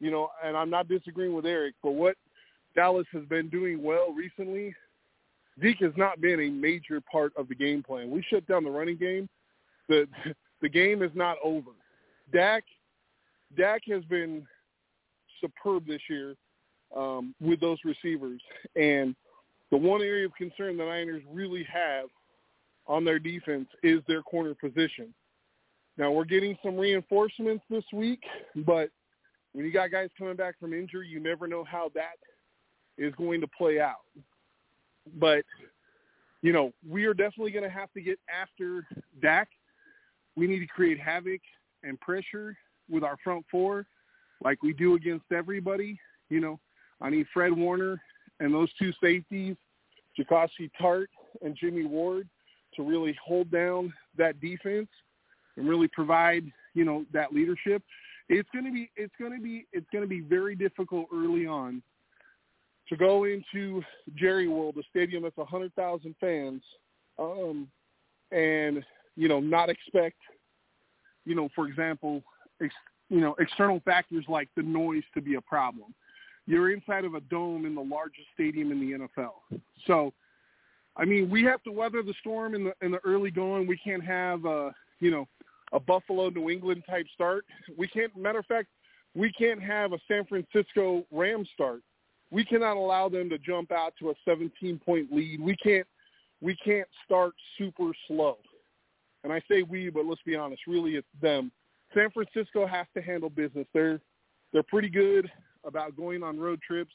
you 0.00 0.10
know, 0.10 0.28
and 0.44 0.56
I'm 0.56 0.70
not 0.70 0.88
disagreeing 0.88 1.34
with 1.34 1.46
Eric, 1.46 1.74
but 1.82 1.92
what 1.92 2.16
Dallas 2.74 3.06
has 3.12 3.24
been 3.24 3.48
doing 3.48 3.82
well 3.82 4.12
recently, 4.12 4.74
Zeke 5.62 5.80
has 5.80 5.92
not 5.96 6.20
been 6.20 6.40
a 6.40 6.50
major 6.50 7.00
part 7.00 7.32
of 7.36 7.48
the 7.48 7.54
game 7.54 7.82
plan. 7.82 8.10
We 8.10 8.22
shut 8.28 8.46
down 8.46 8.64
the 8.64 8.70
running 8.70 8.98
game. 8.98 9.28
The 9.88 10.06
the 10.62 10.68
game 10.68 11.02
is 11.02 11.10
not 11.14 11.36
over. 11.42 11.70
Dak 12.32 12.64
Dak 13.56 13.82
has 13.88 14.04
been 14.04 14.46
superb 15.40 15.86
this 15.86 16.02
year 16.10 16.34
um, 16.96 17.34
with 17.40 17.60
those 17.60 17.78
receivers. 17.84 18.42
And 18.76 19.14
the 19.70 19.76
one 19.76 20.02
area 20.02 20.26
of 20.26 20.34
concern 20.34 20.76
the 20.76 20.84
Niners 20.84 21.22
really 21.32 21.64
have 21.72 22.06
on 22.86 23.04
their 23.04 23.18
defense 23.18 23.68
is 23.82 24.00
their 24.06 24.22
corner 24.22 24.54
position. 24.54 25.14
Now 25.96 26.10
we're 26.10 26.24
getting 26.24 26.58
some 26.62 26.76
reinforcements 26.76 27.64
this 27.70 27.84
week, 27.92 28.22
but– 28.54 28.90
when 29.54 29.64
you 29.64 29.72
got 29.72 29.92
guys 29.92 30.10
coming 30.18 30.34
back 30.34 30.58
from 30.58 30.72
injury, 30.72 31.06
you 31.06 31.20
never 31.20 31.46
know 31.46 31.62
how 31.62 31.88
that 31.94 32.16
is 32.98 33.14
going 33.14 33.40
to 33.40 33.46
play 33.46 33.80
out. 33.80 34.02
But, 35.20 35.44
you 36.42 36.52
know, 36.52 36.72
we 36.86 37.04
are 37.04 37.14
definitely 37.14 37.52
going 37.52 37.62
to 37.62 37.70
have 37.70 37.92
to 37.92 38.00
get 38.00 38.18
after 38.28 38.84
Dak. 39.22 39.48
We 40.34 40.48
need 40.48 40.58
to 40.58 40.66
create 40.66 40.98
havoc 40.98 41.40
and 41.84 42.00
pressure 42.00 42.56
with 42.90 43.04
our 43.04 43.16
front 43.22 43.46
four 43.48 43.86
like 44.42 44.60
we 44.60 44.72
do 44.72 44.96
against 44.96 45.26
everybody. 45.32 46.00
You 46.30 46.40
know, 46.40 46.58
I 47.00 47.10
need 47.10 47.26
Fred 47.32 47.52
Warner 47.52 48.02
and 48.40 48.52
those 48.52 48.70
two 48.76 48.92
safeties, 49.00 49.54
Jaquiski 50.18 50.68
Tartt 50.82 51.06
and 51.42 51.56
Jimmy 51.56 51.84
Ward, 51.84 52.28
to 52.76 52.82
really 52.82 53.16
hold 53.24 53.50
down 53.50 53.92
that 54.16 54.40
defense 54.40 54.88
and 55.56 55.68
really 55.68 55.88
provide, 55.88 56.44
you 56.74 56.84
know, 56.84 57.04
that 57.12 57.32
leadership 57.32 57.82
it's 58.28 58.48
going 58.52 58.64
to 58.64 58.72
be 58.72 58.90
it's 58.96 59.12
going 59.18 59.32
to 59.32 59.40
be 59.40 59.66
it's 59.72 59.86
going 59.92 60.02
to 60.02 60.08
be 60.08 60.20
very 60.20 60.54
difficult 60.54 61.06
early 61.14 61.46
on 61.46 61.82
to 62.88 62.96
go 62.96 63.24
into 63.24 63.82
Jerry 64.14 64.46
World, 64.46 64.76
a 64.78 64.82
stadium 64.90 65.22
that's 65.22 65.36
100,000 65.38 66.14
fans, 66.20 66.62
um, 67.18 67.66
and 68.30 68.84
you 69.16 69.28
know 69.28 69.40
not 69.40 69.70
expect, 69.70 70.18
you 71.24 71.34
know, 71.34 71.48
for 71.54 71.66
example, 71.66 72.22
ex, 72.62 72.74
you 73.10 73.20
know 73.20 73.34
external 73.38 73.80
factors 73.84 74.24
like 74.28 74.48
the 74.56 74.62
noise 74.62 75.04
to 75.14 75.20
be 75.20 75.34
a 75.34 75.40
problem. 75.40 75.94
You're 76.46 76.72
inside 76.72 77.04
of 77.04 77.14
a 77.14 77.20
dome 77.20 77.64
in 77.64 77.74
the 77.74 77.82
largest 77.82 78.26
stadium 78.34 78.72
in 78.72 78.80
the 78.80 78.98
NFL, 79.06 79.60
so. 79.86 80.12
I 80.96 81.04
mean, 81.04 81.28
we 81.28 81.42
have 81.44 81.62
to 81.64 81.72
weather 81.72 82.02
the 82.02 82.14
storm 82.20 82.54
in 82.54 82.64
the 82.64 82.72
in 82.82 82.92
the 82.92 83.00
early 83.04 83.30
going. 83.30 83.66
We 83.66 83.76
can't 83.76 84.04
have 84.04 84.44
a 84.44 84.72
you 85.00 85.10
know 85.10 85.26
a 85.72 85.80
Buffalo 85.80 86.28
New 86.30 86.50
England 86.50 86.84
type 86.88 87.06
start. 87.14 87.44
We 87.76 87.88
can't. 87.88 88.16
Matter 88.16 88.38
of 88.38 88.46
fact, 88.46 88.68
we 89.14 89.32
can't 89.32 89.62
have 89.62 89.92
a 89.92 89.98
San 90.08 90.24
Francisco 90.24 91.04
Rams 91.10 91.48
start. 91.54 91.80
We 92.30 92.44
cannot 92.44 92.76
allow 92.76 93.08
them 93.08 93.28
to 93.30 93.38
jump 93.38 93.70
out 93.70 93.94
to 94.00 94.10
a 94.10 94.14
17 94.24 94.80
point 94.84 95.12
lead. 95.12 95.40
We 95.40 95.56
can't 95.56 95.86
we 96.40 96.56
can't 96.56 96.88
start 97.04 97.32
super 97.58 97.92
slow. 98.06 98.38
And 99.24 99.32
I 99.32 99.40
say 99.50 99.62
we, 99.62 99.88
but 99.88 100.04
let's 100.04 100.20
be 100.26 100.36
honest, 100.36 100.62
really 100.66 100.96
it's 100.96 101.08
them. 101.20 101.50
San 101.94 102.10
Francisco 102.10 102.66
has 102.66 102.86
to 102.94 103.02
handle 103.02 103.30
business. 103.30 103.66
They're 103.72 104.00
they're 104.52 104.62
pretty 104.62 104.90
good 104.90 105.30
about 105.64 105.96
going 105.96 106.22
on 106.22 106.38
road 106.38 106.60
trips 106.62 106.92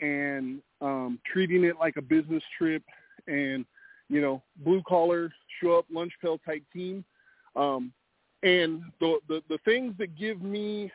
and 0.00 0.60
um, 0.80 1.18
treating 1.30 1.64
it 1.64 1.76
like 1.78 1.96
a 1.96 2.02
business 2.02 2.42
trip 2.56 2.82
and 3.26 3.64
you 4.08 4.20
know 4.20 4.42
blue 4.58 4.82
collar 4.86 5.32
show 5.60 5.78
up 5.78 5.86
lunch 5.92 6.12
pail 6.20 6.38
type 6.38 6.62
team. 6.72 7.04
Um, 7.56 7.92
and 8.42 8.82
the, 9.00 9.18
the 9.28 9.42
the 9.48 9.58
things 9.64 9.94
that 9.98 10.16
give 10.18 10.42
me 10.42 10.90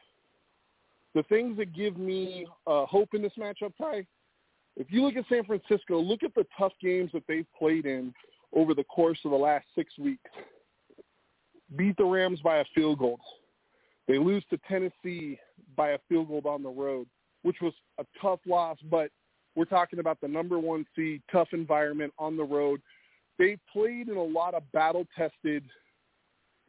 the 1.14 1.24
things 1.24 1.58
that 1.58 1.74
give 1.74 1.98
me 1.98 2.46
uh, 2.68 2.86
hope 2.86 3.14
in 3.14 3.22
this 3.22 3.32
matchup, 3.40 3.74
Ty, 3.78 4.06
if 4.76 4.88
you 4.90 5.02
look 5.02 5.16
at 5.16 5.26
San 5.30 5.46
Francisco, 5.46 6.00
look 6.00 6.24
at 6.24 6.36
the 6.36 6.46
tough 6.58 6.74
games 6.82 7.12
that 7.14 7.24
they've 7.28 7.48
played 7.58 7.86
in 7.86 8.14
over 8.54 8.74
the 8.74 8.84
course 8.84 9.18
of 9.24 9.32
the 9.32 9.38
last 9.38 9.66
six 9.76 9.98
weeks. 9.98 10.30
Beat 11.78 11.96
the 11.98 12.04
Rams 12.04 12.42
by 12.42 12.58
a 12.58 12.66
field 12.76 13.00
goal. 13.00 13.20
They 14.08 14.18
lose 14.18 14.44
to 14.50 14.60
Tennessee 14.70 15.40
by 15.76 15.92
a 15.92 16.00
field 16.08 16.28
goal 16.28 16.42
on 16.46 16.64
the 16.64 16.70
road, 16.70 17.08
which 17.44 17.58
was 17.62 17.74
a 17.98 18.06
tough 18.22 18.40
loss, 18.46 18.78
but 18.90 19.10
we're 19.56 19.66
talking 19.66 20.00
about 20.00 20.20
the 20.22 20.28
number 20.28 20.60
one 20.60 20.86
seed, 20.96 21.22
tough 21.32 21.50
environment 21.54 22.14
on 22.20 22.36
the 22.36 22.44
road. 22.44 22.82
They 23.40 23.58
played 23.72 24.10
in 24.10 24.18
a 24.18 24.24
lot 24.24 24.54
of 24.54 24.70
battle-tested 24.72 25.64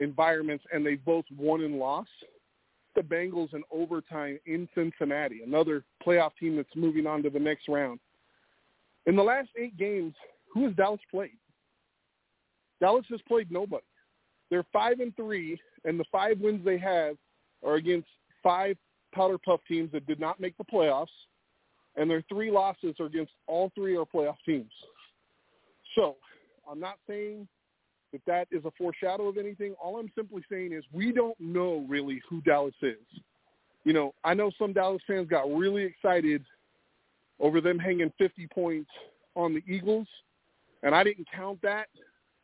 environments, 0.01 0.65
and 0.73 0.85
they 0.85 0.97
both 0.97 1.25
won 1.37 1.63
and 1.63 1.79
lost 1.79 2.11
the 2.95 3.03
Bengals 3.03 3.53
in 3.55 3.63
overtime 3.71 4.39
in 4.47 4.69
Cincinnati, 4.75 5.43
another 5.43 5.85
playoff 6.05 6.31
team 6.41 6.57
that's 6.57 6.75
moving 6.75 7.07
on 7.07 7.23
to 7.23 7.31
the 7.31 7.39
next 7.39 7.69
round. 7.69 8.01
In 9.07 9.17
the 9.17 9.23
last 9.23 9.49
eight 9.59 9.77
games, 9.77 10.15
who 10.53 10.65
has 10.65 10.75
Dallas 10.75 11.01
played? 11.11 11.37
Dallas 12.81 13.05
has 13.11 13.21
played 13.29 13.51
nobody. 13.51 13.85
They're 14.51 14.67
five 14.73 15.01
and 15.01 15.15
three, 15.17 15.59
and 15.85 15.99
the 15.99 16.05
five 16.11 16.41
wins 16.41 16.65
they 16.65 16.79
have 16.79 17.17
are 17.65 17.75
against 17.75 18.09
five 18.43 18.77
powder 19.15 19.39
puff 19.39 19.61
teams 19.69 19.93
that 19.93 20.07
did 20.07 20.21
not 20.21 20.41
make 20.41 20.57
the 20.57 20.65
playoffs, 20.65 21.07
and 21.97 22.10
their 22.10 22.23
three 22.28 22.51
losses 22.51 22.94
are 23.01 23.06
against 23.06 23.32
all 23.47 23.70
three 23.74 23.97
are 23.97 24.05
playoff 24.05 24.36
teams. 24.44 24.73
So 25.94 26.16
I'm 26.70 26.81
not 26.81 26.98
saying 27.09 27.48
that 28.12 28.23
that 28.27 28.48
is 28.51 28.64
a 28.64 28.70
foreshadow 28.78 29.28
of 29.28 29.39
anything. 29.39 29.74
All 29.82 29.98
I'm 29.98 30.10
simply 30.14 30.43
saying 30.51 30.73
is 30.73 30.85
we 30.93 31.12
don't 31.12 31.39
know 31.40 31.85
really 31.89 32.20
who 32.28 32.40
Dallas 32.43 32.74
is. 32.82 32.97
You 33.85 33.93
know, 33.93 34.14
I 34.24 34.35
know 34.35 34.51
some 34.59 34.73
Dallas 34.73 35.02
fans 35.06 35.28
got 35.28 35.48
really 35.48 35.85
excited 35.85 36.44
over 37.39 37.60
them 37.60 37.78
hanging 37.78 38.12
50 38.18 38.48
points 38.48 38.90
on 39.35 39.55
the 39.55 39.62
Eagles, 39.73 40.09
and 40.82 40.94
I 40.94 41.05
didn't 41.05 41.28
count 41.35 41.60
that 41.62 41.86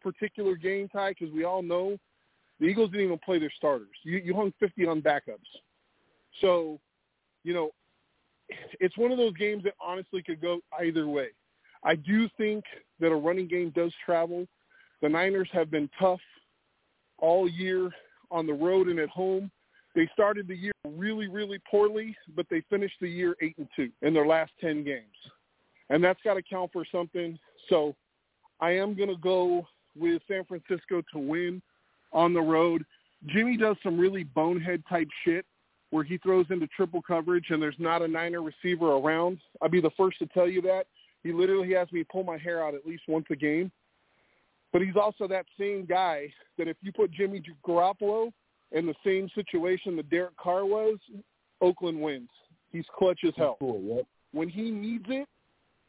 particular 0.03 0.57
game, 0.57 0.89
Ty, 0.89 1.11
because 1.11 1.33
we 1.33 1.45
all 1.45 1.63
know 1.63 1.99
the 2.61 2.67
Eagles 2.67 2.91
didn't 2.91 3.07
even 3.07 3.19
play 3.19 3.39
their 3.39 3.53
starters. 3.57 3.89
You, 4.05 4.19
you 4.19 4.35
hung 4.35 4.53
50 4.61 4.87
on 4.87 5.03
backups. 5.03 5.39
So, 6.41 6.79
you 7.45 7.55
know, 7.55 7.71
it's 8.81 8.97
one 8.97 9.13
of 9.13 9.19
those 9.19 9.35
games 9.35 9.65
that 9.65 9.75
honestly 9.81 10.23
could 10.23 10.41
go 10.41 10.61
either 10.81 11.07
way. 11.07 11.29
I 11.85 11.97
do 11.97 12.29
think 12.37 12.65
that 13.01 13.13
a 13.13 13.17
running 13.17 13.49
game 13.49 13.73
does 13.75 13.93
travel– 14.05 14.47
the 15.03 15.09
Niners 15.09 15.49
have 15.53 15.71
been 15.71 15.91
tough 15.99 16.21
all 17.19 17.49
year 17.49 17.91
on 18.31 18.47
the 18.47 18.53
road 18.53 18.87
and 18.87 19.01
at 19.01 19.11
home. 19.11 19.51
They 19.95 20.09
started 20.15 20.49
the 20.49 20.57
year 20.57 20.73
really, 20.89 21.27
really 21.29 21.59
poorly, 21.71 22.17
but 22.35 22.47
they 22.49 22.63
finished 22.71 22.95
the 23.01 23.11
year 23.11 23.37
eight 23.43 23.57
and 23.59 23.69
two 23.77 23.91
in 24.01 24.15
their 24.15 24.27
last 24.27 24.53
ten 24.61 24.85
games, 24.85 25.05
and 25.91 26.03
that's 26.03 26.21
got 26.25 26.35
to 26.35 26.43
count 26.43 26.71
for 26.73 26.87
something. 26.91 27.39
So, 27.69 27.95
I 28.61 28.71
am 28.71 28.95
going 28.95 29.09
to 29.09 29.17
go 29.17 29.67
with 29.99 30.23
San 30.29 30.45
Francisco 30.45 31.03
to 31.13 31.19
win 31.19 31.61
on 32.13 32.33
the 32.33 32.41
road. 32.41 32.85
Jimmy 33.27 33.57
does 33.57 33.77
some 33.83 33.99
really 33.99 34.23
bonehead 34.23 34.85
type 34.89 35.09
shit 35.25 35.45
where 35.93 36.03
he 36.03 36.17
throws 36.17 36.47
into 36.49 36.67
triple 36.69 37.03
coverage 37.03 37.51
and 37.51 37.61
there's 37.63 37.77
not 37.79 38.01
a 38.01 38.09
Niner 38.09 38.41
receiver 38.41 38.93
around. 38.93 39.39
I'll 39.61 39.69
be 39.69 39.83
the 39.83 39.91
first 39.91 40.19
to 40.21 40.27
tell 40.27 40.49
you 40.49 40.63
that. 40.63 40.87
He 41.23 41.33
literally 41.33 41.75
has 41.75 41.93
me 41.93 42.03
pull 42.03 42.25
my 42.25 42.39
hair 42.39 42.67
out 42.67 42.75
at 42.75 42.87
least 42.87 43.03
once 43.09 43.27
a 43.31 43.37
game. 43.37 43.71
But 44.73 44.81
he's 44.81 44.97
also 44.97 45.29
that 45.29 45.45
same 45.61 45.85
guy 45.85 46.33
that 46.57 46.67
if 46.67 46.79
you 46.81 46.93
put 46.93 47.11
Jimmy 47.11 47.43
Garoppolo 47.63 48.33
in 48.73 48.87
the 48.87 48.95
same 49.05 49.29
situation 49.35 49.95
that 49.97 50.09
Derek 50.09 50.35
Carr 50.39 50.65
was, 50.65 50.97
Oakland 51.61 52.01
wins. 52.01 52.31
He's 52.71 52.87
clutch 52.97 53.21
as 53.27 53.35
hell. 53.37 53.59
Cool, 53.61 53.83
yep. 53.83 54.07
When 54.33 54.49
he 54.49 54.71
needs 54.71 55.05
it, 55.09 55.29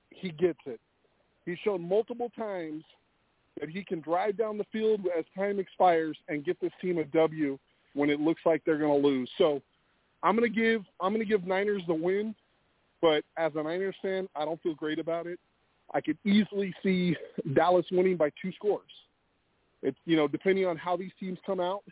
he 0.09 0.31
gets 0.31 0.59
it. 0.65 0.81
He's 1.45 1.57
shown 1.63 1.87
multiple 1.87 2.29
times 2.37 2.83
that 3.57 3.69
he 3.69 3.85
can 3.85 4.01
drive 4.01 4.37
down 4.37 4.57
the 4.57 4.65
field 4.65 5.07
as 5.17 5.23
time 5.33 5.59
expires 5.59 6.17
and 6.27 6.43
get 6.43 6.59
this 6.59 6.73
team 6.81 6.97
a 6.97 7.05
W 7.05 7.57
when 7.93 8.09
it 8.09 8.19
looks 8.19 8.41
like 8.45 8.63
they're 8.65 8.77
going 8.77 9.01
to 9.01 9.07
lose. 9.07 9.31
So 9.37 9.61
I'm 10.23 10.39
to 10.39 10.49
give 10.49 10.83
I'm 10.99 11.13
to 11.13 11.25
give 11.25 11.45
Niners 11.45 11.83
the 11.87 11.93
win, 11.93 12.33
but 13.01 13.23
as 13.37 13.51
a 13.55 13.63
Niners 13.63 13.95
fan, 14.01 14.27
I 14.35 14.45
don't 14.45 14.61
feel 14.63 14.73
great 14.73 14.99
about 14.99 15.27
it. 15.27 15.39
I 15.93 16.01
could 16.01 16.17
easily 16.25 16.73
see 16.81 17.15
Dallas 17.53 17.85
winning 17.91 18.17
by 18.17 18.31
two 18.41 18.51
scores. 18.53 18.89
It's 19.81 19.97
you 20.05 20.15
know 20.15 20.27
depending 20.27 20.65
on 20.65 20.77
how 20.77 20.97
these 20.97 21.11
teams 21.19 21.37
come 21.45 21.59
out 21.59 21.83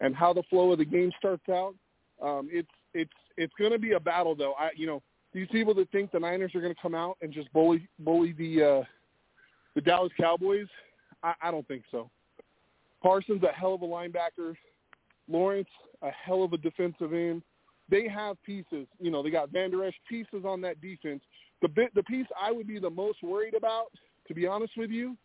and 0.00 0.14
how 0.14 0.32
the 0.32 0.44
flow 0.44 0.72
of 0.72 0.78
the 0.78 0.84
game 0.84 1.12
starts 1.18 1.48
out. 1.48 1.74
Um, 2.22 2.48
it's 2.50 2.68
it's 2.94 3.12
it's 3.36 3.52
going 3.58 3.72
to 3.72 3.78
be 3.78 3.92
a 3.92 4.00
battle 4.00 4.34
though. 4.34 4.54
I 4.54 4.70
you 4.76 4.86
know 4.86 5.02
these 5.34 5.48
people 5.50 5.74
that 5.74 5.90
think 5.90 6.12
the 6.12 6.20
Niners 6.20 6.54
are 6.54 6.60
going 6.60 6.74
to 6.74 6.80
come 6.80 6.94
out 6.94 7.18
and 7.20 7.32
just 7.32 7.52
bully 7.52 7.88
bully 7.98 8.32
the 8.32 8.62
uh, 8.62 8.84
the 9.74 9.80
Dallas 9.82 10.12
Cowboys, 10.18 10.68
I, 11.22 11.34
I 11.42 11.50
don't 11.50 11.66
think 11.68 11.82
so. 11.90 12.10
Parsons 13.02 13.42
a 13.42 13.52
hell 13.52 13.74
of 13.74 13.82
a 13.82 13.86
linebacker. 13.86 14.56
Lawrence 15.28 15.68
a 16.02 16.10
hell 16.10 16.42
of 16.42 16.52
a 16.52 16.58
defensive 16.58 17.12
end. 17.12 17.42
They 17.88 18.08
have 18.08 18.42
pieces. 18.42 18.86
You 19.00 19.10
know 19.10 19.22
they 19.22 19.30
got 19.30 19.50
Vander 19.50 19.84
Esch 19.84 19.94
pieces 20.08 20.44
on 20.44 20.60
that 20.62 20.80
defense 20.80 21.22
the 21.62 21.68
bit, 21.68 21.94
the 21.94 22.02
piece 22.02 22.26
I 22.40 22.52
would 22.52 22.66
be 22.66 22.78
the 22.78 22.90
most 22.90 23.22
worried 23.22 23.54
about, 23.54 23.86
to 24.28 24.34
be 24.34 24.46
honest 24.46 24.72
with 24.76 24.90
you, 24.90 25.16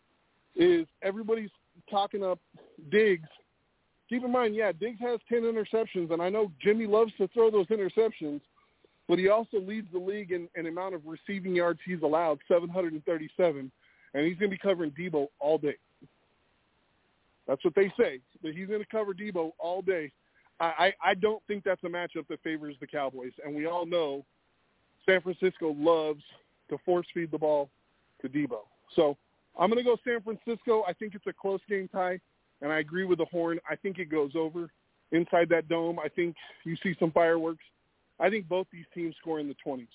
is 0.56 0.86
everybody's 1.02 1.50
talking 1.90 2.22
up 2.24 2.38
Diggs. 2.90 3.28
Keep 4.08 4.24
in 4.24 4.32
mind, 4.32 4.54
yeah, 4.54 4.72
Diggs 4.72 5.00
has 5.00 5.20
ten 5.28 5.42
interceptions, 5.42 6.10
and 6.10 6.22
I 6.22 6.28
know 6.28 6.50
Jimmy 6.62 6.86
loves 6.86 7.12
to 7.18 7.28
throw 7.28 7.50
those 7.50 7.66
interceptions, 7.66 8.40
but 9.08 9.18
he 9.18 9.28
also 9.28 9.58
leads 9.58 9.88
the 9.92 9.98
league 9.98 10.32
in, 10.32 10.48
in 10.54 10.66
amount 10.66 10.94
of 10.94 11.02
receiving 11.06 11.54
yards 11.54 11.80
he's 11.84 12.02
allowed, 12.02 12.38
737, 12.48 13.70
and 14.14 14.26
he's 14.26 14.38
going 14.38 14.50
to 14.50 14.56
be 14.56 14.58
covering 14.58 14.90
Deebo 14.90 15.28
all 15.38 15.58
day. 15.58 15.76
That's 17.46 17.64
what 17.64 17.74
they 17.74 17.92
say. 17.98 18.20
That 18.42 18.54
he's 18.54 18.68
going 18.68 18.80
to 18.80 18.86
cover 18.86 19.12
Deebo 19.12 19.52
all 19.58 19.82
day. 19.82 20.12
I, 20.64 20.94
I, 21.04 21.14
don't 21.14 21.42
think 21.48 21.64
that's 21.64 21.82
a 21.82 21.88
matchup 21.88 22.28
that 22.28 22.40
favors 22.42 22.76
the 22.80 22.86
Cowboys, 22.86 23.32
and 23.44 23.54
we 23.54 23.66
all 23.66 23.84
know 23.84 24.24
San 25.04 25.20
Francisco 25.20 25.74
loves 25.76 26.22
to 26.70 26.78
force 26.84 27.06
feed 27.12 27.30
the 27.32 27.38
ball 27.38 27.68
to 28.20 28.28
Deebo. 28.28 28.60
So 28.94 29.16
I'm 29.58 29.70
going 29.70 29.82
to 29.82 29.84
go 29.84 29.96
San 30.04 30.20
Francisco. 30.22 30.84
I 30.86 30.92
think 30.92 31.14
it's 31.14 31.26
a 31.26 31.32
close 31.32 31.60
game 31.68 31.88
Ty, 31.88 32.20
and 32.60 32.72
I 32.72 32.78
agree 32.78 33.04
with 33.04 33.18
the 33.18 33.24
horn. 33.24 33.58
I 33.68 33.76
think 33.76 33.98
it 33.98 34.06
goes 34.06 34.32
over 34.36 34.70
inside 35.10 35.48
that 35.50 35.68
dome. 35.68 35.98
I 35.98 36.08
think 36.08 36.36
you 36.64 36.76
see 36.82 36.94
some 36.98 37.10
fireworks. 37.10 37.64
I 38.20 38.30
think 38.30 38.48
both 38.48 38.66
these 38.72 38.86
teams 38.94 39.16
score 39.20 39.40
in 39.40 39.48
the 39.48 39.56
20s. 39.66 39.88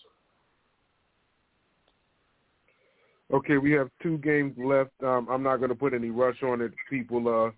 Okay, 3.34 3.58
we 3.58 3.72
have 3.72 3.90
two 4.02 4.18
games 4.20 4.54
left. 4.58 4.92
Um, 5.04 5.28
I'm 5.30 5.44
not 5.44 5.58
going 5.58 5.70
to 5.70 5.76
put 5.76 5.94
any 5.94 6.10
rush 6.10 6.42
on 6.44 6.62
it. 6.62 6.72
People, 6.90 7.28
uh, 7.28 7.52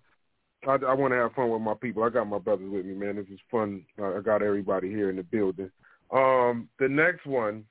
I, 0.66 0.72
I 0.72 0.94
want 0.94 1.12
to 1.12 1.16
have 1.16 1.32
fun 1.32 1.50
with 1.50 1.62
my 1.62 1.74
people. 1.74 2.02
I 2.02 2.10
got 2.10 2.26
my 2.26 2.38
brothers 2.38 2.70
with 2.70 2.84
me, 2.84 2.94
man. 2.94 3.16
This 3.16 3.26
is 3.32 3.40
fun. 3.50 3.84
I 4.02 4.20
got 4.20 4.42
everybody 4.42 4.88
here 4.88 5.10
in 5.10 5.16
the 5.16 5.22
building. 5.22 5.70
Um, 6.10 6.68
the 6.78 6.88
next 6.88 7.26
one, 7.26 7.64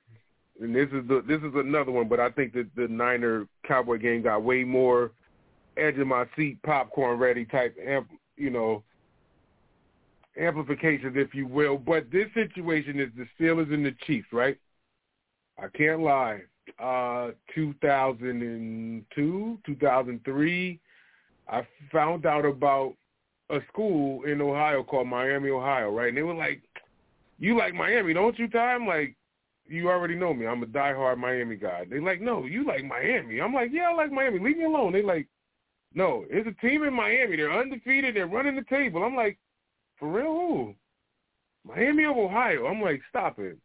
and 0.60 0.74
this 0.74 0.88
is 0.88 1.06
the 1.08 1.22
this 1.26 1.38
is 1.38 1.54
another 1.54 1.92
one, 1.92 2.08
but 2.08 2.20
I 2.20 2.30
think 2.30 2.52
that 2.54 2.68
the 2.74 2.88
Niner 2.88 3.46
Cowboy 3.66 3.98
game 3.98 4.22
got 4.22 4.42
way 4.42 4.64
more 4.64 5.12
edge 5.76 5.98
of 5.98 6.06
my 6.06 6.24
seat, 6.36 6.60
popcorn 6.62 7.18
ready 7.18 7.44
type, 7.44 7.76
amp, 7.84 8.08
you 8.36 8.50
know, 8.50 8.82
amplifications, 10.38 11.14
if 11.16 11.34
you 11.34 11.46
will. 11.46 11.78
But 11.78 12.10
this 12.10 12.28
situation 12.34 12.98
is 12.98 13.10
the 13.16 13.26
Steelers 13.38 13.72
and 13.72 13.84
the 13.84 13.94
Chiefs, 14.06 14.28
right? 14.32 14.58
I 15.58 15.68
can't 15.68 16.00
lie. 16.00 16.40
Uh, 16.78 17.32
2002, 17.54 19.58
2003, 19.66 20.80
I 21.50 21.66
found 21.90 22.26
out 22.26 22.44
about 22.44 22.94
a 23.50 23.58
school 23.68 24.22
in 24.22 24.40
Ohio 24.40 24.84
called 24.84 25.08
Miami, 25.08 25.50
Ohio, 25.50 25.90
right? 25.90 26.08
And 26.08 26.16
they 26.16 26.22
were 26.22 26.34
like, 26.34 26.62
"You 27.38 27.58
like 27.58 27.74
Miami, 27.74 28.14
don't 28.14 28.38
you, 28.38 28.48
Ty?" 28.48 28.74
I'm 28.74 28.86
like, 28.86 29.16
"You 29.66 29.90
already 29.90 30.14
know 30.14 30.32
me. 30.32 30.46
I'm 30.46 30.62
a 30.62 30.66
diehard 30.66 31.18
Miami 31.18 31.56
guy." 31.56 31.84
They 31.84 31.98
like, 31.98 32.20
"No, 32.20 32.44
you 32.44 32.64
like 32.64 32.84
Miami." 32.84 33.40
I'm 33.40 33.52
like, 33.52 33.72
"Yeah, 33.72 33.90
I 33.90 33.94
like 33.94 34.12
Miami. 34.12 34.38
Leave 34.38 34.58
me 34.58 34.64
alone." 34.64 34.92
They 34.92 35.02
like, 35.02 35.26
"No, 35.92 36.24
it's 36.30 36.46
a 36.46 36.66
team 36.66 36.84
in 36.84 36.94
Miami. 36.94 37.36
They're 37.36 37.52
undefeated. 37.52 38.14
They're 38.14 38.28
running 38.28 38.54
the 38.54 38.62
table." 38.62 39.02
I'm 39.02 39.16
like, 39.16 39.38
"For 39.96 40.08
real? 40.08 40.32
Who?" 40.32 40.74
Miami 41.64 42.04
of 42.04 42.16
Ohio. 42.16 42.66
I'm 42.66 42.80
like, 42.80 43.02
"Stop 43.08 43.40
it." 43.40 43.58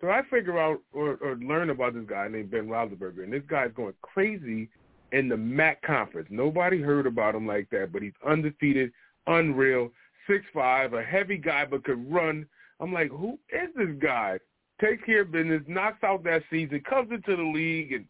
So 0.00 0.08
I 0.10 0.22
figure 0.30 0.58
out 0.58 0.80
or, 0.92 1.16
or 1.16 1.36
learn 1.36 1.70
about 1.70 1.94
this 1.94 2.06
guy 2.06 2.28
named 2.28 2.50
Ben 2.50 2.68
Roethlisberger, 2.68 3.24
and 3.24 3.32
this 3.32 3.44
guy's 3.46 3.72
going 3.72 3.94
crazy 4.00 4.70
in 5.12 5.28
the 5.28 5.36
MAC 5.36 5.82
conference. 5.82 6.28
Nobody 6.30 6.80
heard 6.80 7.06
about 7.06 7.34
him 7.34 7.46
like 7.46 7.70
that, 7.70 7.92
but 7.92 8.02
he's 8.02 8.12
undefeated, 8.26 8.92
unreal, 9.26 9.90
six 10.26 10.44
five, 10.52 10.92
a 10.92 11.02
heavy 11.02 11.38
guy 11.38 11.64
but 11.64 11.84
could 11.84 12.12
run. 12.12 12.46
I'm 12.80 12.92
like, 12.92 13.10
who 13.10 13.38
is 13.50 13.68
this 13.76 13.96
guy? 14.00 14.38
Takes 14.80 15.04
care 15.04 15.22
of 15.22 15.32
business, 15.32 15.62
knocks 15.66 16.04
out 16.04 16.24
that 16.24 16.42
season, 16.50 16.82
comes 16.88 17.10
into 17.10 17.36
the 17.36 17.42
league, 17.42 17.92
and 17.92 18.04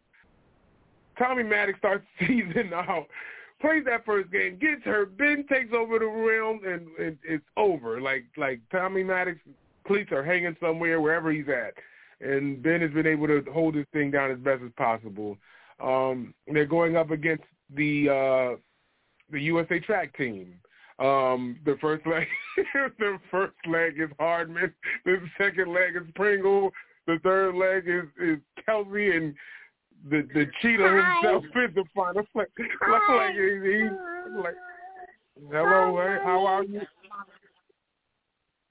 Tommy 1.19 1.45
Maddox 1.45 1.79
starts 1.79 2.05
the 2.19 2.27
season 2.27 2.73
out, 2.75 3.07
plays 3.61 3.85
that 3.87 4.05
first 4.05 4.31
game, 4.33 4.59
gets 4.59 4.83
hurt, 4.85 5.17
Ben 5.17 5.45
takes 5.49 5.73
over 5.73 5.99
the 5.99 6.07
realm, 6.07 6.61
and, 6.67 6.89
and 6.99 7.19
it's 7.23 7.45
over. 7.57 8.01
Like 8.01 8.25
like 8.37 8.61
Tommy 8.73 9.05
Maddox 9.05 9.39
cleats 9.87 10.13
are 10.13 10.25
hanging 10.25 10.57
somewhere 10.61 11.01
wherever 11.01 11.31
he's 11.31 11.49
at, 11.49 11.75
and 12.27 12.63
Ben 12.63 12.81
has 12.81 12.91
been 12.91 13.07
able 13.07 13.29
to 13.29 13.45
hold 13.53 13.75
this 13.75 13.87
thing 13.93 14.11
down 14.11 14.31
as 14.31 14.39
best 14.39 14.63
as 14.65 14.73
possible. 14.77 15.39
Um, 15.83 16.35
they're 16.53 16.67
going 16.67 16.97
up 16.97 17.11
against 17.11 17.45
the 17.75 18.09
uh, 18.09 18.57
the 19.31 19.41
USA 19.41 19.81
track 19.81 20.17
team. 20.17 20.55
Um, 20.99 21.59
the 21.67 21.77
first 21.81 22.07
leg, 22.07 22.27
the 22.99 23.19
first 23.31 23.55
leg 23.69 24.01
is 24.01 24.09
Hardman. 24.19 24.73
The 25.05 25.19
second 25.37 25.73
leg 25.73 25.97
is 25.97 26.11
Pringle. 26.15 26.71
The 27.07 27.19
third 27.23 27.55
leg 27.55 27.85
is 27.87 28.05
is 28.21 28.39
Kelce, 28.67 29.17
and 29.17 29.35
the 30.09 30.27
the 30.33 30.47
cheetah 30.63 30.89
Hi. 30.89 31.21
himself 31.21 31.45
is 31.45 31.75
the 31.75 31.85
final 31.95 32.27
flag. 32.33 32.47
Like 32.59 33.33
he's, 33.35 33.63
he's 33.63 34.43
like, 34.43 34.55
hello, 35.51 36.01
hey, 36.01 36.19
how 36.25 36.47
are 36.47 36.65
you? 36.65 36.81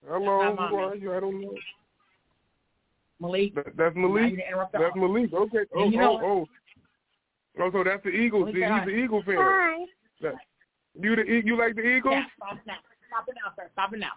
Hello, 0.08 0.56
Hi, 0.58 0.68
who 0.68 0.76
are 0.76 0.96
you? 0.96 1.16
I 1.16 1.20
don't 1.20 1.42
know. 1.42 1.54
Malik. 3.20 3.56
That, 3.56 3.66
that's 3.78 3.96
Now 3.96 4.08
Malik. 4.08 4.32
you 4.32 4.38
done 4.38 4.48
interrupt 4.48 4.74
That's. 4.74 4.96
Malik. 4.96 5.34
Okay. 5.34 5.58
Oh, 5.76 5.90
you 5.90 5.98
know 5.98 6.20
oh, 6.24 6.28
oh. 6.28 6.48
Oh, 7.60 7.72
so 7.72 7.84
that's 7.84 8.04
the 8.04 8.10
Eagles. 8.10 8.50
See, 8.54 8.60
he's 8.60 8.70
hi. 8.70 8.86
the 8.86 8.92
Eagle 8.92 9.24
fan. 9.24 9.36
Hi. 9.38 9.86
You 11.02 11.16
the 11.16 11.24
you 11.46 11.58
like 11.58 11.76
the 11.76 11.82
Eagles? 11.88 12.16
Yeah, 12.16 12.24
stop 12.38 12.58
now. 12.66 12.74
Stop 13.08 13.28
it 13.28 13.36
now, 13.36 13.52
sir. 13.56 13.70
Stop 13.74 13.94
it 13.94 14.00
now. 14.00 14.12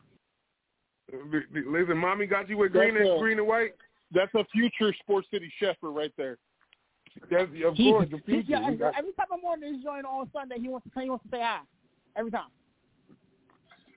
Listen, 1.71 1.97
mommy 1.97 2.27
got 2.27 2.49
you 2.49 2.59
with 2.59 2.73
green 2.73 2.95
That's 2.95 3.07
and 3.07 3.17
a- 3.17 3.19
green 3.19 3.39
and 3.39 3.47
white. 3.47 3.75
That's 4.13 4.33
a 4.35 4.45
future 4.53 4.95
Sports 5.01 5.29
City 5.31 5.53
Sheffer 5.61 5.95
right 5.95 6.13
there. 6.17 6.39
That's 7.31 7.51
of 7.65 7.75
He- 7.75 7.91
course 7.91 8.09
the 8.11 8.19
he- 8.19 8.23
future. 8.23 8.45
yeah, 8.49 8.71
We 8.71 8.77
got- 8.77 8.97
every 8.97 9.13
time 9.13 9.27
I'm 9.33 9.45
on 9.45 9.61
this 9.61 9.83
joint 9.83 10.05
on 10.07 10.31
Sunday, 10.33 10.59
he 10.61 10.69
wants 10.69 10.87
to 10.93 11.01
he 11.01 11.11
wants 11.11 11.25
to 11.25 11.31
say 11.31 11.41
hi. 11.43 11.61
Every 12.17 12.31
time. 12.31 12.49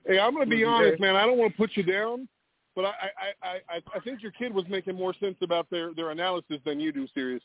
Hey, 0.06 0.18
I'm 0.18 0.34
going 0.34 0.44
to 0.46 0.50
be 0.50 0.62
mm-hmm. 0.62 0.70
Yeah. 0.70 0.76
honest, 0.88 1.00
man. 1.00 1.14
I 1.16 1.24
don't 1.26 1.38
want 1.38 1.52
to 1.52 1.56
put 1.56 1.76
you 1.76 1.84
down, 1.84 2.28
but 2.74 2.86
I, 2.86 2.88
I, 2.90 3.48
I, 3.48 3.60
I, 3.76 3.80
I 3.94 4.00
think 4.00 4.20
your 4.22 4.32
kid 4.32 4.52
was 4.52 4.64
making 4.68 4.96
more 4.96 5.14
sense 5.14 5.36
about 5.42 5.70
their, 5.70 5.94
their 5.94 6.10
analysis 6.10 6.58
than 6.64 6.80
you 6.80 6.90
do, 6.92 7.06
Sirius. 7.14 7.42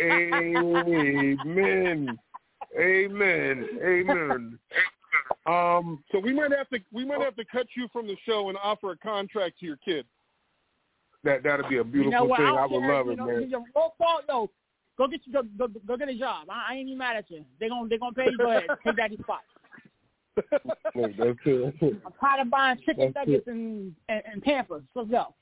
Amen. 0.00 2.18
Amen. 2.78 3.68
Amen. 3.82 4.58
Um, 5.46 6.04
So 6.12 6.18
we 6.18 6.32
might 6.32 6.52
have 6.52 6.68
to 6.70 6.78
we 6.92 7.04
might 7.04 7.20
have 7.20 7.36
to 7.36 7.44
cut 7.44 7.66
you 7.74 7.88
from 7.92 8.06
the 8.06 8.16
show 8.26 8.48
and 8.48 8.58
offer 8.62 8.92
a 8.92 8.96
contract 8.96 9.60
to 9.60 9.66
your 9.66 9.76
kid. 9.76 10.04
that 11.24 11.42
that'd 11.42 11.68
be 11.68 11.78
a 11.78 11.84
beautiful 11.84 12.12
you 12.12 12.28
know 12.28 12.36
thing. 12.36 12.46
I, 12.46 12.50
I 12.50 12.66
would 12.66 12.84
love 12.84 13.08
it, 13.08 13.18
know, 13.18 13.26
man. 13.26 13.48
Your 13.48 13.64
call, 13.74 14.20
no. 14.28 14.50
Go 14.98 15.06
get 15.06 15.20
you, 15.24 15.32
go, 15.32 15.42
go, 15.56 15.68
go 15.86 15.96
get 15.96 16.08
a 16.08 16.18
job. 16.18 16.48
I, 16.50 16.72
I 16.72 16.76
ain't 16.76 16.88
even 16.88 16.98
mad 16.98 17.16
at 17.16 17.30
you. 17.30 17.44
They 17.60 17.68
gonna 17.68 17.88
they 17.88 17.98
gonna 17.98 18.12
pay 18.12 18.26
you. 18.30 18.36
Go 18.36 18.50
ahead, 18.50 18.64
take 18.84 18.96
that 18.96 19.12
spot. 19.20 19.40
Look, 20.94 21.16
That's 21.16 21.38
it. 21.46 22.02
I'm 22.04 22.12
tired 22.20 22.42
of 22.42 22.50
buying 22.50 22.78
chicken 22.84 23.12
That's 23.14 23.26
nuggets 23.26 23.46
and, 23.46 23.94
and 24.08 24.22
and 24.32 24.42
Pampers. 24.42 24.82
Let's 24.94 25.10
go. 25.10 25.34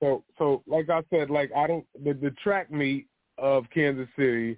So, 0.00 0.24
so 0.38 0.62
like 0.66 0.88
I 0.90 1.02
said, 1.10 1.30
like 1.30 1.50
I 1.56 1.66
don't 1.66 1.86
the, 2.04 2.14
the 2.14 2.30
track 2.42 2.70
meet 2.70 3.06
of 3.36 3.64
Kansas 3.72 4.08
City 4.16 4.56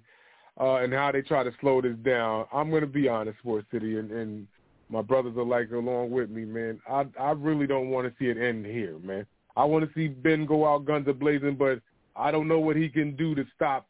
uh, 0.59 0.75
and 0.75 0.93
how 0.93 1.11
they 1.11 1.21
try 1.21 1.43
to 1.43 1.51
slow 1.59 1.81
this 1.81 1.95
down. 2.03 2.45
I'm 2.53 2.71
to 2.71 2.87
be 2.87 3.07
honest, 3.07 3.39
Sports 3.39 3.67
City, 3.71 3.97
and, 3.97 4.11
and 4.11 4.47
my 4.89 5.01
brothers 5.01 5.37
are 5.37 5.45
like 5.45 5.71
along 5.71 6.11
with 6.11 6.29
me, 6.29 6.45
man. 6.45 6.79
I 6.89 7.05
I 7.19 7.31
really 7.31 7.67
don't 7.67 7.89
want 7.89 8.07
to 8.07 8.13
see 8.19 8.29
it 8.29 8.37
end 8.37 8.65
here, 8.65 8.99
man. 8.99 9.25
I 9.55 9.65
want 9.65 9.85
to 9.85 9.93
see 9.93 10.07
Ben 10.07 10.45
go 10.45 10.67
out 10.67 10.85
guns 10.85 11.07
a 11.07 11.13
blazing, 11.13 11.55
but 11.55 11.81
I 12.15 12.31
don't 12.31 12.47
know 12.47 12.59
what 12.59 12.75
he 12.75 12.89
can 12.89 13.15
do 13.15 13.35
to 13.35 13.45
stop 13.55 13.87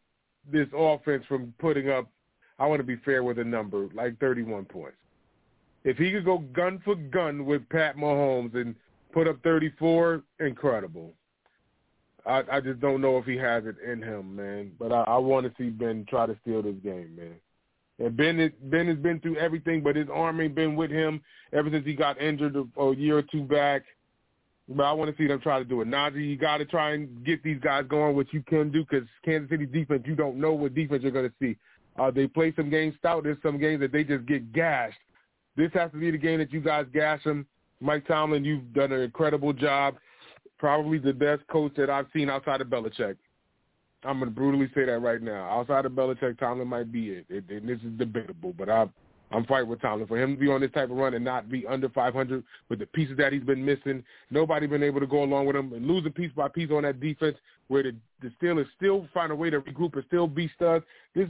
this 0.52 0.68
offense 0.76 1.24
from 1.28 1.54
putting 1.60 1.90
up. 1.90 2.10
I 2.60 2.68
want 2.68 2.80
to 2.80 2.86
be 2.86 2.98
fair 2.98 3.24
with 3.24 3.40
a 3.40 3.44
number 3.44 3.88
like 3.94 4.20
31 4.20 4.66
points. 4.66 4.98
If 5.84 5.98
he 5.98 6.12
could 6.12 6.26
go 6.26 6.40
gun 6.54 6.80
for 6.86 6.96
gun 6.96 7.46
with 7.46 7.68
Pat 7.70 7.98
Mahomes 7.98 8.56
and 8.56 8.76
put 9.12 9.28
up 9.28 9.38
34, 9.44 10.22
incredible. 10.40 11.14
I, 12.26 12.44
I 12.52 12.60
just 12.60 12.80
don't 12.80 13.02
know 13.02 13.18
if 13.18 13.26
he 13.26 13.38
has 13.38 13.64
it 13.66 13.76
in 13.86 14.02
him, 14.02 14.36
man. 14.36 14.72
But 14.80 14.92
I, 14.92 15.02
I 15.04 15.18
want 15.18 15.46
to 15.46 15.54
see 15.58 15.70
Ben 15.70 16.06
try 16.10 16.26
to 16.26 16.38
steal 16.42 16.62
this 16.62 16.76
game, 16.84 17.16
man. 17.16 17.36
And 18.00 18.18
Ben, 18.18 18.40
is, 18.40 18.52
Ben 18.64 18.88
has 18.88 18.98
been 18.98 19.20
through 19.20 19.38
everything, 19.38 19.82
but 19.82 19.96
his 19.96 20.08
arm 20.12 20.42
ain't 20.42 20.56
been 20.56 20.76
with 20.76 20.92
him 20.92 21.22
ever 21.54 21.70
since 21.70 21.86
he 21.86 21.94
got 21.94 22.20
injured 22.20 22.56
a, 22.56 22.82
a 22.82 22.96
year 22.96 23.18
or 23.18 23.24
two 23.24 23.44
back. 23.44 23.84
But 24.70 24.84
I 24.84 24.92
want 24.94 25.12
to 25.12 25.22
see 25.22 25.28
them 25.28 25.42
try 25.42 25.60
to 25.60 25.66
do 25.66 25.82
it. 25.82 25.88
Najee, 25.88 26.30
you 26.30 26.38
got 26.38 26.58
to 26.58 26.66
try 26.66 26.94
and 26.94 27.24
get 27.26 27.44
these 27.44 27.60
guys 27.62 27.86
going, 27.90 28.16
which 28.16 28.30
you 28.32 28.44
can 28.44 28.72
do, 28.72 28.86
because 28.90 29.08
Kansas 29.26 29.50
City 29.50 29.66
defense, 29.66 30.04
you 30.06 30.16
don't 30.16 30.40
know 30.40 30.54
what 30.54 30.74
defense 30.74 31.04
you're 31.04 31.12
going 31.12 31.30
to 31.30 31.36
see. 31.40 31.58
Uh, 32.00 32.10
they 32.10 32.26
play 32.28 32.54
some 32.56 32.70
games 32.70 32.96
stout. 33.00 33.24
There's 33.24 33.38
some 33.44 33.60
games 33.60 33.82
that 33.82 33.92
they 33.92 34.04
just 34.04 34.26
get 34.26 34.54
gashed. 34.54 34.98
This 35.58 35.72
has 35.74 35.92
to 35.92 35.98
be 35.98 36.12
the 36.12 36.18
game 36.18 36.40
that 36.40 36.54
you 36.54 36.62
guys 36.62 36.86
gash 36.94 37.24
them. 37.24 37.46
Mike 37.82 38.08
Tomlin, 38.08 38.46
you've 38.46 38.74
done 38.74 38.92
an 38.92 39.02
incredible 39.02 39.52
job 39.52 39.96
probably 40.62 41.00
the 41.00 41.12
best 41.12 41.46
coach 41.48 41.74
that 41.76 41.90
I've 41.90 42.06
seen 42.14 42.30
outside 42.30 42.62
of 42.62 42.68
Belichick. 42.68 43.18
I'm 44.04 44.20
gonna 44.20 44.30
brutally 44.30 44.70
say 44.76 44.86
that 44.86 45.00
right 45.00 45.22
now. 45.22 45.50
Outside 45.50 45.86
of 45.86 45.94
Belichick, 45.94 46.38
Tomlin 46.38 46.68
might 46.68 46.92
be 46.92 47.10
it. 47.10 47.26
it 47.30 47.46
and 47.50 47.68
this 47.68 47.80
is 47.80 47.98
debatable, 47.98 48.54
but 48.56 48.70
I'm 48.70 48.94
I'm 49.32 49.44
fighting 49.46 49.70
with 49.70 49.82
Tomlin 49.82 50.08
for 50.08 50.22
him 50.22 50.36
to 50.36 50.40
be 50.40 50.50
on 50.50 50.62
this 50.62 50.72
type 50.72 50.92
of 50.92 50.98
run 50.98 51.16
and 51.16 51.26
not 51.26 51.50
be 51.50 51.66
under 51.66 51.90
500 51.90 52.44
with 52.70 52.78
the 52.78 52.86
pieces 52.86 53.18
that 53.18 53.34
he's 53.34 53.44
been 53.44 53.66
missing. 53.66 54.04
Nobody 54.30 54.68
been 54.68 54.84
able 54.84 55.00
to 55.00 55.08
go 55.08 55.24
along 55.24 55.48
with 55.48 55.56
him 55.56 55.74
and 55.74 55.88
losing 55.88 56.12
piece 56.12 56.32
by 56.36 56.48
piece 56.48 56.70
on 56.70 56.84
that 56.84 57.00
defense 57.00 57.38
where 57.68 57.82
the 57.82 57.96
the 58.22 58.32
Steelers 58.40 58.68
still 58.78 59.08
find 59.16 59.32
a 59.32 59.36
way 59.36 59.50
to 59.50 59.62
regroup 59.62 59.96
and 59.96 60.04
still 60.06 60.28
be 60.28 60.48
studs. 60.56 60.86
This 61.16 61.28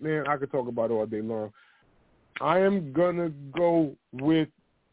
man, 0.00 0.26
I 0.28 0.36
could 0.36 0.52
talk 0.52 0.68
about 0.68 0.90
it 0.90 0.94
all 0.94 1.06
day 1.06 1.22
long. 1.22 1.50
I 2.42 2.58
am 2.58 2.92
gonna 2.92 3.30
go 3.56 3.96
with 4.12 4.48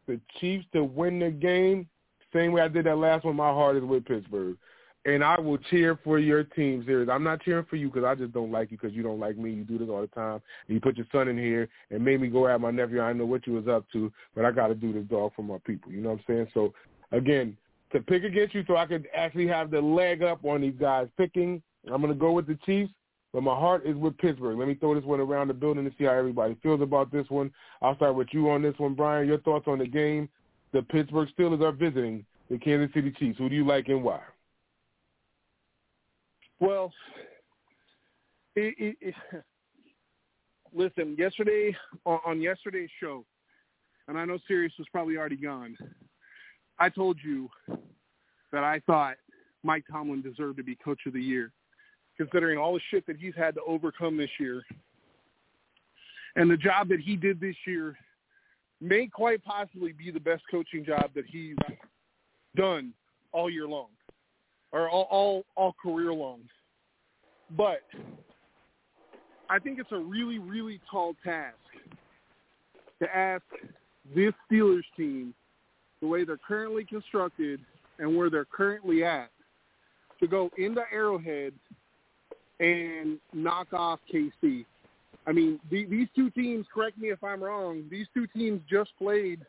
the 0.07 0.21
Chiefs 0.39 0.65
to 0.71 0.85
win 0.85 1.19
the 1.19 1.31
game. 1.31 1.87
Same 2.33 2.51
way 2.51 2.61
I 2.61 2.67
did 2.67 2.85
that 2.85 2.97
last 2.97 3.25
one. 3.25 3.35
My 3.35 3.51
heart 3.51 3.77
is 3.77 3.83
with 3.83 4.05
Pittsburgh, 4.05 4.57
and 5.05 5.23
I 5.23 5.39
will 5.39 5.57
cheer 5.69 5.99
for 6.03 6.19
your 6.19 6.43
team. 6.43 6.83
Sirius. 6.85 7.09
I'm 7.11 7.23
not 7.23 7.41
cheering 7.43 7.65
for 7.69 7.75
you 7.75 7.89
because 7.89 8.03
I 8.03 8.15
just 8.15 8.33
don't 8.33 8.51
like 8.51 8.71
you 8.71 8.77
because 8.77 8.95
you 8.95 9.03
don't 9.03 9.19
like 9.19 9.37
me. 9.37 9.51
You 9.51 9.63
do 9.63 9.77
this 9.77 9.89
all 9.89 10.01
the 10.01 10.07
time. 10.07 10.41
And 10.67 10.75
you 10.75 10.79
put 10.79 10.97
your 10.97 11.07
son 11.11 11.27
in 11.27 11.37
here 11.37 11.69
and 11.91 12.03
made 12.03 12.21
me 12.21 12.27
go 12.27 12.47
at 12.47 12.59
my 12.59 12.71
nephew. 12.71 13.01
I 13.01 13.13
know 13.13 13.25
what 13.25 13.45
you 13.45 13.53
was 13.53 13.67
up 13.67 13.85
to, 13.93 14.11
but 14.35 14.45
I 14.45 14.51
got 14.51 14.67
to 14.67 14.75
do 14.75 14.93
this 14.93 15.05
dog 15.05 15.31
for 15.35 15.43
my 15.43 15.57
people. 15.65 15.91
You 15.91 16.01
know 16.01 16.11
what 16.11 16.19
I'm 16.19 16.25
saying? 16.27 16.47
So 16.53 16.73
again, 17.11 17.55
to 17.91 17.99
pick 17.99 18.23
against 18.23 18.55
you, 18.55 18.63
so 18.67 18.75
I 18.75 18.87
could 18.87 19.07
actually 19.15 19.47
have 19.47 19.69
the 19.69 19.81
leg 19.81 20.23
up 20.23 20.43
on 20.43 20.61
these 20.61 20.75
guys 20.79 21.07
picking. 21.17 21.61
I'm 21.91 22.01
gonna 22.01 22.15
go 22.15 22.31
with 22.31 22.47
the 22.47 22.57
Chiefs. 22.65 22.91
But 23.33 23.41
my 23.41 23.55
heart 23.55 23.87
is 23.87 23.95
with 23.95 24.15
Pittsburgh. 24.19 24.59
Let 24.59 24.67
me 24.67 24.75
throw 24.75 24.93
this 24.93 25.03
one 25.03 25.19
around 25.19 25.47
the 25.47 25.55
building 25.55 25.85
to 25.85 25.91
see 25.97 26.03
how 26.03 26.11
everybody 26.11 26.55
feels 26.61 26.81
about 26.81 27.11
this 27.11 27.27
one. 27.29 27.51
I'll 27.81 27.95
start 27.95 28.13
with 28.13 28.27
you 28.31 28.51
on 28.51 28.61
this 28.61 28.75
one, 28.77 28.93
Brian. 28.93 29.27
Your 29.27 29.39
thoughts 29.39 29.65
on 29.67 29.79
the 29.79 29.87
game? 29.87 30.29
The 30.73 30.81
Pittsburgh 30.81 31.29
Steelers 31.37 31.61
are 31.61 31.71
visiting 31.71 32.25
the 32.49 32.57
Kansas 32.57 32.93
City 32.93 33.11
Chiefs. 33.17 33.37
Who 33.37 33.47
do 33.47 33.55
you 33.55 33.65
like 33.65 33.87
and 33.87 34.03
why? 34.03 34.19
Well, 36.59 36.91
it, 38.55 38.75
it, 38.79 38.97
it, 38.99 39.15
listen, 40.73 41.15
yesterday 41.17 41.75
on, 42.05 42.19
on 42.25 42.41
yesterday's 42.41 42.89
show, 42.99 43.23
and 44.07 44.17
I 44.17 44.25
know 44.25 44.39
Sirius 44.47 44.73
was 44.79 44.87
probably 44.91 45.15
already 45.15 45.35
gone. 45.35 45.77
I 46.79 46.89
told 46.89 47.17
you 47.23 47.49
that 48.51 48.63
I 48.63 48.81
thought 48.85 49.15
Mike 49.63 49.83
Tomlin 49.91 50.21
deserved 50.21 50.57
to 50.57 50.63
be 50.63 50.75
Coach 50.75 51.01
of 51.05 51.13
the 51.13 51.21
Year, 51.21 51.51
considering 52.17 52.57
all 52.57 52.73
the 52.73 52.81
shit 52.89 53.05
that 53.05 53.17
he's 53.17 53.35
had 53.35 53.53
to 53.55 53.61
overcome 53.67 54.17
this 54.17 54.29
year, 54.39 54.63
and 56.35 56.49
the 56.49 56.57
job 56.57 56.89
that 56.89 56.99
he 56.99 57.15
did 57.15 57.39
this 57.39 57.55
year 57.67 57.95
may 58.83 59.07
quite 59.07 59.43
possibly 59.43 59.93
be 59.93 60.11
the 60.11 60.19
best 60.19 60.43
coaching 60.51 60.83
job 60.85 61.11
that 61.15 61.25
he's 61.25 61.55
done 62.55 62.93
all 63.31 63.49
year 63.49 63.67
long. 63.67 63.87
or 64.71 64.89
all 64.89 65.07
all, 65.09 65.45
all 65.55 65.73
career 65.81 66.13
long. 66.13 66.41
But 67.55 67.81
I 69.49 69.59
think 69.59 69.79
it's 69.79 69.91
a 69.91 69.97
really 69.97 70.39
really 70.39 70.81
tall 70.91 71.15
task 71.23 71.55
to 73.01 73.15
ask 73.15 73.43
this 74.15 74.33
Steelers 74.51 74.83
team 74.97 75.33
the 76.01 76.07
way 76.07 76.25
they're 76.25 76.37
currently 76.37 76.83
constructed 76.83 77.59
and 77.99 78.17
where 78.17 78.29
they're 78.29 78.45
currently 78.45 79.03
at 79.05 79.29
to 80.19 80.27
go 80.27 80.49
into 80.57 80.81
Arrowhead 80.91 81.53
and 82.59 83.19
knock 83.33 83.67
off 83.73 83.99
KC. 84.13 84.65
I 85.25 85.31
mean, 85.31 85.59
the, 85.71 85.85
these 85.85 86.07
two 86.15 86.29
teams, 86.31 86.65
correct 86.73 86.97
me 86.97 87.09
if 87.09 87.23
I'm 87.23 87.41
wrong, 87.41 87.83
these 87.89 88.07
two 88.13 88.27
teams 88.27 88.61
just 88.69 88.91
played 88.97 89.41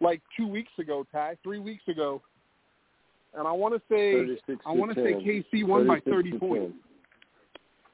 like 0.00 0.20
two 0.36 0.46
weeks 0.46 0.72
ago, 0.78 1.06
Ty, 1.10 1.36
three 1.42 1.58
weeks 1.58 1.82
ago. 1.88 2.20
And 3.34 3.46
I 3.46 3.52
want 3.52 3.74
to 3.74 3.80
say, 3.88 4.54
I 4.66 4.72
want 4.72 4.94
to 4.94 5.02
say 5.02 5.12
KC 5.12 5.64
won 5.64 5.86
by 5.86 6.00
30 6.00 6.38
points. 6.38 6.74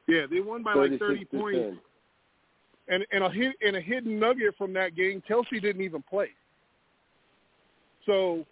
Yeah, 0.09 0.23
they 0.31 0.41
won 0.41 0.63
by 0.63 0.75
like 0.75 0.99
30 0.99 1.25
points. 1.27 1.79
And 2.89 3.05
and 3.11 3.25
a 3.25 3.31
hit 3.31 3.57
and 3.65 3.77
a 3.77 3.81
hidden 3.81 4.19
nugget 4.21 4.55
from 4.57 4.73
that 4.75 4.95
game, 4.95 5.23
Kelce 5.29 5.61
didn't 5.61 5.83
even 5.83 6.03
play. 6.03 6.31
So, 8.07 8.47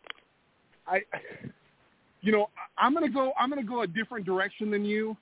I, 0.89 1.03
you 2.21 2.33
know, 2.33 2.51
I'm 2.77 2.93
gonna 2.93 3.09
go. 3.09 3.33
I'm 3.39 3.49
gonna 3.49 3.63
go 3.63 3.83
a 3.83 3.87
different 3.87 4.27
direction 4.27 4.73
than 4.73 4.85
you. 4.85 5.17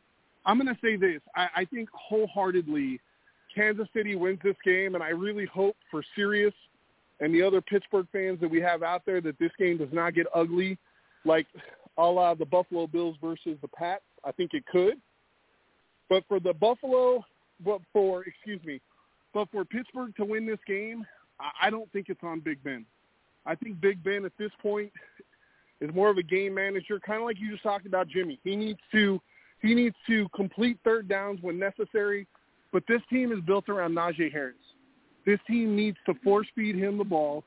I'm 0.46 0.56
gonna 0.56 0.78
say 0.82 0.96
this. 0.96 1.20
I, 1.36 1.48
I 1.56 1.64
think 1.66 1.90
wholeheartedly, 1.92 2.98
Kansas 3.54 3.88
City 3.94 4.14
wins 4.14 4.38
this 4.42 4.56
game, 4.64 4.94
and 4.94 5.02
I 5.02 5.10
really 5.10 5.46
hope 5.46 5.76
for 5.90 6.02
Sirius 6.14 6.54
and 7.20 7.34
the 7.34 7.42
other 7.42 7.60
Pittsburgh 7.60 8.06
fans 8.12 8.40
that 8.40 8.50
we 8.50 8.60
have 8.60 8.82
out 8.82 9.02
there 9.06 9.20
that 9.20 9.38
this 9.38 9.52
game 9.58 9.78
does 9.78 9.92
not 9.92 10.14
get 10.14 10.26
ugly, 10.34 10.78
like 11.24 11.46
a 11.98 12.02
la 12.02 12.34
the 12.34 12.44
Buffalo 12.44 12.86
Bills 12.86 13.16
versus 13.22 13.56
the 13.60 13.68
Pats. 13.68 14.02
I 14.24 14.32
think 14.32 14.54
it 14.54 14.64
could. 14.66 14.94
But 16.08 16.24
for 16.28 16.40
the 16.40 16.52
Buffalo, 16.52 17.24
but 17.64 17.80
for 17.92 18.24
excuse 18.24 18.62
me, 18.64 18.80
but 19.32 19.48
for 19.50 19.64
Pittsburgh 19.64 20.14
to 20.16 20.24
win 20.24 20.46
this 20.46 20.58
game, 20.66 21.06
I 21.60 21.70
don't 21.70 21.90
think 21.92 22.08
it's 22.08 22.22
on 22.22 22.40
Big 22.40 22.62
Ben. 22.62 22.84
I 23.46 23.54
think 23.54 23.80
Big 23.80 24.02
Ben 24.02 24.24
at 24.24 24.32
this 24.38 24.52
point 24.60 24.92
is 25.80 25.92
more 25.94 26.10
of 26.10 26.18
a 26.18 26.22
game 26.22 26.54
manager, 26.54 27.00
kind 27.00 27.20
of 27.20 27.26
like 27.26 27.40
you 27.40 27.50
just 27.50 27.62
talked 27.62 27.86
about 27.86 28.08
Jimmy. 28.08 28.38
He 28.44 28.56
needs 28.56 28.78
to 28.92 29.20
he 29.60 29.74
needs 29.74 29.96
to 30.08 30.28
complete 30.34 30.78
third 30.84 31.08
downs 31.08 31.38
when 31.40 31.58
necessary, 31.58 32.26
but 32.72 32.82
this 32.88 33.02
team 33.10 33.32
is 33.32 33.40
built 33.40 33.68
around 33.68 33.94
Najee 33.94 34.32
Harris. 34.32 34.56
This 35.26 35.38
team 35.46 35.76
needs 35.76 35.96
to 36.06 36.14
force 36.24 36.46
feed 36.54 36.74
him 36.74 36.98
the 36.98 37.04
ball. 37.04 37.44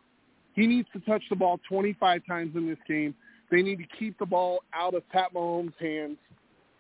He 0.54 0.68
needs 0.68 0.88
to 0.94 1.00
touch 1.02 1.24
the 1.30 1.36
ball 1.36 1.60
25 1.68 2.22
times 2.26 2.56
in 2.56 2.68
this 2.68 2.78
game. 2.88 3.14
They 3.52 3.62
need 3.62 3.80
to 3.80 3.98
keep 4.00 4.18
the 4.18 4.26
ball 4.26 4.60
out 4.74 4.94
of 4.94 5.08
Pat 5.10 5.34
Mahomes' 5.34 5.74
hands, 5.80 6.18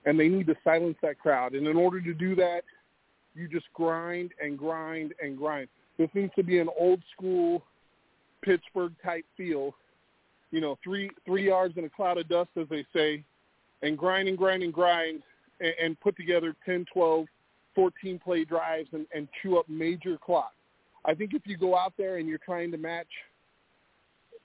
and 0.05 0.19
they 0.19 0.29
need 0.29 0.47
to 0.47 0.55
silence 0.63 0.97
that 1.01 1.19
crowd. 1.19 1.53
And 1.53 1.67
in 1.67 1.75
order 1.75 1.99
to 2.01 2.13
do 2.13 2.35
that, 2.35 2.61
you 3.33 3.49
just 3.49 3.65
grind 3.73 4.31
and 4.41 4.57
grind 4.57 5.13
and 5.21 5.37
grind. 5.37 5.67
This 5.97 6.09
needs 6.13 6.31
to 6.35 6.43
be 6.43 6.59
an 6.59 6.69
old 6.79 7.01
school 7.15 7.63
Pittsburgh 8.41 8.93
type 9.03 9.25
feel. 9.35 9.75
You 10.51 10.61
know, 10.61 10.77
three 10.83 11.09
three 11.25 11.47
yards 11.47 11.75
in 11.77 11.83
a 11.83 11.89
cloud 11.89 12.17
of 12.17 12.29
dust, 12.29 12.51
as 12.59 12.67
they 12.69 12.85
say, 12.95 13.23
and 13.81 13.97
grind 13.97 14.29
and 14.29 14.37
grind 14.37 14.63
and 14.63 14.73
grind 14.73 15.21
and, 15.59 15.73
and 15.81 15.99
put 15.99 16.15
together 16.15 16.55
10, 16.65 16.85
12, 16.93 17.25
14 17.75 18.19
play 18.19 18.45
drives 18.45 18.89
and, 18.93 19.05
and 19.13 19.27
chew 19.41 19.57
up 19.57 19.67
major 19.69 20.17
clock. 20.17 20.53
I 21.05 21.13
think 21.13 21.33
if 21.33 21.43
you 21.45 21.57
go 21.57 21.77
out 21.77 21.93
there 21.97 22.17
and 22.17 22.27
you're 22.27 22.39
trying 22.39 22.71
to 22.71 22.77
match 22.77 23.07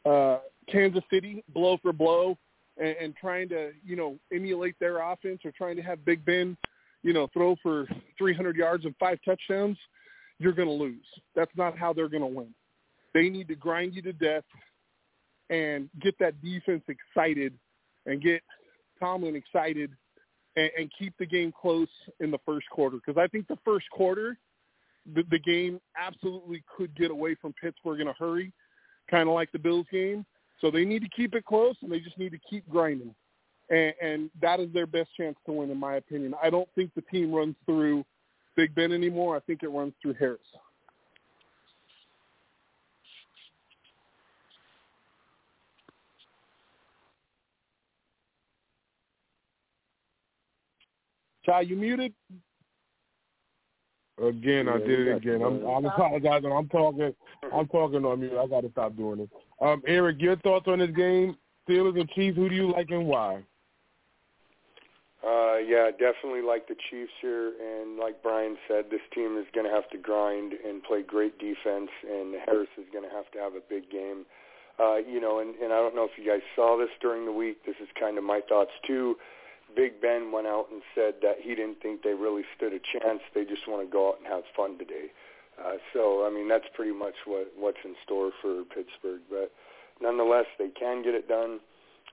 uh, 0.04 0.38
Kansas 0.70 1.02
City 1.10 1.42
blow 1.54 1.78
for 1.80 1.92
blow 1.92 2.36
and, 2.76 2.96
and 3.00 3.16
trying 3.16 3.48
to, 3.50 3.70
you 3.84 3.96
know, 3.96 4.18
emulate 4.32 4.74
their 4.78 4.98
offense 5.10 5.40
or 5.44 5.52
trying 5.52 5.76
to 5.76 5.82
have 5.82 6.04
Big 6.04 6.24
Ben, 6.24 6.56
you 7.02 7.12
know, 7.12 7.28
throw 7.32 7.56
for 7.62 7.86
300 8.18 8.56
yards 8.56 8.84
and 8.84 8.94
five 8.98 9.18
touchdowns, 9.24 9.78
you're 10.38 10.52
going 10.52 10.68
to 10.68 10.74
lose. 10.74 11.04
That's 11.34 11.50
not 11.56 11.78
how 11.78 11.92
they're 11.92 12.08
going 12.08 12.22
to 12.22 12.26
win. 12.26 12.54
They 13.14 13.28
need 13.28 13.48
to 13.48 13.54
grind 13.54 13.94
you 13.94 14.02
to 14.02 14.12
death 14.12 14.44
and 15.48 15.88
get 16.00 16.18
that 16.18 16.40
defense 16.42 16.82
excited 16.88 17.52
and 18.06 18.22
get 18.22 18.42
Tomlin 18.98 19.34
excited 19.34 19.90
and, 20.56 20.70
and 20.78 20.92
keep 20.98 21.14
the 21.18 21.26
game 21.26 21.52
close 21.58 21.88
in 22.20 22.30
the 22.30 22.38
first 22.44 22.68
quarter. 22.70 22.96
Because 22.96 23.20
I 23.20 23.26
think 23.28 23.48
the 23.48 23.58
first 23.64 23.88
quarter, 23.90 24.38
the, 25.14 25.22
the 25.30 25.38
game 25.38 25.80
absolutely 25.96 26.62
could 26.76 26.94
get 26.96 27.10
away 27.10 27.34
from 27.34 27.54
Pittsburgh 27.60 28.00
in 28.00 28.08
a 28.08 28.12
hurry, 28.14 28.52
kind 29.10 29.28
of 29.28 29.34
like 29.34 29.50
the 29.52 29.58
Bills 29.58 29.86
game. 29.90 30.24
So 30.60 30.70
they 30.70 30.84
need 30.84 31.02
to 31.02 31.08
keep 31.08 31.34
it 31.34 31.44
close, 31.44 31.76
and 31.82 31.90
they 31.90 32.00
just 32.00 32.18
need 32.18 32.32
to 32.32 32.40
keep 32.48 32.68
grinding. 32.68 33.14
And, 33.70 33.94
and 34.02 34.30
that 34.42 34.60
is 34.60 34.72
their 34.72 34.86
best 34.86 35.08
chance 35.16 35.36
to 35.46 35.52
win, 35.52 35.70
in 35.70 35.78
my 35.78 35.94
opinion. 35.96 36.34
I 36.42 36.50
don't 36.50 36.68
think 36.74 36.92
the 36.94 37.02
team 37.02 37.32
runs 37.32 37.54
through 37.64 38.04
Big 38.56 38.74
Ben 38.74 38.92
anymore. 38.92 39.36
I 39.36 39.40
think 39.40 39.62
it 39.62 39.68
runs 39.68 39.94
through 40.02 40.14
Harris. 40.14 40.40
Ty, 51.50 51.62
you 51.62 51.76
muted? 51.76 52.14
Again, 54.22 54.68
I 54.68 54.78
did 54.78 55.08
it 55.08 55.16
again. 55.16 55.42
I'm, 55.42 55.64
I'm 55.66 55.84
apologizing. 55.84 56.52
I'm 56.52 56.68
talking. 56.68 57.14
I'm 57.52 57.66
talking 57.68 58.04
on 58.04 58.20
mute. 58.20 58.38
I 58.38 58.46
got 58.46 58.60
to 58.60 58.70
stop 58.70 58.96
doing 58.96 59.20
it. 59.20 59.30
Um, 59.60 59.82
Eric, 59.86 60.20
your 60.20 60.36
thoughts 60.36 60.66
on 60.68 60.78
this 60.78 60.90
game? 60.90 61.36
Steelers 61.68 61.98
and 61.98 62.08
Chiefs. 62.10 62.36
Who 62.36 62.48
do 62.48 62.54
you 62.54 62.70
like 62.70 62.90
and 62.90 63.06
why? 63.06 63.42
Uh, 65.26 65.56
yeah, 65.56 65.90
definitely 65.90 66.42
like 66.42 66.68
the 66.68 66.76
Chiefs 66.90 67.12
here, 67.20 67.52
and 67.60 67.98
like 67.98 68.22
Brian 68.22 68.56
said, 68.68 68.84
this 68.90 69.00
team 69.14 69.36
is 69.36 69.44
going 69.54 69.66
to 69.66 69.72
have 69.72 69.88
to 69.90 69.98
grind 69.98 70.52
and 70.52 70.82
play 70.82 71.02
great 71.02 71.38
defense, 71.38 71.90
and 72.08 72.36
Harris 72.46 72.70
is 72.78 72.86
going 72.92 73.04
to 73.08 73.14
have 73.14 73.30
to 73.32 73.38
have 73.38 73.54
a 73.54 73.60
big 73.68 73.90
game. 73.90 74.24
Uh, 74.78 74.96
you 74.96 75.20
know, 75.20 75.40
and, 75.40 75.56
and 75.56 75.72
I 75.72 75.76
don't 75.76 75.94
know 75.94 76.04
if 76.04 76.12
you 76.16 76.24
guys 76.26 76.40
saw 76.56 76.78
this 76.78 76.88
during 77.02 77.26
the 77.26 77.32
week. 77.32 77.66
This 77.66 77.76
is 77.82 77.88
kind 77.98 78.16
of 78.16 78.24
my 78.24 78.40
thoughts 78.48 78.70
too. 78.86 79.16
Big 79.74 80.00
Ben 80.00 80.32
went 80.32 80.46
out 80.46 80.66
and 80.70 80.82
said 80.94 81.14
that 81.22 81.36
he 81.40 81.54
didn't 81.54 81.80
think 81.80 82.02
they 82.02 82.14
really 82.14 82.44
stood 82.56 82.72
a 82.72 82.80
chance. 82.80 83.20
They 83.34 83.44
just 83.44 83.68
want 83.68 83.86
to 83.86 83.90
go 83.90 84.10
out 84.10 84.18
and 84.18 84.26
have 84.26 84.42
fun 84.56 84.78
today. 84.78 85.12
Uh, 85.58 85.76
so, 85.92 86.26
I 86.26 86.30
mean, 86.30 86.48
that's 86.48 86.64
pretty 86.74 86.92
much 86.92 87.14
what 87.26 87.52
what's 87.58 87.78
in 87.84 87.94
store 88.04 88.30
for 88.40 88.64
Pittsburgh. 88.64 89.20
But 89.28 89.52
nonetheless, 90.00 90.46
they 90.58 90.68
can 90.68 91.02
get 91.02 91.14
it 91.14 91.28
done. 91.28 91.60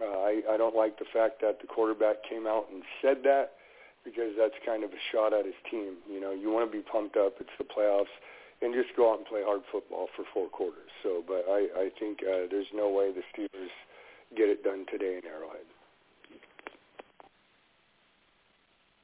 Uh, 0.01 0.19
I, 0.19 0.41
I 0.51 0.57
don't 0.57 0.75
like 0.75 0.99
the 0.99 1.09
fact 1.11 1.41
that 1.41 1.61
the 1.61 1.67
quarterback 1.67 2.17
came 2.27 2.45
out 2.45 2.67
and 2.71 2.83
said 3.01 3.23
that 3.23 3.53
because 4.03 4.33
that's 4.37 4.53
kind 4.65 4.83
of 4.83 4.91
a 4.91 5.01
shot 5.11 5.33
at 5.33 5.45
his 5.45 5.57
team. 5.71 5.95
You 6.09 6.19
know, 6.19 6.31
you 6.31 6.51
want 6.51 6.69
to 6.69 6.71
be 6.71 6.83
pumped 6.83 7.17
up. 7.17 7.35
It's 7.39 7.55
the 7.57 7.65
playoffs, 7.65 8.13
and 8.61 8.73
just 8.73 8.95
go 8.95 9.11
out 9.11 9.19
and 9.19 9.27
play 9.27 9.41
hard 9.43 9.61
football 9.71 10.07
for 10.15 10.23
four 10.33 10.49
quarters. 10.49 10.91
So, 11.01 11.23
but 11.25 11.45
I, 11.49 11.67
I 11.75 11.89
think 11.99 12.19
uh, 12.21 12.45
there's 12.51 12.71
no 12.73 12.89
way 12.89 13.11
the 13.11 13.23
Steelers 13.33 13.73
get 14.35 14.49
it 14.49 14.63
done 14.63 14.85
today 14.91 15.17
in 15.17 15.25
Arrowhead. 15.25 15.65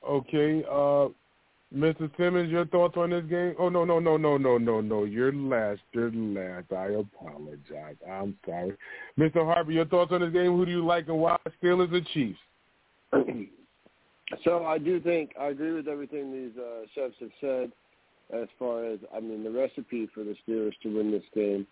Okay, 0.07 0.63
uh, 0.69 1.07
Mr. 1.75 2.09
Simmons, 2.17 2.51
your 2.51 2.65
thoughts 2.67 2.95
on 2.97 3.09
this 3.09 3.25
game? 3.25 3.55
Oh 3.57 3.69
no, 3.69 3.83
no, 3.83 3.99
no, 3.99 4.15
no, 4.15 4.37
no, 4.37 4.57
no, 4.57 4.81
no. 4.81 5.03
You're 5.05 5.33
last. 5.33 5.81
You're 5.91 6.11
last. 6.11 6.71
I 6.71 6.89
apologize. 6.89 7.95
I'm 8.09 8.37
sorry, 8.45 8.73
Mr. 9.17 9.45
Harper. 9.45 9.71
Your 9.71 9.85
thoughts 9.85 10.11
on 10.11 10.21
this 10.21 10.31
game? 10.31 10.55
Who 10.55 10.65
do 10.65 10.71
you 10.71 10.85
like 10.85 11.07
and 11.07 11.17
why? 11.17 11.37
Steelers 11.61 11.91
or 11.91 12.01
Chiefs? 12.13 12.39
so 14.43 14.65
I 14.65 14.77
do 14.77 14.99
think 14.99 15.31
I 15.39 15.47
agree 15.47 15.71
with 15.71 15.87
everything 15.87 16.31
these 16.31 16.57
uh, 16.61 16.85
chefs 16.93 17.15
have 17.19 17.31
said. 17.41 17.71
As 18.33 18.47
far 18.59 18.85
as 18.85 18.99
I 19.15 19.19
mean, 19.19 19.43
the 19.43 19.51
recipe 19.51 20.07
for 20.13 20.23
the 20.23 20.35
Steelers 20.47 20.73
to 20.83 20.95
win 20.95 21.11
this 21.11 21.23
game 21.33 21.65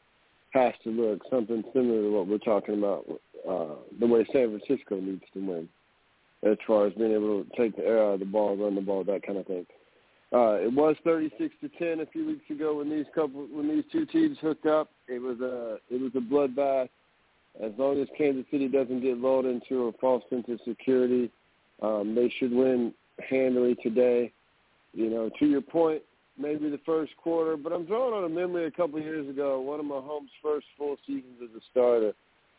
has 0.51 0.73
to 0.83 0.89
look 0.89 1.21
something 1.29 1.63
similar 1.73 2.01
to 2.01 2.11
what 2.11 2.27
we're 2.27 2.37
talking 2.39 2.77
about. 2.77 3.05
Uh, 3.47 3.75
the 3.99 4.07
way 4.07 4.25
San 4.33 4.57
Francisco 4.59 4.99
needs 4.99 5.23
to 5.33 5.39
win 5.39 5.69
as 6.43 6.57
far 6.65 6.87
as 6.87 6.93
being 6.93 7.11
able 7.11 7.43
to 7.43 7.49
take 7.57 7.75
the 7.75 7.85
air 7.85 8.03
out 8.03 8.13
of 8.15 8.19
the 8.19 8.25
ball, 8.25 8.57
run 8.57 8.75
the 8.75 8.81
ball, 8.81 9.03
that 9.03 9.25
kind 9.25 9.37
of 9.37 9.45
thing. 9.45 9.65
Uh, 10.33 10.53
it 10.53 10.73
was 10.73 10.95
36 11.03 11.53
to 11.61 11.69
10 11.77 11.99
a 11.99 12.05
few 12.05 12.25
weeks 12.25 12.49
ago 12.49 12.77
when 12.77 12.89
these 12.89 13.05
couple 13.13 13.47
when 13.51 13.67
these 13.67 13.83
two 13.91 14.05
teams 14.05 14.37
hooked 14.41 14.65
up. 14.65 14.89
It 15.07 15.19
was 15.19 15.39
a 15.41 15.77
it 15.93 15.99
was 15.99 16.11
a 16.15 16.19
bloodbath. 16.19 16.89
As 17.61 17.71
long 17.77 18.01
as 18.01 18.07
Kansas 18.17 18.45
City 18.49 18.69
doesn't 18.69 19.01
get 19.01 19.17
lulled 19.17 19.45
into 19.45 19.87
a 19.87 19.91
false 19.99 20.23
sense 20.29 20.45
of 20.47 20.59
security, 20.65 21.29
um, 21.81 22.15
they 22.15 22.33
should 22.39 22.53
win 22.53 22.93
handily 23.29 23.75
today. 23.83 24.31
You 24.93 25.09
know, 25.09 25.29
to 25.37 25.45
your 25.45 25.61
point, 25.61 26.01
maybe 26.37 26.69
the 26.69 26.79
first 26.85 27.11
quarter, 27.17 27.57
but 27.57 27.73
I'm 27.73 27.85
drawing 27.85 28.13
on 28.13 28.23
a 28.23 28.33
memory 28.33 28.67
a 28.67 28.71
couple 28.71 28.99
of 28.99 29.03
years 29.03 29.29
ago. 29.29 29.59
One 29.59 29.81
of 29.81 29.85
Mahomes' 29.85 30.29
first 30.41 30.65
full 30.77 30.95
seasons 31.05 31.41
as 31.43 31.49
a 31.49 31.61
starter 31.71 32.13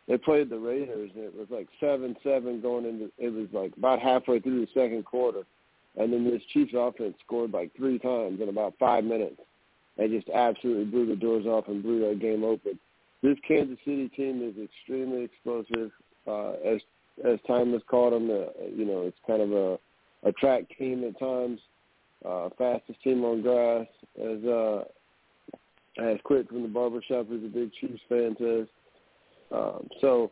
they 0.08 0.18
played 0.18 0.50
the 0.50 0.58
Raiders 0.58 1.10
and 1.14 1.24
it 1.24 1.34
was 1.34 1.48
like 1.50 1.68
seven 1.80 2.16
seven 2.22 2.60
going 2.60 2.84
into 2.84 3.10
it 3.18 3.30
was 3.30 3.48
like 3.52 3.76
about 3.76 4.00
halfway 4.00 4.40
through 4.40 4.60
the 4.60 4.72
second 4.74 5.04
quarter. 5.04 5.42
And 5.96 6.12
then 6.12 6.24
this 6.24 6.42
Chiefs 6.52 6.72
offense 6.74 7.14
scored 7.24 7.52
like 7.52 7.74
three 7.76 7.98
times 7.98 8.40
in 8.40 8.48
about 8.48 8.74
five 8.78 9.04
minutes. 9.04 9.40
They 9.98 10.08
just 10.08 10.28
absolutely 10.30 10.86
blew 10.86 11.06
the 11.06 11.16
doors 11.16 11.44
off 11.44 11.68
and 11.68 11.82
blew 11.82 12.08
that 12.08 12.18
game 12.18 12.44
open. 12.44 12.78
This 13.22 13.36
Kansas 13.46 13.78
City 13.84 14.08
team 14.08 14.42
is 14.42 14.54
extremely 14.62 15.24
explosive. 15.24 15.92
Uh, 16.26 16.52
as 16.64 16.80
as 17.24 17.38
time 17.46 17.72
has 17.72 17.82
called 17.88 18.12
them. 18.12 18.30
Uh, 18.30 18.66
you 18.74 18.84
know, 18.84 19.02
it's 19.02 19.18
kind 19.26 19.42
of 19.42 19.52
a 19.52 19.78
a 20.24 20.32
track 20.32 20.64
team 20.78 21.04
at 21.04 21.18
times. 21.18 21.60
Uh, 22.24 22.48
fastest 22.56 23.02
team 23.02 23.24
on 23.24 23.42
grass, 23.42 23.86
as 24.20 24.44
uh, 24.44 24.84
as 25.98 26.18
Quick 26.24 26.48
from 26.48 26.62
the 26.62 26.68
barbershop, 26.68 27.28
who's 27.28 27.44
a 27.44 27.48
big 27.48 27.72
Chiefs 27.80 28.00
fan, 28.08 28.36
says. 28.38 28.66
Um, 29.52 29.88
so 30.00 30.30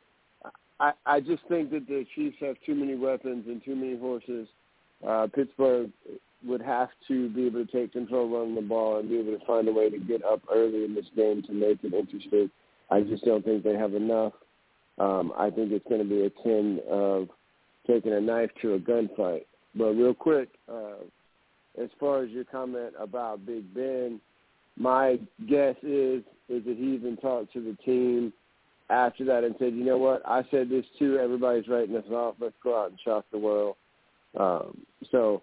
I, 0.78 0.92
I 1.04 1.20
just 1.20 1.42
think 1.48 1.70
that 1.70 1.86
the 1.86 2.06
Chiefs 2.14 2.36
have 2.40 2.56
too 2.64 2.74
many 2.74 2.94
weapons 2.94 3.44
and 3.46 3.62
too 3.64 3.76
many 3.76 3.98
horses. 3.98 4.48
Uh, 5.06 5.26
Pittsburgh 5.34 5.90
would 6.46 6.62
have 6.62 6.88
to 7.08 7.28
be 7.30 7.46
able 7.46 7.64
to 7.64 7.70
take 7.70 7.92
control 7.92 8.28
running 8.28 8.54
the 8.54 8.62
ball 8.62 8.98
and 8.98 9.08
be 9.08 9.18
able 9.18 9.38
to 9.38 9.44
find 9.44 9.68
a 9.68 9.72
way 9.72 9.90
to 9.90 9.98
get 9.98 10.24
up 10.24 10.40
early 10.52 10.84
in 10.84 10.94
this 10.94 11.04
game 11.14 11.42
to 11.42 11.52
make 11.52 11.78
it 11.84 11.92
interesting. 11.92 12.50
I 12.90 13.02
just 13.02 13.24
don't 13.24 13.44
think 13.44 13.62
they 13.62 13.76
have 13.76 13.94
enough. 13.94 14.32
Um, 14.98 15.32
I 15.38 15.50
think 15.50 15.72
it's 15.72 15.86
going 15.88 16.02
to 16.02 16.08
be 16.08 16.22
akin 16.22 16.80
of 16.90 17.28
taking 17.86 18.12
a 18.12 18.20
knife 18.20 18.50
to 18.62 18.74
a 18.74 18.78
gunfight. 18.78 19.44
But 19.74 19.92
real 19.92 20.14
quick, 20.14 20.48
uh, 20.68 21.04
as 21.80 21.88
far 21.98 22.22
as 22.22 22.30
your 22.30 22.44
comment 22.44 22.94
about 22.98 23.46
Big 23.46 23.72
Ben, 23.74 24.20
my 24.76 25.18
guess 25.48 25.76
is 25.82 26.22
is 26.48 26.64
that 26.64 26.76
he 26.76 26.94
even 26.94 27.16
talked 27.18 27.52
to 27.52 27.60
the 27.60 27.76
team 27.84 28.32
after 28.90 29.24
that 29.26 29.44
and 29.44 29.54
said, 29.58 29.74
you 29.74 29.84
know 29.84 29.98
what, 29.98 30.22
I 30.26 30.42
said 30.50 30.68
this 30.68 30.84
too. 30.98 31.18
Everybody's 31.18 31.68
writing 31.68 31.96
us 31.96 32.04
off. 32.10 32.36
Let's 32.40 32.54
go 32.62 32.80
out 32.80 32.90
and 32.90 32.98
shock 33.04 33.24
the 33.30 33.38
world. 33.38 33.76
Um, 34.38 34.78
so 35.10 35.42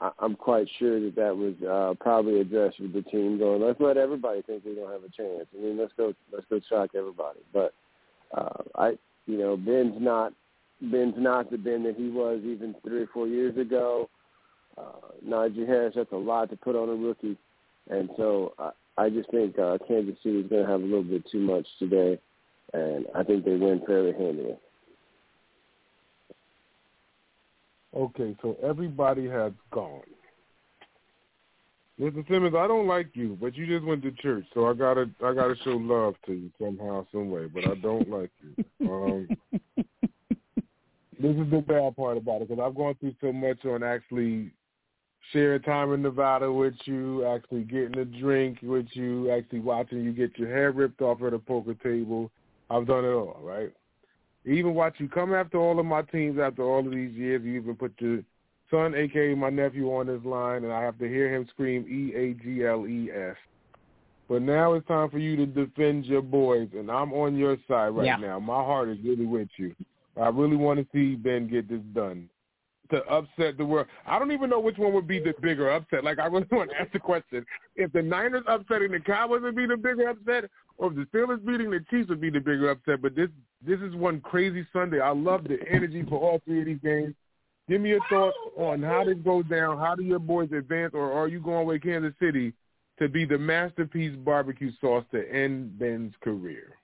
I, 0.00 0.10
I'm 0.18 0.36
quite 0.36 0.68
sure 0.78 1.00
that 1.00 1.16
that 1.16 1.36
was 1.36 1.54
uh, 1.62 1.94
probably 2.02 2.40
addressed 2.40 2.80
with 2.80 2.92
the 2.92 3.02
team 3.02 3.38
going, 3.38 3.62
let's 3.62 3.80
let 3.80 3.96
everybody 3.96 4.42
think 4.42 4.64
we 4.64 4.74
don't 4.74 4.92
have 4.92 5.04
a 5.04 5.08
chance. 5.08 5.46
I 5.56 5.62
mean, 5.62 5.78
let's 5.78 5.92
go, 5.96 6.14
let's 6.32 6.46
go 6.48 6.60
shock 6.68 6.90
everybody. 6.94 7.40
But 7.52 7.74
uh, 8.36 8.62
I, 8.76 8.98
you 9.26 9.38
know, 9.38 9.56
Ben's 9.56 9.96
not 10.00 10.32
Ben's 10.80 11.14
not 11.16 11.50
the 11.50 11.58
Ben 11.58 11.82
that 11.84 11.96
he 11.96 12.08
was 12.08 12.40
even 12.44 12.74
three 12.82 13.02
or 13.02 13.06
four 13.08 13.26
years 13.26 13.56
ago. 13.56 14.10
Uh, 14.76 15.12
Najee 15.26 15.66
Harris, 15.66 15.94
that's 15.96 16.12
a 16.12 16.16
lot 16.16 16.50
to 16.50 16.56
put 16.56 16.74
on 16.74 16.88
a 16.88 16.94
rookie, 16.94 17.38
and 17.90 18.10
so 18.16 18.52
I, 18.58 18.70
I 18.98 19.08
just 19.08 19.30
think 19.30 19.56
uh, 19.56 19.78
Kansas 19.86 20.16
City 20.22 20.40
is 20.40 20.48
going 20.48 20.64
to 20.64 20.70
have 20.70 20.80
a 20.80 20.84
little 20.84 21.04
bit 21.04 21.24
too 21.30 21.38
much 21.38 21.66
today, 21.78 22.18
and 22.74 23.06
I 23.14 23.22
think 23.22 23.44
they 23.44 23.54
win 23.54 23.80
fairly 23.86 24.12
handily. 24.12 24.56
Okay, 27.96 28.36
so 28.42 28.56
everybody 28.62 29.28
has 29.28 29.52
gone. 29.70 30.02
Mr. 32.00 32.26
Simmons, 32.26 32.56
I 32.58 32.66
don't 32.66 32.88
like 32.88 33.10
you, 33.14 33.38
but 33.40 33.54
you 33.54 33.68
just 33.68 33.86
went 33.86 34.02
to 34.02 34.10
church, 34.10 34.44
so 34.52 34.66
I 34.66 34.74
gotta 34.74 35.08
I 35.24 35.32
gotta 35.32 35.54
show 35.62 35.76
love 35.76 36.16
to 36.26 36.32
you 36.32 36.50
somehow, 36.60 37.06
some 37.12 37.30
way. 37.30 37.46
But 37.46 37.68
I 37.68 37.76
don't 37.76 38.10
like 38.10 38.32
you. 38.42 38.64
Um, 38.90 39.28
this 39.76 41.36
is 41.36 41.50
the 41.52 41.64
bad 41.66 41.94
part 41.94 42.16
about 42.16 42.42
it 42.42 42.48
because 42.48 42.60
I've 42.60 42.74
gone 42.74 42.96
through 42.98 43.14
so 43.20 43.32
much 43.32 43.64
on 43.64 43.84
actually 43.84 44.50
sharing 45.32 45.62
time 45.62 45.92
in 45.92 46.02
Nevada 46.02 46.52
with 46.52 46.74
you, 46.84 47.24
actually 47.26 47.62
getting 47.62 47.96
a 47.98 48.04
drink 48.04 48.58
with 48.62 48.86
you, 48.94 49.30
actually 49.30 49.60
watching 49.60 50.02
you 50.02 50.12
get 50.12 50.36
your 50.36 50.48
hair 50.48 50.72
ripped 50.72 51.00
off 51.00 51.22
at 51.22 51.32
a 51.32 51.38
poker 51.38 51.74
table. 51.74 52.32
I've 52.70 52.86
done 52.86 53.04
it 53.04 53.12
all, 53.12 53.38
right? 53.42 53.72
Even 54.46 54.74
watch 54.74 54.94
you 54.98 55.08
come 55.08 55.34
after 55.34 55.58
all 55.58 55.78
of 55.78 55.86
my 55.86 56.02
teams 56.02 56.38
after 56.38 56.62
all 56.62 56.84
of 56.84 56.92
these 56.92 57.12
years. 57.12 57.42
You 57.42 57.56
even 57.56 57.76
put 57.76 57.94
your 57.98 58.20
son, 58.70 58.94
aka 58.94 59.34
my 59.34 59.50
nephew, 59.50 59.88
on 59.88 60.06
this 60.06 60.24
line, 60.24 60.64
and 60.64 60.72
I 60.72 60.82
have 60.82 60.98
to 60.98 61.08
hear 61.08 61.34
him 61.34 61.46
scream 61.50 61.86
E 61.88 62.14
A 62.14 62.34
G 62.34 62.64
L 62.64 62.86
E 62.86 63.10
S. 63.10 63.36
But 64.28 64.42
now 64.42 64.72
it's 64.72 64.86
time 64.86 65.10
for 65.10 65.18
you 65.18 65.36
to 65.36 65.46
defend 65.46 66.06
your 66.06 66.22
boys, 66.22 66.68
and 66.74 66.90
I'm 66.90 67.12
on 67.12 67.36
your 67.36 67.56
side 67.68 67.88
right 67.88 68.06
Yeah. 68.06 68.16
now. 68.16 68.38
My 68.38 68.62
heart 68.62 68.88
is 68.88 68.98
really 69.04 69.26
with 69.26 69.48
you. 69.58 69.74
I 70.20 70.28
really 70.28 70.56
want 70.56 70.80
to 70.80 70.86
see 70.92 71.16
Ben 71.16 71.48
get 71.48 71.68
this 71.68 71.82
done 71.92 72.28
to 72.90 73.02
upset 73.06 73.56
the 73.56 73.64
world. 73.64 73.86
I 74.06 74.18
don't 74.18 74.32
even 74.32 74.50
know 74.50 74.60
which 74.60 74.78
one 74.78 74.92
would 74.92 75.08
be 75.08 75.18
the 75.18 75.34
bigger 75.40 75.70
upset. 75.70 76.04
Like 76.04 76.18
I 76.18 76.26
really 76.26 76.46
want 76.52 76.70
to 76.70 76.80
ask 76.80 76.92
the 76.92 77.00
question: 77.00 77.44
if 77.76 77.92
the 77.92 78.02
Niners 78.02 78.44
upsetting 78.46 78.92
the 78.92 79.00
Cowboys 79.00 79.42
would 79.42 79.56
be 79.56 79.66
the 79.66 79.76
bigger 79.76 80.08
upset, 80.08 80.50
or 80.76 80.90
if 80.90 80.96
the 80.96 81.06
Steelers 81.12 81.44
beating 81.44 81.70
the 81.70 81.84
Chiefs 81.90 82.08
would 82.08 82.20
be 82.20 82.30
the 82.30 82.40
bigger 82.40 82.70
upset. 82.70 83.02
But 83.02 83.14
this 83.14 83.28
this 83.66 83.80
is 83.80 83.94
one 83.94 84.20
crazy 84.20 84.66
Sunday. 84.72 85.00
I 85.00 85.10
love 85.10 85.44
the 85.44 85.58
energy 85.70 86.04
for 86.08 86.18
all 86.18 86.40
three 86.44 86.60
of 86.60 86.66
these 86.66 86.80
games. 86.82 87.14
Give 87.68 87.80
me 87.80 87.90
your 87.90 88.00
thoughts 88.10 88.36
on 88.58 88.82
how 88.82 89.04
this 89.04 89.16
goes 89.24 89.44
down. 89.46 89.78
How 89.78 89.94
do 89.94 90.02
your 90.02 90.18
boys 90.18 90.50
advance, 90.52 90.92
or 90.94 91.12
are 91.12 91.28
you 91.28 91.40
going 91.40 91.66
with 91.66 91.82
Kansas 91.82 92.12
City 92.20 92.52
to 92.98 93.08
be 93.08 93.24
the 93.24 93.38
masterpiece 93.38 94.14
barbecue 94.18 94.70
sauce 94.80 95.04
to 95.12 95.32
end 95.32 95.78
Ben's 95.78 96.12
career? 96.22 96.76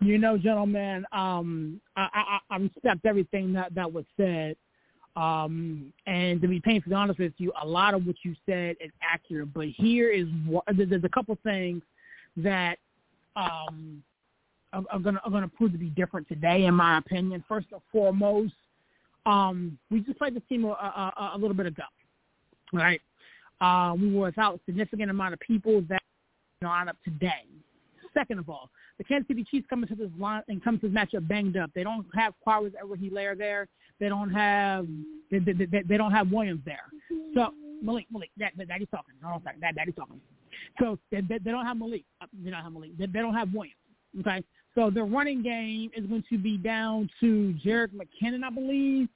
You 0.00 0.18
know, 0.18 0.38
gentlemen, 0.38 1.04
um, 1.12 1.80
I, 1.96 2.08
I, 2.12 2.54
I 2.54 2.56
respect 2.56 3.04
everything 3.04 3.52
that, 3.52 3.74
that 3.74 3.92
was 3.92 4.04
said. 4.16 4.56
Um, 5.14 5.92
and 6.06 6.40
to 6.40 6.48
be 6.48 6.60
painfully 6.60 6.94
honest 6.94 7.18
with 7.18 7.32
you, 7.38 7.52
a 7.60 7.66
lot 7.66 7.94
of 7.94 8.06
what 8.06 8.16
you 8.22 8.34
said 8.46 8.76
is 8.80 8.90
accurate. 9.02 9.52
But 9.52 9.66
here 9.68 10.10
is 10.10 10.26
what, 10.46 10.64
there's 10.74 11.04
a 11.04 11.08
couple 11.08 11.36
things 11.42 11.82
that 12.36 12.78
um, 13.36 14.02
are, 14.72 14.84
are 14.90 14.98
going 14.98 15.42
to 15.42 15.48
prove 15.48 15.72
to 15.72 15.78
be 15.78 15.90
different 15.90 16.28
today, 16.28 16.64
in 16.64 16.74
my 16.74 16.98
opinion. 16.98 17.44
First 17.48 17.68
and 17.72 17.80
foremost, 17.90 18.54
um, 19.26 19.78
we 19.90 20.00
just 20.00 20.18
played 20.18 20.34
this 20.34 20.42
team 20.48 20.64
a, 20.64 20.68
a, 20.68 21.30
a 21.34 21.38
little 21.38 21.54
bit 21.54 21.66
ago, 21.66 21.82
right? 22.72 23.00
Uh, 23.60 23.94
we 23.98 24.12
were 24.12 24.26
without 24.26 24.56
a 24.56 24.60
significant 24.66 25.10
amount 25.10 25.34
of 25.34 25.40
people 25.40 25.82
that 25.88 26.02
line 26.62 26.88
up 26.88 26.96
today. 27.04 27.44
Second 28.14 28.38
of 28.38 28.48
all, 28.48 28.70
the 28.98 29.04
Kansas 29.04 29.28
City 29.28 29.44
Chiefs 29.48 29.66
come 29.68 29.82
into 29.82 29.94
this 29.94 30.10
line 30.18 30.42
and 30.48 30.62
come 30.62 30.78
to 30.80 30.88
this 30.88 30.96
matchup 30.96 31.26
banged 31.28 31.56
up. 31.56 31.70
They 31.74 31.84
don't 31.84 32.06
have 32.14 32.34
Quarles 32.40 32.72
Edward 32.78 33.00
Helaire 33.00 33.36
there. 33.36 33.68
They 34.00 34.08
don't 34.08 34.30
have 34.30 34.86
they, 35.30 35.38
they, 35.38 35.52
they, 35.52 35.82
they 35.86 35.96
don't 35.96 36.12
have 36.12 36.30
Williams 36.30 36.60
there. 36.64 36.84
So 37.34 37.52
Malik 37.82 38.06
Malik 38.10 38.30
that, 38.38 38.52
that 38.56 38.68
daddy's 38.68 38.88
talking. 38.90 39.14
Hold 39.22 39.34
on 39.34 39.40
a 39.40 39.44
second. 39.44 39.62
That 39.62 39.74
daddy's 39.74 39.94
talking. 39.94 40.20
So 40.80 40.98
they, 41.10 41.20
they, 41.20 41.38
don't 41.38 41.66
have 41.66 41.76
Malik. 41.76 42.04
Uh, 42.20 42.26
They 42.44 42.50
don't 42.50 42.62
have 42.62 42.72
Malik. 42.72 42.96
They, 42.98 43.06
they 43.06 43.20
don't 43.20 43.34
have 43.34 43.52
Williams. 43.52 43.76
Okay. 44.20 44.42
So 44.74 44.90
the 44.90 45.02
running 45.02 45.42
game 45.42 45.90
is 45.96 46.06
going 46.06 46.24
to 46.30 46.38
be 46.38 46.56
down 46.56 47.10
to 47.20 47.54
Jerick 47.64 47.88
McKinnon, 47.92 48.44
I 48.44 48.50
believe, 48.50 49.08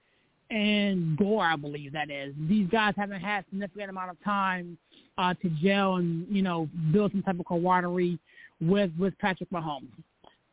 and 0.51 1.17
Gore, 1.17 1.45
I 1.45 1.57
believe 1.57 1.93
that 1.93 2.11
is. 2.11 2.35
These 2.49 2.69
guys 2.69 2.95
haven't 2.97 3.21
had 3.21 3.45
significant 3.49 3.91
amount 3.91 4.11
of 4.11 4.23
time 4.25 4.77
uh, 5.19 5.35
to 5.35 5.49
gel 5.63 5.97
and 5.97 6.27
you 6.29 6.43
know 6.43 6.69
build 6.93 7.13
some 7.13 7.23
type 7.23 7.39
of 7.39 7.47
camaraderie 7.47 8.19
with 8.61 8.91
with 8.99 9.17
Patrick 9.19 9.51
Mahomes. 9.51 9.89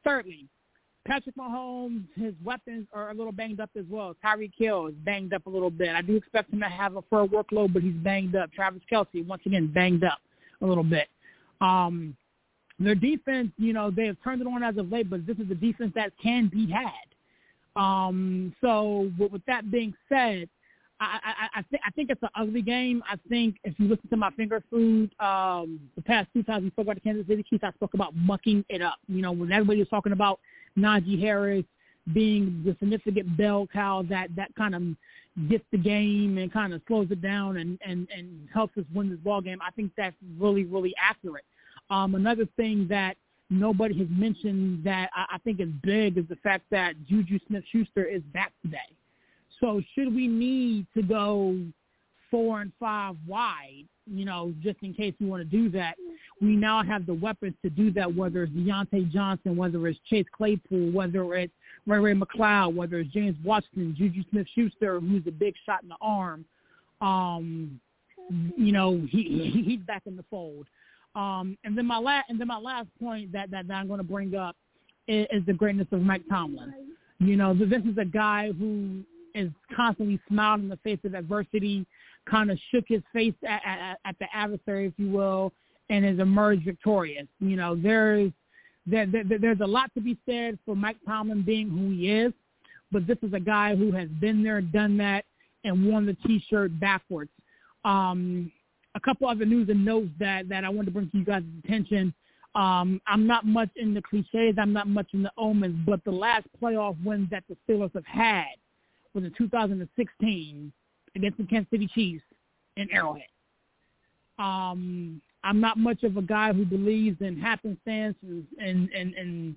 Thirdly, 0.06 0.46
Patrick 1.06 1.36
Mahomes, 1.36 2.04
his 2.16 2.34
weapons 2.44 2.88
are 2.94 3.10
a 3.10 3.14
little 3.14 3.32
banged 3.32 3.60
up 3.60 3.72
as 3.78 3.86
well. 3.90 4.16
Tyreek 4.24 4.54
Hill 4.58 4.88
is 4.88 4.96
banged 5.04 5.34
up 5.34 5.48
a 5.48 5.50
little 5.50 5.72
bit. 5.72 5.90
I 5.90 6.02
do 6.02 6.16
expect 6.16 6.54
him 6.54 6.60
to 6.60 6.68
have 6.68 6.96
a 6.96 7.02
full 7.04 7.28
workload, 7.28 7.74
but 7.74 7.82
he's 7.82 7.96
banged 7.96 8.36
up. 8.36 8.52
Travis 8.54 8.82
Kelce, 8.92 9.26
once 9.26 9.42
again, 9.46 9.72
banged 9.74 10.04
up 10.04 10.20
a 10.62 10.66
little 10.66 10.84
bit. 10.84 11.08
Um, 11.62 12.16
their 12.80 12.96
defense, 12.96 13.52
you 13.58 13.74
know, 13.74 13.92
they 13.92 14.06
have 14.06 14.18
turned 14.24 14.42
it 14.42 14.48
on 14.48 14.64
as 14.64 14.78
of 14.78 14.92
late, 14.92 15.10
but 15.10 15.28
this 15.28 15.38
is 15.38 15.52
a 15.52 15.56
defense 15.56 15.92
that 15.96 16.14
can 16.22 16.48
be 16.48 16.72
had. 16.72 17.82
Um, 17.82 18.56
so 18.62 19.12
with, 19.18 19.32
with 19.32 19.46
that 19.48 19.70
being 19.70 19.94
said, 20.08 20.50
I, 21.02 21.20
I, 21.24 21.60
I, 21.60 21.62
think, 21.64 21.82
I 21.86 21.92
think 21.92 22.10
it's 22.10 22.24
an 22.24 22.30
ugly 22.36 22.62
game. 22.62 23.02
I 23.10 23.16
think 23.30 23.56
if 23.64 23.74
you 23.78 23.88
listen 23.88 24.10
to 24.10 24.18
my 24.18 24.32
finger 24.32 24.62
food, 24.70 25.12
um, 25.20 25.80
the 25.96 26.02
past 26.02 26.28
two 26.34 26.44
times 26.44 26.64
we 26.64 26.72
spoke 26.72 26.86
about 26.86 26.96
the 26.96 27.02
Kansas 27.02 27.26
City 27.28 27.44
Chiefs, 27.50 27.64
I 27.64 27.72
spoke 27.72 27.94
about 27.94 28.16
mucking 28.16 28.66
it 28.70 28.82
up. 28.82 28.98
You 29.08 29.22
know, 29.22 29.32
when 29.32 29.52
everybody 29.52 29.80
was 29.80 29.88
talking 29.88 30.12
about 30.12 30.40
Najee 30.78 31.20
Harris 31.20 31.64
being 32.14 32.62
the 32.66 32.76
significant 32.80 33.38
bell 33.38 33.68
cow 33.72 34.04
that, 34.10 34.36
that 34.36 34.54
kind 34.56 34.76
of 34.76 34.84
gets 35.50 35.64
the 35.72 35.78
game 35.78 36.38
and 36.38 36.52
kind 36.52 36.74
of 36.74 36.82
slows 36.88 37.08
it 37.12 37.22
down 37.22 37.58
and, 37.58 37.80
and, 37.86 38.08
and 38.16 38.48
helps 38.54 38.78
us 38.78 38.84
win 38.94 39.10
this 39.10 39.20
ball 39.20 39.42
game, 39.42 39.60
I 39.66 39.72
think 39.72 39.92
that's 39.96 40.16
really, 40.38 40.66
really 40.66 40.94
accurate. 41.02 41.46
Um, 41.90 42.16
another 42.16 42.48
thing 42.58 42.88
that 42.90 43.16
nobody 43.50 43.98
has 44.00 44.08
mentioned 44.10 44.84
that 44.84 45.10
I, 45.16 45.36
I 45.36 45.38
think 45.40 45.60
is 45.60 45.70
big 45.84 46.18
is 46.18 46.26
the 46.30 46.36
fact 46.38 46.66
that 46.72 46.94
Juju 47.08 47.40
Smith-Schuster 47.48 48.04
is 48.04 48.22
back 48.34 48.54
today. 48.64 48.78
So 49.60 49.82
should 49.94 50.14
we 50.14 50.28
need 50.28 50.88
to 50.96 51.02
go 51.02 51.58
four 52.32 52.62
and 52.62 52.72
five 52.80 53.16
wide, 53.28 53.86
you 54.06 54.26
know, 54.26 54.54
just 54.62 54.78
in 54.82 54.94
case 54.94 55.14
we 55.20 55.28
want 55.28 55.42
to 55.42 55.50
do 55.50 55.70
that, 55.72 55.96
we 56.42 56.56
now 56.56 56.84
have 56.84 57.06
the 57.06 57.14
weapons 57.14 57.56
to 57.64 57.70
do 57.70 57.92
that, 57.92 58.14
whether 58.14 58.44
it's 58.44 58.54
Diontae 58.54 59.12
Johnson, 59.12 59.56
whether 59.56 59.88
it's 59.88 60.00
Chase 60.10 60.26
Claypool, 60.32 60.92
whether 60.92 61.34
it's 61.36 61.54
Ray-Ray 61.90 62.14
McCloud, 62.14 62.76
whether 62.76 63.00
it's 63.00 63.12
James 63.12 63.36
Watson, 63.44 63.96
Juju 63.98 64.24
Smith-Schuster, 64.30 65.00
who's 65.00 65.24
a 65.28 65.32
big 65.32 65.56
shot 65.66 65.84
in 65.84 65.90
the 65.90 65.96
arm. 66.02 66.46
Um, 67.02 67.80
you 68.58 68.72
know, 68.72 69.02
he, 69.10 69.52
he 69.54 69.64
he's 69.64 69.80
back 69.80 70.04
in 70.06 70.16
the 70.16 70.26
fold. 70.30 70.68
Um, 71.16 71.58
and 71.64 71.76
then 71.78 71.88
my 71.88 71.98
last 71.98 72.30
and 72.30 72.40
then 72.40 72.48
my 72.48 72.60
last 72.60 72.88
point 73.02 73.32
that 73.32 73.50
that, 73.52 73.68
that 73.68 73.74
I'm 73.74 73.88
going 73.88 73.98
to 73.98 74.04
bring 74.04 74.36
up 74.36 74.56
is, 75.08 75.26
is 75.32 75.44
the 75.48 75.54
greatness 75.54 75.88
of 75.92 76.02
Mike 76.02 76.22
Tomlin. 76.30 76.74
You 77.20 77.36
know, 77.36 77.54
this 77.54 77.82
is 77.84 77.98
a 77.98 78.06
guy 78.06 78.52
who 78.52 79.02
is 79.34 79.50
constantly 79.76 80.20
smiling 80.28 80.64
in 80.64 80.70
the 80.70 80.78
face 80.78 81.00
of 81.04 81.16
adversity, 81.16 81.86
kind 82.30 82.52
of 82.52 82.60
shook 82.72 82.86
his 82.88 83.02
face 83.12 83.34
at, 83.48 83.62
at, 83.66 84.00
at 84.06 84.16
the 84.20 84.28
adversary, 84.34 84.88
if 84.88 84.94
you 84.98 85.10
will, 85.10 85.52
and 85.90 86.06
has 86.06 86.20
emerged 86.20 86.64
victorious. 86.66 87.28
You 87.40 87.56
know, 87.56 87.76
there's 87.76 88.32
there, 88.90 89.06
there, 89.06 89.40
there's 89.40 89.60
a 89.62 89.68
lot 89.68 89.94
to 89.96 90.02
be 90.02 90.18
said 90.28 90.58
for 90.66 90.76
Mike 90.76 90.98
Tomlin 91.06 91.44
being 91.44 91.70
who 91.70 91.92
he 91.92 92.12
is. 92.12 92.34
but 92.92 93.06
this 93.08 93.18
is 93.22 93.34
a 93.34 93.40
guy 93.40 93.76
who 93.76 93.92
has 93.92 94.10
been 94.20 94.44
there, 94.44 94.62
done 94.62 94.98
that, 94.98 95.26
and 95.64 95.86
worn 95.86 96.06
the 96.06 96.16
T-shirt 96.26 96.80
backwards. 96.80 97.32
Um, 97.86 98.52
a 98.96 99.00
couple 99.00 99.28
other 99.28 99.46
news 99.46 99.70
and 99.70 99.86
notes 99.86 100.10
that 100.20 100.50
that 100.50 100.64
I 100.66 100.70
wanted 100.70 100.88
to 100.88 100.92
bring 100.92 101.10
to 101.12 101.18
you 101.18 101.26
guys' 101.26 101.44
attention. 101.64 102.14
Um, 102.56 103.00
I'm 103.06 103.28
not 103.28 103.46
much 103.46 103.70
in 103.76 103.94
the 103.94 104.02
cliches. 104.02 104.56
I'm 104.60 104.74
not 104.74 104.88
much 104.88 105.08
in 105.14 105.22
the 105.22 105.32
omens, 105.38 105.78
but 105.86 106.04
the 106.04 106.12
last 106.12 106.48
playoff 106.62 107.02
wins 107.04 107.30
that 107.30 107.44
the 107.48 107.56
Steelers 107.68 107.94
have 107.94 108.06
had 108.06 108.56
was 109.14 109.24
in 109.24 109.32
2016 109.38 110.74
against 111.16 111.38
the 111.38 111.44
Kansas 111.46 111.70
City 111.70 111.88
Chiefs 111.94 112.24
in 112.78 112.90
Arrowhead. 112.92 113.28
Um, 114.40 115.22
I'm 115.44 115.60
not 115.60 115.78
much 115.78 116.04
of 116.04 116.18
a 116.18 116.22
guy 116.22 116.54
who 116.54 116.66
believes 116.66 117.22
in 117.22 117.40
happenstance 117.40 118.16
and 118.22 118.46
and 118.60 118.90
and 118.94 119.14
and, 119.16 119.56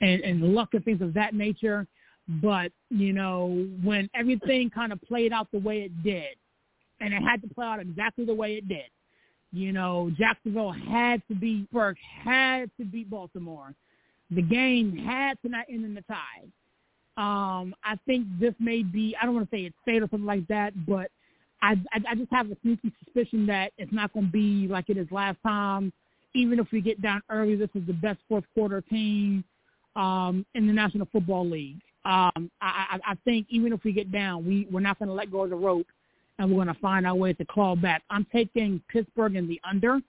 and, 0.00 0.20
and 0.22 0.54
luck 0.54 0.70
and 0.72 0.84
things 0.84 1.02
of 1.02 1.14
that 1.14 1.34
nature. 1.34 1.86
But 2.42 2.72
you 2.90 3.12
know, 3.12 3.66
when 3.82 4.08
everything 4.14 4.70
kind 4.70 4.92
of 4.92 5.00
played 5.02 5.32
out 5.32 5.48
the 5.52 5.58
way 5.58 5.82
it 5.82 6.02
did, 6.02 6.36
and 7.00 7.12
it 7.12 7.22
had 7.22 7.42
to 7.42 7.54
play 7.54 7.66
out 7.66 7.80
exactly 7.80 8.24
the 8.24 8.34
way 8.34 8.54
it 8.54 8.68
did, 8.68 8.90
you 9.52 9.72
know, 9.72 10.10
Jacksonville 10.18 10.72
had 10.72 11.22
to 11.28 11.34
beat 11.34 11.70
Burke, 11.70 11.98
had 12.24 12.70
to 12.78 12.84
beat 12.84 13.08
Baltimore. 13.08 13.74
The 14.30 14.42
game 14.42 14.96
had 14.96 15.40
to 15.42 15.48
not 15.48 15.66
end 15.68 15.84
in 15.84 15.94
the 15.94 16.02
tie. 16.02 16.44
Um, 17.16 17.74
I 17.84 17.96
think 18.06 18.26
this 18.40 18.54
may 18.58 18.82
be, 18.82 19.14
I 19.20 19.24
don't 19.24 19.34
want 19.34 19.48
to 19.48 19.56
say 19.56 19.62
it's 19.62 19.76
fate 19.84 20.02
or 20.02 20.08
something 20.10 20.26
like 20.26 20.48
that, 20.48 20.72
but 20.86 21.10
I, 21.64 21.76
I, 21.92 22.10
I 22.10 22.14
just 22.14 22.30
have 22.30 22.50
a 22.50 22.56
sneaky 22.62 22.92
suspicion 23.02 23.46
that 23.46 23.72
it's 23.78 23.92
not 23.92 24.12
going 24.12 24.26
to 24.26 24.32
be 24.32 24.68
like 24.68 24.90
it 24.90 24.98
is 24.98 25.06
last 25.10 25.38
time. 25.42 25.92
Even 26.34 26.58
if 26.58 26.66
we 26.72 26.82
get 26.82 27.00
down 27.00 27.22
early, 27.30 27.56
this 27.56 27.70
is 27.74 27.86
the 27.86 27.92
best 27.94 28.18
fourth 28.28 28.44
quarter 28.54 28.82
team 28.82 29.42
um, 29.96 30.44
in 30.54 30.66
the 30.66 30.72
National 30.72 31.08
Football 31.10 31.48
League. 31.48 31.80
Um, 32.04 32.50
I, 32.60 32.98
I, 33.06 33.12
I 33.12 33.14
think 33.24 33.46
even 33.48 33.72
if 33.72 33.82
we 33.82 33.92
get 33.92 34.12
down, 34.12 34.44
we, 34.46 34.66
we're 34.70 34.80
not 34.80 34.98
going 34.98 35.08
to 35.08 35.14
let 35.14 35.32
go 35.32 35.44
of 35.44 35.50
the 35.50 35.56
rope, 35.56 35.86
and 36.38 36.50
we're 36.50 36.62
going 36.62 36.74
to 36.74 36.80
find 36.80 37.06
our 37.06 37.14
way 37.14 37.32
to 37.32 37.44
claw 37.46 37.76
back. 37.76 38.02
I'm 38.10 38.26
taking 38.30 38.82
Pittsburgh 38.88 39.36
in 39.36 39.48
the 39.48 39.58
under, 39.68 40.00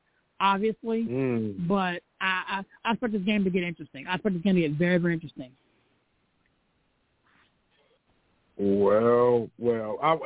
obviously, 0.41 1.06
mm. 1.06 1.68
but 1.68 2.02
I, 2.19 2.44
I, 2.49 2.64
I 2.84 2.91
expect 2.91 3.14
this 3.14 3.22
game 3.22 3.45
to 3.45 3.49
get 3.49 3.64
interesting. 3.64 4.07
I 4.07 4.15
expect 4.15 4.36
this 4.36 4.44
game 4.44 4.56
to 4.56 4.61
get 4.61 4.72
very, 4.72 4.98
very 4.98 5.14
interesting. 5.14 5.52
Well, 8.57 9.49
well, 9.60 9.98
I, 10.02 10.18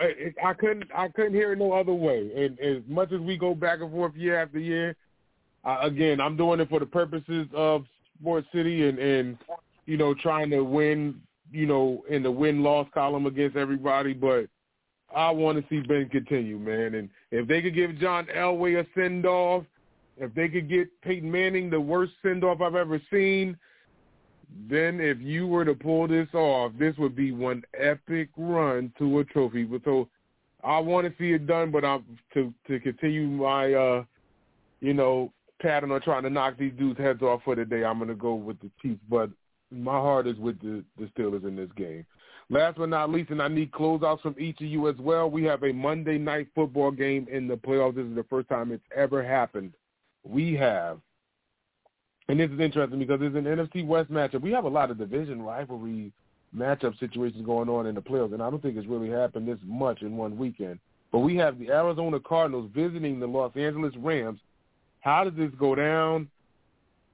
I 0.45 0.53
couldn't 0.53 0.85
I 0.95 1.07
couldn't 1.07 1.33
hear 1.33 1.53
it 1.53 1.59
no 1.59 1.71
other 1.71 1.93
way. 1.93 2.31
And 2.35 2.59
as 2.59 2.83
much 2.87 3.11
as 3.11 3.19
we 3.19 3.37
go 3.37 3.55
back 3.55 3.79
and 3.81 3.91
forth 3.91 4.15
year 4.15 4.39
after 4.39 4.59
year, 4.59 4.95
uh, 5.65 5.79
again, 5.81 6.21
I'm 6.21 6.37
doing 6.37 6.59
it 6.59 6.69
for 6.69 6.79
the 6.79 6.85
purposes 6.85 7.47
of 7.53 7.85
Sports 8.19 8.47
City 8.53 8.87
and 8.87 8.99
and 8.99 9.37
you 9.87 9.97
know 9.97 10.13
trying 10.13 10.51
to 10.51 10.61
win, 10.61 11.19
you 11.51 11.65
know, 11.65 12.03
in 12.07 12.21
the 12.21 12.29
win 12.29 12.61
loss 12.61 12.87
column 12.93 13.25
against 13.25 13.57
everybody. 13.57 14.13
But 14.13 14.45
I 15.15 15.31
want 15.31 15.57
to 15.57 15.65
see 15.67 15.85
Ben 15.87 16.07
continue, 16.09 16.59
man. 16.59 16.93
And 16.93 17.09
if 17.31 17.47
they 17.47 17.63
could 17.63 17.73
give 17.73 17.97
John 17.97 18.27
Elway 18.35 18.79
a 18.79 18.85
send 18.93 19.25
off, 19.25 19.63
if 20.17 20.31
they 20.35 20.49
could 20.49 20.69
get 20.69 20.89
Peyton 21.01 21.31
Manning 21.31 21.71
the 21.71 21.79
worst 21.79 22.13
send 22.21 22.43
off 22.43 22.61
I've 22.61 22.75
ever 22.75 23.01
seen, 23.11 23.57
then 24.69 24.99
if 24.99 25.19
you 25.19 25.47
were 25.47 25.65
to 25.65 25.73
pull 25.73 26.07
this 26.07 26.27
off, 26.33 26.71
this 26.79 26.95
would 26.97 27.15
be 27.15 27.31
one 27.31 27.63
epic 27.79 28.29
run 28.37 28.91
to 28.97 29.19
a 29.19 29.23
trophy. 29.25 29.67
So 29.85 30.09
I 30.63 30.79
want 30.79 31.07
to 31.07 31.13
see 31.21 31.31
it 31.31 31.47
done, 31.47 31.71
but 31.71 31.85
I'm 31.85 32.03
to 32.33 32.53
to 32.67 32.79
continue 32.79 33.27
my 33.27 33.73
uh, 33.73 34.03
you 34.81 34.93
know 34.93 35.31
pattern 35.61 35.91
on 35.91 36.01
trying 36.01 36.23
to 36.23 36.29
knock 36.29 36.57
these 36.57 36.73
dudes' 36.77 36.99
heads 36.99 37.21
off 37.21 37.41
for 37.43 37.55
the 37.55 37.65
day. 37.65 37.83
I'm 37.83 37.99
gonna 37.99 38.15
go 38.15 38.33
with 38.35 38.59
the 38.59 38.71
Chiefs, 38.81 39.01
but 39.09 39.29
my 39.71 39.91
heart 39.91 40.27
is 40.27 40.37
with 40.37 40.59
the, 40.61 40.83
the 40.97 41.05
Steelers 41.07 41.47
in 41.47 41.55
this 41.55 41.69
game. 41.75 42.05
Last 42.49 42.77
but 42.77 42.89
not 42.89 43.11
least, 43.11 43.29
and 43.29 43.41
I 43.41 43.47
need 43.47 43.71
closeouts 43.71 44.21
from 44.21 44.35
each 44.39 44.59
of 44.59 44.67
you 44.67 44.89
as 44.89 44.95
well. 44.97 45.29
We 45.29 45.43
have 45.43 45.63
a 45.63 45.71
Monday 45.71 46.17
night 46.17 46.47
football 46.55 46.89
game 46.89 47.27
in 47.31 47.47
the 47.47 47.55
playoffs. 47.55 47.95
This 47.95 48.05
is 48.05 48.15
the 48.15 48.25
first 48.27 48.49
time 48.49 48.71
it's 48.71 48.83
ever 48.95 49.23
happened. 49.23 49.73
We 50.23 50.55
have 50.55 50.99
and 52.29 52.39
this 52.39 52.51
is 52.51 52.59
interesting 52.59 52.99
because 52.99 53.19
it's 53.23 53.35
an 53.35 53.45
NFC 53.45 53.85
West 53.85 54.11
matchup. 54.11 54.41
We 54.41 54.51
have 54.51 54.65
a 54.65 54.69
lot 54.69 54.91
of 54.91 54.99
division 54.99 55.41
rivalry 55.41 56.11
matchup 56.55 56.97
situations 56.99 57.43
going 57.43 57.69
on 57.69 57.87
in 57.87 57.95
the 57.95 58.01
playoffs, 58.01 58.33
and 58.33 58.41
I 58.41 58.51
don't 58.51 58.61
think 58.61 58.77
it's 58.77 58.87
really 58.87 59.09
happened 59.09 59.47
this 59.47 59.57
much 59.65 60.03
in 60.03 60.15
one 60.15 60.37
weekend. 60.37 60.79
But 61.11 61.19
we 61.19 61.35
have 61.37 61.57
the 61.57 61.71
Arizona 61.71 62.19
Cardinals 62.19 62.69
visiting 62.73 63.19
the 63.19 63.25
Los 63.25 63.55
Angeles 63.55 63.95
Rams. 63.97 64.39
How 65.01 65.23
does 65.23 65.33
this 65.35 65.49
go 65.59 65.73
down? 65.73 66.29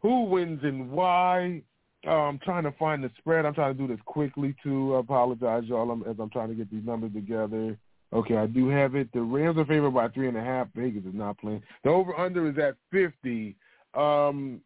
Who 0.01 0.25
wins 0.25 0.59
and 0.63 0.91
why? 0.91 1.61
I'm 2.05 2.37
trying 2.39 2.63
to 2.63 2.73
find 2.73 3.01
the 3.01 3.09
spread. 3.17 3.45
I'm 3.45 3.53
trying 3.53 3.73
to 3.73 3.79
do 3.79 3.87
this 3.87 4.03
quickly 4.05 4.53
too. 4.61 4.95
I 4.95 4.99
apologize, 4.99 5.63
y'all, 5.65 5.97
as 6.07 6.17
I'm 6.19 6.29
trying 6.29 6.49
to 6.49 6.55
get 6.55 6.69
these 6.69 6.85
numbers 6.85 7.13
together. 7.13 7.77
Okay, 8.11 8.35
I 8.35 8.47
do 8.47 8.67
have 8.67 8.95
it. 8.95 9.11
The 9.13 9.21
Rams 9.21 9.57
are 9.57 9.65
favored 9.65 9.91
by 9.91 10.09
three 10.09 10.27
and 10.27 10.37
a 10.37 10.43
half. 10.43 10.67
Vegas 10.75 11.05
is 11.05 11.13
not 11.13 11.37
playing. 11.39 11.63
The 11.85 11.89
over/under 11.89 12.49
is 12.49 12.57
at 12.57 12.75
50. 12.91 13.55
Um, 13.93 14.59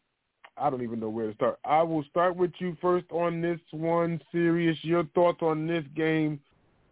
I 0.59 0.69
don't 0.69 0.83
even 0.83 0.99
know 0.99 1.09
where 1.09 1.27
to 1.27 1.33
start. 1.33 1.59
I 1.65 1.81
will 1.83 2.03
start 2.09 2.35
with 2.35 2.51
you 2.59 2.77
first 2.81 3.05
on 3.11 3.41
this 3.41 3.59
one, 3.71 4.21
Sirius. 4.31 4.77
Your 4.81 5.03
thoughts 5.15 5.39
on 5.41 5.67
this 5.67 5.83
game? 5.95 6.39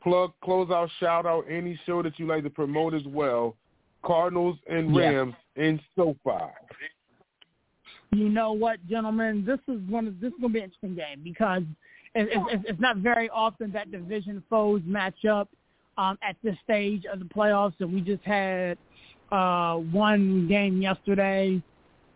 Plug, 0.02 0.32
close 0.44 0.70
out, 0.70 0.90
shout 1.00 1.26
out 1.26 1.46
any 1.50 1.80
show 1.86 2.02
that 2.04 2.18
you 2.18 2.28
like 2.28 2.44
to 2.44 2.50
promote 2.50 2.94
as 2.94 3.06
well. 3.06 3.56
Cardinals 4.06 4.58
and 4.70 4.96
Rams 4.96 5.34
yeah. 5.56 5.64
in 5.64 5.82
SoFi. 5.96 6.46
You 8.14 8.30
know 8.30 8.54
what, 8.54 8.86
gentlemen? 8.88 9.44
This 9.46 9.60
is 9.68 9.82
one. 9.90 10.08
Of, 10.08 10.20
this 10.22 10.32
is 10.32 10.40
going 10.40 10.54
to 10.54 10.54
be 10.54 10.60
an 10.60 10.66
interesting 10.66 10.96
game 10.96 11.22
because 11.24 11.64
it, 12.16 12.30
it, 12.32 12.62
it's 12.66 12.80
not 12.80 12.98
very 12.98 13.30
often 13.30 13.72
that 13.74 13.92
division 13.92 14.42
foes 14.50 14.82
match 14.86 15.26
up 15.26 15.50
um, 15.98 16.18
at 16.22 16.38
this 16.42 16.56
stage 16.64 17.04
of 17.12 17.20
the 17.20 17.26
playoffs. 17.26 17.74
And 17.80 17.94
we 17.94 18.00
just 18.00 18.24
had 18.24 18.78
uh, 19.32 19.76
one 19.76 20.48
game 20.48 20.82
yesterday 20.82 21.62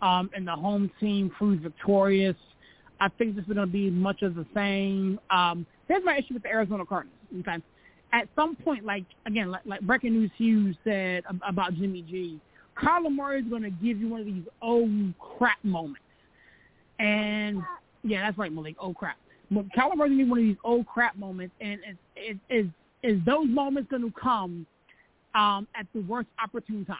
um, 0.01 0.29
and 0.35 0.47
the 0.47 0.55
home 0.55 0.89
team 0.99 1.29
proved 1.37 1.63
victorious. 1.63 2.35
I 2.99 3.09
think 3.09 3.35
this 3.35 3.43
is 3.43 3.47
going 3.53 3.65
to 3.65 3.71
be 3.71 3.89
much 3.89 4.21
of 4.21 4.35
the 4.35 4.45
same. 4.53 5.19
Um, 5.29 5.65
here's 5.87 6.03
my 6.03 6.17
issue 6.17 6.35
with 6.35 6.43
the 6.43 6.49
Arizona 6.49 6.85
Cardinals. 6.85 7.17
Okay, 7.39 7.57
at 8.13 8.27
some 8.35 8.55
point, 8.55 8.85
like 8.85 9.05
again, 9.25 9.49
like, 9.49 9.65
like 9.65 9.81
breaking 9.81 10.13
news 10.13 10.31
Hughes 10.37 10.75
said 10.83 11.23
about 11.47 11.73
Jimmy 11.75 12.03
G, 12.03 12.39
Kyler 12.81 13.11
Murray 13.11 13.41
is 13.41 13.47
going 13.47 13.63
to 13.63 13.69
give 13.69 13.99
you 13.99 14.09
one 14.09 14.21
of 14.21 14.25
these 14.25 14.43
oh 14.61 14.89
crap 15.19 15.63
moments, 15.63 16.01
and 16.99 17.61
yeah, 18.03 18.21
that's 18.21 18.37
right, 18.37 18.51
Malik. 18.51 18.75
Oh 18.79 18.93
crap. 18.93 19.17
But 19.49 19.65
Kyler 19.77 19.97
Murray 19.97 20.09
is 20.09 20.17
going 20.17 20.19
to 20.19 20.25
be 20.25 20.29
one 20.29 20.39
of 20.39 20.45
these 20.45 20.57
oh 20.63 20.83
crap 20.83 21.17
moments, 21.17 21.53
and 21.59 21.79
is 22.15 22.37
is 22.49 22.67
is 23.03 23.19
those 23.25 23.47
moments 23.47 23.89
going 23.89 24.03
to 24.03 24.13
come 24.19 24.65
um, 25.33 25.67
at 25.75 25.87
the 25.93 26.01
worst 26.01 26.27
opportune 26.43 26.85
time? 26.85 26.97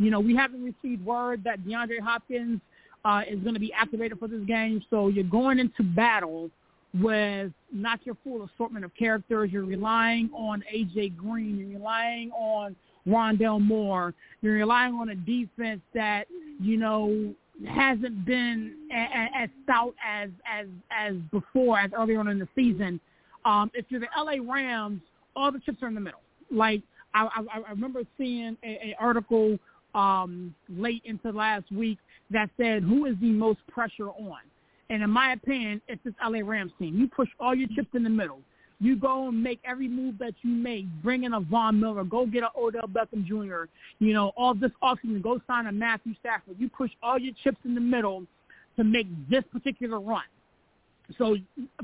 You 0.00 0.10
know, 0.10 0.18
we 0.18 0.34
haven't 0.34 0.64
received 0.64 1.04
word 1.04 1.44
that 1.44 1.60
DeAndre 1.60 2.00
Hopkins 2.00 2.58
uh, 3.04 3.20
is 3.28 3.38
going 3.40 3.52
to 3.52 3.60
be 3.60 3.70
activated 3.74 4.18
for 4.18 4.28
this 4.28 4.40
game, 4.46 4.82
so 4.88 5.08
you're 5.08 5.24
going 5.24 5.58
into 5.58 5.82
battle 5.82 6.50
with 6.98 7.52
not 7.70 8.00
your 8.06 8.16
full 8.24 8.48
assortment 8.54 8.82
of 8.82 8.92
characters. 8.98 9.50
You're 9.52 9.66
relying 9.66 10.30
on 10.32 10.64
AJ 10.74 11.18
Green. 11.18 11.58
You're 11.58 11.78
relying 11.78 12.30
on 12.30 12.74
Rondale 13.06 13.60
Moore. 13.60 14.14
You're 14.40 14.54
relying 14.54 14.94
on 14.94 15.10
a 15.10 15.14
defense 15.14 15.82
that 15.94 16.24
you 16.58 16.78
know 16.78 17.34
hasn't 17.68 18.24
been 18.24 18.74
as 18.90 19.50
stout 19.64 19.94
as 20.02 20.30
as 20.50 20.66
as 20.90 21.14
before, 21.30 21.78
as 21.78 21.90
earlier 21.94 22.20
on 22.20 22.28
in 22.28 22.38
the 22.38 22.48
season. 22.54 22.98
Um, 23.44 23.70
if 23.74 23.84
you're 23.90 24.00
the 24.00 24.08
LA 24.16 24.36
Rams, 24.50 25.02
all 25.36 25.52
the 25.52 25.60
chips 25.60 25.82
are 25.82 25.88
in 25.88 25.94
the 25.94 26.00
middle. 26.00 26.20
Like 26.50 26.80
I, 27.12 27.24
I, 27.24 27.58
I 27.66 27.70
remember 27.70 28.02
seeing 28.16 28.56
an 28.62 28.94
article 28.98 29.58
um, 29.94 30.54
late 30.68 31.02
into 31.04 31.30
last 31.30 31.70
week 31.72 31.98
that 32.30 32.50
said 32.56 32.82
who 32.82 33.06
is 33.06 33.16
the 33.20 33.30
most 33.30 33.58
pressure 33.68 34.10
on. 34.10 34.38
And 34.88 35.02
in 35.02 35.10
my 35.10 35.32
opinion, 35.32 35.80
it's 35.88 36.02
this 36.04 36.14
LA 36.24 36.40
Rams 36.44 36.72
team. 36.78 36.98
You 36.98 37.08
push 37.08 37.28
all 37.38 37.54
your 37.54 37.68
chips 37.74 37.88
in 37.94 38.02
the 38.02 38.10
middle. 38.10 38.40
You 38.80 38.96
go 38.96 39.28
and 39.28 39.42
make 39.42 39.60
every 39.64 39.88
move 39.88 40.16
that 40.18 40.32
you 40.42 40.50
make. 40.50 40.86
Bring 41.02 41.24
in 41.24 41.34
a 41.34 41.40
Von 41.40 41.78
Miller. 41.78 42.02
Go 42.02 42.26
get 42.26 42.42
an 42.42 42.48
Odell 42.58 42.88
Beckham 42.88 43.26
Jr. 43.26 43.68
You 43.98 44.14
know, 44.14 44.32
all 44.36 44.54
this 44.54 44.70
offseason, 44.82 45.22
go 45.22 45.40
sign 45.46 45.66
a 45.66 45.72
Matthew 45.72 46.14
Stafford. 46.18 46.56
You 46.58 46.70
push 46.70 46.90
all 47.02 47.18
your 47.18 47.34
chips 47.44 47.58
in 47.64 47.74
the 47.74 47.80
middle 47.80 48.24
to 48.76 48.84
make 48.84 49.06
this 49.28 49.44
particular 49.52 50.00
run. 50.00 50.22
So, 51.18 51.36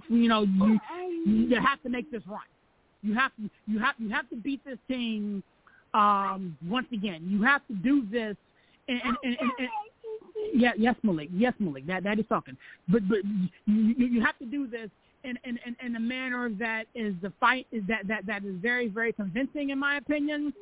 you 0.09 0.29
know, 0.29 0.43
you 0.43 0.79
you 1.27 1.61
have 1.61 1.83
to 1.83 1.91
make 1.91 2.11
this 2.11 2.23
run. 2.27 2.41
You 3.03 3.15
have 3.15 3.33
to 3.37 3.51
you 3.67 3.79
have 3.79 3.95
you 3.99 4.09
have 4.11 4.29
to 4.31 4.37
beat 4.37 4.65
this 4.65 4.79
team 4.89 5.43
um, 5.97 6.57
once 6.69 6.87
again, 6.93 7.27
you 7.27 7.43
have 7.43 7.67
to 7.69 7.75
do 7.75 8.07
this. 8.13 8.37
And, 8.89 9.01
and, 9.03 9.17
and, 9.25 9.51
and, 9.59 9.69
yeah, 10.55 10.73
yes, 10.77 10.95
Malik. 11.03 11.31
Yes, 11.33 11.55
Malik. 11.59 11.87
That 11.87 12.05
that 12.05 12.19
is 12.19 12.27
talking. 12.29 12.57
But 12.89 13.09
but 13.09 13.19
you 13.65 13.95
you 13.97 14.23
have 14.23 14.39
to 14.39 14.45
do 14.45 14.67
this 14.67 14.91
in 15.25 15.39
in 15.45 15.59
in, 15.67 15.77
in 15.85 15.97
a 15.97 16.01
manner 16.01 16.51
that 16.59 16.85
is 16.95 17.15
the 17.23 17.33
fight 17.41 17.67
is 17.73 17.83
that 17.89 18.07
that 18.09 18.27
that 18.27 18.45
is 18.45 18.55
very 18.61 18.89
very 18.89 19.13
convincing 19.13 19.71
in 19.71 19.79
my 19.79 19.97
opinion. 19.97 20.53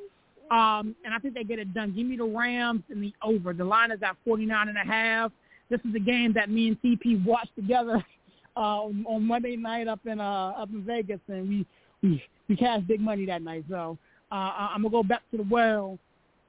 Um, 0.51 0.95
and 1.03 1.13
I 1.13 1.17
think 1.19 1.33
they 1.33 1.43
get 1.43 1.59
it 1.59 1.73
done. 1.73 1.93
Give 1.95 2.05
me 2.05 2.17
the 2.17 2.23
Rams 2.23 2.83
and 2.89 3.03
the 3.03 3.13
over. 3.21 3.51
The 3.51 3.65
line 3.65 3.91
is 3.91 4.01
at 4.01 4.15
forty 4.23 4.45
nine 4.45 4.69
and 4.69 4.77
a 4.77 4.85
half. 4.85 5.31
This 5.69 5.81
is 5.81 5.93
a 5.95 5.99
game 5.99 6.31
that 6.33 6.49
me 6.49 6.69
and 6.69 6.81
CP 6.81 7.25
watched 7.25 7.55
together 7.55 8.03
uh, 8.57 8.59
on 8.59 9.27
Monday 9.27 9.57
night 9.57 9.87
up 9.87 9.99
in 10.05 10.21
uh, 10.21 10.49
up 10.51 10.69
in 10.69 10.83
Vegas, 10.83 11.19
and 11.27 11.49
we 11.49 11.65
we 12.01 12.23
we 12.47 12.55
cashed 12.55 12.87
big 12.87 13.01
money 13.01 13.25
that 13.25 13.41
night. 13.41 13.65
So 13.69 13.97
uh, 14.31 14.69
I'm 14.73 14.81
gonna 14.81 14.89
go 14.89 15.03
back 15.03 15.21
to 15.31 15.37
the 15.37 15.47
well. 15.49 15.97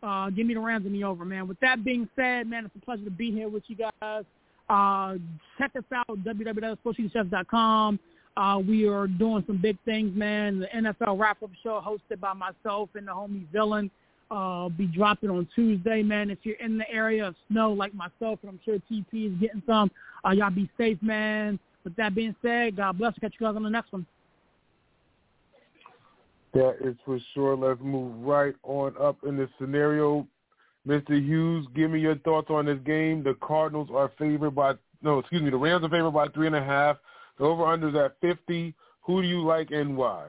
Uh, 0.02 0.30
give 0.30 0.46
me 0.46 0.54
the 0.54 0.60
Rams 0.60 0.86
and 0.86 0.94
the 0.94 1.04
over, 1.04 1.24
man. 1.24 1.48
With 1.48 1.58
that 1.60 1.84
being 1.84 2.08
said, 2.16 2.46
man, 2.46 2.66
it's 2.66 2.76
a 2.76 2.84
pleasure 2.84 3.04
to 3.04 3.10
be 3.10 3.30
here 3.30 3.48
with 3.48 3.64
you 3.66 3.76
guys. 3.76 4.24
Uh, 4.68 5.14
check 5.58 5.72
us 5.76 5.84
out 5.94 6.18
www.sportscitychefs.com. 6.24 7.98
Uh, 8.36 8.58
we 8.58 8.86
are 8.86 9.06
doing 9.06 9.42
some 9.46 9.56
big 9.60 9.78
things, 9.84 10.14
man. 10.14 10.60
The 10.60 10.66
NFL 10.66 11.18
wrap-up 11.18 11.50
show 11.62 11.80
hosted 11.80 12.20
by 12.20 12.34
myself 12.34 12.90
and 12.94 13.08
the 13.08 13.12
homie 13.12 13.46
Villain 13.50 13.90
uh, 14.30 14.68
be 14.68 14.86
dropping 14.86 15.30
on 15.30 15.48
Tuesday, 15.54 16.02
man. 16.02 16.30
If 16.30 16.38
you're 16.42 16.56
in 16.56 16.76
the 16.76 16.90
area 16.90 17.26
of 17.26 17.34
snow 17.50 17.72
like 17.72 17.94
myself, 17.94 18.40
and 18.42 18.50
I'm 18.50 18.60
sure 18.64 18.78
TP 18.90 19.32
is 19.32 19.40
getting 19.40 19.62
some, 19.66 19.90
uh, 20.26 20.30
y'all 20.30 20.50
be 20.50 20.68
safe, 20.76 20.98
man. 21.00 21.58
With 21.84 21.96
that 21.96 22.14
being 22.14 22.34
said, 22.42 22.76
God 22.76 22.98
bless. 22.98 23.14
Catch 23.20 23.34
you 23.38 23.46
guys 23.46 23.56
on 23.56 23.62
the 23.62 23.70
next 23.70 23.92
one. 23.92 24.04
That 26.56 26.76
is 26.80 26.96
for 27.04 27.18
sure. 27.34 27.54
Let's 27.54 27.80
move 27.82 28.24
right 28.24 28.54
on 28.62 28.94
up 28.98 29.18
in 29.26 29.36
this 29.36 29.50
scenario. 29.60 30.26
Mr. 30.88 31.10
Hughes, 31.10 31.66
give 31.74 31.90
me 31.90 32.00
your 32.00 32.16
thoughts 32.16 32.48
on 32.48 32.64
this 32.64 32.78
game. 32.86 33.22
The 33.22 33.34
Cardinals 33.42 33.90
are 33.92 34.10
favored 34.18 34.54
by 34.54 34.72
no, 35.02 35.18
excuse 35.18 35.42
me, 35.42 35.50
the 35.50 35.56
Rams 35.58 35.84
are 35.84 35.90
favored 35.90 36.12
by 36.12 36.28
three 36.28 36.46
and 36.46 36.56
a 36.56 36.64
half. 36.64 36.96
The 37.38 37.44
over 37.44 37.66
under 37.66 37.90
is 37.90 37.94
at 37.94 38.16
fifty. 38.22 38.74
Who 39.02 39.20
do 39.20 39.28
you 39.28 39.44
like 39.44 39.70
and 39.70 39.98
why? 39.98 40.28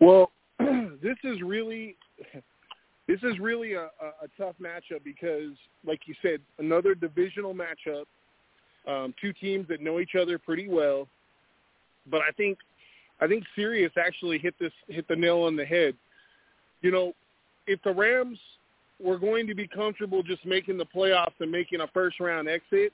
Well, 0.00 0.32
this 0.58 1.18
is 1.22 1.42
really 1.42 1.96
this 3.06 3.20
is 3.22 3.38
really 3.38 3.74
a, 3.74 3.82
a, 3.82 4.24
a 4.24 4.28
tough 4.38 4.54
matchup 4.62 5.04
because, 5.04 5.52
like 5.86 6.00
you 6.06 6.14
said, 6.22 6.40
another 6.58 6.94
divisional 6.94 7.54
matchup. 7.54 8.04
Um, 8.90 9.12
two 9.20 9.34
teams 9.34 9.68
that 9.68 9.82
know 9.82 10.00
each 10.00 10.14
other 10.18 10.38
pretty 10.38 10.68
well, 10.68 11.06
but 12.10 12.20
I 12.20 12.30
think 12.36 12.56
I 13.20 13.26
think 13.26 13.44
Sirius 13.54 13.92
actually 13.96 14.38
hit 14.38 14.54
this 14.60 14.72
hit 14.88 15.08
the 15.08 15.16
nail 15.16 15.40
on 15.42 15.56
the 15.56 15.64
head. 15.64 15.94
You 16.82 16.90
know, 16.90 17.12
if 17.66 17.82
the 17.82 17.92
Rams 17.92 18.38
were 19.00 19.18
going 19.18 19.46
to 19.46 19.54
be 19.54 19.66
comfortable 19.66 20.22
just 20.22 20.44
making 20.44 20.78
the 20.78 20.86
playoffs 20.86 21.34
and 21.40 21.50
making 21.50 21.80
a 21.80 21.86
first 21.88 22.20
round 22.20 22.48
exit, 22.48 22.92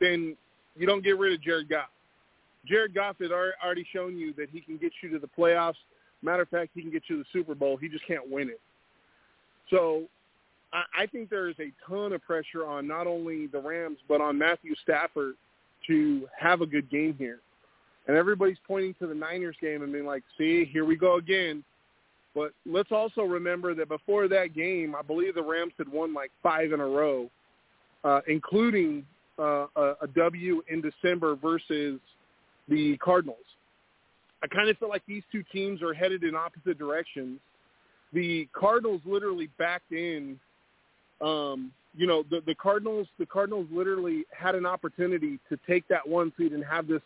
then 0.00 0.36
you 0.76 0.86
don't 0.86 1.04
get 1.04 1.18
rid 1.18 1.32
of 1.32 1.42
Jared 1.42 1.68
Goff. 1.68 1.88
Jared 2.66 2.94
Goff 2.94 3.16
has 3.20 3.30
already 3.30 3.86
shown 3.92 4.16
you 4.16 4.32
that 4.34 4.50
he 4.50 4.60
can 4.60 4.76
get 4.76 4.92
you 5.02 5.10
to 5.10 5.18
the 5.18 5.28
playoffs. 5.38 5.74
Matter 6.22 6.42
of 6.42 6.48
fact, 6.48 6.70
he 6.74 6.82
can 6.82 6.90
get 6.90 7.04
you 7.08 7.16
to 7.16 7.22
the 7.22 7.28
Super 7.32 7.54
Bowl. 7.54 7.76
He 7.76 7.88
just 7.88 8.06
can't 8.06 8.30
win 8.30 8.48
it. 8.48 8.60
So 9.70 10.04
I, 10.72 10.82
I 11.00 11.06
think 11.06 11.30
there 11.30 11.48
is 11.48 11.56
a 11.58 11.72
ton 11.88 12.12
of 12.12 12.22
pressure 12.22 12.66
on 12.66 12.86
not 12.86 13.06
only 13.06 13.46
the 13.46 13.60
Rams 13.60 13.98
but 14.08 14.20
on 14.20 14.38
Matthew 14.38 14.74
Stafford 14.82 15.34
to 15.86 16.28
have 16.38 16.60
a 16.60 16.66
good 16.66 16.90
game 16.90 17.14
here. 17.18 17.40
And 18.10 18.18
everybody's 18.18 18.58
pointing 18.66 18.92
to 18.94 19.06
the 19.06 19.14
Niners 19.14 19.54
game 19.60 19.82
and 19.84 19.92
being 19.92 20.04
like, 20.04 20.24
see, 20.36 20.64
here 20.64 20.84
we 20.84 20.96
go 20.96 21.18
again. 21.18 21.62
But 22.34 22.50
let's 22.66 22.90
also 22.90 23.20
remember 23.22 23.72
that 23.76 23.88
before 23.88 24.26
that 24.26 24.52
game, 24.52 24.96
I 24.98 25.02
believe 25.02 25.36
the 25.36 25.44
Rams 25.44 25.74
had 25.78 25.86
won 25.88 26.12
like 26.12 26.32
five 26.42 26.72
in 26.72 26.80
a 26.80 26.86
row, 26.86 27.30
uh, 28.02 28.18
including 28.26 29.06
uh, 29.38 29.66
a, 29.76 29.94
a 30.02 30.08
W 30.16 30.60
in 30.68 30.80
December 30.80 31.36
versus 31.36 32.00
the 32.68 32.96
Cardinals. 32.96 33.38
I 34.42 34.48
kind 34.48 34.68
of 34.68 34.76
feel 34.78 34.88
like 34.88 35.06
these 35.06 35.22
two 35.30 35.44
teams 35.52 35.80
are 35.80 35.94
headed 35.94 36.24
in 36.24 36.34
opposite 36.34 36.80
directions. 36.80 37.38
The 38.12 38.48
Cardinals 38.52 39.02
literally 39.04 39.50
backed 39.56 39.92
in. 39.92 40.40
Um, 41.20 41.70
you 41.96 42.08
know, 42.08 42.24
the, 42.28 42.40
the 42.44 42.56
Cardinals. 42.56 43.06
The 43.20 43.26
Cardinals 43.26 43.68
literally 43.70 44.24
had 44.36 44.56
an 44.56 44.66
opportunity 44.66 45.38
to 45.48 45.56
take 45.64 45.86
that 45.86 46.08
one 46.08 46.32
seed 46.36 46.50
and 46.50 46.64
have 46.64 46.88
this 46.88 47.02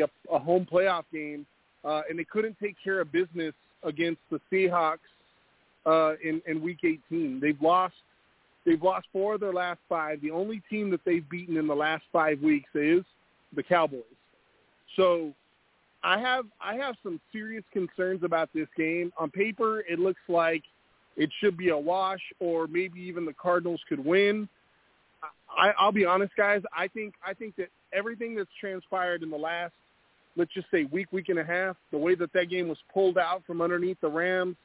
a, 0.00 0.08
a 0.32 0.38
home 0.38 0.66
playoff 0.70 1.04
game, 1.12 1.46
uh, 1.84 2.02
and 2.08 2.18
they 2.18 2.24
couldn't 2.24 2.56
take 2.62 2.76
care 2.82 3.00
of 3.00 3.12
business 3.12 3.54
against 3.82 4.20
the 4.30 4.40
Seahawks 4.50 4.98
uh, 5.86 6.14
in, 6.22 6.40
in 6.46 6.62
Week 6.62 6.78
18. 6.84 7.40
They've 7.40 7.60
lost. 7.60 7.94
They've 8.64 8.82
lost 8.82 9.06
four 9.12 9.34
of 9.34 9.40
their 9.40 9.52
last 9.52 9.80
five. 9.90 10.22
The 10.22 10.30
only 10.30 10.62
team 10.70 10.90
that 10.90 11.00
they've 11.04 11.28
beaten 11.28 11.58
in 11.58 11.66
the 11.66 11.74
last 11.74 12.04
five 12.10 12.40
weeks 12.40 12.70
is 12.74 13.02
the 13.54 13.62
Cowboys. 13.62 14.00
So 14.96 15.34
I 16.02 16.18
have 16.18 16.46
I 16.60 16.74
have 16.76 16.94
some 17.02 17.20
serious 17.32 17.64
concerns 17.72 18.22
about 18.22 18.48
this 18.54 18.68
game. 18.76 19.12
On 19.18 19.30
paper, 19.30 19.80
it 19.80 19.98
looks 19.98 20.20
like 20.28 20.62
it 21.16 21.30
should 21.40 21.56
be 21.56 21.68
a 21.68 21.76
wash, 21.76 22.20
or 22.40 22.66
maybe 22.66 23.00
even 23.00 23.24
the 23.24 23.34
Cardinals 23.34 23.80
could 23.88 24.04
win. 24.04 24.48
I, 25.56 25.72
I'll 25.78 25.92
be 25.92 26.04
honest, 26.04 26.32
guys. 26.36 26.62
I 26.76 26.88
think 26.88 27.14
I 27.24 27.34
think 27.34 27.56
that 27.56 27.68
everything 27.92 28.34
that's 28.34 28.50
transpired 28.60 29.22
in 29.22 29.30
the 29.30 29.36
last, 29.36 29.72
let's 30.36 30.52
just 30.52 30.66
say 30.70 30.84
week, 30.84 31.12
week 31.12 31.28
and 31.28 31.38
a 31.38 31.44
half, 31.44 31.76
the 31.90 31.98
way 31.98 32.14
that 32.14 32.32
that 32.32 32.50
game 32.50 32.68
was 32.68 32.78
pulled 32.92 33.18
out 33.18 33.42
from 33.46 33.60
underneath 33.60 33.98
the 34.00 34.08
Rams, 34.08 34.56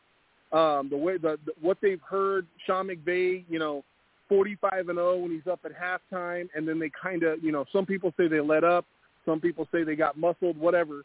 um, 0.51 0.89
the 0.89 0.97
way 0.97 1.17
the, 1.17 1.37
the 1.45 1.51
what 1.61 1.77
they've 1.81 2.01
heard, 2.01 2.47
Sean 2.65 2.87
McVay, 2.87 3.43
you 3.49 3.59
know, 3.59 3.83
45 4.29 4.89
and 4.89 4.97
0 4.97 5.17
when 5.17 5.31
he's 5.31 5.51
up 5.51 5.59
at 5.65 5.71
halftime, 5.71 6.47
and 6.55 6.67
then 6.67 6.79
they 6.79 6.91
kind 7.01 7.23
of, 7.23 7.43
you 7.43 7.51
know, 7.51 7.65
some 7.71 7.85
people 7.85 8.13
say 8.17 8.27
they 8.27 8.39
let 8.39 8.63
up, 8.63 8.85
some 9.25 9.39
people 9.39 9.67
say 9.71 9.83
they 9.83 9.95
got 9.95 10.17
muscled, 10.17 10.57
whatever. 10.57 11.03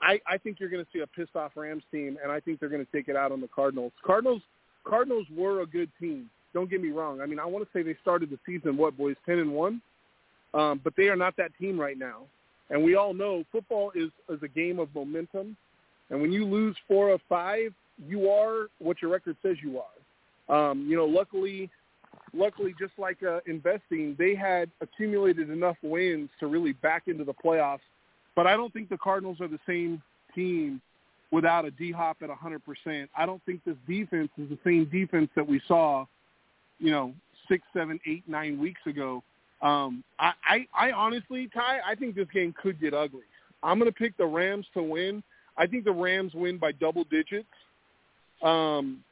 I, 0.00 0.20
I 0.26 0.36
think 0.38 0.58
you're 0.58 0.68
going 0.68 0.84
to 0.84 0.90
see 0.92 1.00
a 1.00 1.06
pissed 1.06 1.36
off 1.36 1.52
Rams 1.54 1.82
team, 1.92 2.18
and 2.22 2.32
I 2.32 2.40
think 2.40 2.60
they're 2.60 2.68
going 2.68 2.84
to 2.84 2.92
take 2.92 3.08
it 3.08 3.16
out 3.16 3.32
on 3.32 3.40
the 3.40 3.48
Cardinals. 3.48 3.92
Cardinals, 4.04 4.42
Cardinals 4.84 5.26
were 5.34 5.60
a 5.60 5.66
good 5.66 5.90
team. 6.00 6.28
Don't 6.54 6.70
get 6.70 6.82
me 6.82 6.90
wrong. 6.90 7.20
I 7.20 7.26
mean, 7.26 7.38
I 7.38 7.44
want 7.44 7.64
to 7.64 7.70
say 7.72 7.82
they 7.82 7.96
started 8.00 8.30
the 8.30 8.38
season 8.46 8.76
what 8.76 8.96
boys 8.96 9.16
ten 9.26 9.38
and 9.38 9.52
one, 9.52 9.82
um, 10.54 10.80
but 10.82 10.94
they 10.96 11.08
are 11.08 11.16
not 11.16 11.36
that 11.36 11.50
team 11.60 11.78
right 11.78 11.98
now. 11.98 12.22
And 12.70 12.82
we 12.82 12.96
all 12.96 13.14
know 13.14 13.44
football 13.52 13.92
is 13.94 14.10
is 14.28 14.42
a 14.42 14.48
game 14.48 14.78
of 14.78 14.88
momentum, 14.94 15.56
and 16.10 16.20
when 16.20 16.32
you 16.32 16.44
lose 16.44 16.76
four 16.88 17.10
of 17.10 17.20
five, 17.28 17.72
you 18.06 18.28
are 18.30 18.66
what 18.78 19.00
your 19.00 19.10
record 19.10 19.36
says 19.42 19.56
you 19.62 19.78
are. 19.78 20.70
Um, 20.70 20.86
you 20.88 20.96
know, 20.96 21.06
luckily, 21.06 21.70
luckily, 22.34 22.74
just 22.78 22.92
like 22.98 23.22
uh, 23.22 23.40
investing, 23.46 24.16
they 24.18 24.34
had 24.34 24.70
accumulated 24.80 25.50
enough 25.50 25.76
wins 25.82 26.28
to 26.40 26.46
really 26.46 26.72
back 26.72 27.04
into 27.06 27.24
the 27.24 27.34
playoffs 27.34 27.80
but 28.36 28.46
I 28.46 28.54
don't 28.54 28.72
think 28.72 28.90
the 28.90 28.98
Cardinals 28.98 29.40
are 29.40 29.48
the 29.48 29.58
same 29.66 30.00
team 30.34 30.80
without 31.32 31.64
a 31.64 31.72
D 31.72 31.90
Hop 31.90 32.18
at 32.22 32.28
100%. 32.28 33.08
I 33.16 33.26
don't 33.26 33.42
think 33.44 33.64
this 33.64 33.76
defense 33.88 34.28
is 34.38 34.50
the 34.50 34.58
same 34.62 34.84
defense 34.84 35.30
that 35.34 35.48
we 35.48 35.60
saw, 35.66 36.04
you 36.78 36.92
know, 36.92 37.14
six, 37.48 37.64
seven, 37.72 37.98
eight, 38.06 38.22
nine 38.28 38.60
weeks 38.60 38.82
ago. 38.86 39.24
Um, 39.62 40.04
I, 40.18 40.32
I, 40.44 40.66
I 40.74 40.92
honestly, 40.92 41.48
Ty, 41.52 41.78
I 41.86 41.94
think 41.94 42.14
this 42.14 42.28
game 42.32 42.54
could 42.60 42.80
get 42.80 42.94
ugly. 42.94 43.22
I'm 43.62 43.78
going 43.78 43.90
to 43.90 43.96
pick 43.96 44.16
the 44.16 44.26
Rams 44.26 44.66
to 44.74 44.82
win. 44.82 45.22
I 45.56 45.66
think 45.66 45.84
the 45.84 45.92
Rams 45.92 46.34
win 46.34 46.58
by 46.58 46.72
double 46.72 47.04
digits. 47.04 47.48
Um, 48.42 49.02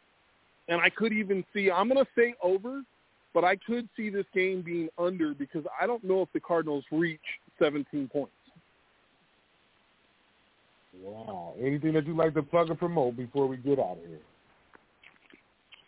and 0.69 0.81
I 0.81 0.91
could 0.91 1.13
even 1.13 1.45
see, 1.55 1.71
I'm 1.71 1.89
going 1.89 2.05
to 2.05 2.11
say 2.17 2.35
over, 2.43 2.83
but 3.33 3.45
I 3.45 3.57
could 3.57 3.89
see 3.97 4.11
this 4.11 4.27
game 4.35 4.63
being 4.63 4.89
under 4.99 5.35
because 5.35 5.65
I 5.81 5.87
don't 5.87 6.05
know 6.05 6.23
if 6.23 6.29
the 6.33 6.41
Cardinals 6.41 6.85
reach 6.93 7.21
17 7.59 8.09
points. 8.09 8.33
Wow. 11.03 11.55
Anything 11.61 11.95
that 11.95 12.07
you'd 12.07 12.17
like 12.17 12.35
to 12.35 12.43
plug 12.43 12.71
and 12.71 12.79
promote 12.79 13.17
before 13.17 13.47
we 13.47 13.57
get 13.57 13.79
out 13.79 13.99
of 14.03 14.07
here? 14.07 14.21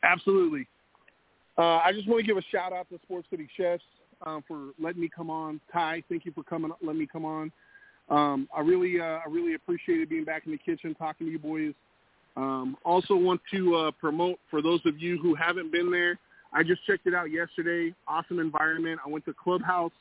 Absolutely. 0.02 0.66
Uh, 1.58 1.78
I 1.78 1.92
just 1.92 2.08
want 2.08 2.20
to 2.20 2.26
give 2.26 2.36
a 2.36 2.42
shout 2.50 2.72
out 2.72 2.88
to 2.90 2.98
Sports 3.04 3.28
City 3.30 3.48
Chefs 3.56 3.82
um, 4.24 4.42
for 4.46 4.70
letting 4.78 5.00
me 5.00 5.10
come 5.14 5.30
on. 5.30 5.60
Ty, 5.72 6.02
thank 6.08 6.24
you 6.24 6.32
for 6.32 6.42
coming. 6.42 6.70
Letting 6.82 7.00
me 7.00 7.08
come 7.10 7.24
on. 7.24 7.52
Um, 8.08 8.48
I 8.56 8.60
really, 8.60 9.00
uh, 9.00 9.18
I 9.24 9.24
really 9.28 9.54
appreciated 9.54 10.08
being 10.08 10.24
back 10.24 10.46
in 10.46 10.52
the 10.52 10.58
kitchen 10.58 10.94
talking 10.94 11.26
to 11.26 11.32
you 11.32 11.38
boys. 11.38 11.74
Um, 12.36 12.76
also 12.84 13.16
want 13.16 13.40
to 13.52 13.74
uh, 13.74 13.90
promote 13.92 14.38
for 14.50 14.62
those 14.62 14.80
of 14.84 15.00
you 15.00 15.18
who 15.18 15.34
haven't 15.34 15.72
been 15.72 15.90
there. 15.90 16.18
I 16.52 16.62
just 16.62 16.84
checked 16.86 17.06
it 17.06 17.14
out 17.14 17.30
yesterday. 17.30 17.94
Awesome 18.06 18.38
environment. 18.38 19.00
I 19.04 19.08
went 19.08 19.24
to 19.24 19.34
Clubhouse, 19.34 19.92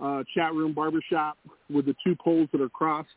uh, 0.00 0.22
chat 0.34 0.54
room, 0.54 0.72
barbershop 0.72 1.36
with 1.68 1.86
the 1.86 1.94
two 2.04 2.16
poles 2.16 2.48
that 2.52 2.60
are 2.60 2.68
crossed. 2.68 3.08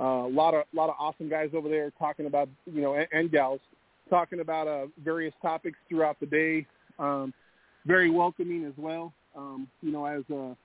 A 0.00 0.04
uh, 0.04 0.28
lot 0.28 0.54
of 0.54 0.64
lot 0.72 0.88
of 0.88 0.94
awesome 0.98 1.28
guys 1.28 1.50
over 1.54 1.68
there 1.68 1.90
talking 1.98 2.26
about 2.26 2.48
you 2.72 2.80
know 2.80 2.94
and, 2.94 3.08
and 3.10 3.32
gals 3.32 3.60
talking 4.08 4.40
about 4.40 4.68
uh, 4.68 4.86
various 5.04 5.34
topics 5.42 5.76
throughout 5.88 6.18
the 6.20 6.26
day. 6.26 6.66
Um, 6.98 7.34
very 7.84 8.10
welcoming 8.10 8.64
as 8.64 8.72
well. 8.76 9.12
Um, 9.38 9.68
you 9.82 9.92
know, 9.92 10.04
as 10.04 10.22
a, 10.30 10.56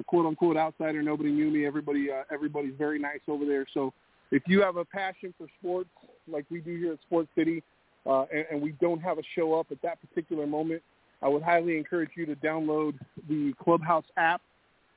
a 0.00 0.04
quote 0.04 0.26
unquote 0.26 0.56
outsider, 0.56 1.02
nobody 1.02 1.30
knew 1.30 1.50
me. 1.50 1.66
Everybody 1.66 2.10
uh, 2.10 2.24
everybody's 2.32 2.74
very 2.78 2.98
nice 2.98 3.20
over 3.28 3.44
there. 3.44 3.66
So 3.74 3.92
if 4.30 4.42
you 4.46 4.62
have 4.62 4.76
a 4.76 4.84
passion 4.84 5.34
for 5.36 5.46
sports 5.60 5.90
like 6.26 6.46
we 6.50 6.60
do 6.60 6.76
here 6.76 6.94
at 6.94 7.00
Sports 7.02 7.28
City, 7.36 7.62
uh, 8.06 8.24
and, 8.32 8.46
and 8.50 8.62
we 8.62 8.72
don't 8.80 9.00
have 9.00 9.18
a 9.18 9.22
show 9.34 9.54
up 9.54 9.66
at 9.70 9.82
that 9.82 9.98
particular 10.00 10.46
moment, 10.46 10.82
I 11.20 11.28
would 11.28 11.42
highly 11.42 11.76
encourage 11.76 12.10
you 12.16 12.24
to 12.26 12.34
download 12.36 12.94
the 13.28 13.52
Clubhouse 13.62 14.06
app 14.16 14.40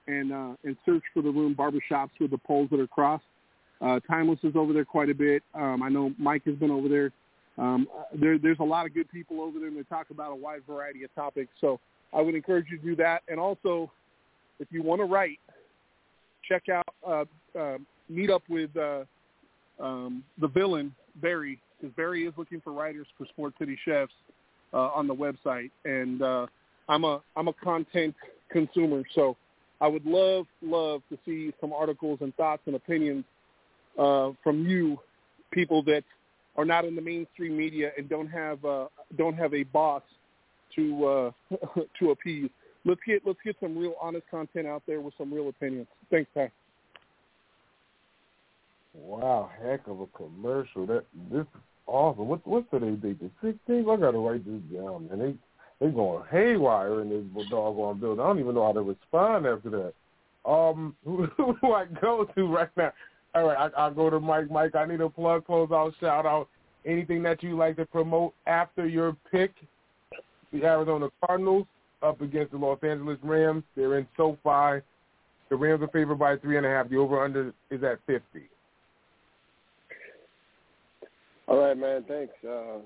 and 0.08 0.32
uh, 0.32 0.54
and 0.64 0.78
search 0.86 1.04
for 1.14 1.22
the 1.22 1.30
room 1.30 1.56
barbershops 1.56 2.12
with 2.20 2.32
the 2.32 2.38
poles 2.38 2.70
that 2.72 2.80
are 2.80 2.88
crossed. 2.88 3.26
Uh, 3.82 4.00
Tymeless 4.10 4.40
is 4.44 4.56
over 4.56 4.72
there 4.72 4.86
quite 4.86 5.10
a 5.10 5.14
bit. 5.14 5.44
Um, 5.54 5.84
I 5.84 5.90
know 5.90 6.14
Mike 6.18 6.46
has 6.46 6.56
been 6.56 6.72
over 6.72 6.88
there. 6.88 7.12
Um, 7.58 7.88
there. 8.14 8.38
There's 8.38 8.60
a 8.60 8.64
lot 8.64 8.86
of 8.86 8.94
good 8.94 9.12
people 9.12 9.42
over 9.42 9.60
there, 9.60 9.68
and 9.68 9.78
they 9.78 9.84
talk 9.84 10.10
about 10.10 10.32
a 10.32 10.36
wide 10.36 10.62
variety 10.68 11.04
of 11.04 11.14
topics. 11.14 11.52
So 11.60 11.80
I 12.16 12.22
would 12.22 12.34
encourage 12.34 12.68
you 12.72 12.78
to 12.78 12.84
do 12.84 12.96
that. 12.96 13.22
And 13.28 13.40
also, 13.40 13.92
if 14.60 14.68
you 14.72 14.82
want 14.82 15.02
to 15.02 15.06
write, 15.06 15.40
check 16.48 16.70
out 16.70 16.88
uh, 17.06 17.26
uh, 17.60 17.78
meet 18.10 18.30
up 18.30 18.44
with 18.50 18.76
uh, 18.78 19.04
um, 19.80 20.24
the 20.40 20.48
villain 20.48 20.94
Barry 21.22 21.60
because 21.80 21.94
Barry 21.96 22.26
is 22.26 22.34
looking 22.38 22.62
for 22.62 22.72
writers 22.72 23.08
for 23.18 23.26
Sports 23.26 23.58
City 23.60 23.78
Chefs 23.84 24.14
uh, 24.74 24.78
on 24.78 25.08
the 25.08 25.16
website, 25.16 25.72
and 25.84 26.22
uh, 26.22 26.46
I'm 26.88 27.04
a 27.04 27.22
I'm 27.36 27.48
a 27.48 27.54
content 27.54 28.16
consumer, 28.50 29.04
so 29.14 29.36
I 29.82 29.88
would 29.88 30.06
love 30.06 30.46
love 30.62 31.02
to 31.10 31.18
see 31.26 31.54
some 31.60 31.74
articles 31.74 32.20
and 32.22 32.34
thoughts 32.36 32.62
and 32.66 32.76
opinions 32.76 33.26
uh, 34.00 34.32
from 34.44 34.66
you, 34.66 35.00
people 35.52 35.84
that 35.84 36.04
are 36.56 36.66
not 36.66 36.86
in 36.86 36.96
the 36.96 37.02
mainstream 37.02 37.58
media 37.58 37.92
and 37.98 38.08
don't 38.08 38.28
have 38.28 38.64
uh, 38.64 38.86
don't 39.18 39.36
have 39.36 39.54
a 39.54 39.64
boss 39.64 40.04
to 40.76 41.06
uh, 41.06 41.32
to 42.00 42.12
appease. 42.12 42.50
Let's 42.86 43.02
get 43.06 43.22
let's 43.26 43.40
get 43.44 43.56
some 43.60 43.78
real 43.78 43.96
honest 44.02 44.26
content 44.30 44.68
out 44.68 44.84
there 44.88 45.02
with 45.02 45.14
some 45.18 45.34
real 45.34 45.50
opinions. 45.50 45.88
Thanks, 46.10 46.30
Ty. 46.34 46.52
Wow, 48.94 49.50
heck 49.62 49.88
of 49.88 50.00
a 50.02 50.08
commercial. 50.08 50.86
That 50.86 51.06
this 51.32 51.42
is 51.42 51.62
awesome. 51.88 52.28
What 52.28 52.46
what's 52.48 52.70
today's 52.72 53.00
date? 53.00 53.20
The 53.20 53.30
sixteenth? 53.42 53.88
I 53.90 53.96
gotta 53.98 54.18
write 54.18 54.46
this 54.46 54.62
down, 54.74 55.08
man. 55.10 55.20
They 55.20 55.36
they 55.86 55.92
going 55.92 56.24
haywire 56.32 57.02
in 57.02 57.10
this 57.10 57.48
doggone 57.50 58.00
building. 58.00 58.24
I 58.24 58.28
don't 58.28 58.40
even 58.40 58.56
know 58.56 58.66
how 58.66 58.74
to 58.74 58.82
respond 58.82 59.46
after 59.46 59.70
that. 59.70 59.94
Um, 60.50 60.96
who, 61.06 61.26
who 61.38 61.58
do 61.62 61.74
I 61.74 61.86
go 62.02 62.26
to 62.36 62.48
right 62.48 62.70
now? 62.78 62.94
All 63.34 63.48
right, 63.48 63.58
I, 63.58 63.82
I'll 63.82 63.94
go 63.94 64.10
to 64.10 64.20
Mike. 64.20 64.50
Mike, 64.50 64.76
I 64.76 64.86
need 64.86 65.02
a 65.02 65.10
plug, 65.10 65.46
close 65.46 65.70
out, 65.72 65.94
shout 66.00 66.26
out, 66.26 66.48
anything 66.86 67.22
that 67.24 67.44
you 67.44 67.58
like 67.58 67.76
to 67.76 67.86
promote 67.86 68.34
after 68.48 68.88
your 68.88 69.18
pick. 69.32 69.52
The 70.60 70.66
Arizona 70.66 71.10
Cardinals 71.26 71.68
up 72.02 72.22
against 72.22 72.52
the 72.52 72.58
Los 72.58 72.80
Angeles 72.82 73.18
Rams. 73.24 73.64
They're 73.76 73.98
in 73.98 74.08
SoFi. 74.16 74.82
The 75.50 75.56
Rams 75.56 75.84
are 75.84 75.90
favored 75.90 76.20
by 76.20 76.38
three 76.38 76.58
and 76.58 76.66
a 76.66 76.70
half. 76.70 76.90
The 76.90 76.98
over/under 76.98 77.54
is 77.70 77.84
at 77.84 78.00
fifty. 78.08 78.48
All 81.48 81.60
right, 81.60 81.78
man. 81.78 82.06
Thanks 82.08 82.34
uh, 82.48 82.80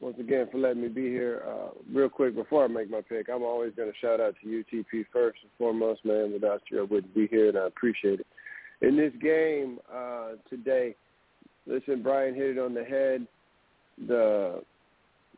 once 0.00 0.16
again 0.18 0.48
for 0.50 0.58
letting 0.58 0.82
me 0.82 0.88
be 0.88 1.08
here. 1.08 1.42
Uh, 1.46 1.68
real 1.92 2.08
quick, 2.08 2.34
before 2.34 2.64
I 2.64 2.66
make 2.66 2.90
my 2.90 3.02
pick, 3.08 3.28
I'm 3.28 3.42
always 3.42 3.72
going 3.74 3.90
to 3.90 3.98
shout 3.98 4.20
out 4.20 4.34
to 4.42 4.48
UTP 4.48 5.06
first 5.12 5.38
and 5.42 5.50
foremost, 5.58 6.04
man. 6.04 6.32
Without 6.32 6.62
you, 6.70 6.80
I 6.80 6.82
wouldn't 6.82 7.14
be 7.14 7.26
here, 7.28 7.48
and 7.48 7.58
I 7.58 7.66
appreciate 7.66 8.20
it. 8.20 8.26
In 8.82 8.96
this 8.96 9.12
game 9.22 9.78
uh, 9.94 10.32
today, 10.48 10.94
listen, 11.66 12.02
Brian 12.02 12.34
hit 12.34 12.56
it 12.56 12.58
on 12.58 12.74
the 12.74 12.84
head. 12.84 13.26
The 14.08 14.62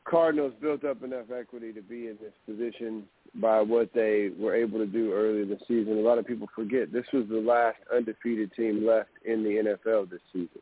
Cardinals 0.05 0.53
built 0.61 0.85
up 0.85 1.03
enough 1.03 1.27
equity 1.37 1.73
to 1.73 1.83
be 1.83 2.09
in 2.09 2.19
this 2.21 2.33
position 2.47 3.05
by 3.37 3.61
what 3.61 3.91
they 3.95 4.31
were 4.39 4.55
able 4.55 4.79
to 4.79 4.87
do 4.87 5.13
early 5.13 5.43
in 5.43 5.49
the 5.49 5.59
season. 5.67 5.99
A 5.99 6.03
lot 6.03 6.19
of 6.19 6.27
people 6.27 6.49
forget 6.55 6.93
this 6.93 7.07
was 7.13 7.25
the 7.29 7.41
last 7.41 7.79
undefeated 7.95 8.53
team 8.55 8.87
left 8.87 9.11
in 9.25 9.43
the 9.43 9.77
NFL 9.87 10.11
this 10.11 10.21
season. 10.33 10.61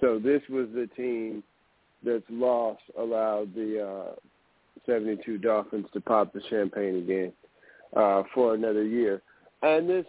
So 0.00 0.18
this 0.18 0.42
was 0.50 0.66
the 0.74 0.88
team 0.96 1.42
that's 2.04 2.24
lost 2.28 2.82
allowed 2.98 3.54
the 3.54 3.82
uh, 3.82 4.14
72 4.84 5.38
Dolphins 5.38 5.86
to 5.94 6.00
pop 6.00 6.32
the 6.32 6.42
champagne 6.50 6.96
again 6.96 7.32
uh, 7.96 8.24
for 8.34 8.54
another 8.54 8.84
year. 8.84 9.22
And 9.62 9.88
this 9.88 10.06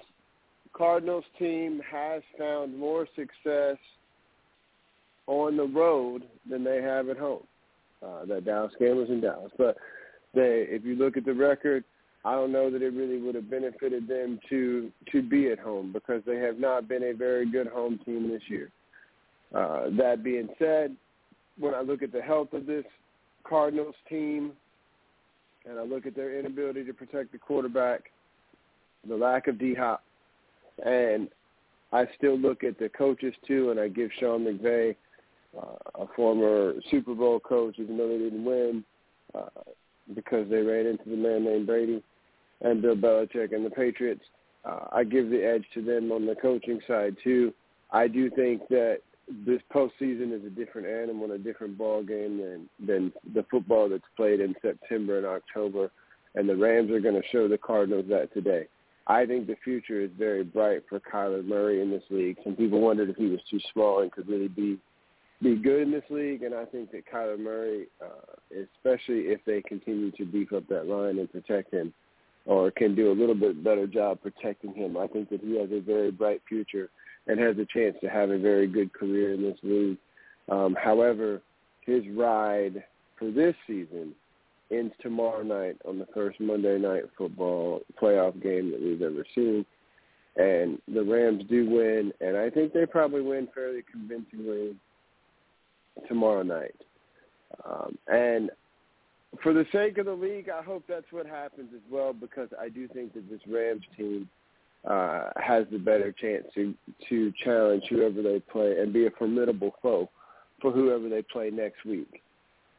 Cardinals 0.73 1.25
team 1.39 1.81
has 1.89 2.21
found 2.37 2.77
more 2.77 3.07
success 3.15 3.77
on 5.25 5.57
the 5.57 5.65
road 5.65 6.23
than 6.49 6.63
they 6.63 6.81
have 6.81 7.09
at 7.09 7.17
home. 7.17 7.43
Uh, 8.05 8.25
that 8.25 8.45
Dallas 8.45 8.71
game 8.77 8.95
was 8.97 9.09
in 9.09 9.21
Dallas, 9.21 9.51
but 9.57 9.75
they, 10.35 10.67
if 10.69 10.85
you 10.85 10.95
look 10.95 11.17
at 11.17 11.25
the 11.25 11.33
record, 11.33 11.83
I 12.23 12.33
don't 12.33 12.51
know 12.51 12.69
that 12.69 12.83
it 12.83 12.93
really 12.93 13.19
would 13.19 13.33
have 13.33 13.49
benefited 13.49 14.07
them 14.07 14.39
to 14.49 14.91
to 15.11 15.21
be 15.23 15.49
at 15.49 15.57
home 15.57 15.91
because 15.91 16.21
they 16.25 16.37
have 16.37 16.59
not 16.59 16.87
been 16.87 17.03
a 17.03 17.13
very 17.13 17.49
good 17.49 17.67
home 17.67 17.99
team 18.05 18.29
this 18.29 18.43
year. 18.49 18.69
Uh, 19.55 19.89
that 19.97 20.23
being 20.23 20.49
said, 20.59 20.95
when 21.57 21.73
I 21.73 21.81
look 21.81 22.03
at 22.03 22.11
the 22.11 22.21
health 22.21 22.53
of 22.53 22.65
this 22.65 22.85
Cardinals 23.43 23.95
team 24.09 24.51
and 25.67 25.79
I 25.79 25.83
look 25.83 26.05
at 26.05 26.15
their 26.15 26.37
inability 26.37 26.83
to 26.85 26.93
protect 26.93 27.31
the 27.31 27.37
quarterback, 27.37 28.11
the 29.07 29.15
lack 29.15 29.47
of 29.47 29.57
D 29.57 29.73
Hop, 29.73 30.03
and 30.85 31.29
I 31.91 32.05
still 32.17 32.37
look 32.37 32.63
at 32.63 32.77
the 32.77 32.89
coaches 32.89 33.33
too, 33.47 33.71
and 33.71 33.79
I 33.79 33.87
give 33.87 34.11
Sean 34.19 34.45
McVay, 34.45 34.95
uh, 35.57 36.03
a 36.03 36.07
former 36.15 36.73
Super 36.91 37.15
Bowl 37.15 37.39
coach, 37.39 37.75
even 37.79 37.97
though 37.97 38.07
they 38.07 38.17
didn't 38.17 38.45
win, 38.45 38.83
uh, 39.35 39.49
because 40.13 40.49
they 40.49 40.61
ran 40.61 40.85
into 40.85 41.09
the 41.09 41.15
man 41.15 41.45
named 41.45 41.67
Brady 41.67 42.03
and 42.61 42.81
Bill 42.81 42.95
Belichick 42.95 43.53
and 43.53 43.65
the 43.65 43.69
Patriots. 43.69 44.23
Uh, 44.65 44.87
I 44.91 45.03
give 45.03 45.29
the 45.29 45.43
edge 45.43 45.65
to 45.73 45.81
them 45.81 46.11
on 46.11 46.25
the 46.25 46.35
coaching 46.35 46.79
side 46.87 47.15
too. 47.23 47.53
I 47.91 48.07
do 48.07 48.29
think 48.29 48.67
that 48.69 48.99
this 49.45 49.61
postseason 49.73 50.33
is 50.33 50.45
a 50.45 50.49
different 50.49 50.87
animal 50.87 51.25
and 51.25 51.33
a 51.33 51.37
different 51.37 51.77
ball 51.77 52.03
game 52.03 52.37
than 52.37 52.69
than 52.85 53.13
the 53.33 53.45
football 53.51 53.89
that's 53.89 54.03
played 54.15 54.39
in 54.39 54.55
September 54.61 55.17
and 55.17 55.25
October, 55.25 55.91
and 56.35 56.47
the 56.47 56.55
Rams 56.55 56.91
are 56.91 56.99
going 56.99 57.21
to 57.21 57.27
show 57.31 57.47
the 57.47 57.57
Cardinals 57.57 58.05
that 58.09 58.33
today. 58.33 58.67
I 59.07 59.25
think 59.25 59.47
the 59.47 59.55
future 59.63 60.01
is 60.01 60.11
very 60.17 60.43
bright 60.43 60.83
for 60.89 60.99
Kyler 60.99 61.43
Murray 61.45 61.81
in 61.81 61.89
this 61.89 62.03
league. 62.09 62.37
Some 62.43 62.55
people 62.55 62.81
wondered 62.81 63.09
if 63.09 63.15
he 63.15 63.27
was 63.27 63.39
too 63.49 63.59
small 63.71 64.01
and 64.01 64.11
could 64.11 64.27
really 64.27 64.49
be 64.49 64.77
be 65.41 65.55
good 65.55 65.83
in 65.83 65.91
this 65.91 66.03
league, 66.09 66.43
and 66.43 66.55
I 66.55 66.65
think 66.65 66.91
that 66.91 67.03
Kyler 67.11 67.39
Murray, 67.39 67.87
uh, 68.01 68.35
especially 68.51 69.27
if 69.27 69.39
they 69.45 69.61
continue 69.61 70.11
to 70.11 70.25
beef 70.25 70.51
up 70.51 70.67
that 70.69 70.87
line 70.87 71.19
and 71.19 71.31
protect 71.31 71.73
him, 71.73 71.93
or 72.45 72.71
can 72.71 72.95
do 72.95 73.11
a 73.11 73.13
little 73.13 73.35
bit 73.35 73.63
better 73.63 73.87
job 73.87 74.19
protecting 74.21 74.73
him, 74.73 74.97
I 74.97 75.07
think 75.07 75.29
that 75.29 75.41
he 75.41 75.59
has 75.59 75.69
a 75.71 75.81
very 75.81 76.11
bright 76.11 76.41
future 76.47 76.89
and 77.27 77.39
has 77.39 77.57
a 77.57 77.65
chance 77.65 77.97
to 78.01 78.07
have 78.07 78.29
a 78.29 78.39
very 78.39 78.67
good 78.67 78.93
career 78.93 79.33
in 79.33 79.41
this 79.41 79.57
league. 79.63 79.97
Um, 80.49 80.75
however, 80.81 81.41
his 81.81 82.03
ride 82.15 82.83
for 83.19 83.31
this 83.31 83.55
season 83.67 84.13
ends 84.71 84.93
tomorrow 85.01 85.43
night 85.43 85.77
on 85.87 85.99
the 85.99 86.07
first 86.13 86.39
Monday 86.39 86.77
night 86.77 87.03
football 87.17 87.81
playoff 88.01 88.41
game 88.41 88.71
that 88.71 88.81
we've 88.81 89.01
ever 89.01 89.25
seen. 89.35 89.65
And 90.37 90.79
the 90.87 91.03
Rams 91.03 91.43
do 91.49 91.69
win, 91.69 92.13
and 92.21 92.37
I 92.37 92.49
think 92.49 92.71
they 92.71 92.85
probably 92.85 93.21
win 93.21 93.47
fairly 93.53 93.83
convincingly 93.91 94.75
tomorrow 96.07 96.43
night. 96.43 96.75
Um, 97.65 97.97
and 98.07 98.51
for 99.41 99.53
the 99.53 99.65
sake 99.71 99.97
of 99.97 100.05
the 100.05 100.13
league, 100.13 100.49
I 100.49 100.63
hope 100.63 100.83
that's 100.87 101.11
what 101.11 101.25
happens 101.25 101.69
as 101.73 101.81
well 101.91 102.13
because 102.13 102.49
I 102.59 102.69
do 102.69 102.87
think 102.87 103.13
that 103.13 103.29
this 103.29 103.41
Rams 103.47 103.83
team 103.95 104.29
uh, 104.87 105.29
has 105.35 105.65
the 105.71 105.77
better 105.77 106.11
chance 106.11 106.45
to 106.55 106.73
to 107.09 107.33
challenge 107.43 107.83
whoever 107.89 108.21
they 108.21 108.39
play 108.39 108.79
and 108.79 108.93
be 108.93 109.05
a 109.05 109.11
formidable 109.11 109.75
foe 109.81 110.09
for 110.61 110.71
whoever 110.71 111.09
they 111.09 111.21
play 111.21 111.49
next 111.49 111.83
week. 111.85 112.21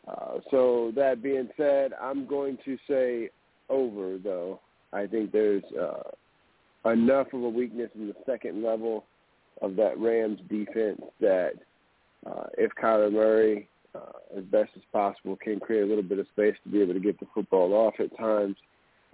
Uh, 0.06 0.38
so 0.50 0.92
that 0.96 1.22
being 1.22 1.48
said, 1.56 1.92
I'm 2.00 2.26
going 2.26 2.58
to 2.64 2.78
say 2.88 3.30
over 3.68 4.18
though. 4.18 4.60
I 4.92 5.06
think 5.06 5.32
there's 5.32 5.64
uh, 5.78 6.90
enough 6.90 7.26
of 7.34 7.42
a 7.42 7.48
weakness 7.48 7.90
in 7.94 8.08
the 8.08 8.14
second 8.24 8.62
level 8.62 9.04
of 9.60 9.76
that 9.76 9.98
Rams 9.98 10.40
defense 10.48 11.02
that 11.20 11.54
uh, 12.26 12.44
if 12.56 12.72
Kyler 12.82 13.12
Murray, 13.12 13.68
uh, 13.94 14.36
as 14.36 14.44
best 14.44 14.70
as 14.76 14.82
possible, 14.92 15.36
can 15.36 15.60
create 15.60 15.82
a 15.82 15.86
little 15.86 16.02
bit 16.02 16.18
of 16.18 16.26
space 16.28 16.54
to 16.64 16.70
be 16.70 16.80
able 16.80 16.94
to 16.94 17.00
get 17.00 17.18
the 17.20 17.26
football 17.34 17.72
off 17.72 17.94
at 17.98 18.16
times, 18.16 18.56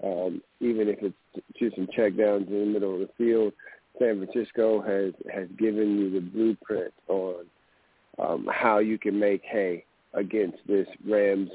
um, 0.03 0.43
even 0.61 0.89
if 0.89 0.99
it's 1.01 1.77
some 1.77 1.87
checkdowns 1.97 2.49
in 2.49 2.61
the 2.61 2.67
middle 2.67 2.95
of 2.95 3.01
the 3.01 3.11
field. 3.17 3.53
San 3.99 4.25
Francisco 4.25 4.81
has 4.83 5.13
has 5.33 5.49
given 5.57 5.99
you 5.99 6.11
the 6.11 6.21
blueprint 6.21 6.93
on 7.09 7.45
um, 8.19 8.49
how 8.53 8.79
you 8.79 8.99
can 8.99 9.19
make 9.19 9.43
hay 9.45 9.85
against 10.15 10.59
this 10.67 10.87
Rams 11.09 11.51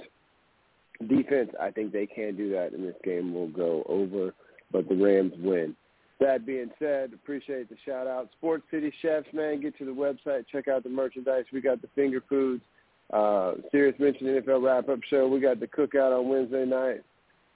defense. 1.07 1.49
I 1.59 1.71
think 1.71 1.91
they 1.91 2.05
can 2.05 2.35
do 2.35 2.51
that, 2.51 2.73
in 2.73 2.81
this 2.85 2.95
game 3.03 3.33
will 3.33 3.49
go 3.49 3.83
over, 3.87 4.33
but 4.71 4.87
the 4.87 4.95
Rams 4.95 5.33
win. 5.39 5.75
That 6.19 6.45
being 6.45 6.69
said, 6.79 7.13
appreciate 7.13 7.69
the 7.69 7.77
shout 7.85 8.05
out. 8.05 8.29
Sports 8.37 8.63
City 8.71 8.91
Chefs, 9.01 9.27
man, 9.33 9.61
get 9.61 9.77
to 9.77 9.85
the 9.85 9.91
website, 9.91 10.45
check 10.51 10.67
out 10.67 10.83
the 10.83 10.89
merchandise. 10.89 11.45
We 11.53 11.61
got 11.61 11.81
the 11.81 11.87
finger 11.95 12.21
foods, 12.27 12.61
uh, 13.13 13.53
Serious 13.71 13.97
Mention 13.99 14.27
NFL 14.27 14.61
wrap 14.61 14.89
up 14.89 14.99
show. 15.09 15.27
We 15.29 15.39
got 15.39 15.61
the 15.61 15.67
cookout 15.67 16.17
on 16.17 16.27
Wednesday 16.27 16.65
night. 16.65 17.03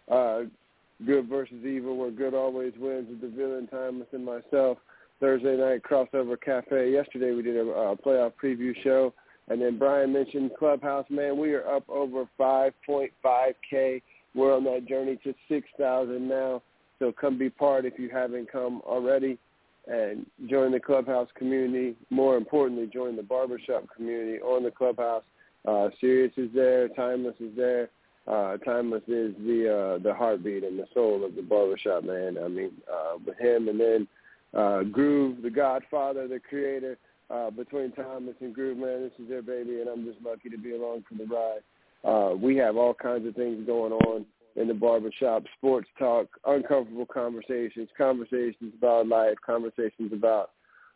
Uh, 0.09 0.47
good 1.05 1.27
versus 1.27 1.65
evil, 1.65 1.97
where 1.97 2.11
good 2.11 2.33
always 2.33 2.73
wins 2.79 3.09
with 3.09 3.21
the 3.21 3.35
villain 3.35 3.67
Tymeless 3.67 4.07
and 4.13 4.25
myself. 4.25 4.77
Thursday 5.19 5.57
night 5.57 5.81
crossover 5.83 6.39
cafe. 6.39 6.91
Yesterday 6.91 7.31
we 7.31 7.41
did 7.41 7.57
a 7.57 7.69
uh, 7.69 7.95
playoff 7.95 8.33
preview 8.41 8.73
show, 8.83 9.13
and 9.49 9.61
then 9.61 9.77
Brian 9.77 10.11
mentioned 10.11 10.51
Clubhouse. 10.57 11.05
Man, 11.09 11.37
we 11.37 11.53
are 11.53 11.67
up 11.67 11.89
over 11.89 12.25
5.5k. 12.39 14.01
We're 14.35 14.55
on 14.55 14.63
that 14.65 14.85
journey 14.87 15.17
to 15.23 15.33
6,000 15.49 16.27
now. 16.27 16.61
So 17.03 17.11
come 17.11 17.37
be 17.37 17.49
part 17.49 17.83
if 17.83 17.99
you 17.99 18.09
haven't 18.09 18.49
come 18.49 18.81
already 18.85 19.37
and 19.87 20.25
join 20.49 20.71
the 20.71 20.79
Clubhouse 20.79 21.27
community. 21.35 21.97
More 22.09 22.37
importantly, 22.37 22.87
join 22.93 23.17
the 23.17 23.23
barbershop 23.23 23.87
community 23.93 24.39
on 24.39 24.63
the 24.63 24.71
Clubhouse. 24.71 25.25
Uh, 25.67 25.89
Sirius 25.99 26.31
is 26.37 26.49
there. 26.55 26.87
Tymeless 26.87 27.35
is 27.41 27.53
there. 27.57 27.89
uh, 28.25 28.55
Tymeless 28.59 29.03
is 29.09 29.35
the 29.45 29.97
uh, 29.97 30.01
the 30.01 30.13
heartbeat 30.13 30.63
and 30.63 30.79
the 30.79 30.87
soul 30.93 31.25
of 31.25 31.35
the 31.35 31.41
barbershop, 31.41 32.05
man. 32.05 32.37
I 32.41 32.47
mean, 32.47 32.71
uh, 32.89 33.17
with 33.25 33.37
him 33.37 33.67
and 33.67 33.77
then 33.77 34.07
uh, 34.53 34.83
Groove, 34.83 35.41
the 35.41 35.49
Godfather, 35.49 36.29
the 36.29 36.39
creator. 36.39 36.97
Uh, 37.29 37.49
between 37.49 37.91
Tymeless 37.91 38.35
and 38.39 38.55
Groove, 38.55 38.77
man, 38.77 39.01
this 39.01 39.11
is 39.19 39.27
their 39.27 39.41
baby, 39.41 39.81
and 39.81 39.89
I'm 39.89 40.05
just 40.05 40.21
lucky 40.23 40.49
to 40.49 40.57
be 40.57 40.73
along 40.73 41.03
for 41.09 41.15
the 41.15 41.25
ride. 41.25 41.63
Uh, 42.05 42.33
we 42.35 42.55
have 42.57 42.77
all 42.77 42.93
kinds 42.93 43.27
of 43.27 43.35
things 43.35 43.65
going 43.65 43.91
on 43.91 44.25
in 44.55 44.67
the 44.67 44.73
barbershop, 44.73 45.43
sports 45.57 45.87
talk, 45.97 46.27
uncomfortable 46.45 47.05
conversations, 47.05 47.89
conversations 47.97 48.73
about 48.77 49.07
life, 49.07 49.35
conversations 49.45 50.11
about 50.13 50.51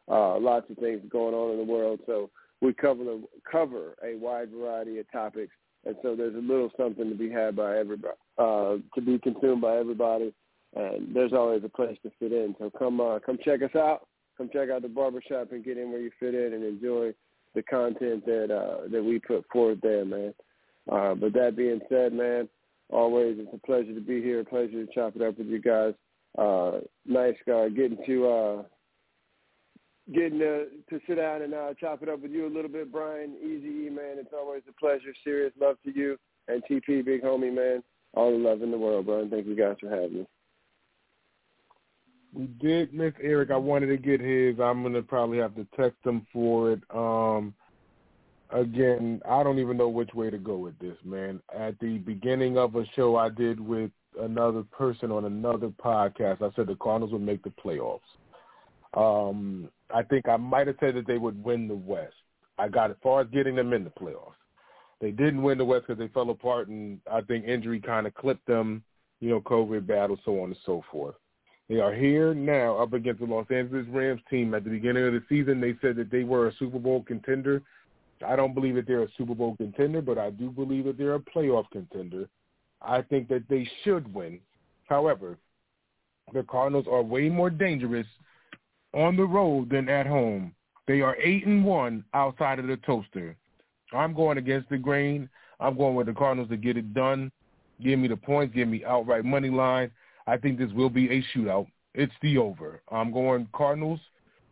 uh, 0.09 0.37
lots 0.39 0.69
of 0.69 0.77
things 0.77 1.01
going 1.09 1.33
on 1.33 1.51
in 1.51 1.57
the 1.57 1.71
world. 1.71 1.99
So 2.05 2.29
we 2.61 2.73
cover 2.73 3.03
the, 3.03 3.23
cover 3.49 3.95
a 4.03 4.15
wide 4.17 4.51
variety 4.51 4.99
of 4.99 5.11
topics, 5.11 5.53
and 5.85 5.95
so 6.01 6.15
there's 6.15 6.35
a 6.35 6.39
little 6.39 6.71
something 6.77 7.09
to 7.09 7.15
be 7.15 7.29
had 7.29 7.55
by 7.55 7.77
everybody, 7.77 8.15
uh, 8.37 8.75
to 8.95 9.01
be 9.01 9.19
consumed 9.19 9.61
by 9.61 9.77
everybody, 9.77 10.33
and 10.75 11.15
there's 11.15 11.33
always 11.33 11.63
a 11.63 11.69
place 11.69 11.97
to 12.03 12.11
fit 12.19 12.31
in. 12.31 12.55
So 12.59 12.69
come 12.77 13.01
uh, 13.01 13.19
come 13.19 13.37
check 13.43 13.61
us 13.63 13.75
out. 13.75 14.07
Come 14.37 14.49
check 14.53 14.69
out 14.69 14.83
the 14.83 14.87
barbershop 14.87 15.51
and 15.51 15.65
get 15.65 15.79
in 15.79 15.91
where 15.91 15.99
you 15.99 16.11
fit 16.19 16.35
in 16.35 16.53
and 16.53 16.63
enjoy 16.63 17.11
the 17.55 17.63
content 17.63 18.23
that 18.25 18.53
uh, 18.53 18.87
that 18.89 19.03
we 19.03 19.19
put 19.19 19.45
forth 19.51 19.79
there, 19.81 20.05
man. 20.05 20.33
Uh, 20.91 21.15
but 21.15 21.33
that 21.33 21.55
being 21.55 21.81
said, 21.89 22.13
man, 22.13 22.47
always 22.89 23.37
it's 23.39 23.53
a 23.53 23.65
pleasure 23.65 23.93
to 23.93 24.01
be 24.01 24.21
here. 24.21 24.41
A 24.41 24.45
pleasure 24.45 24.85
to 24.85 24.93
chop 24.93 25.15
it 25.15 25.21
up 25.21 25.37
with 25.37 25.47
you 25.47 25.61
guys. 25.61 25.93
Uh, 26.37 26.79
nice 27.05 27.35
uh, 27.51 27.67
getting 27.69 27.97
to 28.05 28.27
uh, 28.27 28.63
getting 30.13 30.39
to, 30.39 30.65
to 30.89 30.99
sit 31.07 31.15
down 31.15 31.41
and 31.41 31.53
uh, 31.53 31.73
chop 31.79 32.01
it 32.03 32.09
up 32.09 32.21
with 32.21 32.31
you 32.31 32.47
a 32.47 32.53
little 32.53 32.71
bit, 32.71 32.91
Brian. 32.91 33.35
Easy 33.41 33.87
E, 33.87 33.89
man. 33.89 34.17
It's 34.17 34.33
always 34.33 34.61
a 34.69 34.73
pleasure. 34.79 35.13
Serious 35.23 35.53
love 35.59 35.77
to 35.85 35.95
you 35.95 36.17
and 36.47 36.63
TP, 36.69 37.03
big 37.03 37.23
homie, 37.23 37.53
man. 37.53 37.83
All 38.13 38.31
the 38.31 38.37
love 38.37 38.61
in 38.61 38.71
the 38.71 38.77
world, 38.77 39.05
Brian. 39.05 39.29
Thank 39.29 39.47
you 39.47 39.55
guys 39.55 39.75
for 39.79 39.89
having 39.89 40.19
me. 40.19 40.27
We 42.33 42.45
did 42.45 42.93
miss 42.93 43.13
Eric. 43.21 43.51
I 43.51 43.57
wanted 43.57 43.87
to 43.87 43.97
get 43.97 44.19
his. 44.21 44.59
I'm 44.59 44.83
gonna 44.83 45.01
probably 45.01 45.37
have 45.39 45.55
to 45.55 45.67
text 45.75 46.05
him 46.05 46.25
for 46.31 46.71
it. 46.71 46.81
Um, 46.93 47.53
again, 48.51 49.21
I 49.27 49.43
don't 49.43 49.59
even 49.59 49.77
know 49.77 49.89
which 49.89 50.13
way 50.13 50.29
to 50.29 50.37
go 50.37 50.57
with 50.57 50.77
this, 50.79 50.97
man. 51.03 51.41
At 51.55 51.79
the 51.79 51.97
beginning 51.99 52.57
of 52.57 52.75
a 52.75 52.85
show 52.95 53.15
I 53.15 53.29
did 53.29 53.59
with 53.59 53.91
another 54.19 54.63
person 54.63 55.11
on 55.11 55.25
another 55.25 55.69
podcast, 55.69 56.41
I 56.41 56.53
said 56.55 56.67
the 56.67 56.75
Cardinals 56.75 57.13
would 57.13 57.21
make 57.21 57.43
the 57.43 57.51
playoffs. 57.51 57.99
Um, 58.93 59.69
I 59.93 60.03
think 60.03 60.27
I 60.27 60.37
might 60.37 60.67
have 60.67 60.77
said 60.79 60.95
that 60.95 61.07
they 61.07 61.17
would 61.17 61.43
win 61.43 61.67
the 61.67 61.75
West. 61.75 62.15
I 62.57 62.67
got 62.67 62.89
as 62.89 62.97
far 63.03 63.21
as 63.21 63.27
getting 63.31 63.55
them 63.55 63.73
in 63.73 63.83
the 63.83 63.91
playoffs. 63.91 64.33
They 64.99 65.11
didn't 65.11 65.43
win 65.43 65.59
the 65.59 65.65
West 65.65 65.85
because 65.87 65.99
they 65.99 66.11
fell 66.11 66.29
apart, 66.31 66.69
and 66.69 66.99
I 67.11 67.21
think 67.21 67.45
injury 67.45 67.79
kind 67.79 68.07
of 68.07 68.15
clipped 68.15 68.47
them. 68.47 68.83
You 69.19 69.29
know, 69.29 69.41
COVID 69.41 69.87
battle, 69.87 70.17
so 70.25 70.41
on 70.41 70.49
and 70.49 70.57
so 70.65 70.83
forth. 70.91 71.15
They 71.69 71.79
are 71.79 71.93
here 71.93 72.33
now 72.33 72.77
up 72.77 72.93
against 72.93 73.19
the 73.19 73.25
Los 73.25 73.49
Angeles 73.51 73.85
Rams 73.89 74.21
team. 74.29 74.53
At 74.53 74.63
the 74.63 74.69
beginning 74.69 75.05
of 75.05 75.13
the 75.13 75.23
season, 75.27 75.59
they 75.59 75.75
said 75.81 75.95
that 75.97 76.11
they 76.11 76.23
were 76.23 76.47
a 76.47 76.55
Super 76.57 76.79
Bowl 76.79 77.03
contender. 77.03 77.61
I 78.25 78.35
don't 78.35 78.53
believe 78.53 78.75
that 78.75 78.87
they're 78.87 79.03
a 79.03 79.11
Super 79.17 79.35
Bowl 79.35 79.55
contender, 79.57 80.01
but 80.01 80.17
I 80.17 80.29
do 80.29 80.49
believe 80.49 80.85
that 80.85 80.97
they're 80.97 81.15
a 81.15 81.19
playoff 81.19 81.69
contender. 81.71 82.27
I 82.81 83.01
think 83.01 83.27
that 83.29 83.43
they 83.49 83.69
should 83.83 84.13
win. 84.13 84.39
However, 84.85 85.37
the 86.33 86.43
Cardinals 86.43 86.87
are 86.89 87.01
way 87.01 87.29
more 87.29 87.49
dangerous 87.49 88.07
on 88.93 89.15
the 89.15 89.25
road 89.25 89.69
than 89.69 89.89
at 89.89 90.07
home. 90.07 90.53
They 90.87 91.01
are 91.01 91.17
eight 91.17 91.45
and 91.45 91.65
one 91.65 92.03
outside 92.13 92.59
of 92.59 92.67
the 92.67 92.77
toaster. 92.77 93.35
I'm 93.93 94.13
going 94.13 94.37
against 94.37 94.69
the 94.69 94.77
grain. 94.77 95.29
I'm 95.59 95.77
going 95.77 95.95
with 95.95 96.07
the 96.07 96.13
Cardinals 96.13 96.49
to 96.49 96.57
get 96.57 96.77
it 96.77 96.93
done. 96.93 97.31
Give 97.81 97.99
me 97.99 98.07
the 98.07 98.17
points. 98.17 98.55
Give 98.55 98.67
me 98.67 98.83
outright 98.85 99.25
money 99.25 99.49
line. 99.49 99.91
I 100.25 100.37
think 100.37 100.57
this 100.57 100.71
will 100.73 100.89
be 100.89 101.09
a 101.09 101.23
shootout. 101.33 101.67
It's 101.93 102.13
the 102.21 102.37
over. 102.37 102.81
I'm 102.91 103.11
going 103.11 103.47
Cardinals 103.53 103.99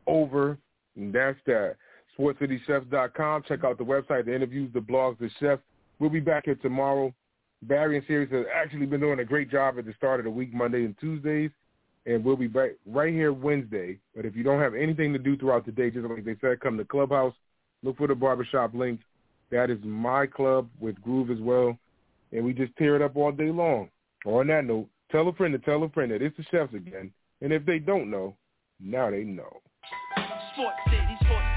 over. 0.08 0.58
That's 0.96 1.38
that. 1.46 1.76
SportsCityChefs.com. 2.18 3.44
Check 3.48 3.64
out 3.64 3.78
the 3.78 3.84
website, 3.84 4.26
the 4.26 4.36
interviews, 4.36 4.72
the 4.74 4.80
blogs, 4.80 5.20
the 5.20 5.30
chefs. 5.40 5.62
We'll 6.00 6.10
be 6.10 6.20
back 6.20 6.46
here 6.46 6.56
tomorrow. 6.56 7.14
Barry 7.62 7.98
and 7.98 8.06
Sirius 8.08 8.32
have 8.32 8.46
actually 8.54 8.86
been 8.86 9.02
doing 9.02 9.20
a 9.20 9.26
great 9.26 9.50
job 9.50 9.80
at 9.80 9.86
the 9.86 9.94
start 9.94 10.20
of 10.20 10.26
the 10.26 10.32
week, 10.32 10.54
Monday 10.54 10.86
and 10.86 10.96
Tuesdays 11.00 11.52
and 12.06 12.24
we'll 12.24 12.36
be 12.36 12.48
back 12.48 12.72
right 12.86 13.14
here 13.14 13.34
Wednesday. 13.34 14.00
But 14.16 14.26
if 14.26 14.36
you 14.36 14.44
don't 14.44 14.62
have 14.62 14.76
anything 14.76 15.14
to 15.14 15.20
do 15.20 15.38
throughout 15.38 15.66
the 15.66 15.72
day, 15.72 15.90
just 15.90 16.06
like 16.06 16.24
they 16.24 16.36
said, 16.42 16.60
come 16.60 16.78
to 16.78 16.86
Clubhouse, 16.86 17.34
look 17.84 17.98
for 17.98 18.08
the 18.08 18.16
barbershop 18.16 18.74
link. 18.74 19.00
That 19.52 19.70
is 19.70 19.80
my 19.84 20.26
club 20.26 20.70
with 20.80 21.02
Groove 21.02 21.32
as 21.32 21.40
well, 21.40 21.78
and 22.32 22.44
we 22.44 22.54
just 22.54 22.76
tear 22.78 22.96
it 22.96 23.02
up 23.02 23.16
all 23.16 23.32
day 23.32 23.50
long. 23.50 23.90
On 24.26 24.48
that 24.48 24.66
note, 24.66 24.88
tell 25.12 25.28
a 25.28 25.34
friend 25.34 25.54
to 25.54 25.60
tell 25.60 25.84
a 25.84 25.90
friend 25.90 26.12
that 26.12 26.22
it's 26.22 26.36
the 26.38 26.44
chefs 26.52 26.74
again, 26.74 27.12
and 27.42 27.54
if 27.54 27.66
they 27.66 27.80
don't 27.80 28.10
know, 28.10 28.36
now 28.80 29.12
they 29.12 29.24
know. 29.24 29.62
Sports 30.54 30.94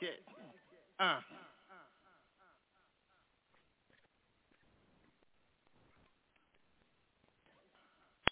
Todd 0.00 0.08
Uh. 1.00 1.41